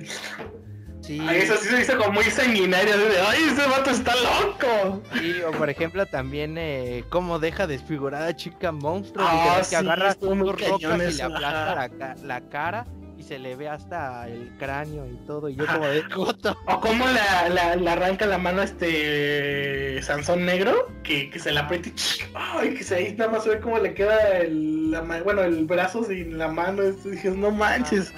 Sí. 1.03 1.21
eso 1.29 1.57
sí 1.57 1.67
se 1.67 1.81
hizo 1.81 1.97
como 1.97 2.13
muy 2.13 2.23
sanguinario, 2.23 2.97
de, 2.97 3.19
¡ay, 3.19 3.43
ese 3.51 3.67
vato 3.67 3.89
está 3.89 4.13
loco! 4.15 5.03
Sí, 5.13 5.41
o 5.41 5.51
por 5.51 5.69
ejemplo 5.69 6.05
también 6.05 6.57
eh, 6.57 7.03
cómo 7.09 7.39
deja 7.39 7.67
desfigurada 7.67 8.27
a 8.27 8.35
chica 8.37 8.71
monstruo, 8.71 9.25
ah, 9.27 9.61
que 9.69 9.75
agarra 9.75 10.13
sus 10.13 10.39
rocas 10.39 10.81
y 10.81 11.17
le 11.17 11.23
aplasta 11.23 12.15
la, 12.23 12.41
cara 12.47 12.85
y 13.23 13.27
se 13.27 13.39
le 13.39 13.55
ve 13.55 13.69
hasta 13.69 14.27
el 14.27 14.51
cráneo 14.59 15.07
y 15.07 15.15
todo, 15.25 15.47
y 15.47 15.55
yo 15.55 15.65
como 15.65 15.87
de 15.87 16.03
coto. 16.13 16.55
O 16.67 16.79
cómo 16.79 17.05
le 17.07 17.89
arranca 17.89 18.25
la 18.25 18.37
mano 18.37 18.61
a 18.61 18.65
este 18.65 20.01
Sansón 20.01 20.45
negro, 20.45 20.87
que, 21.03 21.29
que 21.29 21.39
se 21.39 21.51
la 21.51 21.61
aprieta 21.61 21.89
y 21.89 21.93
¡ay! 22.35 22.73
que 22.75 22.83
se 22.83 22.95
ahí 22.95 23.15
nada 23.15 23.31
más 23.31 23.47
ve 23.47 23.59
cómo 23.59 23.79
le 23.79 23.93
queda 23.93 24.39
el, 24.39 24.91
la, 24.91 25.01
bueno, 25.01 25.41
el 25.41 25.65
brazo 25.65 26.03
sin 26.03 26.37
la 26.37 26.49
mano, 26.49 26.83
y 26.83 26.91
dije, 27.09 27.29
no 27.29 27.51
manches. 27.51 28.13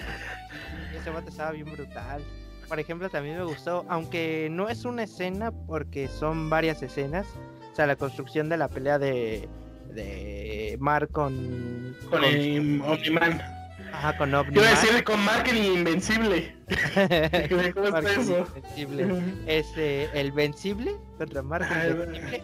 ese 1.00 1.10
vato 1.10 1.30
estaba 1.30 1.52
bien 1.52 1.72
brutal 1.72 2.22
por 2.68 2.80
ejemplo, 2.80 3.10
también 3.10 3.38
me 3.38 3.44
gustó, 3.44 3.86
aunque 3.90 4.48
no 4.52 4.70
es 4.70 4.86
una 4.86 5.04
escena 5.04 5.52
porque 5.52 6.08
son 6.08 6.50
varias 6.50 6.82
escenas. 6.82 7.28
O 7.72 7.76
sea, 7.76 7.86
la 7.86 7.96
construcción 7.96 8.50
de 8.50 8.58
la 8.58 8.70
pelea 8.70 8.98
de, 8.98 9.48
de 9.94 10.76
Mark 10.80 11.12
con... 11.12 11.96
Con, 12.10 12.24
el 12.24 12.82
Omniman. 12.82 13.55
Ajá, 13.96 14.18
con 14.18 14.34
Omniman. 14.34 14.64
Iba 14.64 14.68
a 14.68 14.82
decir 14.82 15.04
con 15.06 15.24
Mark 15.24 15.48
el 15.48 15.58
Invencible. 15.58 16.54
¿Cómo 17.74 17.88
está 17.88 18.00
eso? 18.12 18.46
Invencible. 18.76 19.24
Este, 19.48 20.20
el 20.20 20.34
Vencible 20.34 20.98
contra 21.18 21.42
Mark 21.42 21.66
el 21.72 21.92
Invencible. 21.92 22.44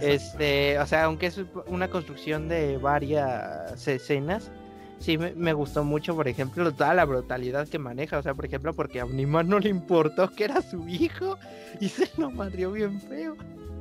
Este, 0.00 0.78
o 0.78 0.86
sea, 0.86 1.04
aunque 1.04 1.26
es 1.26 1.40
una 1.66 1.88
construcción 1.88 2.48
de 2.48 2.78
varias 2.78 3.86
escenas, 3.88 4.52
sí 5.00 5.18
me, 5.18 5.52
gustó 5.52 5.82
mucho, 5.82 6.14
por 6.14 6.28
ejemplo, 6.28 6.72
toda 6.72 6.94
la 6.94 7.04
brutalidad 7.04 7.68
que 7.68 7.78
maneja. 7.80 8.18
O 8.18 8.22
sea, 8.22 8.34
por 8.34 8.44
ejemplo, 8.44 8.72
porque 8.72 9.00
a 9.00 9.04
Omniman 9.04 9.48
no 9.48 9.58
le 9.58 9.70
importó 9.70 10.30
que 10.30 10.44
era 10.44 10.62
su 10.62 10.86
hijo 10.88 11.38
y 11.80 11.88
se 11.88 12.08
lo 12.16 12.30
madrió 12.30 12.70
bien 12.70 13.00
feo. 13.00 13.36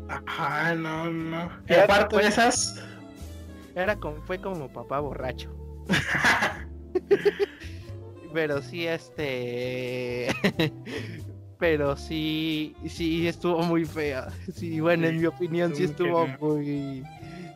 Ajá, 0.10 0.74
no, 0.74 1.12
no. 1.12 1.50
Y 1.70 1.74
aparte 1.74 2.18
de 2.18 2.28
esas. 2.28 2.84
Era 3.76 3.96
como, 3.98 4.18
fue 4.24 4.40
como 4.40 4.68
papá 4.68 5.00
borracho. 5.00 5.56
Pero 8.34 8.62
sí, 8.62 8.88
este. 8.88 10.30
Pero 11.60 11.96
sí, 11.96 12.76
sí 12.88 13.28
estuvo 13.28 13.62
muy 13.62 13.86
fea. 13.86 14.30
Sí, 14.54 14.80
bueno, 14.82 15.08
en 15.08 15.20
mi 15.20 15.26
opinión, 15.28 15.74
sí 15.76 15.84
estuvo 15.84 16.28
muy 16.40 17.04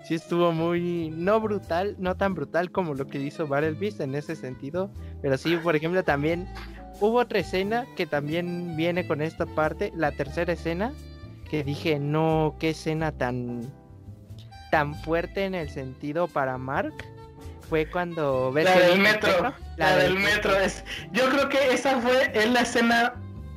sí 0.08 0.16
estuvo 0.16 0.54
muy, 0.54 1.10
no 1.10 1.42
brutal, 1.42 1.98
no 2.00 2.16
tan 2.16 2.34
brutal 2.34 2.72
como 2.72 2.94
lo 2.94 3.08
que 3.08 3.20
hizo 3.20 3.46
Battle 3.46 3.74
Beast 3.74 4.00
en 4.00 4.16
ese 4.16 4.38
sentido, 4.38 4.90
pero 5.22 5.38
sí, 5.38 5.58
por 5.58 5.76
ejemplo, 5.76 6.02
también 6.02 6.48
hubo 7.02 7.20
otra 7.20 7.40
escena 7.40 7.86
que 7.98 8.06
también 8.06 8.78
viene 8.78 9.06
con 9.06 9.22
esta 9.22 9.46
parte, 9.46 9.92
la 9.98 10.14
tercera 10.14 10.54
escena, 10.54 10.94
que 11.50 11.66
dije, 11.66 12.00
no, 12.00 12.56
qué 12.58 12.70
escena 12.70 13.12
tan, 13.12 13.70
tan 14.72 14.96
fuerte 14.96 15.44
en 15.44 15.56
el 15.56 15.70
sentido 15.70 16.30
para 16.30 16.58
Mark. 16.58 16.94
Fue 17.70 17.90
cuando 17.90 18.52
ves 18.52 18.66
la 18.66 18.80
del 18.80 19.00
metro, 19.00 19.54
la, 19.76 19.98
del, 19.98 20.18
metro. 20.18 20.56
Es, 20.56 20.84
yo 21.12 21.30
creo 21.30 21.50
que 21.50 21.74
esa 21.74 22.00
fue 22.00 22.32
es 22.34 22.50
la 22.50 22.62
escena 22.62 23.16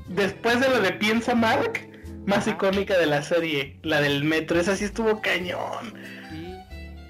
después 0.08 0.60
de 0.60 0.68
lo 0.68 0.80
de 0.80 0.92
piensa 0.92 1.34
Mark 1.34 1.88
más 2.26 2.46
icónica 2.46 2.98
de 2.98 3.06
la 3.06 3.22
serie, 3.22 3.78
la 3.82 4.00
del 4.00 4.24
metro. 4.24 4.58
Esa 4.58 4.76
sí 4.76 4.84
estuvo 4.84 5.20
cañón 5.20 5.94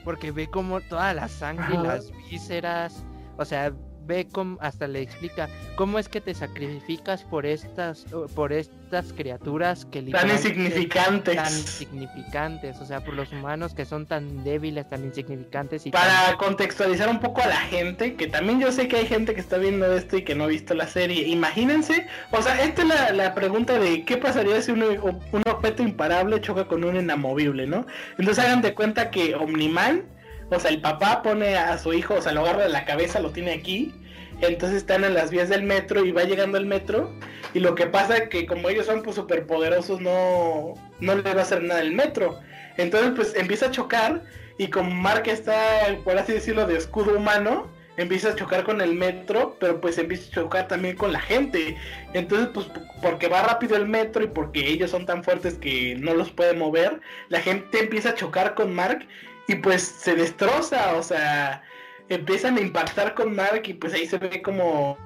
porque 0.05 0.33
ve 0.33 0.49
como 0.49 0.81
toda 0.81 1.15
la 1.15 1.29
sangre 1.29 1.75
y 1.75 1.79
las 1.79 2.11
vísceras, 2.31 3.05
o 3.37 3.45
sea, 3.45 3.73
ve 4.11 4.27
como 4.31 4.59
hasta 4.61 4.89
le 4.89 5.03
explica 5.03 5.49
cómo 5.77 6.01
es 6.01 6.09
que 6.09 6.21
te 6.21 6.35
sacrificas 6.35 7.23
por 7.23 7.47
estas 7.47 8.05
por 8.35 8.53
estas 8.53 9.13
criaturas 9.13 9.85
que 9.85 10.03
tan 10.03 10.29
insignificantes. 10.29 11.37
tan 11.37 11.53
insignificantes 11.53 12.81
o 12.81 12.87
sea 12.87 13.05
por 13.05 13.15
los 13.15 13.31
humanos 13.33 13.73
que 13.73 13.85
son 13.85 14.07
tan 14.07 14.43
débiles 14.43 14.89
tan 14.89 15.05
insignificantes 15.05 15.87
y 15.87 15.93
para 15.93 16.37
contextualizar 16.39 17.09
un 17.09 17.21
poco 17.21 17.41
a 17.41 17.47
la 17.47 17.61
gente 17.61 18.17
que 18.17 18.27
también 18.27 18.61
yo 18.61 18.73
sé 18.73 18.89
que 18.89 18.97
hay 18.97 19.07
gente 19.07 19.33
que 19.33 19.41
está 19.41 19.59
viendo 19.59 19.87
esto 19.95 20.17
y 20.17 20.25
que 20.25 20.35
no 20.35 20.45
ha 20.45 20.49
visto 20.49 20.75
la 20.75 20.89
serie 20.89 21.29
imagínense 21.29 22.09
o 22.33 22.43
sea 22.43 22.61
esta 22.65 22.83
es 22.83 23.17
la, 23.17 23.35
pregunta 23.35 23.79
de 23.79 24.05
qué 24.05 24.17
pasaría 24.17 24.61
si 24.61 24.73
un, 24.73 24.83
un 24.83 25.43
objeto 25.49 25.85
imparable 25.85 26.41
choca 26.41 26.67
con 26.67 26.83
un 26.83 26.97
inamovible 26.97 27.69
no 27.69 27.87
entonces 28.19 28.45
hagan 28.45 28.61
de 28.61 28.75
cuenta 28.75 29.11
que 29.11 29.37
Omniman 29.37 30.03
o 30.51 30.59
sea, 30.59 30.71
el 30.71 30.81
papá 30.81 31.23
pone 31.23 31.57
a 31.57 31.79
su 31.79 31.93
hijo, 31.93 32.15
o 32.15 32.23
sea, 32.23 32.33
lo 32.33 32.41
agarra 32.41 32.65
de 32.65 32.71
la 32.71 32.85
cabeza, 32.85 33.21
lo 33.21 33.31
tiene 33.31 33.53
aquí. 33.53 33.95
Entonces 34.41 34.79
están 34.79 35.05
en 35.05 35.15
las 35.15 35.31
vías 35.31 35.49
del 35.49 35.63
metro 35.63 36.05
y 36.05 36.13
va 36.13 36.25
llegando 36.25 36.59
el 36.59 36.67
metro. 36.67 37.15
Y 37.55 37.61
lo 37.61 37.75
que 37.75 37.87
pasa 37.87 38.17
es 38.17 38.29
que 38.29 38.47
como 38.47 38.69
ellos 38.69 38.87
son 38.87 39.03
pues 39.03 39.17
súper 39.17 39.47
poderosos, 39.47 40.01
no, 40.01 40.75
no 41.01 41.15
le 41.15 41.23
va 41.23 41.33
a 41.33 41.43
hacer 41.43 41.63
nada 41.63 41.81
el 41.81 41.93
metro. 41.93 42.41
Entonces 42.77 43.13
pues 43.15 43.35
empieza 43.37 43.67
a 43.67 43.71
chocar 43.71 44.23
y 44.59 44.69
como 44.69 44.91
Mark 44.91 45.25
está, 45.27 45.97
por 46.05 46.19
así 46.19 46.33
decirlo, 46.33 46.67
de 46.67 46.77
escudo 46.77 47.17
humano, 47.17 47.71
empieza 47.97 48.31
a 48.31 48.35
chocar 48.35 48.65
con 48.65 48.81
el 48.81 48.95
metro, 48.95 49.57
pero 49.61 49.81
pues 49.81 49.99
empieza 49.99 50.29
a 50.29 50.43
chocar 50.43 50.69
también 50.69 50.97
con 50.97 51.13
la 51.13 51.21
gente. 51.21 51.77
Entonces, 52.15 52.49
pues 52.53 52.67
porque 53.03 53.29
va 53.29 53.43
rápido 53.43 53.77
el 53.77 53.87
metro 53.87 54.25
y 54.25 54.29
porque 54.29 54.69
ellos 54.69 54.91
son 54.91 55.07
tan 55.07 55.23
fuertes 55.25 55.55
que 55.55 55.97
no 55.97 56.15
los 56.15 56.31
puede 56.31 56.55
mover, 56.55 57.01
la 57.29 57.41
gente 57.41 57.81
empieza 57.81 58.11
a 58.11 58.15
chocar 58.15 58.55
con 58.55 58.75
Mark 58.75 59.07
y 59.51 59.57
pues 59.57 59.83
se 59.83 60.15
destroza, 60.15 60.95
o 60.97 61.03
sea, 61.03 61.63
empiezan 62.09 62.57
a 62.57 62.61
impactar 62.61 63.15
con 63.15 63.35
Mark 63.35 63.63
y 63.65 63.75
pues 63.75 63.93
ahí 63.95 64.07
se 64.07 64.19
ve 64.19 64.41
como 64.43 64.97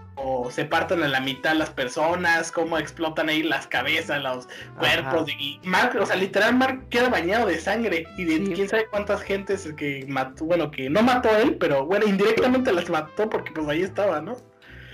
se 0.50 0.64
parten 0.64 1.02
a 1.02 1.08
la 1.08 1.20
mitad 1.20 1.54
las 1.54 1.70
personas, 1.70 2.52
cómo 2.52 2.78
explotan 2.78 3.28
ahí 3.28 3.42
las 3.42 3.66
cabezas, 3.66 4.22
los 4.22 4.48
cuerpos. 4.78 5.28
Y 5.38 5.58
Mark, 5.64 5.96
o 6.00 6.06
sea, 6.06 6.16
literal, 6.16 6.54
Mark 6.54 6.88
queda 6.88 7.08
bañado 7.08 7.46
de 7.46 7.58
sangre 7.58 8.06
y 8.16 8.24
de 8.24 8.52
quién 8.54 8.68
sabe 8.68 8.86
cuántas 8.90 9.22
gentes 9.22 9.72
que 9.76 10.04
mató, 10.08 10.44
bueno, 10.44 10.70
que 10.70 10.88
no 10.88 11.02
mató 11.02 11.30
él, 11.36 11.56
pero 11.56 11.84
bueno, 11.86 12.06
indirectamente 12.06 12.72
las 12.72 12.88
mató 12.88 13.28
porque 13.28 13.50
pues 13.52 13.66
ahí 13.66 13.82
estaba, 13.82 14.20
¿no? 14.20 14.36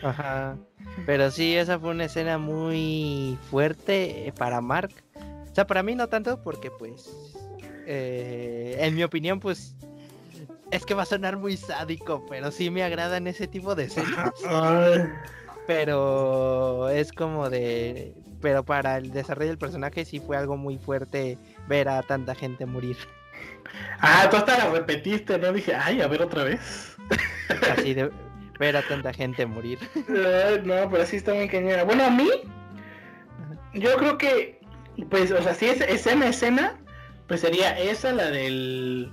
Ajá. 0.03 0.57
Pero 1.05 1.31
sí, 1.31 1.57
esa 1.57 1.79
fue 1.79 1.91
una 1.91 2.05
escena 2.05 2.39
muy 2.39 3.37
fuerte 3.51 4.33
para 4.39 4.61
Mark. 4.61 4.93
O 5.17 5.55
sea, 5.55 5.67
para 5.67 5.83
mí 5.83 5.95
no 5.95 6.09
tanto 6.09 6.43
porque 6.43 6.71
pues 6.71 7.37
eh, 7.93 8.77
en 8.79 8.95
mi 8.95 9.03
opinión, 9.03 9.41
pues 9.41 9.75
es 10.71 10.87
que 10.87 10.95
va 10.95 11.03
a 11.03 11.07
sonar 11.07 11.37
muy 11.37 11.57
sádico, 11.57 12.25
pero 12.29 12.53
sí 12.53 12.71
me 12.71 12.85
agradan 12.85 13.27
ese 13.27 13.49
tipo 13.49 13.75
de 13.75 13.85
escenas. 13.85 14.31
pero 15.67 16.89
es 16.89 17.11
como 17.11 17.51
de. 17.51 18.15
Pero 18.41 18.65
para 18.65 18.99
el 18.99 19.11
desarrollo 19.11 19.49
del 19.49 19.59
personaje 19.59 20.05
sí 20.05 20.21
fue 20.21 20.37
algo 20.37 20.57
muy 20.57 20.79
fuerte 20.79 21.37
ver 21.67 21.89
a 21.89 22.01
tanta 22.03 22.37
gente 22.37 22.65
morir. 22.65 22.97
Ah, 23.99 24.29
tú 24.31 24.37
hasta 24.37 24.57
la 24.57 24.71
repetiste, 24.71 25.37
¿no? 25.39 25.53
Dije, 25.53 25.75
ay, 25.75 26.01
a 26.01 26.07
ver 26.07 26.23
otra 26.23 26.45
vez. 26.45 26.97
Así 27.77 27.93
de 27.93 28.09
ver 28.61 28.77
a 28.77 28.83
tanta 28.83 29.13
gente 29.13 29.45
morir. 29.47 29.81
no, 30.07 30.89
pero 30.91 31.05
sí 31.05 31.17
está 31.17 31.35
muy 31.35 31.49
cañera. 31.49 31.83
Bueno, 31.83 32.05
a 32.05 32.11
mí, 32.11 32.31
yo 33.75 33.97
creo 33.97 34.17
que, 34.17 34.61
pues, 35.11 35.33
o 35.33 35.43
sea, 35.43 35.55
si 35.55 35.67
es 35.67 35.81
escena, 35.81 36.29
escena, 36.29 36.79
pues 37.31 37.43
sería 37.43 37.79
esa, 37.79 38.11
la 38.11 38.29
del, 38.29 39.09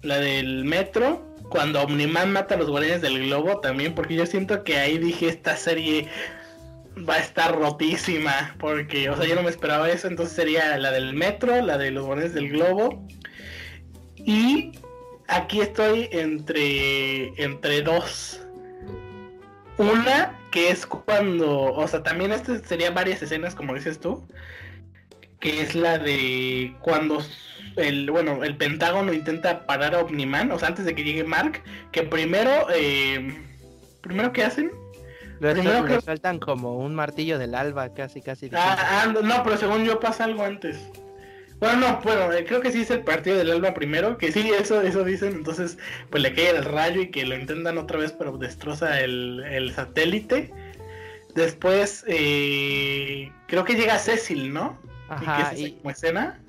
la 0.00 0.16
del 0.16 0.64
metro, 0.64 1.36
cuando 1.50 1.82
Omniman 1.82 2.32
mata 2.32 2.54
a 2.54 2.56
los 2.56 2.70
guardianes 2.70 3.02
del 3.02 3.26
globo 3.26 3.60
también, 3.60 3.94
porque 3.94 4.14
yo 4.14 4.24
siento 4.24 4.64
que 4.64 4.78
ahí 4.78 4.96
dije, 4.96 5.28
esta 5.28 5.54
serie 5.54 6.08
va 7.06 7.16
a 7.16 7.18
estar 7.18 7.54
rotísima, 7.54 8.56
porque, 8.58 9.10
o 9.10 9.16
sea, 9.18 9.26
yo 9.26 9.34
no 9.34 9.42
me 9.42 9.50
esperaba 9.50 9.90
eso, 9.90 10.08
entonces 10.08 10.34
sería 10.34 10.78
la 10.78 10.92
del 10.92 11.12
metro, 11.12 11.60
la 11.60 11.76
de 11.76 11.90
los 11.90 12.06
guardianes 12.06 12.32
del 12.32 12.48
globo, 12.48 13.06
y 14.16 14.72
aquí 15.28 15.60
estoy 15.60 16.08
entre, 16.10 17.34
entre 17.36 17.82
dos. 17.82 18.40
Una 19.76 20.40
que 20.50 20.70
es 20.70 20.86
cuando, 20.86 21.64
o 21.74 21.86
sea, 21.86 22.02
también 22.02 22.32
este 22.32 22.64
serían 22.64 22.94
varias 22.94 23.20
escenas, 23.20 23.54
como 23.54 23.74
dices 23.74 24.00
tú, 24.00 24.26
que 25.42 25.60
es 25.60 25.74
la 25.74 25.98
de 25.98 26.72
cuando 26.80 27.22
el, 27.76 28.10
bueno, 28.10 28.44
el 28.44 28.56
Pentágono 28.56 29.12
intenta 29.12 29.66
parar 29.66 29.94
a 29.94 29.98
Omniman, 29.98 30.50
o 30.52 30.58
sea, 30.58 30.68
antes 30.68 30.84
de 30.86 30.94
que 30.94 31.02
llegue 31.02 31.24
Mark, 31.24 31.60
que 31.90 32.04
primero, 32.04 32.68
eh, 32.74 33.36
primero 34.00 34.32
¿qué 34.32 34.44
hacen? 34.44 34.70
primero 35.40 35.84
que 35.84 36.00
saltan 36.00 36.38
como 36.38 36.78
un 36.78 36.94
martillo 36.94 37.36
del 37.36 37.56
alba, 37.56 37.92
casi, 37.92 38.22
casi. 38.22 38.48
Ah, 38.52 39.02
ah, 39.04 39.12
no, 39.22 39.42
pero 39.42 39.56
según 39.56 39.84
yo 39.84 39.98
pasa 39.98 40.22
algo 40.22 40.44
antes. 40.44 40.78
Bueno, 41.58 41.80
no, 41.80 42.00
bueno, 42.04 42.32
eh, 42.32 42.44
creo 42.44 42.60
que 42.60 42.70
sí 42.70 42.82
es 42.82 42.90
el 42.92 43.02
partido 43.02 43.36
del 43.36 43.50
alba 43.50 43.74
primero, 43.74 44.18
que 44.18 44.30
sí, 44.30 44.48
eso, 44.56 44.80
eso 44.82 45.02
dicen, 45.04 45.32
entonces 45.32 45.78
pues 46.10 46.22
le 46.22 46.32
cae 46.34 46.50
el 46.50 46.64
rayo 46.64 47.02
y 47.02 47.10
que 47.10 47.26
lo 47.26 47.36
intentan 47.36 47.78
otra 47.78 47.98
vez, 47.98 48.12
pero 48.12 48.38
destroza 48.38 49.00
el, 49.00 49.72
satélite. 49.74 50.52
Después, 51.34 52.04
eh, 52.06 53.32
creo 53.48 53.64
que 53.64 53.74
llega 53.74 53.98
Cecil, 53.98 54.52
¿no? 54.52 54.78
Ajá, 55.14 55.56
y, 55.56 55.72
como 55.72 55.90
escena. 55.90 56.40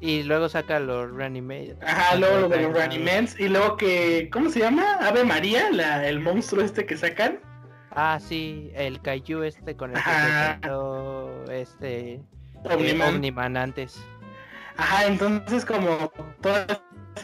Y 0.00 0.22
luego 0.22 0.48
saca 0.48 0.80
los 0.80 1.10
Reanimates. 1.12 1.76
Ajá, 1.82 2.16
luego 2.16 2.40
lo 2.40 2.48
de 2.48 2.62
los 2.62 2.74
Reanimates. 2.74 3.38
Y 3.40 3.48
luego 3.48 3.76
que, 3.76 4.28
¿cómo 4.32 4.50
se 4.50 4.60
llama? 4.60 4.98
Ave 5.00 5.24
María, 5.24 5.70
la, 5.70 6.06
el 6.06 6.20
monstruo 6.20 6.62
este 6.62 6.84
que 6.84 6.96
sacan. 6.96 7.40
Ah, 7.90 8.18
sí, 8.20 8.70
el 8.74 9.00
Kaiju 9.00 9.42
este 9.44 9.76
con 9.76 9.92
el 9.92 10.02
que 10.02 11.60
este 11.60 12.20
Omniman. 12.64 13.14
Omniman 13.14 13.56
antes. 13.56 14.04
Ajá, 14.76 15.06
entonces 15.06 15.64
como 15.64 16.12
toda 16.40 16.66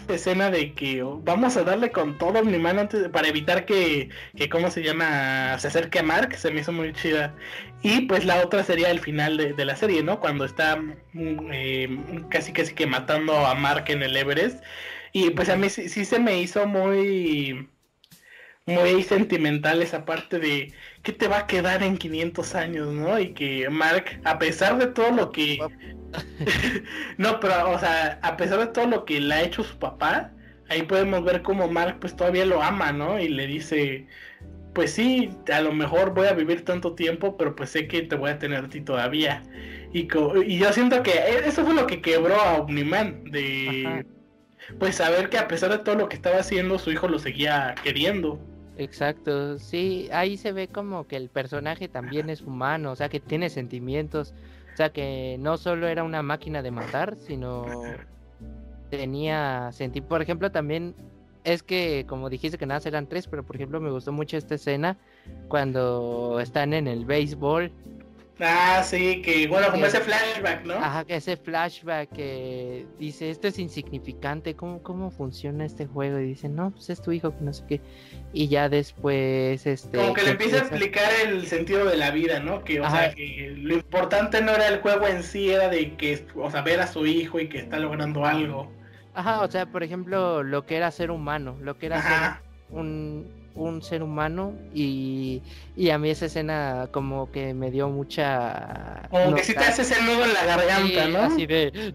escena 0.08 0.50
de 0.50 0.72
que 0.74 1.02
vamos 1.02 1.56
a 1.56 1.64
darle 1.64 1.90
con 1.90 2.18
todo 2.18 2.40
Omniman 2.40 2.78
antes 2.78 3.08
para 3.08 3.28
evitar 3.28 3.64
que, 3.64 4.08
que, 4.36 4.48
¿cómo 4.48 4.70
se 4.70 4.82
llama? 4.82 5.58
Se 5.58 5.68
acerque 5.68 6.00
a 6.00 6.02
Mark, 6.02 6.34
se 6.36 6.50
me 6.50 6.60
hizo 6.60 6.72
muy 6.72 6.92
chida. 6.92 7.34
Y 7.82 8.02
pues 8.02 8.24
la 8.24 8.44
otra 8.44 8.64
sería 8.64 8.90
el 8.90 9.00
final 9.00 9.36
de, 9.36 9.64
la 9.64 9.76
serie, 9.76 10.02
¿no? 10.02 10.20
Cuando 10.20 10.44
está 10.44 10.76
mm, 10.76 11.50
eh, 11.52 12.24
casi 12.30 12.52
casi 12.52 12.74
que 12.74 12.86
matando 12.86 13.34
a 13.46 13.54
Mark 13.54 13.84
en 13.88 14.02
el 14.02 14.16
Everest. 14.16 14.62
Y 15.12 15.30
pues 15.30 15.48
a 15.48 15.56
mí 15.56 15.70
sí 15.70 16.04
se 16.04 16.18
me 16.18 16.40
hizo 16.40 16.66
muy 16.66 17.68
muy 18.66 19.02
sentimental 19.02 19.82
esa 19.82 20.04
parte 20.04 20.38
de 20.38 20.72
qué 21.02 21.12
te 21.12 21.28
va 21.28 21.40
a 21.40 21.46
quedar 21.46 21.82
en 21.82 21.96
500 21.96 22.54
años, 22.54 22.88
¿no? 22.88 23.18
Y 23.18 23.32
que 23.32 23.68
Mark, 23.70 24.20
a 24.24 24.38
pesar 24.38 24.78
de 24.78 24.86
todo 24.88 25.10
lo 25.10 25.32
que... 25.32 25.58
no, 27.18 27.40
pero, 27.40 27.70
o 27.70 27.78
sea, 27.78 28.18
a 28.22 28.36
pesar 28.36 28.58
de 28.58 28.66
todo 28.68 28.86
lo 28.86 29.04
que 29.04 29.20
le 29.20 29.34
ha 29.34 29.42
hecho 29.42 29.62
su 29.62 29.78
papá, 29.78 30.32
ahí 30.68 30.82
podemos 30.82 31.24
ver 31.24 31.42
cómo 31.42 31.68
Mark 31.68 31.98
pues 32.00 32.16
todavía 32.16 32.44
lo 32.46 32.62
ama, 32.62 32.92
¿no? 32.92 33.18
Y 33.18 33.28
le 33.28 33.46
dice, 33.46 34.06
pues 34.74 34.92
sí, 34.92 35.30
a 35.52 35.60
lo 35.60 35.72
mejor 35.72 36.14
voy 36.14 36.28
a 36.28 36.32
vivir 36.34 36.64
tanto 36.64 36.94
tiempo, 36.94 37.36
pero 37.36 37.54
pues 37.56 37.70
sé 37.70 37.88
que 37.88 38.02
te 38.02 38.16
voy 38.16 38.30
a 38.30 38.38
tener 38.38 38.64
a 38.64 38.68
ti 38.68 38.80
todavía. 38.80 39.42
Y, 39.92 40.08
y 40.46 40.58
yo 40.58 40.72
siento 40.72 41.02
que 41.02 41.12
e, 41.12 41.48
eso 41.48 41.64
fue 41.64 41.74
lo 41.74 41.86
que 41.86 42.00
quebró 42.00 42.40
a 42.40 42.58
Omniman, 42.58 43.24
de... 43.24 44.06
Pues 44.78 44.96
saber 44.96 45.30
que 45.30 45.38
a 45.38 45.48
pesar 45.48 45.70
de 45.70 45.78
todo 45.78 45.96
lo 45.96 46.08
que 46.08 46.14
estaba 46.16 46.38
haciendo, 46.38 46.78
su 46.78 46.92
hijo 46.92 47.08
lo 47.08 47.18
seguía 47.18 47.74
queriendo. 47.82 48.38
Exacto, 48.80 49.58
sí, 49.58 50.08
ahí 50.10 50.38
se 50.38 50.52
ve 50.52 50.66
como 50.66 51.06
que 51.06 51.16
el 51.16 51.28
personaje 51.28 51.86
también 51.86 52.30
es 52.30 52.40
humano, 52.40 52.92
o 52.92 52.96
sea, 52.96 53.10
que 53.10 53.20
tiene 53.20 53.50
sentimientos, 53.50 54.32
o 54.72 54.76
sea, 54.78 54.88
que 54.88 55.36
no 55.38 55.58
solo 55.58 55.86
era 55.86 56.02
una 56.02 56.22
máquina 56.22 56.62
de 56.62 56.70
matar, 56.70 57.14
sino 57.16 57.98
tenía 58.88 59.70
sentido. 59.72 60.08
Por 60.08 60.22
ejemplo, 60.22 60.50
también 60.50 60.94
es 61.44 61.62
que, 61.62 62.06
como 62.08 62.30
dijiste 62.30 62.56
que 62.56 62.64
nada 62.64 62.80
eran 62.86 63.06
tres, 63.06 63.26
pero 63.26 63.44
por 63.44 63.56
ejemplo 63.56 63.82
me 63.82 63.90
gustó 63.90 64.12
mucho 64.12 64.38
esta 64.38 64.54
escena 64.54 64.96
cuando 65.48 66.40
están 66.40 66.72
en 66.72 66.88
el 66.88 67.04
béisbol 67.04 67.70
Ah, 68.42 68.82
sí, 68.82 69.20
que 69.22 69.46
bueno, 69.48 69.70
como 69.70 69.86
ese 69.86 70.00
flashback, 70.00 70.64
¿no? 70.64 70.74
Ajá, 70.74 71.04
que 71.04 71.16
ese 71.16 71.36
flashback 71.36 72.10
que 72.10 72.86
dice, 72.98 73.30
esto 73.30 73.48
es 73.48 73.58
insignificante, 73.58 74.54
¿cómo, 74.54 74.82
cómo 74.82 75.10
funciona 75.10 75.64
este 75.64 75.86
juego? 75.86 76.18
Y 76.18 76.24
dice, 76.24 76.48
no, 76.48 76.70
pues 76.70 76.90
es 76.90 77.02
tu 77.02 77.12
hijo, 77.12 77.36
que 77.36 77.44
no 77.44 77.52
sé 77.52 77.64
qué. 77.68 77.80
Y 78.32 78.48
ya 78.48 78.68
después, 78.68 79.66
este... 79.66 79.98
Como 79.98 80.14
que 80.14 80.22
le 80.22 80.30
empieza 80.30 80.56
a 80.56 80.60
explicar 80.60 81.10
el 81.24 81.46
sentido 81.46 81.84
de 81.84 81.96
la 81.96 82.10
vida, 82.10 82.40
¿no? 82.40 82.64
Que, 82.64 82.80
o 82.80 82.90
sea, 82.90 83.14
que 83.14 83.54
lo 83.56 83.74
importante 83.74 84.40
no 84.40 84.52
era 84.52 84.68
el 84.68 84.80
juego 84.80 85.06
en 85.06 85.22
sí, 85.22 85.50
era 85.50 85.68
de 85.68 85.96
que, 85.96 86.26
o 86.34 86.50
sea, 86.50 86.62
ver 86.62 86.80
a 86.80 86.86
su 86.86 87.06
hijo 87.06 87.40
y 87.40 87.48
que 87.48 87.58
está 87.58 87.78
logrando 87.78 88.24
algo. 88.24 88.72
Ajá, 89.14 89.42
o 89.42 89.50
sea, 89.50 89.66
por 89.66 89.82
ejemplo, 89.82 90.42
lo 90.42 90.64
que 90.66 90.76
era 90.76 90.90
ser 90.90 91.10
humano, 91.10 91.56
lo 91.60 91.76
que 91.78 91.86
era 91.86 92.00
ser 92.02 92.42
un, 92.70 93.39
un 93.54 93.82
ser 93.82 94.02
humano 94.02 94.54
y, 94.74 95.42
y, 95.76 95.90
a 95.90 95.98
mí 95.98 96.10
esa 96.10 96.26
escena 96.26 96.88
como 96.92 97.30
que 97.30 97.54
me 97.54 97.70
dio 97.70 97.88
mucha... 97.88 99.08
Como 99.10 99.34
que 99.34 99.44
si 99.44 99.54
te 99.54 99.64
haces 99.64 99.90
el 99.90 100.06
nudo 100.06 100.24
en 100.24 100.32
la 100.32 100.44
garganta, 100.44 101.08
¿no? 101.08 101.18
Así 101.20 101.46
de... 101.46 101.94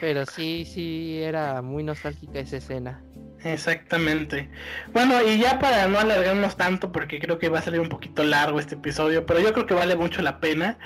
pero, 0.00 0.26
sí, 0.26 0.64
sí, 0.64 1.20
era 1.22 1.62
muy 1.62 1.82
nostálgica 1.82 2.38
esa 2.38 2.58
escena. 2.58 3.02
Exactamente. 3.44 4.48
Bueno, 4.92 5.22
y 5.22 5.38
ya 5.38 5.58
para 5.58 5.86
no 5.86 5.98
alargarnos 5.98 6.56
tanto, 6.56 6.90
porque 6.90 7.20
creo 7.20 7.38
que 7.38 7.48
va 7.48 7.60
a 7.60 7.62
salir 7.62 7.80
un 7.80 7.88
poquito 7.88 8.24
largo 8.24 8.58
este 8.58 8.74
episodio, 8.74 9.24
pero 9.26 9.40
yo 9.40 9.52
creo 9.52 9.66
que 9.66 9.74
vale 9.74 9.94
mucho 9.94 10.22
la 10.22 10.40
pena. 10.40 10.78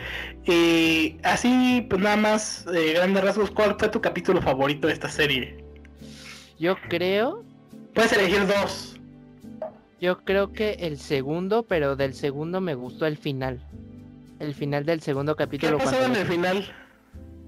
Y 0.45 1.19
así, 1.23 1.87
pues 1.89 2.03
nada 2.03 2.17
más, 2.17 2.67
eh, 2.75 2.95
grandes 2.95 3.25
rasgos, 3.25 3.51
¿cuál 3.51 3.77
fue 3.79 3.89
tu 3.89 4.01
capítulo 4.01 4.43
favorito 4.43 4.89
de 4.89 4.93
esta 4.93 5.09
serie? 5.09 5.60
Yo 6.61 6.77
creo. 6.91 7.43
Puedes 7.95 8.13
elegir 8.13 8.47
dos. 8.47 9.01
Yo 9.99 10.23
creo 10.25 10.53
que 10.53 10.73
el 10.81 10.99
segundo, 10.99 11.63
pero 11.63 11.97
del 11.97 12.13
segundo 12.13 12.61
me 12.61 12.75
gustó 12.75 13.07
el 13.07 13.17
final. 13.17 13.67
El 14.39 14.53
final 14.55 14.85
del 14.85 15.01
segundo 15.01 15.37
capítulo. 15.37 15.79
¿Qué 15.79 15.85
pasó 15.85 16.05
en 16.05 16.17
el 16.17 16.27
final? 16.27 16.71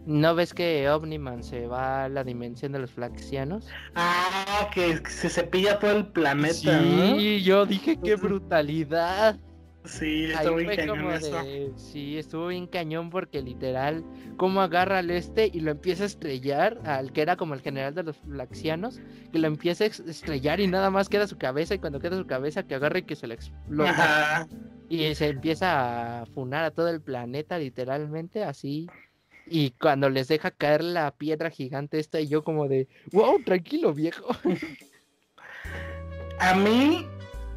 ¿No 0.07 0.35
ves 0.35 0.55
que 0.55 0.89
Omniman 0.89 1.45
se 1.45 1.67
va 1.67 2.05
a 2.05 2.09
la 2.09 2.25
dimensión 2.25 2.73
de 2.73 2.79
los 2.79 2.91
flaxianos? 2.91 3.69
Ah, 3.95 4.71
que 4.75 4.99
se 5.07 5.29
cepilla 5.29 5.79
todo 5.79 5.91
el 5.93 6.07
planeta. 6.07 6.81
Sí, 6.83 7.43
yo 7.43 7.67
dije 7.67 7.99
qué 8.03 8.17
brutalidad. 8.17 9.39
Sí, 9.85 10.27
estuvo 10.27 10.57
bien 10.57 10.77
cañón 10.77 11.73
Sí, 11.77 12.17
estuvo 12.17 12.47
bien 12.49 12.67
cañón 12.67 13.11
porque 13.11 13.43
literal, 13.43 14.05
como 14.37 14.61
agarra 14.61 14.99
al 14.99 15.11
este 15.11 15.51
y 15.53 15.61
lo 15.61 15.73
empieza 15.73 16.05
a 16.05 16.07
estrellar, 16.07 16.81
al 16.85 17.13
que 17.13 17.23
era 17.23 17.37
como 17.37 17.55
el 17.55 17.63
general 17.63 17.95
de 17.95 18.05
los 18.05 18.17
flaxianos, 18.19 19.01
que 19.33 19.39
lo 19.39 19.49
empieza 19.49 19.85
a 19.85 19.89
estrellar 19.89 20.61
y 20.61 20.69
nada 20.69 20.91
más 20.91 21.09
queda 21.09 21.27
su 21.27 21.37
cabeza 21.37 21.75
y 21.75 21.79
cuando 21.79 21.99
queda 21.99 22.17
su 22.17 22.27
cabeza 22.27 22.63
que 22.63 22.77
agarra 22.77 23.01
y 23.01 23.03
que 23.03 23.17
se 23.17 23.27
le 23.27 23.35
explota. 23.35 24.47
Y 24.89 25.15
se 25.15 25.29
empieza 25.29 26.23
a 26.23 26.27
funar 26.27 26.65
a 26.65 26.71
todo 26.71 26.89
el 26.89 27.01
planeta 27.01 27.59
literalmente 27.59 28.45
así. 28.45 28.89
Y 29.47 29.71
cuando 29.73 30.09
les 30.09 30.29
deja 30.29 30.53
caer 30.53 30.85
la 30.85 31.11
piedra 31.11 31.51
gigante 31.51 31.99
esta 31.99 32.21
y 32.21 32.29
yo 32.29 32.45
como 32.45 32.69
de, 32.69 32.89
wow, 33.11 33.43
tranquilo 33.43 33.93
viejo. 33.93 34.29
A 36.39 36.55
mí 36.55 37.07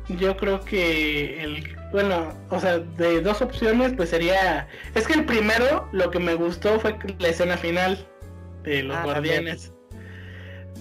yo 0.09 0.37
creo 0.37 0.59
que 0.61 1.43
el 1.43 1.75
bueno, 1.95 2.33
o 2.49 2.59
sea, 2.59 2.79
de 2.79 3.21
dos 3.21 3.41
opciones, 3.41 3.93
pues 3.95 4.09
sería. 4.09 4.67
Es 4.95 5.07
que 5.07 5.13
el 5.13 5.23
primero, 5.23 5.87
lo 5.93 6.11
que 6.11 6.19
me 6.19 6.33
gustó 6.33 6.77
fue 6.77 6.97
la 7.19 7.29
escena 7.29 7.55
final 7.55 8.05
de 8.63 8.83
los 8.83 8.97
ah, 8.97 9.03
guardianes. 9.03 9.71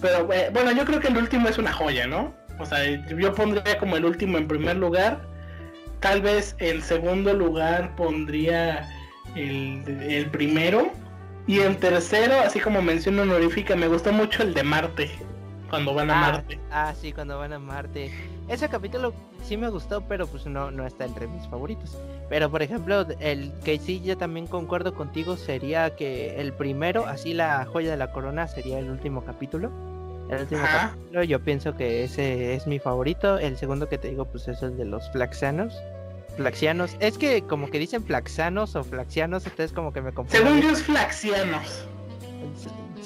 Pero 0.01 0.31
eh, 0.33 0.49
bueno, 0.51 0.73
yo 0.73 0.83
creo 0.83 0.99
que 0.99 1.07
el 1.07 1.17
último 1.17 1.47
es 1.47 1.57
una 1.57 1.71
joya, 1.71 2.05
¿no? 2.05 2.35
O 2.59 2.65
sea, 2.65 2.83
yo 3.07 3.33
pondría 3.33 3.77
como 3.77 3.95
el 3.95 4.03
último 4.03 4.37
en 4.37 4.47
primer 4.49 4.75
lugar. 4.75 5.25
Tal 6.01 6.21
vez 6.21 6.53
en 6.59 6.81
segundo 6.81 7.33
lugar 7.33 7.95
pondría 7.95 8.85
el, 9.35 9.83
el 10.09 10.29
primero. 10.31 10.91
Y 11.47 11.61
en 11.61 11.77
tercero, 11.77 12.41
así 12.41 12.59
como 12.59 12.81
mención 12.81 13.17
honorífica, 13.19 13.75
me 13.77 13.87
gustó 13.87 14.11
mucho 14.11 14.43
el 14.43 14.53
de 14.53 14.63
Marte. 14.63 15.11
Cuando 15.69 15.93
van 15.93 16.09
a 16.09 16.17
ah, 16.17 16.31
Marte. 16.31 16.59
Ah, 16.71 16.93
sí, 16.99 17.11
cuando 17.11 17.37
van 17.37 17.53
a 17.53 17.59
Marte. 17.59 18.11
Ese 18.47 18.69
capítulo 18.69 19.13
sí 19.43 19.57
me 19.57 19.69
gustó, 19.69 20.01
pero 20.01 20.27
pues 20.27 20.45
no, 20.45 20.71
no 20.71 20.85
está 20.85 21.05
entre 21.05 21.27
mis 21.27 21.47
favoritos. 21.47 21.97
Pero 22.29 22.49
por 22.49 22.61
ejemplo, 22.61 23.05
el 23.19 23.53
que 23.63 23.79
sí 23.79 24.01
yo 24.01 24.17
también 24.17 24.47
concuerdo 24.47 24.93
contigo 24.93 25.37
sería 25.37 25.95
que 25.95 26.39
el 26.39 26.53
primero, 26.53 27.05
así 27.05 27.33
la 27.33 27.65
joya 27.65 27.91
de 27.91 27.97
la 27.97 28.11
corona, 28.11 28.47
sería 28.47 28.79
el 28.79 28.89
último 28.89 29.23
capítulo. 29.23 29.71
El 30.29 30.41
último 30.41 30.61
capítulo, 30.63 31.23
yo 31.23 31.39
pienso 31.39 31.75
que 31.75 32.03
ese 32.03 32.55
es 32.55 32.65
mi 32.65 32.79
favorito. 32.79 33.37
El 33.37 33.57
segundo 33.57 33.87
que 33.89 33.97
te 33.97 34.09
digo, 34.09 34.25
pues 34.25 34.47
es 34.47 34.61
el 34.63 34.75
de 34.77 34.85
los 34.85 35.09
flaxianos. 35.11 35.75
Flaxianos. 36.35 36.97
Es 36.99 37.17
que 37.17 37.43
como 37.43 37.69
que 37.69 37.79
dicen 37.79 38.03
flaxanos 38.03 38.75
o 38.75 38.83
flaxianos, 38.83 39.45
entonces 39.45 39.71
como 39.71 39.93
que 39.93 40.01
me 40.01 40.11
confundo. 40.11 40.45
Según 40.45 40.61
yo 40.61 40.69
es 40.71 40.83
flaxianos. 40.83 41.87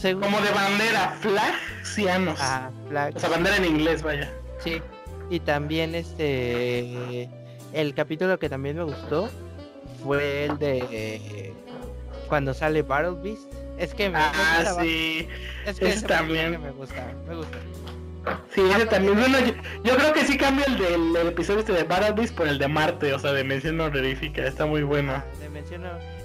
Como 0.02 0.40
de 0.42 0.52
bandera, 0.52 1.18
flaxianos. 1.20 2.40
Ah, 2.42 2.70
O 3.16 3.20
sea, 3.20 3.30
bandera 3.30 3.58
en 3.58 3.66
inglés, 3.66 4.02
vaya. 4.02 4.32
Sí. 4.64 4.82
Y 5.30 5.40
también 5.40 5.94
este 5.96 7.30
el 7.74 7.94
capítulo 7.94 8.40
que 8.40 8.50
también 8.50 8.78
me 8.78 8.84
gustó 8.84 9.30
fue 10.04 10.46
el 10.46 10.58
de 10.58 11.54
cuando 12.28 12.54
sale 12.54 12.82
Battle 12.82 13.18
Beast. 13.22 13.52
Es 13.78 13.94
que 13.94 14.10
me, 14.10 14.18
ah, 14.18 14.76
sí. 14.80 15.28
Es 15.66 15.80
que 15.80 15.92
también 16.08 16.62
me 16.62 16.72
gusta, 16.72 17.14
me 17.28 17.36
gusta. 17.36 17.58
Sí, 18.54 18.62
ese 18.62 18.86
también. 18.86 19.18
Bueno, 19.18 19.38
yo, 19.84 19.96
creo 19.96 20.14
que 20.14 20.26
sí 20.26 20.38
cambia 20.38 20.66
el 20.66 20.78
del 20.78 21.28
episodio 21.28 21.60
este 21.60 21.74
de 21.74 21.84
Battle 21.84 22.12
Beast 22.12 22.36
por 22.36 22.48
el 22.48 22.60
de 22.60 22.68
Marte, 22.68 23.14
o 23.14 23.20
sea, 23.20 23.32
de 23.32 23.44
mención 23.44 23.80
honorífica. 23.80 24.46
Está 24.46 24.66
muy 24.66 24.84
bueno. 24.84 25.14
Ah, 25.14 25.24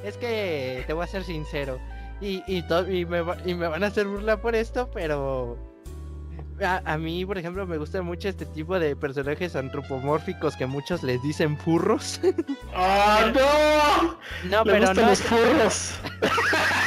es 0.05 0.17
que 0.17 0.85
te 0.87 0.93
voy 0.93 1.05
a 1.05 1.07
ser 1.07 1.25
sincero. 1.25 1.79
Y, 2.25 2.43
y, 2.47 2.64
y, 2.89 3.05
me, 3.05 3.22
y 3.45 3.55
me 3.55 3.68
van 3.68 3.85
a 3.85 3.89
hacer 3.89 4.07
burla 4.07 4.41
por 4.41 4.55
esto, 4.55 4.91
pero 4.95 5.59
a, 6.62 6.97
mí, 6.99 7.27
por 7.27 7.37
ejemplo, 7.37 7.66
me 7.66 7.77
gusta 7.79 8.01
mucho 8.01 8.29
este 8.29 8.47
tipo 8.47 8.79
de 8.79 8.95
personajes 8.95 9.57
antropomórficos 9.57 10.57
que 10.57 10.66
muchos 10.66 11.03
les 11.03 11.20
dicen 11.22 11.59
furros. 11.59 12.20
¡Ah, 12.75 13.33
no! 13.35 14.49
No, 14.49 14.64
pero 14.64 14.95
no. 14.95 15.03
Los 15.03 15.20
furros. 15.20 15.95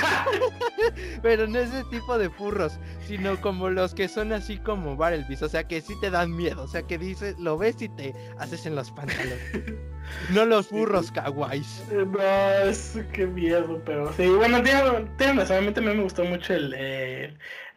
pero 1.22 1.48
no 1.48 1.60
ese 1.60 1.84
tipo 1.86 2.18
de 2.18 2.30
furros, 2.30 2.80
sino 3.06 3.40
como 3.42 3.70
los 3.70 3.94
que 3.94 4.08
son 4.08 4.32
así 4.34 4.58
como 4.58 4.96
Barelvis, 4.96 5.42
o 5.42 5.50
sea 5.50 5.68
que 5.68 5.82
sí 5.82 5.94
te 6.02 6.10
dan 6.10 6.36
miedo, 6.36 6.64
o 6.64 6.68
sea 6.68 6.84
que 6.84 6.98
dices, 6.98 7.38
lo 7.40 7.58
ves 7.58 7.82
y 7.82 7.90
te 7.90 8.14
haces 8.38 8.66
en 8.66 8.76
los 8.76 8.92
pantalones. 8.92 9.40
No 10.34 10.46
los 10.46 10.68
furros 10.68 11.12
kawaiis. 11.12 11.84
No, 11.92 12.18
es 12.64 12.98
que 13.12 13.28
miedo, 13.28 13.82
pero 13.86 14.14
sí. 14.14 14.26
Bueno, 14.26 14.64
tiene, 14.64 15.46
solamente 15.46 15.82
a 15.82 15.84
mí 15.84 15.94
me 15.94 16.04
gustó 16.04 16.24
mucho 16.24 16.54
el, 16.54 16.74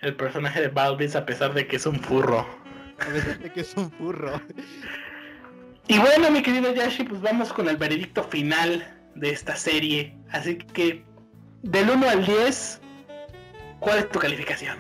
el 0.01 0.17
personaje 0.17 0.61
de 0.61 0.69
Balvis 0.69 1.17
a 1.17 1.27
pesar 1.27 1.53
de 1.55 1.67
que 1.67 1.75
es 1.75 1.87
un 1.87 1.99
furro. 1.99 2.47
A 3.01 3.13
pesar 3.13 3.39
de 3.41 3.53
que 3.53 3.63
es 3.63 3.75
un 3.77 3.91
furro. 3.91 4.41
Y 5.89 5.99
bueno, 5.99 6.31
mi 6.31 6.41
querido 6.41 6.73
Yashi, 6.73 7.03
pues 7.03 7.21
vamos 7.21 7.53
con 7.53 7.69
el 7.69 7.77
veredicto 7.77 8.23
final 8.23 8.87
de 9.17 9.31
esta 9.31 9.57
serie. 9.57 10.17
Así 10.31 10.57
que, 10.57 11.05
del 11.63 11.91
1 11.91 12.09
al 12.09 12.25
10, 12.25 12.81
¿cuál 13.81 13.99
es 13.99 14.09
tu 14.11 14.19
calificación? 14.19 14.79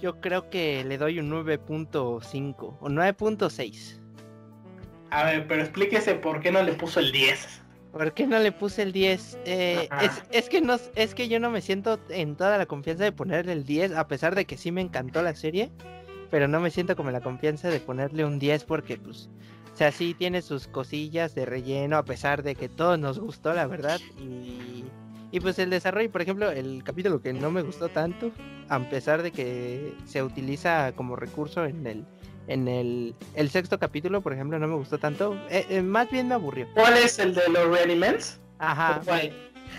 Yo 0.00 0.20
creo 0.20 0.48
que 0.50 0.82
le 0.84 0.98
doy 0.98 1.20
un 1.20 1.30
9.5 1.30 2.78
o 2.80 2.88
9.6. 2.88 4.00
A 5.10 5.24
ver, 5.24 5.46
pero 5.46 5.62
explíquese 5.62 6.14
por 6.14 6.40
qué 6.40 6.50
no 6.50 6.62
le 6.62 6.72
puso 6.72 7.00
el 7.00 7.12
10. 7.12 7.62
¿Por 7.92 8.14
qué 8.14 8.26
no 8.26 8.38
le 8.38 8.52
puse 8.52 8.82
el 8.82 8.92
10? 8.92 9.38
Eh, 9.44 9.88
es, 10.30 10.48
que 10.48 10.60
no, 10.60 10.76
es 10.94 11.14
que 11.14 11.28
yo 11.28 11.40
no 11.40 11.50
me 11.50 11.60
siento 11.60 11.98
en 12.08 12.36
toda 12.36 12.56
la 12.56 12.66
confianza 12.66 13.04
de 13.04 13.12
ponerle 13.12 13.52
el 13.52 13.64
10, 13.64 13.92
a 13.96 14.06
pesar 14.06 14.34
de 14.34 14.44
que 14.44 14.56
sí 14.56 14.70
me 14.70 14.80
encantó 14.80 15.22
la 15.22 15.34
serie, 15.34 15.70
pero 16.30 16.46
no 16.46 16.60
me 16.60 16.70
siento 16.70 16.94
como 16.94 17.10
la 17.10 17.20
confianza 17.20 17.68
de 17.68 17.80
ponerle 17.80 18.24
un 18.24 18.38
10 18.38 18.64
porque, 18.64 18.96
pues, 18.96 19.28
o 19.72 19.76
sea, 19.76 19.90
sí 19.90 20.14
tiene 20.14 20.40
sus 20.40 20.68
cosillas 20.68 21.34
de 21.34 21.46
relleno, 21.46 21.96
a 21.96 22.04
pesar 22.04 22.44
de 22.44 22.54
que 22.54 22.68
todo 22.68 22.96
nos 22.96 23.18
gustó, 23.18 23.52
la 23.52 23.66
verdad, 23.66 24.00
y, 24.18 24.84
y 25.32 25.40
pues 25.40 25.58
el 25.58 25.70
desarrollo, 25.70 26.10
por 26.10 26.22
ejemplo, 26.22 26.50
el 26.50 26.82
capítulo 26.84 27.20
que 27.22 27.32
no 27.32 27.50
me 27.50 27.62
gustó 27.62 27.88
tanto, 27.88 28.32
a 28.68 28.78
pesar 28.90 29.22
de 29.22 29.30
que 29.30 29.94
se 30.04 30.22
utiliza 30.22 30.92
como 30.92 31.16
recurso 31.16 31.64
en 31.64 31.86
el 31.86 32.04
en 32.46 32.66
el, 32.66 33.14
el 33.34 33.50
sexto 33.50 33.78
capítulo, 33.78 34.22
por 34.22 34.32
ejemplo, 34.32 34.58
no 34.58 34.66
me 34.66 34.74
gustó 34.74 34.98
tanto. 34.98 35.34
Eh, 35.50 35.66
eh, 35.70 35.82
más 35.82 36.10
bien 36.10 36.26
me 36.26 36.34
aburrió. 36.34 36.66
¿Cuál 36.74 36.96
es 36.96 37.18
el 37.20 37.32
de 37.32 37.48
los 37.48 37.68
Reanimals? 37.68 38.40
Ajá. 38.58 39.00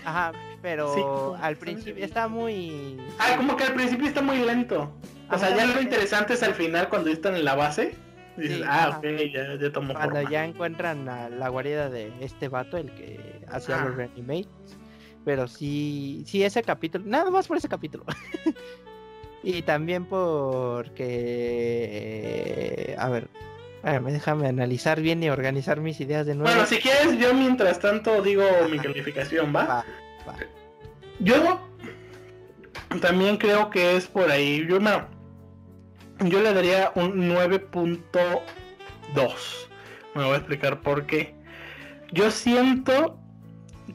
Ajá, 0.05 0.31
pero 0.61 1.35
al 1.41 1.57
principio 1.57 2.03
está 2.03 2.29
muy... 2.29 2.97
Ah, 3.19 3.35
como 3.35 3.57
que 3.57 3.65
al 3.65 3.73
principio 3.73 4.07
está 4.07 4.21
muy 4.21 4.37
lento. 4.37 4.89
O 5.29 5.37
sea, 5.37 5.55
ya 5.55 5.65
lo 5.65 5.81
interesante 5.81 6.33
es 6.33 6.43
al 6.43 6.53
final 6.53 6.87
cuando 6.87 7.09
están 7.09 7.35
en 7.35 7.43
la 7.43 7.55
base. 7.55 7.93
Dices, 8.37 8.63
ah, 8.65 8.97
ok, 8.97 9.05
ya, 9.33 9.55
ya 9.55 9.71
tomó 9.71 9.93
Cuando 9.93 10.21
ya 10.29 10.45
encuentran 10.45 11.07
a 11.09 11.29
la 11.29 11.49
guarida 11.49 11.89
de 11.89 12.13
este 12.21 12.47
vato, 12.47 12.77
el 12.77 12.89
que 12.93 13.41
hacía 13.49 13.83
los 13.83 13.95
reanimates. 13.95 14.47
Pero 15.23 15.47
sí, 15.47 16.23
sí, 16.25 16.43
ese 16.43 16.63
capítulo, 16.63 17.03
nada 17.07 17.29
más 17.29 17.47
por 17.47 17.57
ese 17.57 17.69
capítulo. 17.69 18.05
Y 19.43 19.63
también 19.63 20.05
porque, 20.05 21.05
a 22.97 23.09
ver, 23.09 23.27
déjame 23.83 24.47
analizar 24.47 25.01
bien 25.01 25.23
y 25.23 25.31
organizar 25.31 25.81
mis 25.81 25.99
ideas 25.99 26.27
de 26.27 26.35
nuevo. 26.35 26.51
Bueno, 26.51 26.67
si 26.67 26.77
quieres, 26.77 27.17
yo 27.17 27.33
mientras 27.33 27.79
tanto 27.79 28.21
digo 28.21 28.43
mi 28.69 28.77
calificación, 28.77 29.51
¿va? 29.55 29.83
Yo 31.19 31.59
también 33.01 33.37
creo 33.37 33.71
que 33.71 33.95
es 33.95 34.05
por 34.07 34.29
ahí. 34.29 34.67
Yo, 34.69 34.79
me, 34.79 34.91
yo 36.19 36.39
le 36.41 36.53
daría 36.53 36.91
un 36.93 37.29
9.2. 37.29 38.01
Me 40.13 40.23
voy 40.23 40.33
a 40.33 40.37
explicar 40.37 40.81
por 40.81 41.07
qué. 41.07 41.33
Yo 42.11 42.29
siento 42.29 43.17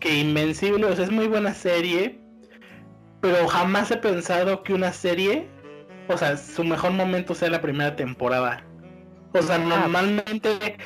que 0.00 0.14
Invencible 0.14 0.90
es 0.90 1.10
muy 1.10 1.26
buena 1.26 1.54
serie, 1.54 2.18
pero 3.20 3.46
jamás 3.48 3.90
he 3.90 3.96
pensado 3.96 4.62
que 4.62 4.74
una 4.74 4.92
serie, 4.92 5.48
o 6.08 6.16
sea, 6.16 6.36
su 6.36 6.64
mejor 6.64 6.92
momento 6.92 7.34
sea 7.34 7.50
la 7.50 7.60
primera 7.60 7.96
temporada. 7.96 8.64
O 9.32 9.42
sea, 9.42 9.58
normalmente 9.58 10.76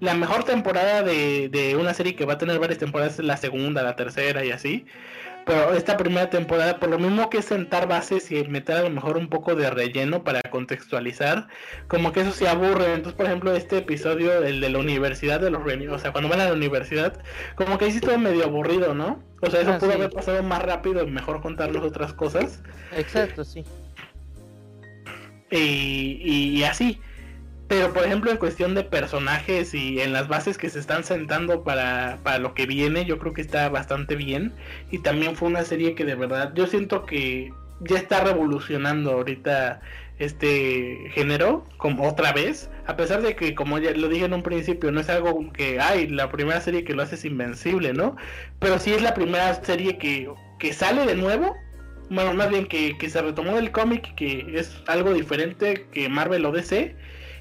la 0.00 0.14
mejor 0.14 0.44
temporada 0.44 1.02
de, 1.02 1.48
de 1.48 1.76
una 1.76 1.94
serie 1.94 2.14
que 2.14 2.24
va 2.24 2.34
a 2.34 2.38
tener 2.38 2.58
varias 2.58 2.78
temporadas 2.78 3.18
es 3.18 3.24
la 3.24 3.36
segunda, 3.36 3.82
la 3.82 3.96
tercera 3.96 4.44
y 4.44 4.50
así. 4.50 4.86
Pero 5.46 5.74
esta 5.74 5.96
primera 5.96 6.30
temporada, 6.30 6.78
por 6.78 6.88
lo 6.88 6.98
mismo 6.98 7.28
que 7.28 7.42
sentar 7.42 7.86
bases 7.86 8.30
y 8.30 8.44
meter 8.44 8.76
a 8.76 8.82
lo 8.82 8.90
mejor 8.90 9.18
un 9.18 9.28
poco 9.28 9.54
de 9.54 9.70
relleno 9.70 10.24
para 10.24 10.40
contextualizar, 10.42 11.48
como 11.88 12.12
que 12.12 12.20
eso 12.20 12.32
se 12.32 12.48
aburre. 12.48 12.94
Entonces, 12.94 13.14
por 13.14 13.26
ejemplo, 13.26 13.54
este 13.54 13.78
episodio, 13.78 14.42
el 14.42 14.60
de 14.60 14.70
la 14.70 14.78
universidad 14.78 15.40
de 15.40 15.50
los 15.50 15.62
o 15.64 15.98
sea, 15.98 16.12
cuando 16.12 16.30
van 16.30 16.40
a 16.40 16.46
la 16.46 16.52
universidad, 16.52 17.20
como 17.56 17.78
que 17.78 17.86
ahí 17.86 17.92
sí 17.92 18.00
todo 18.00 18.18
medio 18.18 18.44
aburrido, 18.44 18.94
¿no? 18.94 19.22
O 19.40 19.50
sea, 19.50 19.60
eso 19.60 19.74
ah, 19.74 19.78
pudo 19.78 19.92
haber 19.92 20.10
pasado 20.10 20.42
más 20.42 20.62
rápido 20.62 21.02
y 21.02 21.10
mejor 21.10 21.42
contarnos 21.42 21.82
otras 21.82 22.14
cosas. 22.14 22.62
Exacto, 22.96 23.44
sí. 23.44 23.64
Y, 25.50 26.58
y 26.58 26.64
así. 26.64 27.00
Pero 27.68 27.92
por 27.92 28.04
ejemplo 28.04 28.30
en 28.30 28.36
cuestión 28.36 28.74
de 28.74 28.84
personajes 28.84 29.72
y 29.74 30.00
en 30.00 30.12
las 30.12 30.28
bases 30.28 30.58
que 30.58 30.68
se 30.68 30.78
están 30.78 31.02
sentando 31.02 31.64
para, 31.64 32.18
para, 32.22 32.38
lo 32.38 32.54
que 32.54 32.66
viene, 32.66 33.06
yo 33.06 33.18
creo 33.18 33.32
que 33.32 33.40
está 33.40 33.68
bastante 33.68 34.16
bien. 34.16 34.52
Y 34.90 34.98
también 34.98 35.34
fue 35.34 35.48
una 35.48 35.64
serie 35.64 35.94
que 35.94 36.04
de 36.04 36.14
verdad 36.14 36.52
yo 36.54 36.66
siento 36.66 37.06
que 37.06 37.52
ya 37.80 37.96
está 37.96 38.22
revolucionando 38.22 39.12
ahorita 39.12 39.80
este 40.18 41.10
género 41.12 41.66
como 41.76 42.08
otra 42.08 42.32
vez. 42.32 42.70
A 42.86 42.96
pesar 42.96 43.22
de 43.22 43.34
que 43.34 43.54
como 43.54 43.78
ya 43.78 43.92
lo 43.92 44.08
dije 44.08 44.26
en 44.26 44.34
un 44.34 44.42
principio, 44.42 44.92
no 44.92 45.00
es 45.00 45.08
algo 45.08 45.52
que 45.52 45.80
hay, 45.80 46.06
la 46.06 46.30
primera 46.30 46.60
serie 46.60 46.84
que 46.84 46.94
lo 46.94 47.02
hace 47.02 47.16
es 47.16 47.24
invencible, 47.24 47.92
¿no? 47.92 48.16
Pero 48.58 48.78
sí 48.78 48.92
es 48.92 49.02
la 49.02 49.14
primera 49.14 49.54
serie 49.62 49.98
que, 49.98 50.30
que 50.58 50.72
sale 50.72 51.06
de 51.06 51.16
nuevo. 51.16 51.56
Bueno, 52.10 52.34
más 52.34 52.50
bien 52.50 52.66
que, 52.66 52.96
que 52.98 53.08
se 53.08 53.22
retomó 53.22 53.56
del 53.56 53.72
cómic, 53.72 54.14
que 54.14 54.46
es 54.54 54.76
algo 54.86 55.14
diferente 55.14 55.86
que 55.90 56.08
Marvel 56.08 56.44
o 56.44 56.52
DC 56.52 56.94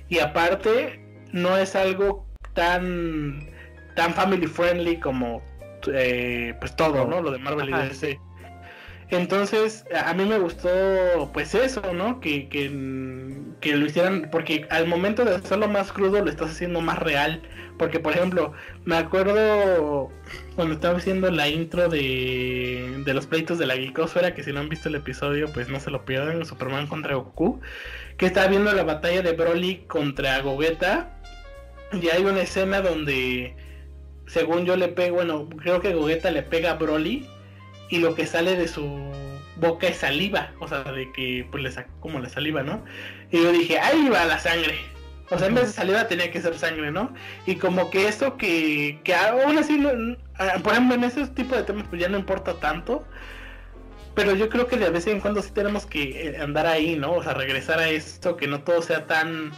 y 0.09 0.19
aparte 0.19 0.99
no 1.31 1.57
es 1.57 1.75
algo 1.75 2.25
tan 2.53 3.49
tan 3.95 4.13
family 4.13 4.47
friendly 4.47 4.99
como 4.99 5.41
eh, 5.93 6.53
pues 6.59 6.75
todo, 6.75 7.05
¿no? 7.05 7.21
Lo 7.21 7.31
de 7.31 7.39
Marvel 7.39 7.69
y 7.69 7.73
DC. 7.73 8.19
Entonces, 9.09 9.85
a 9.95 10.13
mí 10.13 10.25
me 10.25 10.39
gustó 10.39 10.69
pues 11.33 11.53
eso, 11.53 11.93
¿no? 11.93 12.19
Que, 12.19 12.47
que, 12.49 13.75
lo 13.75 13.85
hicieran, 13.85 14.29
porque 14.31 14.65
al 14.69 14.87
momento 14.87 15.23
de 15.23 15.35
hacerlo 15.35 15.67
más 15.67 15.91
crudo 15.91 16.23
lo 16.23 16.29
estás 16.29 16.51
haciendo 16.51 16.81
más 16.81 16.99
real. 16.99 17.41
Porque, 17.77 17.99
por 17.99 18.13
ejemplo, 18.13 18.53
me 18.85 18.95
acuerdo 18.95 20.09
cuando 20.55 20.75
estaba 20.75 20.97
haciendo 20.97 21.29
la 21.31 21.47
intro 21.49 21.89
de, 21.89 23.01
de 23.03 23.13
los 23.13 23.25
pleitos 23.25 23.57
de 23.57 23.65
la 23.65 23.75
Geekosfera, 23.75 24.33
que 24.35 24.43
si 24.43 24.53
no 24.53 24.59
han 24.59 24.69
visto 24.69 24.89
el 24.89 24.95
episodio, 24.95 25.51
pues 25.53 25.69
no 25.69 25.79
se 25.79 25.89
lo 25.89 26.05
pierdan, 26.05 26.45
Superman 26.45 26.87
contra 26.87 27.15
Goku 27.15 27.61
que 28.17 28.27
está 28.27 28.47
viendo 28.47 28.71
la 28.73 28.83
batalla 28.83 29.21
de 29.21 29.33
Broly 29.33 29.85
contra 29.87 30.39
Gogeta. 30.41 31.09
Y 31.93 32.09
hay 32.09 32.23
una 32.23 32.41
escena 32.41 32.81
donde, 32.81 33.55
según 34.27 34.65
yo 34.65 34.75
le 34.75 34.87
pego, 34.87 35.17
bueno, 35.17 35.47
creo 35.49 35.79
que 35.81 35.93
Gogeta 35.93 36.31
le 36.31 36.43
pega 36.43 36.71
a 36.71 36.75
Broly 36.75 37.27
y 37.89 37.99
lo 37.99 38.15
que 38.15 38.25
sale 38.25 38.55
de 38.55 38.67
su 38.67 39.11
boca 39.57 39.87
es 39.87 39.97
saliva, 39.97 40.51
o 40.59 40.67
sea, 40.67 40.83
de 40.83 41.11
que 41.11 41.47
pues 41.51 41.63
le 41.63 41.71
sacó 41.71 41.91
como 41.99 42.19
la 42.19 42.29
saliva, 42.29 42.63
¿no? 42.63 42.83
Y 43.31 43.41
yo 43.41 43.51
dije, 43.51 43.79
ahí 43.79 44.09
va 44.09 44.25
la 44.25 44.39
sangre. 44.39 44.79
O 45.29 45.37
sea, 45.37 45.47
en 45.47 45.55
vez 45.55 45.67
de 45.67 45.73
saliva 45.73 46.07
tenía 46.07 46.31
que 46.31 46.41
ser 46.41 46.57
sangre, 46.57 46.91
¿no? 46.91 47.13
Y 47.45 47.55
como 47.55 47.89
que 47.89 48.07
eso 48.07 48.37
que, 48.37 48.99
que 49.03 49.15
aún 49.15 49.57
así, 49.57 49.83
ah, 50.37 50.55
por 50.61 50.73
ejemplo, 50.73 50.95
en 50.95 51.03
ese 51.03 51.25
tipo 51.27 51.55
de 51.55 51.63
temas 51.63 51.85
pues 51.89 52.01
ya 52.01 52.09
no 52.09 52.17
importa 52.17 52.59
tanto. 52.59 53.05
Pero 54.15 54.35
yo 54.35 54.49
creo 54.49 54.67
que 54.67 54.77
de 54.77 54.89
vez 54.89 55.07
en 55.07 55.19
cuando 55.19 55.41
sí 55.41 55.51
tenemos 55.53 55.85
que 55.85 56.27
eh, 56.27 56.37
andar 56.37 56.67
ahí, 56.67 56.95
¿no? 56.95 57.13
O 57.13 57.23
sea, 57.23 57.33
regresar 57.33 57.79
a 57.79 57.89
esto, 57.89 58.37
que 58.37 58.47
no 58.47 58.61
todo 58.61 58.81
sea 58.81 59.05
tan, 59.05 59.51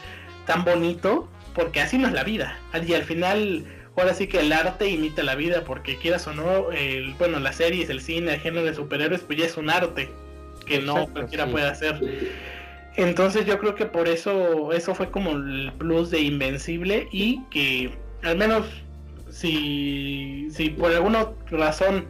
tan 0.46 0.64
bonito, 0.64 1.30
porque 1.54 1.82
así 1.82 1.98
no 1.98 2.08
es 2.08 2.14
la 2.14 2.24
vida. 2.24 2.58
Y 2.86 2.94
al 2.94 3.04
final, 3.04 3.66
ahora 3.98 4.14
sí 4.14 4.28
que 4.28 4.40
el 4.40 4.54
arte 4.54 4.88
imita 4.90 5.24
la 5.24 5.36
vida, 5.36 5.64
porque 5.66 5.98
quieras 5.98 6.26
o 6.28 6.34
no, 6.34 6.72
el, 6.72 7.14
bueno, 7.16 7.40
las 7.40 7.58
series, 7.58 7.90
el 7.90 8.02
cine, 8.02 8.36
el 8.36 8.40
género 8.40 8.66
de 8.66 8.74
superhéroes, 8.74 9.22
pues 9.22 9.40
ya 9.40 9.46
es 9.46 9.58
un 9.58 9.70
arte 9.70 10.10
que 10.66 10.80
no 10.80 11.08
cualquiera 11.08 11.48
puede 11.48 11.68
hacer. 11.68 12.00
Entonces 12.98 13.46
yo 13.46 13.60
creo 13.60 13.76
que 13.76 13.86
por 13.86 14.08
eso 14.08 14.72
eso 14.72 14.96
fue 14.96 15.12
como 15.12 15.32
el 15.32 15.72
plus 15.78 16.12
de 16.12 16.22
Invencible 16.22 17.08
y 17.12 17.42
que 17.52 17.92
al 18.24 18.38
menos 18.38 18.66
si, 19.30 20.48
si 20.50 20.70
por 20.70 20.94
alguna 20.94 21.28
razón 21.52 22.06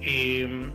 eh, 0.00 0.70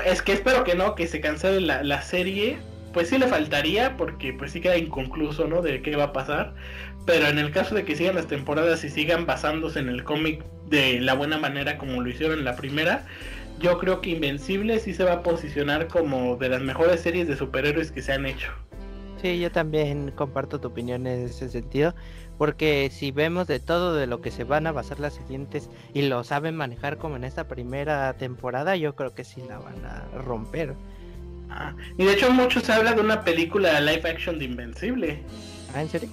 es 0.00 0.22
que 0.22 0.32
espero 0.32 0.64
que 0.64 0.74
no, 0.74 0.94
que 0.94 1.06
se 1.06 1.20
cancele 1.20 1.60
la, 1.60 1.82
la, 1.82 2.02
serie, 2.02 2.58
pues 2.92 3.08
sí 3.08 3.18
le 3.18 3.26
faltaría 3.26 3.96
porque 3.96 4.32
pues 4.32 4.52
sí 4.52 4.60
queda 4.60 4.76
inconcluso, 4.76 5.46
¿no? 5.46 5.62
De 5.62 5.82
qué 5.82 5.96
va 5.96 6.04
a 6.04 6.12
pasar. 6.12 6.54
Pero 7.06 7.26
en 7.26 7.38
el 7.38 7.50
caso 7.50 7.74
de 7.74 7.84
que 7.84 7.96
sigan 7.96 8.14
las 8.14 8.26
temporadas 8.26 8.82
y 8.84 8.88
sigan 8.88 9.26
basándose 9.26 9.78
en 9.78 9.88
el 9.88 10.04
cómic 10.04 10.42
de 10.68 11.00
la 11.00 11.14
buena 11.14 11.38
manera 11.38 11.76
como 11.76 12.00
lo 12.00 12.08
hicieron 12.08 12.38
en 12.38 12.44
la 12.44 12.56
primera, 12.56 13.04
yo 13.60 13.78
creo 13.78 14.00
que 14.00 14.10
Invencible 14.10 14.78
sí 14.78 14.94
se 14.94 15.04
va 15.04 15.14
a 15.14 15.22
posicionar 15.22 15.88
como 15.88 16.36
de 16.36 16.48
las 16.48 16.62
mejores 16.62 17.00
series 17.00 17.28
de 17.28 17.36
superhéroes 17.36 17.92
que 17.92 18.02
se 18.02 18.12
han 18.12 18.26
hecho. 18.26 18.50
Sí, 19.20 19.38
yo 19.38 19.50
también 19.50 20.10
comparto 20.10 20.60
tu 20.60 20.68
opinión 20.68 21.06
en 21.06 21.26
ese 21.26 21.48
sentido, 21.48 21.94
porque 22.38 22.90
si 22.92 23.10
vemos 23.10 23.46
de 23.46 23.60
todo 23.60 23.94
de 23.94 24.06
lo 24.06 24.20
que 24.20 24.30
se 24.30 24.44
van 24.44 24.66
a 24.66 24.72
basar 24.72 25.00
las 25.00 25.14
siguientes 25.14 25.68
y 25.92 26.02
lo 26.02 26.24
saben 26.24 26.56
manejar 26.56 26.98
como 26.98 27.16
en 27.16 27.24
esta 27.24 27.46
primera 27.46 28.12
temporada, 28.14 28.76
yo 28.76 28.94
creo 28.94 29.14
que 29.14 29.24
sí 29.24 29.42
la 29.48 29.58
van 29.58 29.84
a 29.84 30.04
romper. 30.24 30.74
Ah, 31.50 31.72
y 31.98 32.04
de 32.04 32.12
hecho 32.14 32.30
mucho 32.30 32.60
se 32.60 32.72
habla 32.72 32.92
de 32.92 33.00
una 33.00 33.22
película 33.22 33.80
live 33.80 34.08
action 34.08 34.38
de 34.38 34.46
Invencible. 34.46 35.22
¿Ah, 35.74 35.82
en 35.82 35.88
serio? 35.88 36.08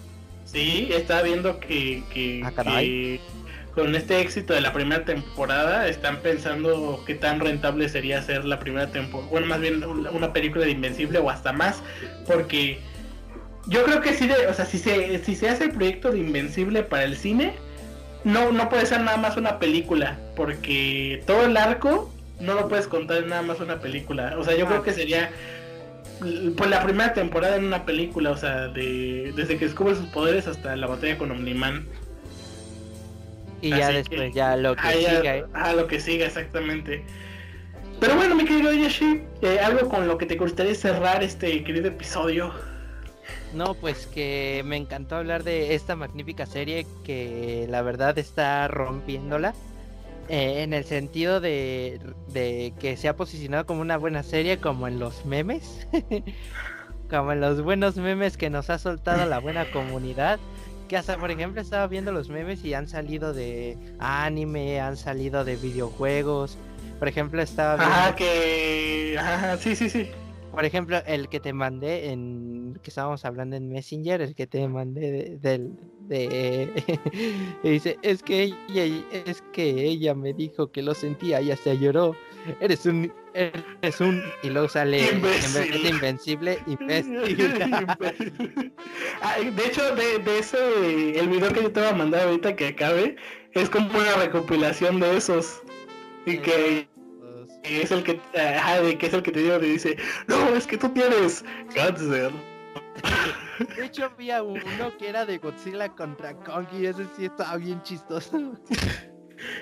Sí, 0.45 0.89
estaba 0.91 1.21
viendo 1.21 1.59
que, 1.59 2.03
que, 2.13 2.41
ah, 2.43 2.51
que 2.51 3.19
con 3.73 3.95
este 3.95 4.19
éxito 4.19 4.53
de 4.53 4.61
la 4.61 4.73
primera 4.73 5.05
temporada 5.05 5.87
están 5.87 6.17
pensando 6.17 7.03
qué 7.05 7.15
tan 7.15 7.39
rentable 7.39 7.87
sería 7.89 8.19
hacer 8.19 8.45
la 8.45 8.59
primera 8.59 8.87
temporada, 8.87 9.29
bueno, 9.29 9.47
más 9.47 9.61
bien 9.61 9.83
una 9.83 10.33
película 10.33 10.65
de 10.65 10.71
Invencible 10.71 11.19
o 11.19 11.29
hasta 11.29 11.53
más, 11.53 11.81
porque 12.27 12.79
yo 13.67 13.83
creo 13.83 14.01
que 14.01 14.13
sí, 14.13 14.27
de, 14.27 14.47
o 14.47 14.53
sea, 14.53 14.65
si 14.65 14.77
se, 14.77 15.23
si 15.23 15.35
se 15.35 15.49
hace 15.49 15.65
el 15.65 15.71
proyecto 15.71 16.11
de 16.11 16.19
Invencible 16.19 16.83
para 16.83 17.03
el 17.03 17.15
cine, 17.15 17.53
no, 18.23 18.51
no 18.51 18.69
puede 18.69 18.85
ser 18.85 19.01
nada 19.01 19.17
más 19.17 19.37
una 19.37 19.59
película, 19.59 20.19
porque 20.35 21.23
todo 21.25 21.45
el 21.45 21.57
arco 21.57 22.11
no 22.39 22.55
lo 22.55 22.67
puedes 22.67 22.87
contar 22.87 23.17
en 23.17 23.29
nada 23.29 23.41
más 23.41 23.59
una 23.59 23.79
película. 23.79 24.35
O 24.37 24.43
sea, 24.43 24.55
yo 24.55 24.65
creo 24.65 24.83
que 24.83 24.93
sería 24.93 25.31
pues 26.55 26.69
la 26.69 26.83
primera 26.83 27.13
temporada 27.13 27.55
en 27.55 27.65
una 27.65 27.85
película, 27.85 28.31
o 28.31 28.37
sea, 28.37 28.67
de, 28.67 29.33
desde 29.35 29.57
que 29.57 29.65
descubre 29.65 29.95
sus 29.95 30.07
poderes 30.07 30.47
hasta 30.47 30.75
la 30.75 30.87
batalla 30.87 31.17
con 31.17 31.31
Omniman. 31.31 31.87
Y 33.61 33.69
ya 33.69 33.89
después, 33.89 34.33
ya 34.33 34.55
lo 34.55 34.75
que 34.75 34.91
siga. 34.91 35.47
Ah, 35.53 35.73
lo 35.73 35.87
que 35.87 35.99
siga, 35.99 36.25
exactamente. 36.25 37.03
Pero 37.99 38.15
bueno, 38.15 38.35
mi 38.35 38.45
querido 38.45 38.73
Yoshi, 38.73 39.21
eh, 39.43 39.59
algo 39.59 39.87
con 39.87 40.07
lo 40.07 40.17
que 40.17 40.25
te 40.25 40.35
gustaría 40.35 40.73
cerrar 40.73 41.23
este 41.23 41.63
querido 41.63 41.87
episodio. 41.87 42.51
No, 43.53 43.73
pues 43.73 44.07
que 44.07 44.63
me 44.65 44.77
encantó 44.77 45.17
hablar 45.17 45.43
de 45.43 45.75
esta 45.75 45.95
magnífica 45.95 46.45
serie 46.45 46.85
que 47.03 47.67
la 47.69 47.81
verdad 47.81 48.17
está 48.17 48.67
rompiéndola. 48.67 49.53
Eh, 50.29 50.63
en 50.63 50.73
el 50.73 50.85
sentido 50.85 51.41
de, 51.41 51.99
de, 52.29 52.73
que 52.79 52.95
se 52.95 53.09
ha 53.09 53.17
posicionado 53.17 53.65
como 53.65 53.81
una 53.81 53.97
buena 53.97 54.23
serie, 54.23 54.59
como 54.59 54.87
en 54.87 54.99
los 54.99 55.25
memes. 55.25 55.87
como 57.09 57.33
en 57.33 57.41
los 57.41 57.61
buenos 57.61 57.97
memes 57.97 58.37
que 58.37 58.49
nos 58.49 58.69
ha 58.69 58.79
soltado 58.79 59.25
la 59.25 59.39
buena 59.39 59.69
comunidad. 59.71 60.39
Que 60.87 60.95
hasta, 60.95 61.17
por 61.17 61.31
ejemplo, 61.31 61.61
estaba 61.61 61.87
viendo 61.87 62.13
los 62.13 62.29
memes 62.29 62.63
y 62.63 62.73
han 62.73 62.87
salido 62.87 63.33
de 63.33 63.77
anime, 63.99 64.79
han 64.79 64.95
salido 64.95 65.43
de 65.43 65.57
videojuegos. 65.57 66.57
Por 66.99 67.09
ejemplo, 67.09 67.41
estaba 67.41 67.75
viendo... 67.75 67.95
Ah, 67.95 68.15
que... 68.15 69.17
Ajá, 69.19 69.57
sí, 69.57 69.75
sí, 69.75 69.89
sí. 69.89 70.09
Por 70.51 70.65
ejemplo, 70.65 71.01
el 71.05 71.29
que 71.29 71.39
te 71.39 71.53
mandé 71.53 72.11
en 72.11 72.77
que 72.83 72.89
estábamos 72.89 73.23
hablando 73.25 73.55
en 73.55 73.69
Messenger, 73.69 74.21
el 74.21 74.35
que 74.35 74.47
te 74.47 74.67
mandé 74.67 75.37
del 75.41 75.71
de, 76.07 76.69
dice, 77.63 77.97
es 78.01 78.21
que 78.21 78.43
ella 78.43 79.05
es 79.25 79.41
que 79.53 79.85
ella 79.85 80.13
me 80.13 80.33
dijo 80.33 80.71
que 80.71 80.81
lo 80.81 80.93
sentía, 80.93 81.39
ella 81.39 81.55
se 81.55 81.77
lloró. 81.77 82.15
Eres 82.59 82.85
un 82.85 83.13
eres 83.33 84.01
un 84.01 84.21
y 84.43 84.49
luego 84.49 84.67
sale 84.67 85.09
en 85.09 85.21
vez 85.21 85.53
de 85.53 85.89
invencible 85.89 86.59
ah, 89.21 89.35
de 89.55 89.65
hecho 89.65 89.95
de, 89.95 90.19
de 90.19 90.39
ese 90.39 91.17
el 91.17 91.29
video 91.29 91.53
que 91.53 91.63
yo 91.63 91.71
te 91.71 91.79
voy 91.79 91.89
a 91.89 91.93
mandar 91.93 92.27
ahorita 92.27 92.55
que 92.57 92.67
acabe 92.67 93.15
es 93.53 93.69
como 93.69 93.87
una 93.97 94.15
recopilación 94.15 94.99
de 94.99 95.15
esos 95.15 95.61
y 96.25 96.39
que 96.39 96.87
es 97.63 97.91
el 97.91 98.03
que, 98.03 98.19
que 98.33 99.05
es 99.05 99.13
el 99.13 99.23
que 99.23 99.31
te 99.31 99.39
digo, 99.39 99.59
dice, 99.59 99.97
no, 100.27 100.55
es 100.55 100.67
que 100.67 100.77
tú 100.77 100.89
tienes 100.89 101.43
cáncer. 101.73 102.31
De 103.77 103.85
hecho, 103.85 104.05
había 104.05 104.41
uno 104.43 104.97
que 104.97 105.09
era 105.09 105.25
de 105.25 105.37
Godzilla 105.37 105.89
contra 105.89 106.33
Kong 106.33 106.65
y 106.73 106.85
ese 106.85 107.05
sí 107.15 107.25
estaba 107.25 107.57
bien 107.57 107.81
chistoso. 107.83 108.53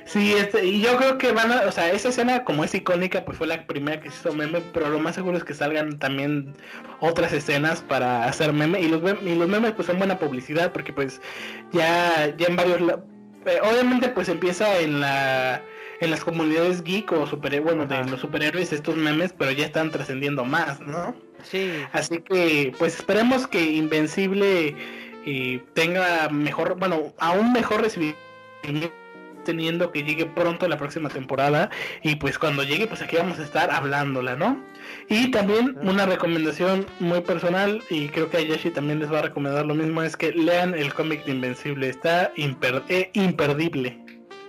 Sí, 0.05 0.33
este, 0.33 0.65
y 0.65 0.81
yo 0.81 0.97
creo 0.97 1.17
que 1.17 1.31
van 1.31 1.51
a, 1.51 1.61
o 1.61 1.71
sea, 1.71 1.91
esa 1.91 2.09
escena 2.09 2.43
como 2.43 2.63
es 2.63 2.73
icónica, 2.73 3.23
pues 3.23 3.37
fue 3.37 3.47
la 3.47 3.65
primera 3.65 3.99
que 3.99 4.09
se 4.09 4.19
hizo 4.19 4.33
meme, 4.33 4.61
pero 4.73 4.89
lo 4.89 4.99
más 4.99 5.15
seguro 5.15 5.37
es 5.37 5.43
que 5.43 5.53
salgan 5.53 5.99
también 5.99 6.53
otras 6.99 7.31
escenas 7.31 7.81
para 7.81 8.25
hacer 8.25 8.51
meme, 8.51 8.81
y 8.81 8.89
los, 8.89 9.01
y 9.21 9.35
los 9.35 9.47
memes 9.47 9.71
pues 9.73 9.87
son 9.87 9.97
buena 9.97 10.19
publicidad, 10.19 10.73
porque 10.73 10.91
pues 10.91 11.21
ya, 11.71 12.33
ya 12.35 12.47
en 12.47 12.55
varios, 12.55 12.81
eh, 13.45 13.59
obviamente 13.63 14.09
pues 14.09 14.27
empieza 14.27 14.79
en 14.79 14.99
la 14.99 15.61
en 15.99 16.11
las 16.11 16.23
comunidades 16.23 16.83
geek 16.83 17.11
o 17.11 17.27
super, 17.27 17.59
bueno, 17.61 17.85
de 17.85 18.03
los 18.05 18.21
superhéroes 18.21 18.71
estos 18.71 18.95
memes, 18.95 19.33
pero 19.37 19.51
ya 19.51 19.65
están 19.65 19.91
trascendiendo 19.91 20.45
más, 20.45 20.79
¿no? 20.81 21.15
Sí. 21.43 21.71
Así 21.91 22.19
que, 22.19 22.73
pues 22.77 22.95
esperemos 22.95 23.47
que 23.47 23.61
Invencible 23.61 24.75
eh, 25.25 25.61
tenga 25.73 26.29
mejor, 26.29 26.77
bueno, 26.77 27.13
aún 27.17 27.51
mejor 27.53 27.81
recibimiento 27.81 28.17
teniendo 29.45 29.91
que 29.91 30.03
llegue 30.03 30.25
pronto 30.25 30.67
la 30.67 30.77
próxima 30.77 31.09
temporada 31.09 31.69
y 32.03 32.15
pues 32.17 32.37
cuando 32.37 32.63
llegue 32.63 32.85
pues 32.87 33.01
aquí 33.01 33.15
vamos 33.15 33.39
a 33.39 33.43
estar 33.43 33.71
hablándola, 33.71 34.35
¿no? 34.35 34.63
Y 35.07 35.31
también 35.31 35.77
una 35.81 36.05
recomendación 36.05 36.85
muy 36.99 37.21
personal 37.21 37.81
y 37.89 38.09
creo 38.09 38.29
que 38.29 38.37
a 38.37 38.41
Yoshi 38.41 38.69
también 38.69 38.99
les 38.99 39.11
va 39.11 39.19
a 39.19 39.23
recomendar 39.23 39.65
lo 39.65 39.75
mismo 39.75 40.03
es 40.03 40.15
que 40.15 40.31
lean 40.31 40.73
el 40.75 40.93
cómic 40.93 41.25
de 41.25 41.31
Invencible, 41.31 41.89
está 41.89 42.31
eh, 42.35 43.09
imperdible. 43.13 43.97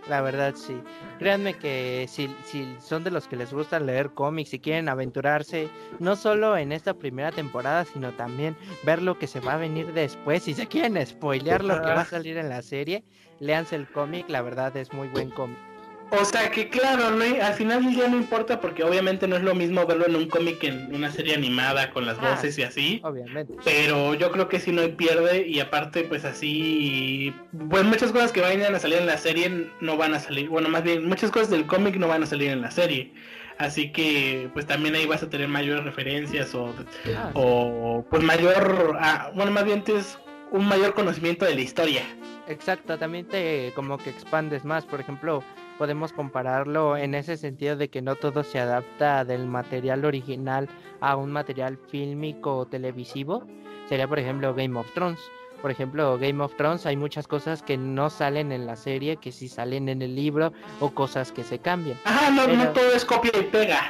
La 0.08 0.20
verdad 0.22 0.54
sí. 0.54 0.76
Créanme 1.20 1.52
que 1.52 2.06
si, 2.08 2.34
si 2.46 2.66
son 2.80 3.04
de 3.04 3.10
los 3.10 3.28
que 3.28 3.36
les 3.36 3.52
gusta 3.52 3.78
leer 3.78 4.14
cómics 4.14 4.54
y 4.54 4.58
quieren 4.58 4.88
aventurarse, 4.88 5.68
no 5.98 6.16
solo 6.16 6.56
en 6.56 6.72
esta 6.72 6.94
primera 6.94 7.30
temporada, 7.30 7.84
sino 7.84 8.12
también 8.12 8.56
ver 8.84 9.02
lo 9.02 9.18
que 9.18 9.26
se 9.26 9.40
va 9.40 9.52
a 9.52 9.58
venir 9.58 9.92
después. 9.92 10.44
Si 10.44 10.54
se 10.54 10.66
quieren 10.66 11.06
spoilear 11.06 11.62
lo 11.62 11.74
que 11.82 11.88
va 11.88 12.00
a 12.00 12.06
salir 12.06 12.38
en 12.38 12.48
la 12.48 12.62
serie, 12.62 13.04
léanse 13.38 13.76
el 13.76 13.86
cómic, 13.86 14.30
la 14.30 14.40
verdad 14.40 14.74
es 14.78 14.94
muy 14.94 15.08
buen 15.08 15.28
cómic. 15.28 15.69
O 16.12 16.24
sea 16.24 16.50
que 16.50 16.68
claro, 16.68 17.10
¿no? 17.10 17.24
al 17.24 17.54
final 17.54 17.94
ya 17.94 18.08
no 18.08 18.16
importa 18.16 18.60
porque 18.60 18.82
obviamente 18.82 19.28
no 19.28 19.36
es 19.36 19.42
lo 19.42 19.54
mismo 19.54 19.86
verlo 19.86 20.06
en 20.06 20.16
un 20.16 20.28
cómic 20.28 20.58
que 20.58 20.68
en 20.68 20.94
una 20.94 21.10
serie 21.10 21.34
animada 21.34 21.90
con 21.90 22.04
las 22.04 22.18
ah, 22.20 22.30
voces 22.30 22.58
y 22.58 22.62
así. 22.62 23.00
Obviamente. 23.04 23.54
Pero 23.64 24.14
yo 24.14 24.32
creo 24.32 24.48
que 24.48 24.58
si 24.58 24.72
no 24.72 24.82
hay 24.82 24.92
pierde 24.92 25.46
y 25.46 25.60
aparte 25.60 26.02
pues 26.02 26.24
así, 26.24 27.32
pues 27.68 27.84
muchas 27.84 28.10
cosas 28.10 28.32
que 28.32 28.40
vayan 28.40 28.74
a 28.74 28.78
salir 28.80 28.98
en 28.98 29.06
la 29.06 29.18
serie 29.18 29.70
no 29.80 29.96
van 29.96 30.14
a 30.14 30.20
salir, 30.20 30.48
bueno 30.48 30.68
más 30.68 30.82
bien 30.82 31.08
muchas 31.08 31.30
cosas 31.30 31.50
del 31.50 31.66
cómic 31.66 31.96
no 31.96 32.08
van 32.08 32.24
a 32.24 32.26
salir 32.26 32.50
en 32.50 32.62
la 32.62 32.70
serie. 32.70 33.12
Así 33.58 33.92
que 33.92 34.48
pues 34.52 34.66
también 34.66 34.94
ahí 34.94 35.06
vas 35.06 35.22
a 35.22 35.28
tener 35.28 35.46
mayores 35.46 35.84
referencias 35.84 36.54
o, 36.54 36.74
ah, 37.14 37.30
o 37.34 38.04
pues 38.10 38.22
mayor, 38.22 38.96
ah, 38.98 39.30
bueno 39.34 39.52
más 39.52 39.64
bien 39.64 39.84
tienes 39.84 40.18
un 40.50 40.66
mayor 40.66 40.94
conocimiento 40.94 41.44
de 41.44 41.54
la 41.54 41.60
historia. 41.60 42.02
Exacto, 42.48 42.98
también 42.98 43.28
te 43.28 43.70
como 43.76 43.96
que 43.98 44.10
expandes 44.10 44.64
más, 44.64 44.84
por 44.84 44.98
ejemplo 44.98 45.44
podemos 45.80 46.12
compararlo 46.12 46.98
en 46.98 47.14
ese 47.14 47.38
sentido 47.38 47.74
de 47.74 47.88
que 47.88 48.02
no 48.02 48.14
todo 48.14 48.44
se 48.44 48.60
adapta 48.60 49.24
del 49.24 49.46
material 49.46 50.04
original 50.04 50.68
a 51.00 51.16
un 51.16 51.32
material 51.32 51.78
fílmico 51.88 52.54
o 52.54 52.66
televisivo. 52.66 53.46
Sería, 53.88 54.06
por 54.06 54.18
ejemplo, 54.18 54.54
Game 54.54 54.78
of 54.78 54.92
Thrones. 54.92 55.18
Por 55.62 55.70
ejemplo, 55.70 56.18
Game 56.18 56.44
of 56.44 56.54
Thrones 56.56 56.84
hay 56.84 56.98
muchas 56.98 57.26
cosas 57.26 57.62
que 57.62 57.78
no 57.78 58.10
salen 58.10 58.52
en 58.52 58.66
la 58.66 58.76
serie, 58.76 59.16
que 59.16 59.32
sí 59.32 59.48
salen 59.48 59.88
en 59.88 60.02
el 60.02 60.14
libro, 60.14 60.52
o 60.80 60.90
cosas 60.90 61.32
que 61.32 61.44
se 61.44 61.60
cambian. 61.60 61.96
Ajá, 62.04 62.30
no, 62.30 62.46
no 62.46 62.68
todo 62.72 62.92
es 62.92 63.06
copia 63.06 63.32
y 63.40 63.44
pega. 63.44 63.80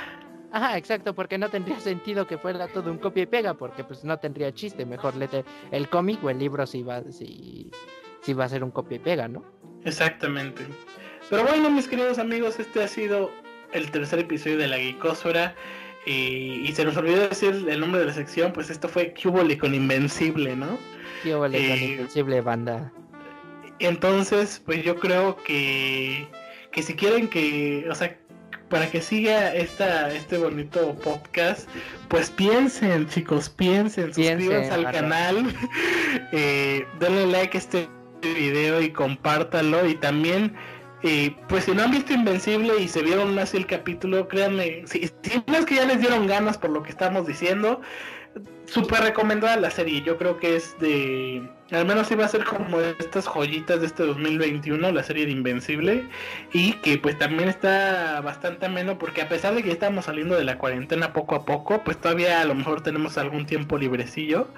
Ajá, 0.53 0.79
exacto, 0.79 1.13
porque 1.13 1.39
no 1.39 1.49
tendría 1.49 1.81
sentido 1.81 2.25
que 2.25 2.39
fuera 2.39 2.69
todo 2.69 2.93
un 2.93 2.99
copia 2.99 3.25
y 3.25 3.27
pega, 3.27 3.55
porque 3.55 3.83
pues 3.83 4.05
no 4.05 4.17
tendría 4.21 4.55
chiste. 4.55 4.87
Mejor 4.87 5.17
lete 5.17 5.45
el 5.73 5.89
cómic 5.89 6.23
o 6.23 6.31
el 6.31 6.39
libro 6.39 6.69
si 6.69 6.85
va, 6.85 7.03
si, 7.11 7.73
si 8.23 8.33
va 8.33 8.45
a 8.45 8.49
ser 8.49 8.63
un 8.63 8.71
copia 8.71 8.95
y 8.95 9.01
pega, 9.01 9.27
¿no? 9.27 9.43
Exactamente. 9.85 10.65
Pero 11.31 11.45
bueno, 11.45 11.71
mis 11.71 11.87
queridos 11.87 12.19
amigos, 12.19 12.59
este 12.59 12.83
ha 12.83 12.89
sido 12.89 13.31
el 13.73 13.91
tercer 13.91 14.19
episodio 14.19 14.59
de 14.59 14.67
la 14.67 14.77
Geekosfera. 14.77 15.55
Y, 16.07 16.65
y 16.67 16.73
se 16.73 16.85
nos 16.85 16.97
olvidó 16.97 17.29
decir 17.29 17.67
el 17.69 17.79
nombre 17.79 18.01
de 18.01 18.07
la 18.07 18.13
sección, 18.13 18.53
pues 18.53 18.71
esto 18.71 18.89
fue 18.89 19.15
Cubole 19.15 19.57
con 19.59 19.75
Invencible, 19.75 20.57
¿no? 20.57 20.79
Cubole 21.23 21.59
con 21.59 21.79
eh, 21.79 21.85
Invencible, 21.85 22.41
banda. 22.41 22.93
Entonces, 23.79 24.61
pues 24.65 24.83
yo 24.83 24.97
creo 24.97 25.37
que, 25.37 26.27
que 26.73 26.83
si 26.83 26.95
quieren 26.95 27.29
que, 27.29 27.87
o 27.89 27.95
sea, 27.95 28.17
para 28.69 28.91
que 28.91 29.01
siga 29.01 29.55
esta, 29.55 30.13
este 30.13 30.39
bonito 30.39 30.95
podcast, 30.97 31.69
pues 32.09 32.31
piensen, 32.31 33.07
chicos, 33.09 33.49
piensen, 33.49 34.13
suscríbanse 34.15 34.71
al 34.71 34.91
canal, 34.91 35.55
eh, 36.33 36.87
denle 36.99 37.27
like 37.27 37.57
a 37.57 37.61
este 37.61 37.89
video 38.23 38.81
y 38.81 38.91
compártalo 38.91 39.87
y 39.87 39.95
también 39.95 40.55
y 41.03 41.31
pues 41.49 41.65
si 41.65 41.73
no 41.73 41.83
han 41.83 41.91
visto 41.91 42.13
Invencible 42.13 42.79
y 42.79 42.89
se 42.89 43.03
vieron 43.03 43.39
así 43.39 43.57
el 43.57 43.67
capítulo, 43.67 44.29
créanme, 44.29 44.83
si, 44.87 45.11
si, 45.23 45.43
no 45.47 45.57
es 45.57 45.65
que 45.65 45.77
ya 45.77 45.87
les 45.87 46.01
dieron 46.01 46.27
ganas 46.27 46.59
por 46.59 46.71
lo 46.71 46.83
que 46.83 46.91
estamos 46.91 47.27
diciendo, 47.27 47.81
súper 48.67 49.01
recomendada 49.01 49.57
la 49.57 49.71
serie. 49.71 50.03
Yo 50.03 50.17
creo 50.19 50.39
que 50.39 50.57
es 50.57 50.79
de, 50.79 51.43
al 51.71 51.87
menos 51.87 52.11
iba 52.11 52.25
a 52.25 52.29
ser 52.29 52.45
como 52.45 52.81
estas 52.81 53.27
joyitas 53.27 53.81
de 53.81 53.87
este 53.87 54.05
2021, 54.05 54.93
la 54.93 55.03
serie 55.03 55.27
de 55.27 55.33
Invencible, 55.33 56.09
y 56.53 56.75
que 56.75 56.99
pues 56.99 57.19
también 57.19 57.49
está 57.49 58.21
bastante 58.21 58.67
ameno 58.67 58.99
porque 58.99 59.23
a 59.23 59.29
pesar 59.29 59.55
de 59.55 59.63
que 59.63 59.73
estamos 59.73 60.05
saliendo 60.05 60.37
de 60.37 60.45
la 60.45 60.59
cuarentena 60.59 61.13
poco 61.13 61.35
a 61.35 61.45
poco, 61.45 61.83
pues 61.85 62.01
todavía 62.01 62.41
a 62.41 62.45
lo 62.45 62.55
mejor 62.55 62.83
tenemos 62.83 63.19
algún 63.19 63.47
tiempo 63.47 63.79
librecillo 63.79 64.49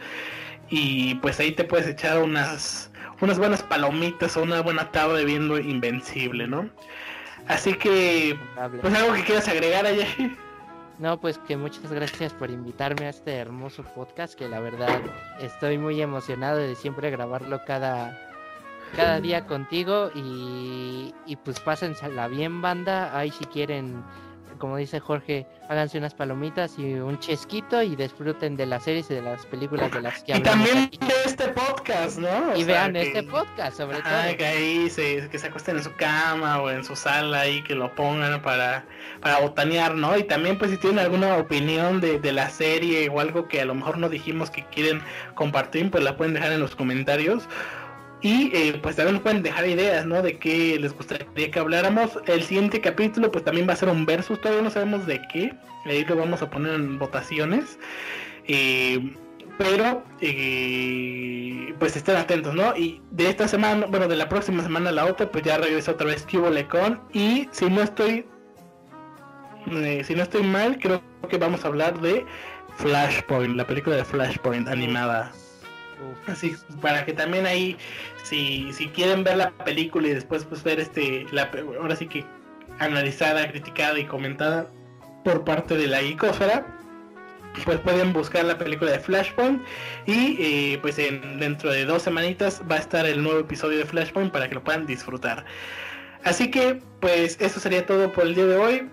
y 0.70 1.16
pues 1.16 1.38
ahí 1.40 1.52
te 1.52 1.64
puedes 1.64 1.86
echar 1.86 2.22
unas 2.22 2.91
unas 3.22 3.38
buenas 3.38 3.62
palomitas 3.62 4.36
o 4.36 4.42
una 4.42 4.60
buena 4.60 4.90
tarde 4.90 5.24
viendo 5.24 5.58
Invencible, 5.58 6.46
¿no? 6.46 6.68
Así 7.46 7.74
que, 7.74 8.38
pues 8.80 8.94
algo 8.94 9.14
que 9.14 9.24
quieras 9.24 9.48
agregar 9.48 9.86
allá. 9.86 10.06
No, 10.98 11.18
pues 11.18 11.38
que 11.38 11.56
muchas 11.56 11.90
gracias 11.90 12.32
por 12.32 12.50
invitarme 12.50 13.06
a 13.06 13.08
este 13.08 13.34
hermoso 13.34 13.82
podcast, 13.82 14.34
que 14.34 14.48
la 14.48 14.60
verdad 14.60 15.00
estoy 15.40 15.78
muy 15.78 16.00
emocionado 16.00 16.58
de 16.58 16.74
siempre 16.74 17.10
grabarlo 17.10 17.60
cada, 17.64 18.16
cada 18.94 19.20
día 19.20 19.46
contigo 19.46 20.10
y, 20.14 21.14
y 21.26 21.36
pues 21.36 21.58
pásensela 21.60 22.28
bien 22.28 22.60
banda, 22.60 23.16
ahí 23.16 23.30
si 23.30 23.44
quieren 23.46 24.04
como 24.62 24.76
dice 24.76 25.00
Jorge, 25.00 25.44
háganse 25.68 25.98
unas 25.98 26.14
palomitas 26.14 26.78
y 26.78 26.94
un 26.94 27.18
chesquito 27.18 27.82
y 27.82 27.96
disfruten 27.96 28.54
de 28.56 28.64
las 28.64 28.84
series 28.84 29.10
y 29.10 29.14
de 29.14 29.22
las 29.22 29.44
películas 29.46 29.90
de 29.90 30.00
las 30.00 30.22
que 30.22 30.34
hablamos. 30.34 30.68
Y 30.68 30.70
también 30.70 30.90
de 31.00 31.14
este 31.26 31.48
podcast, 31.48 32.18
¿no? 32.18 32.56
y 32.56 32.62
vean 32.62 32.94
este 32.94 33.24
podcast, 33.24 33.78
sobre 33.78 33.96
todo. 33.98 34.36
Que 34.38 34.46
ahí 34.46 34.88
se, 34.88 35.28
que 35.28 35.36
se 35.36 35.48
acuesten 35.48 35.78
en 35.78 35.82
su 35.82 35.92
cama 35.96 36.62
o 36.62 36.70
en 36.70 36.84
su 36.84 36.94
sala 36.94 37.40
ahí, 37.40 37.60
que 37.64 37.74
lo 37.74 37.92
pongan 37.96 38.40
para, 38.40 38.84
para 39.20 39.40
botanear, 39.40 39.96
¿no? 39.96 40.16
Y 40.16 40.22
también, 40.22 40.56
pues, 40.58 40.70
si 40.70 40.76
tienen 40.76 41.00
alguna 41.00 41.38
opinión 41.38 42.00
de, 42.00 42.20
de 42.20 42.30
la 42.30 42.48
serie 42.48 43.08
o 43.08 43.18
algo 43.18 43.48
que 43.48 43.60
a 43.62 43.64
lo 43.64 43.74
mejor 43.74 43.98
no 43.98 44.08
dijimos 44.08 44.48
que 44.52 44.64
quieren 44.66 45.02
compartir, 45.34 45.90
pues 45.90 46.04
la 46.04 46.16
pueden 46.16 46.34
dejar 46.34 46.52
en 46.52 46.60
los 46.60 46.76
comentarios. 46.76 47.48
Y 48.22 48.52
eh, 48.54 48.78
pues 48.80 48.94
también 48.94 49.14
nos 49.14 49.22
pueden 49.22 49.42
dejar 49.42 49.68
ideas, 49.68 50.06
¿no? 50.06 50.22
De 50.22 50.38
qué 50.38 50.78
les 50.78 50.94
gustaría 50.94 51.50
que 51.50 51.58
habláramos. 51.58 52.18
El 52.26 52.42
siguiente 52.44 52.80
capítulo 52.80 53.32
pues 53.32 53.44
también 53.44 53.68
va 53.68 53.72
a 53.72 53.76
ser 53.76 53.88
un 53.88 54.06
versus, 54.06 54.40
todavía 54.40 54.62
no 54.62 54.70
sabemos 54.70 55.06
de 55.06 55.20
qué. 55.32 55.52
Ahí 55.84 56.04
lo 56.04 56.16
vamos 56.16 56.40
a 56.40 56.48
poner 56.48 56.74
en 56.74 57.00
votaciones. 57.00 57.78
Eh, 58.46 59.12
pero 59.58 60.04
eh, 60.20 61.74
pues 61.80 61.96
estén 61.96 62.16
atentos, 62.16 62.54
¿no? 62.54 62.76
Y 62.76 63.02
de 63.10 63.28
esta 63.28 63.48
semana, 63.48 63.86
bueno, 63.86 64.06
de 64.06 64.16
la 64.16 64.28
próxima 64.28 64.62
semana 64.62 64.90
a 64.90 64.92
la 64.92 65.06
otra, 65.06 65.30
pues 65.30 65.42
ya 65.42 65.58
regresa 65.58 65.90
otra 65.92 66.06
vez 66.06 66.24
Cubo 66.30 66.48
Lecon. 66.48 67.00
Y 67.12 67.48
si 67.50 67.68
no 67.68 67.82
estoy, 67.82 68.24
si 70.04 70.14
no 70.14 70.22
estoy 70.22 70.42
mal, 70.44 70.78
creo 70.78 71.02
que 71.28 71.38
vamos 71.38 71.64
a 71.64 71.68
hablar 71.68 72.00
de 72.00 72.24
Flashpoint, 72.76 73.56
la 73.56 73.66
película 73.66 73.96
de 73.96 74.04
Flashpoint 74.04 74.68
animada. 74.68 75.32
Así, 76.26 76.56
para 76.80 77.04
que 77.04 77.12
también 77.12 77.46
ahí, 77.46 77.76
si, 78.22 78.72
si 78.72 78.88
quieren 78.88 79.24
ver 79.24 79.36
la 79.36 79.50
película 79.50 80.08
y 80.08 80.14
después 80.14 80.44
pues 80.44 80.62
ver 80.62 80.80
este, 80.80 81.26
la, 81.32 81.50
ahora 81.80 81.96
sí 81.96 82.06
que 82.06 82.24
analizada, 82.78 83.50
criticada 83.50 83.98
y 83.98 84.04
comentada 84.04 84.66
por 85.24 85.44
parte 85.44 85.76
de 85.76 85.86
la 85.86 86.02
icósfera, 86.02 86.66
pues 87.64 87.78
pueden 87.80 88.12
buscar 88.12 88.44
la 88.44 88.56
película 88.56 88.92
de 88.92 88.98
Flashpoint 88.98 89.62
y 90.06 90.36
eh, 90.40 90.78
pues 90.80 90.98
en, 90.98 91.38
dentro 91.38 91.70
de 91.70 91.84
dos 91.84 92.02
semanitas 92.02 92.62
va 92.70 92.76
a 92.76 92.78
estar 92.78 93.06
el 93.06 93.22
nuevo 93.22 93.40
episodio 93.40 93.78
de 93.78 93.84
Flashpoint 93.84 94.32
para 94.32 94.48
que 94.48 94.54
lo 94.54 94.64
puedan 94.64 94.86
disfrutar. 94.86 95.44
Así 96.24 96.50
que 96.50 96.80
pues 97.00 97.36
eso 97.40 97.60
sería 97.60 97.84
todo 97.84 98.10
por 98.12 98.24
el 98.24 98.34
día 98.34 98.46
de 98.46 98.56
hoy. 98.56 98.90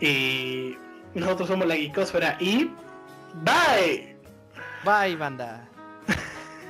Y 0.00 0.76
nosotros 1.14 1.48
somos 1.48 1.66
la 1.66 1.76
Geekosfera 1.76 2.36
y 2.40 2.70
bye. 3.44 4.16
Bye 4.84 5.16
banda. 5.16 5.68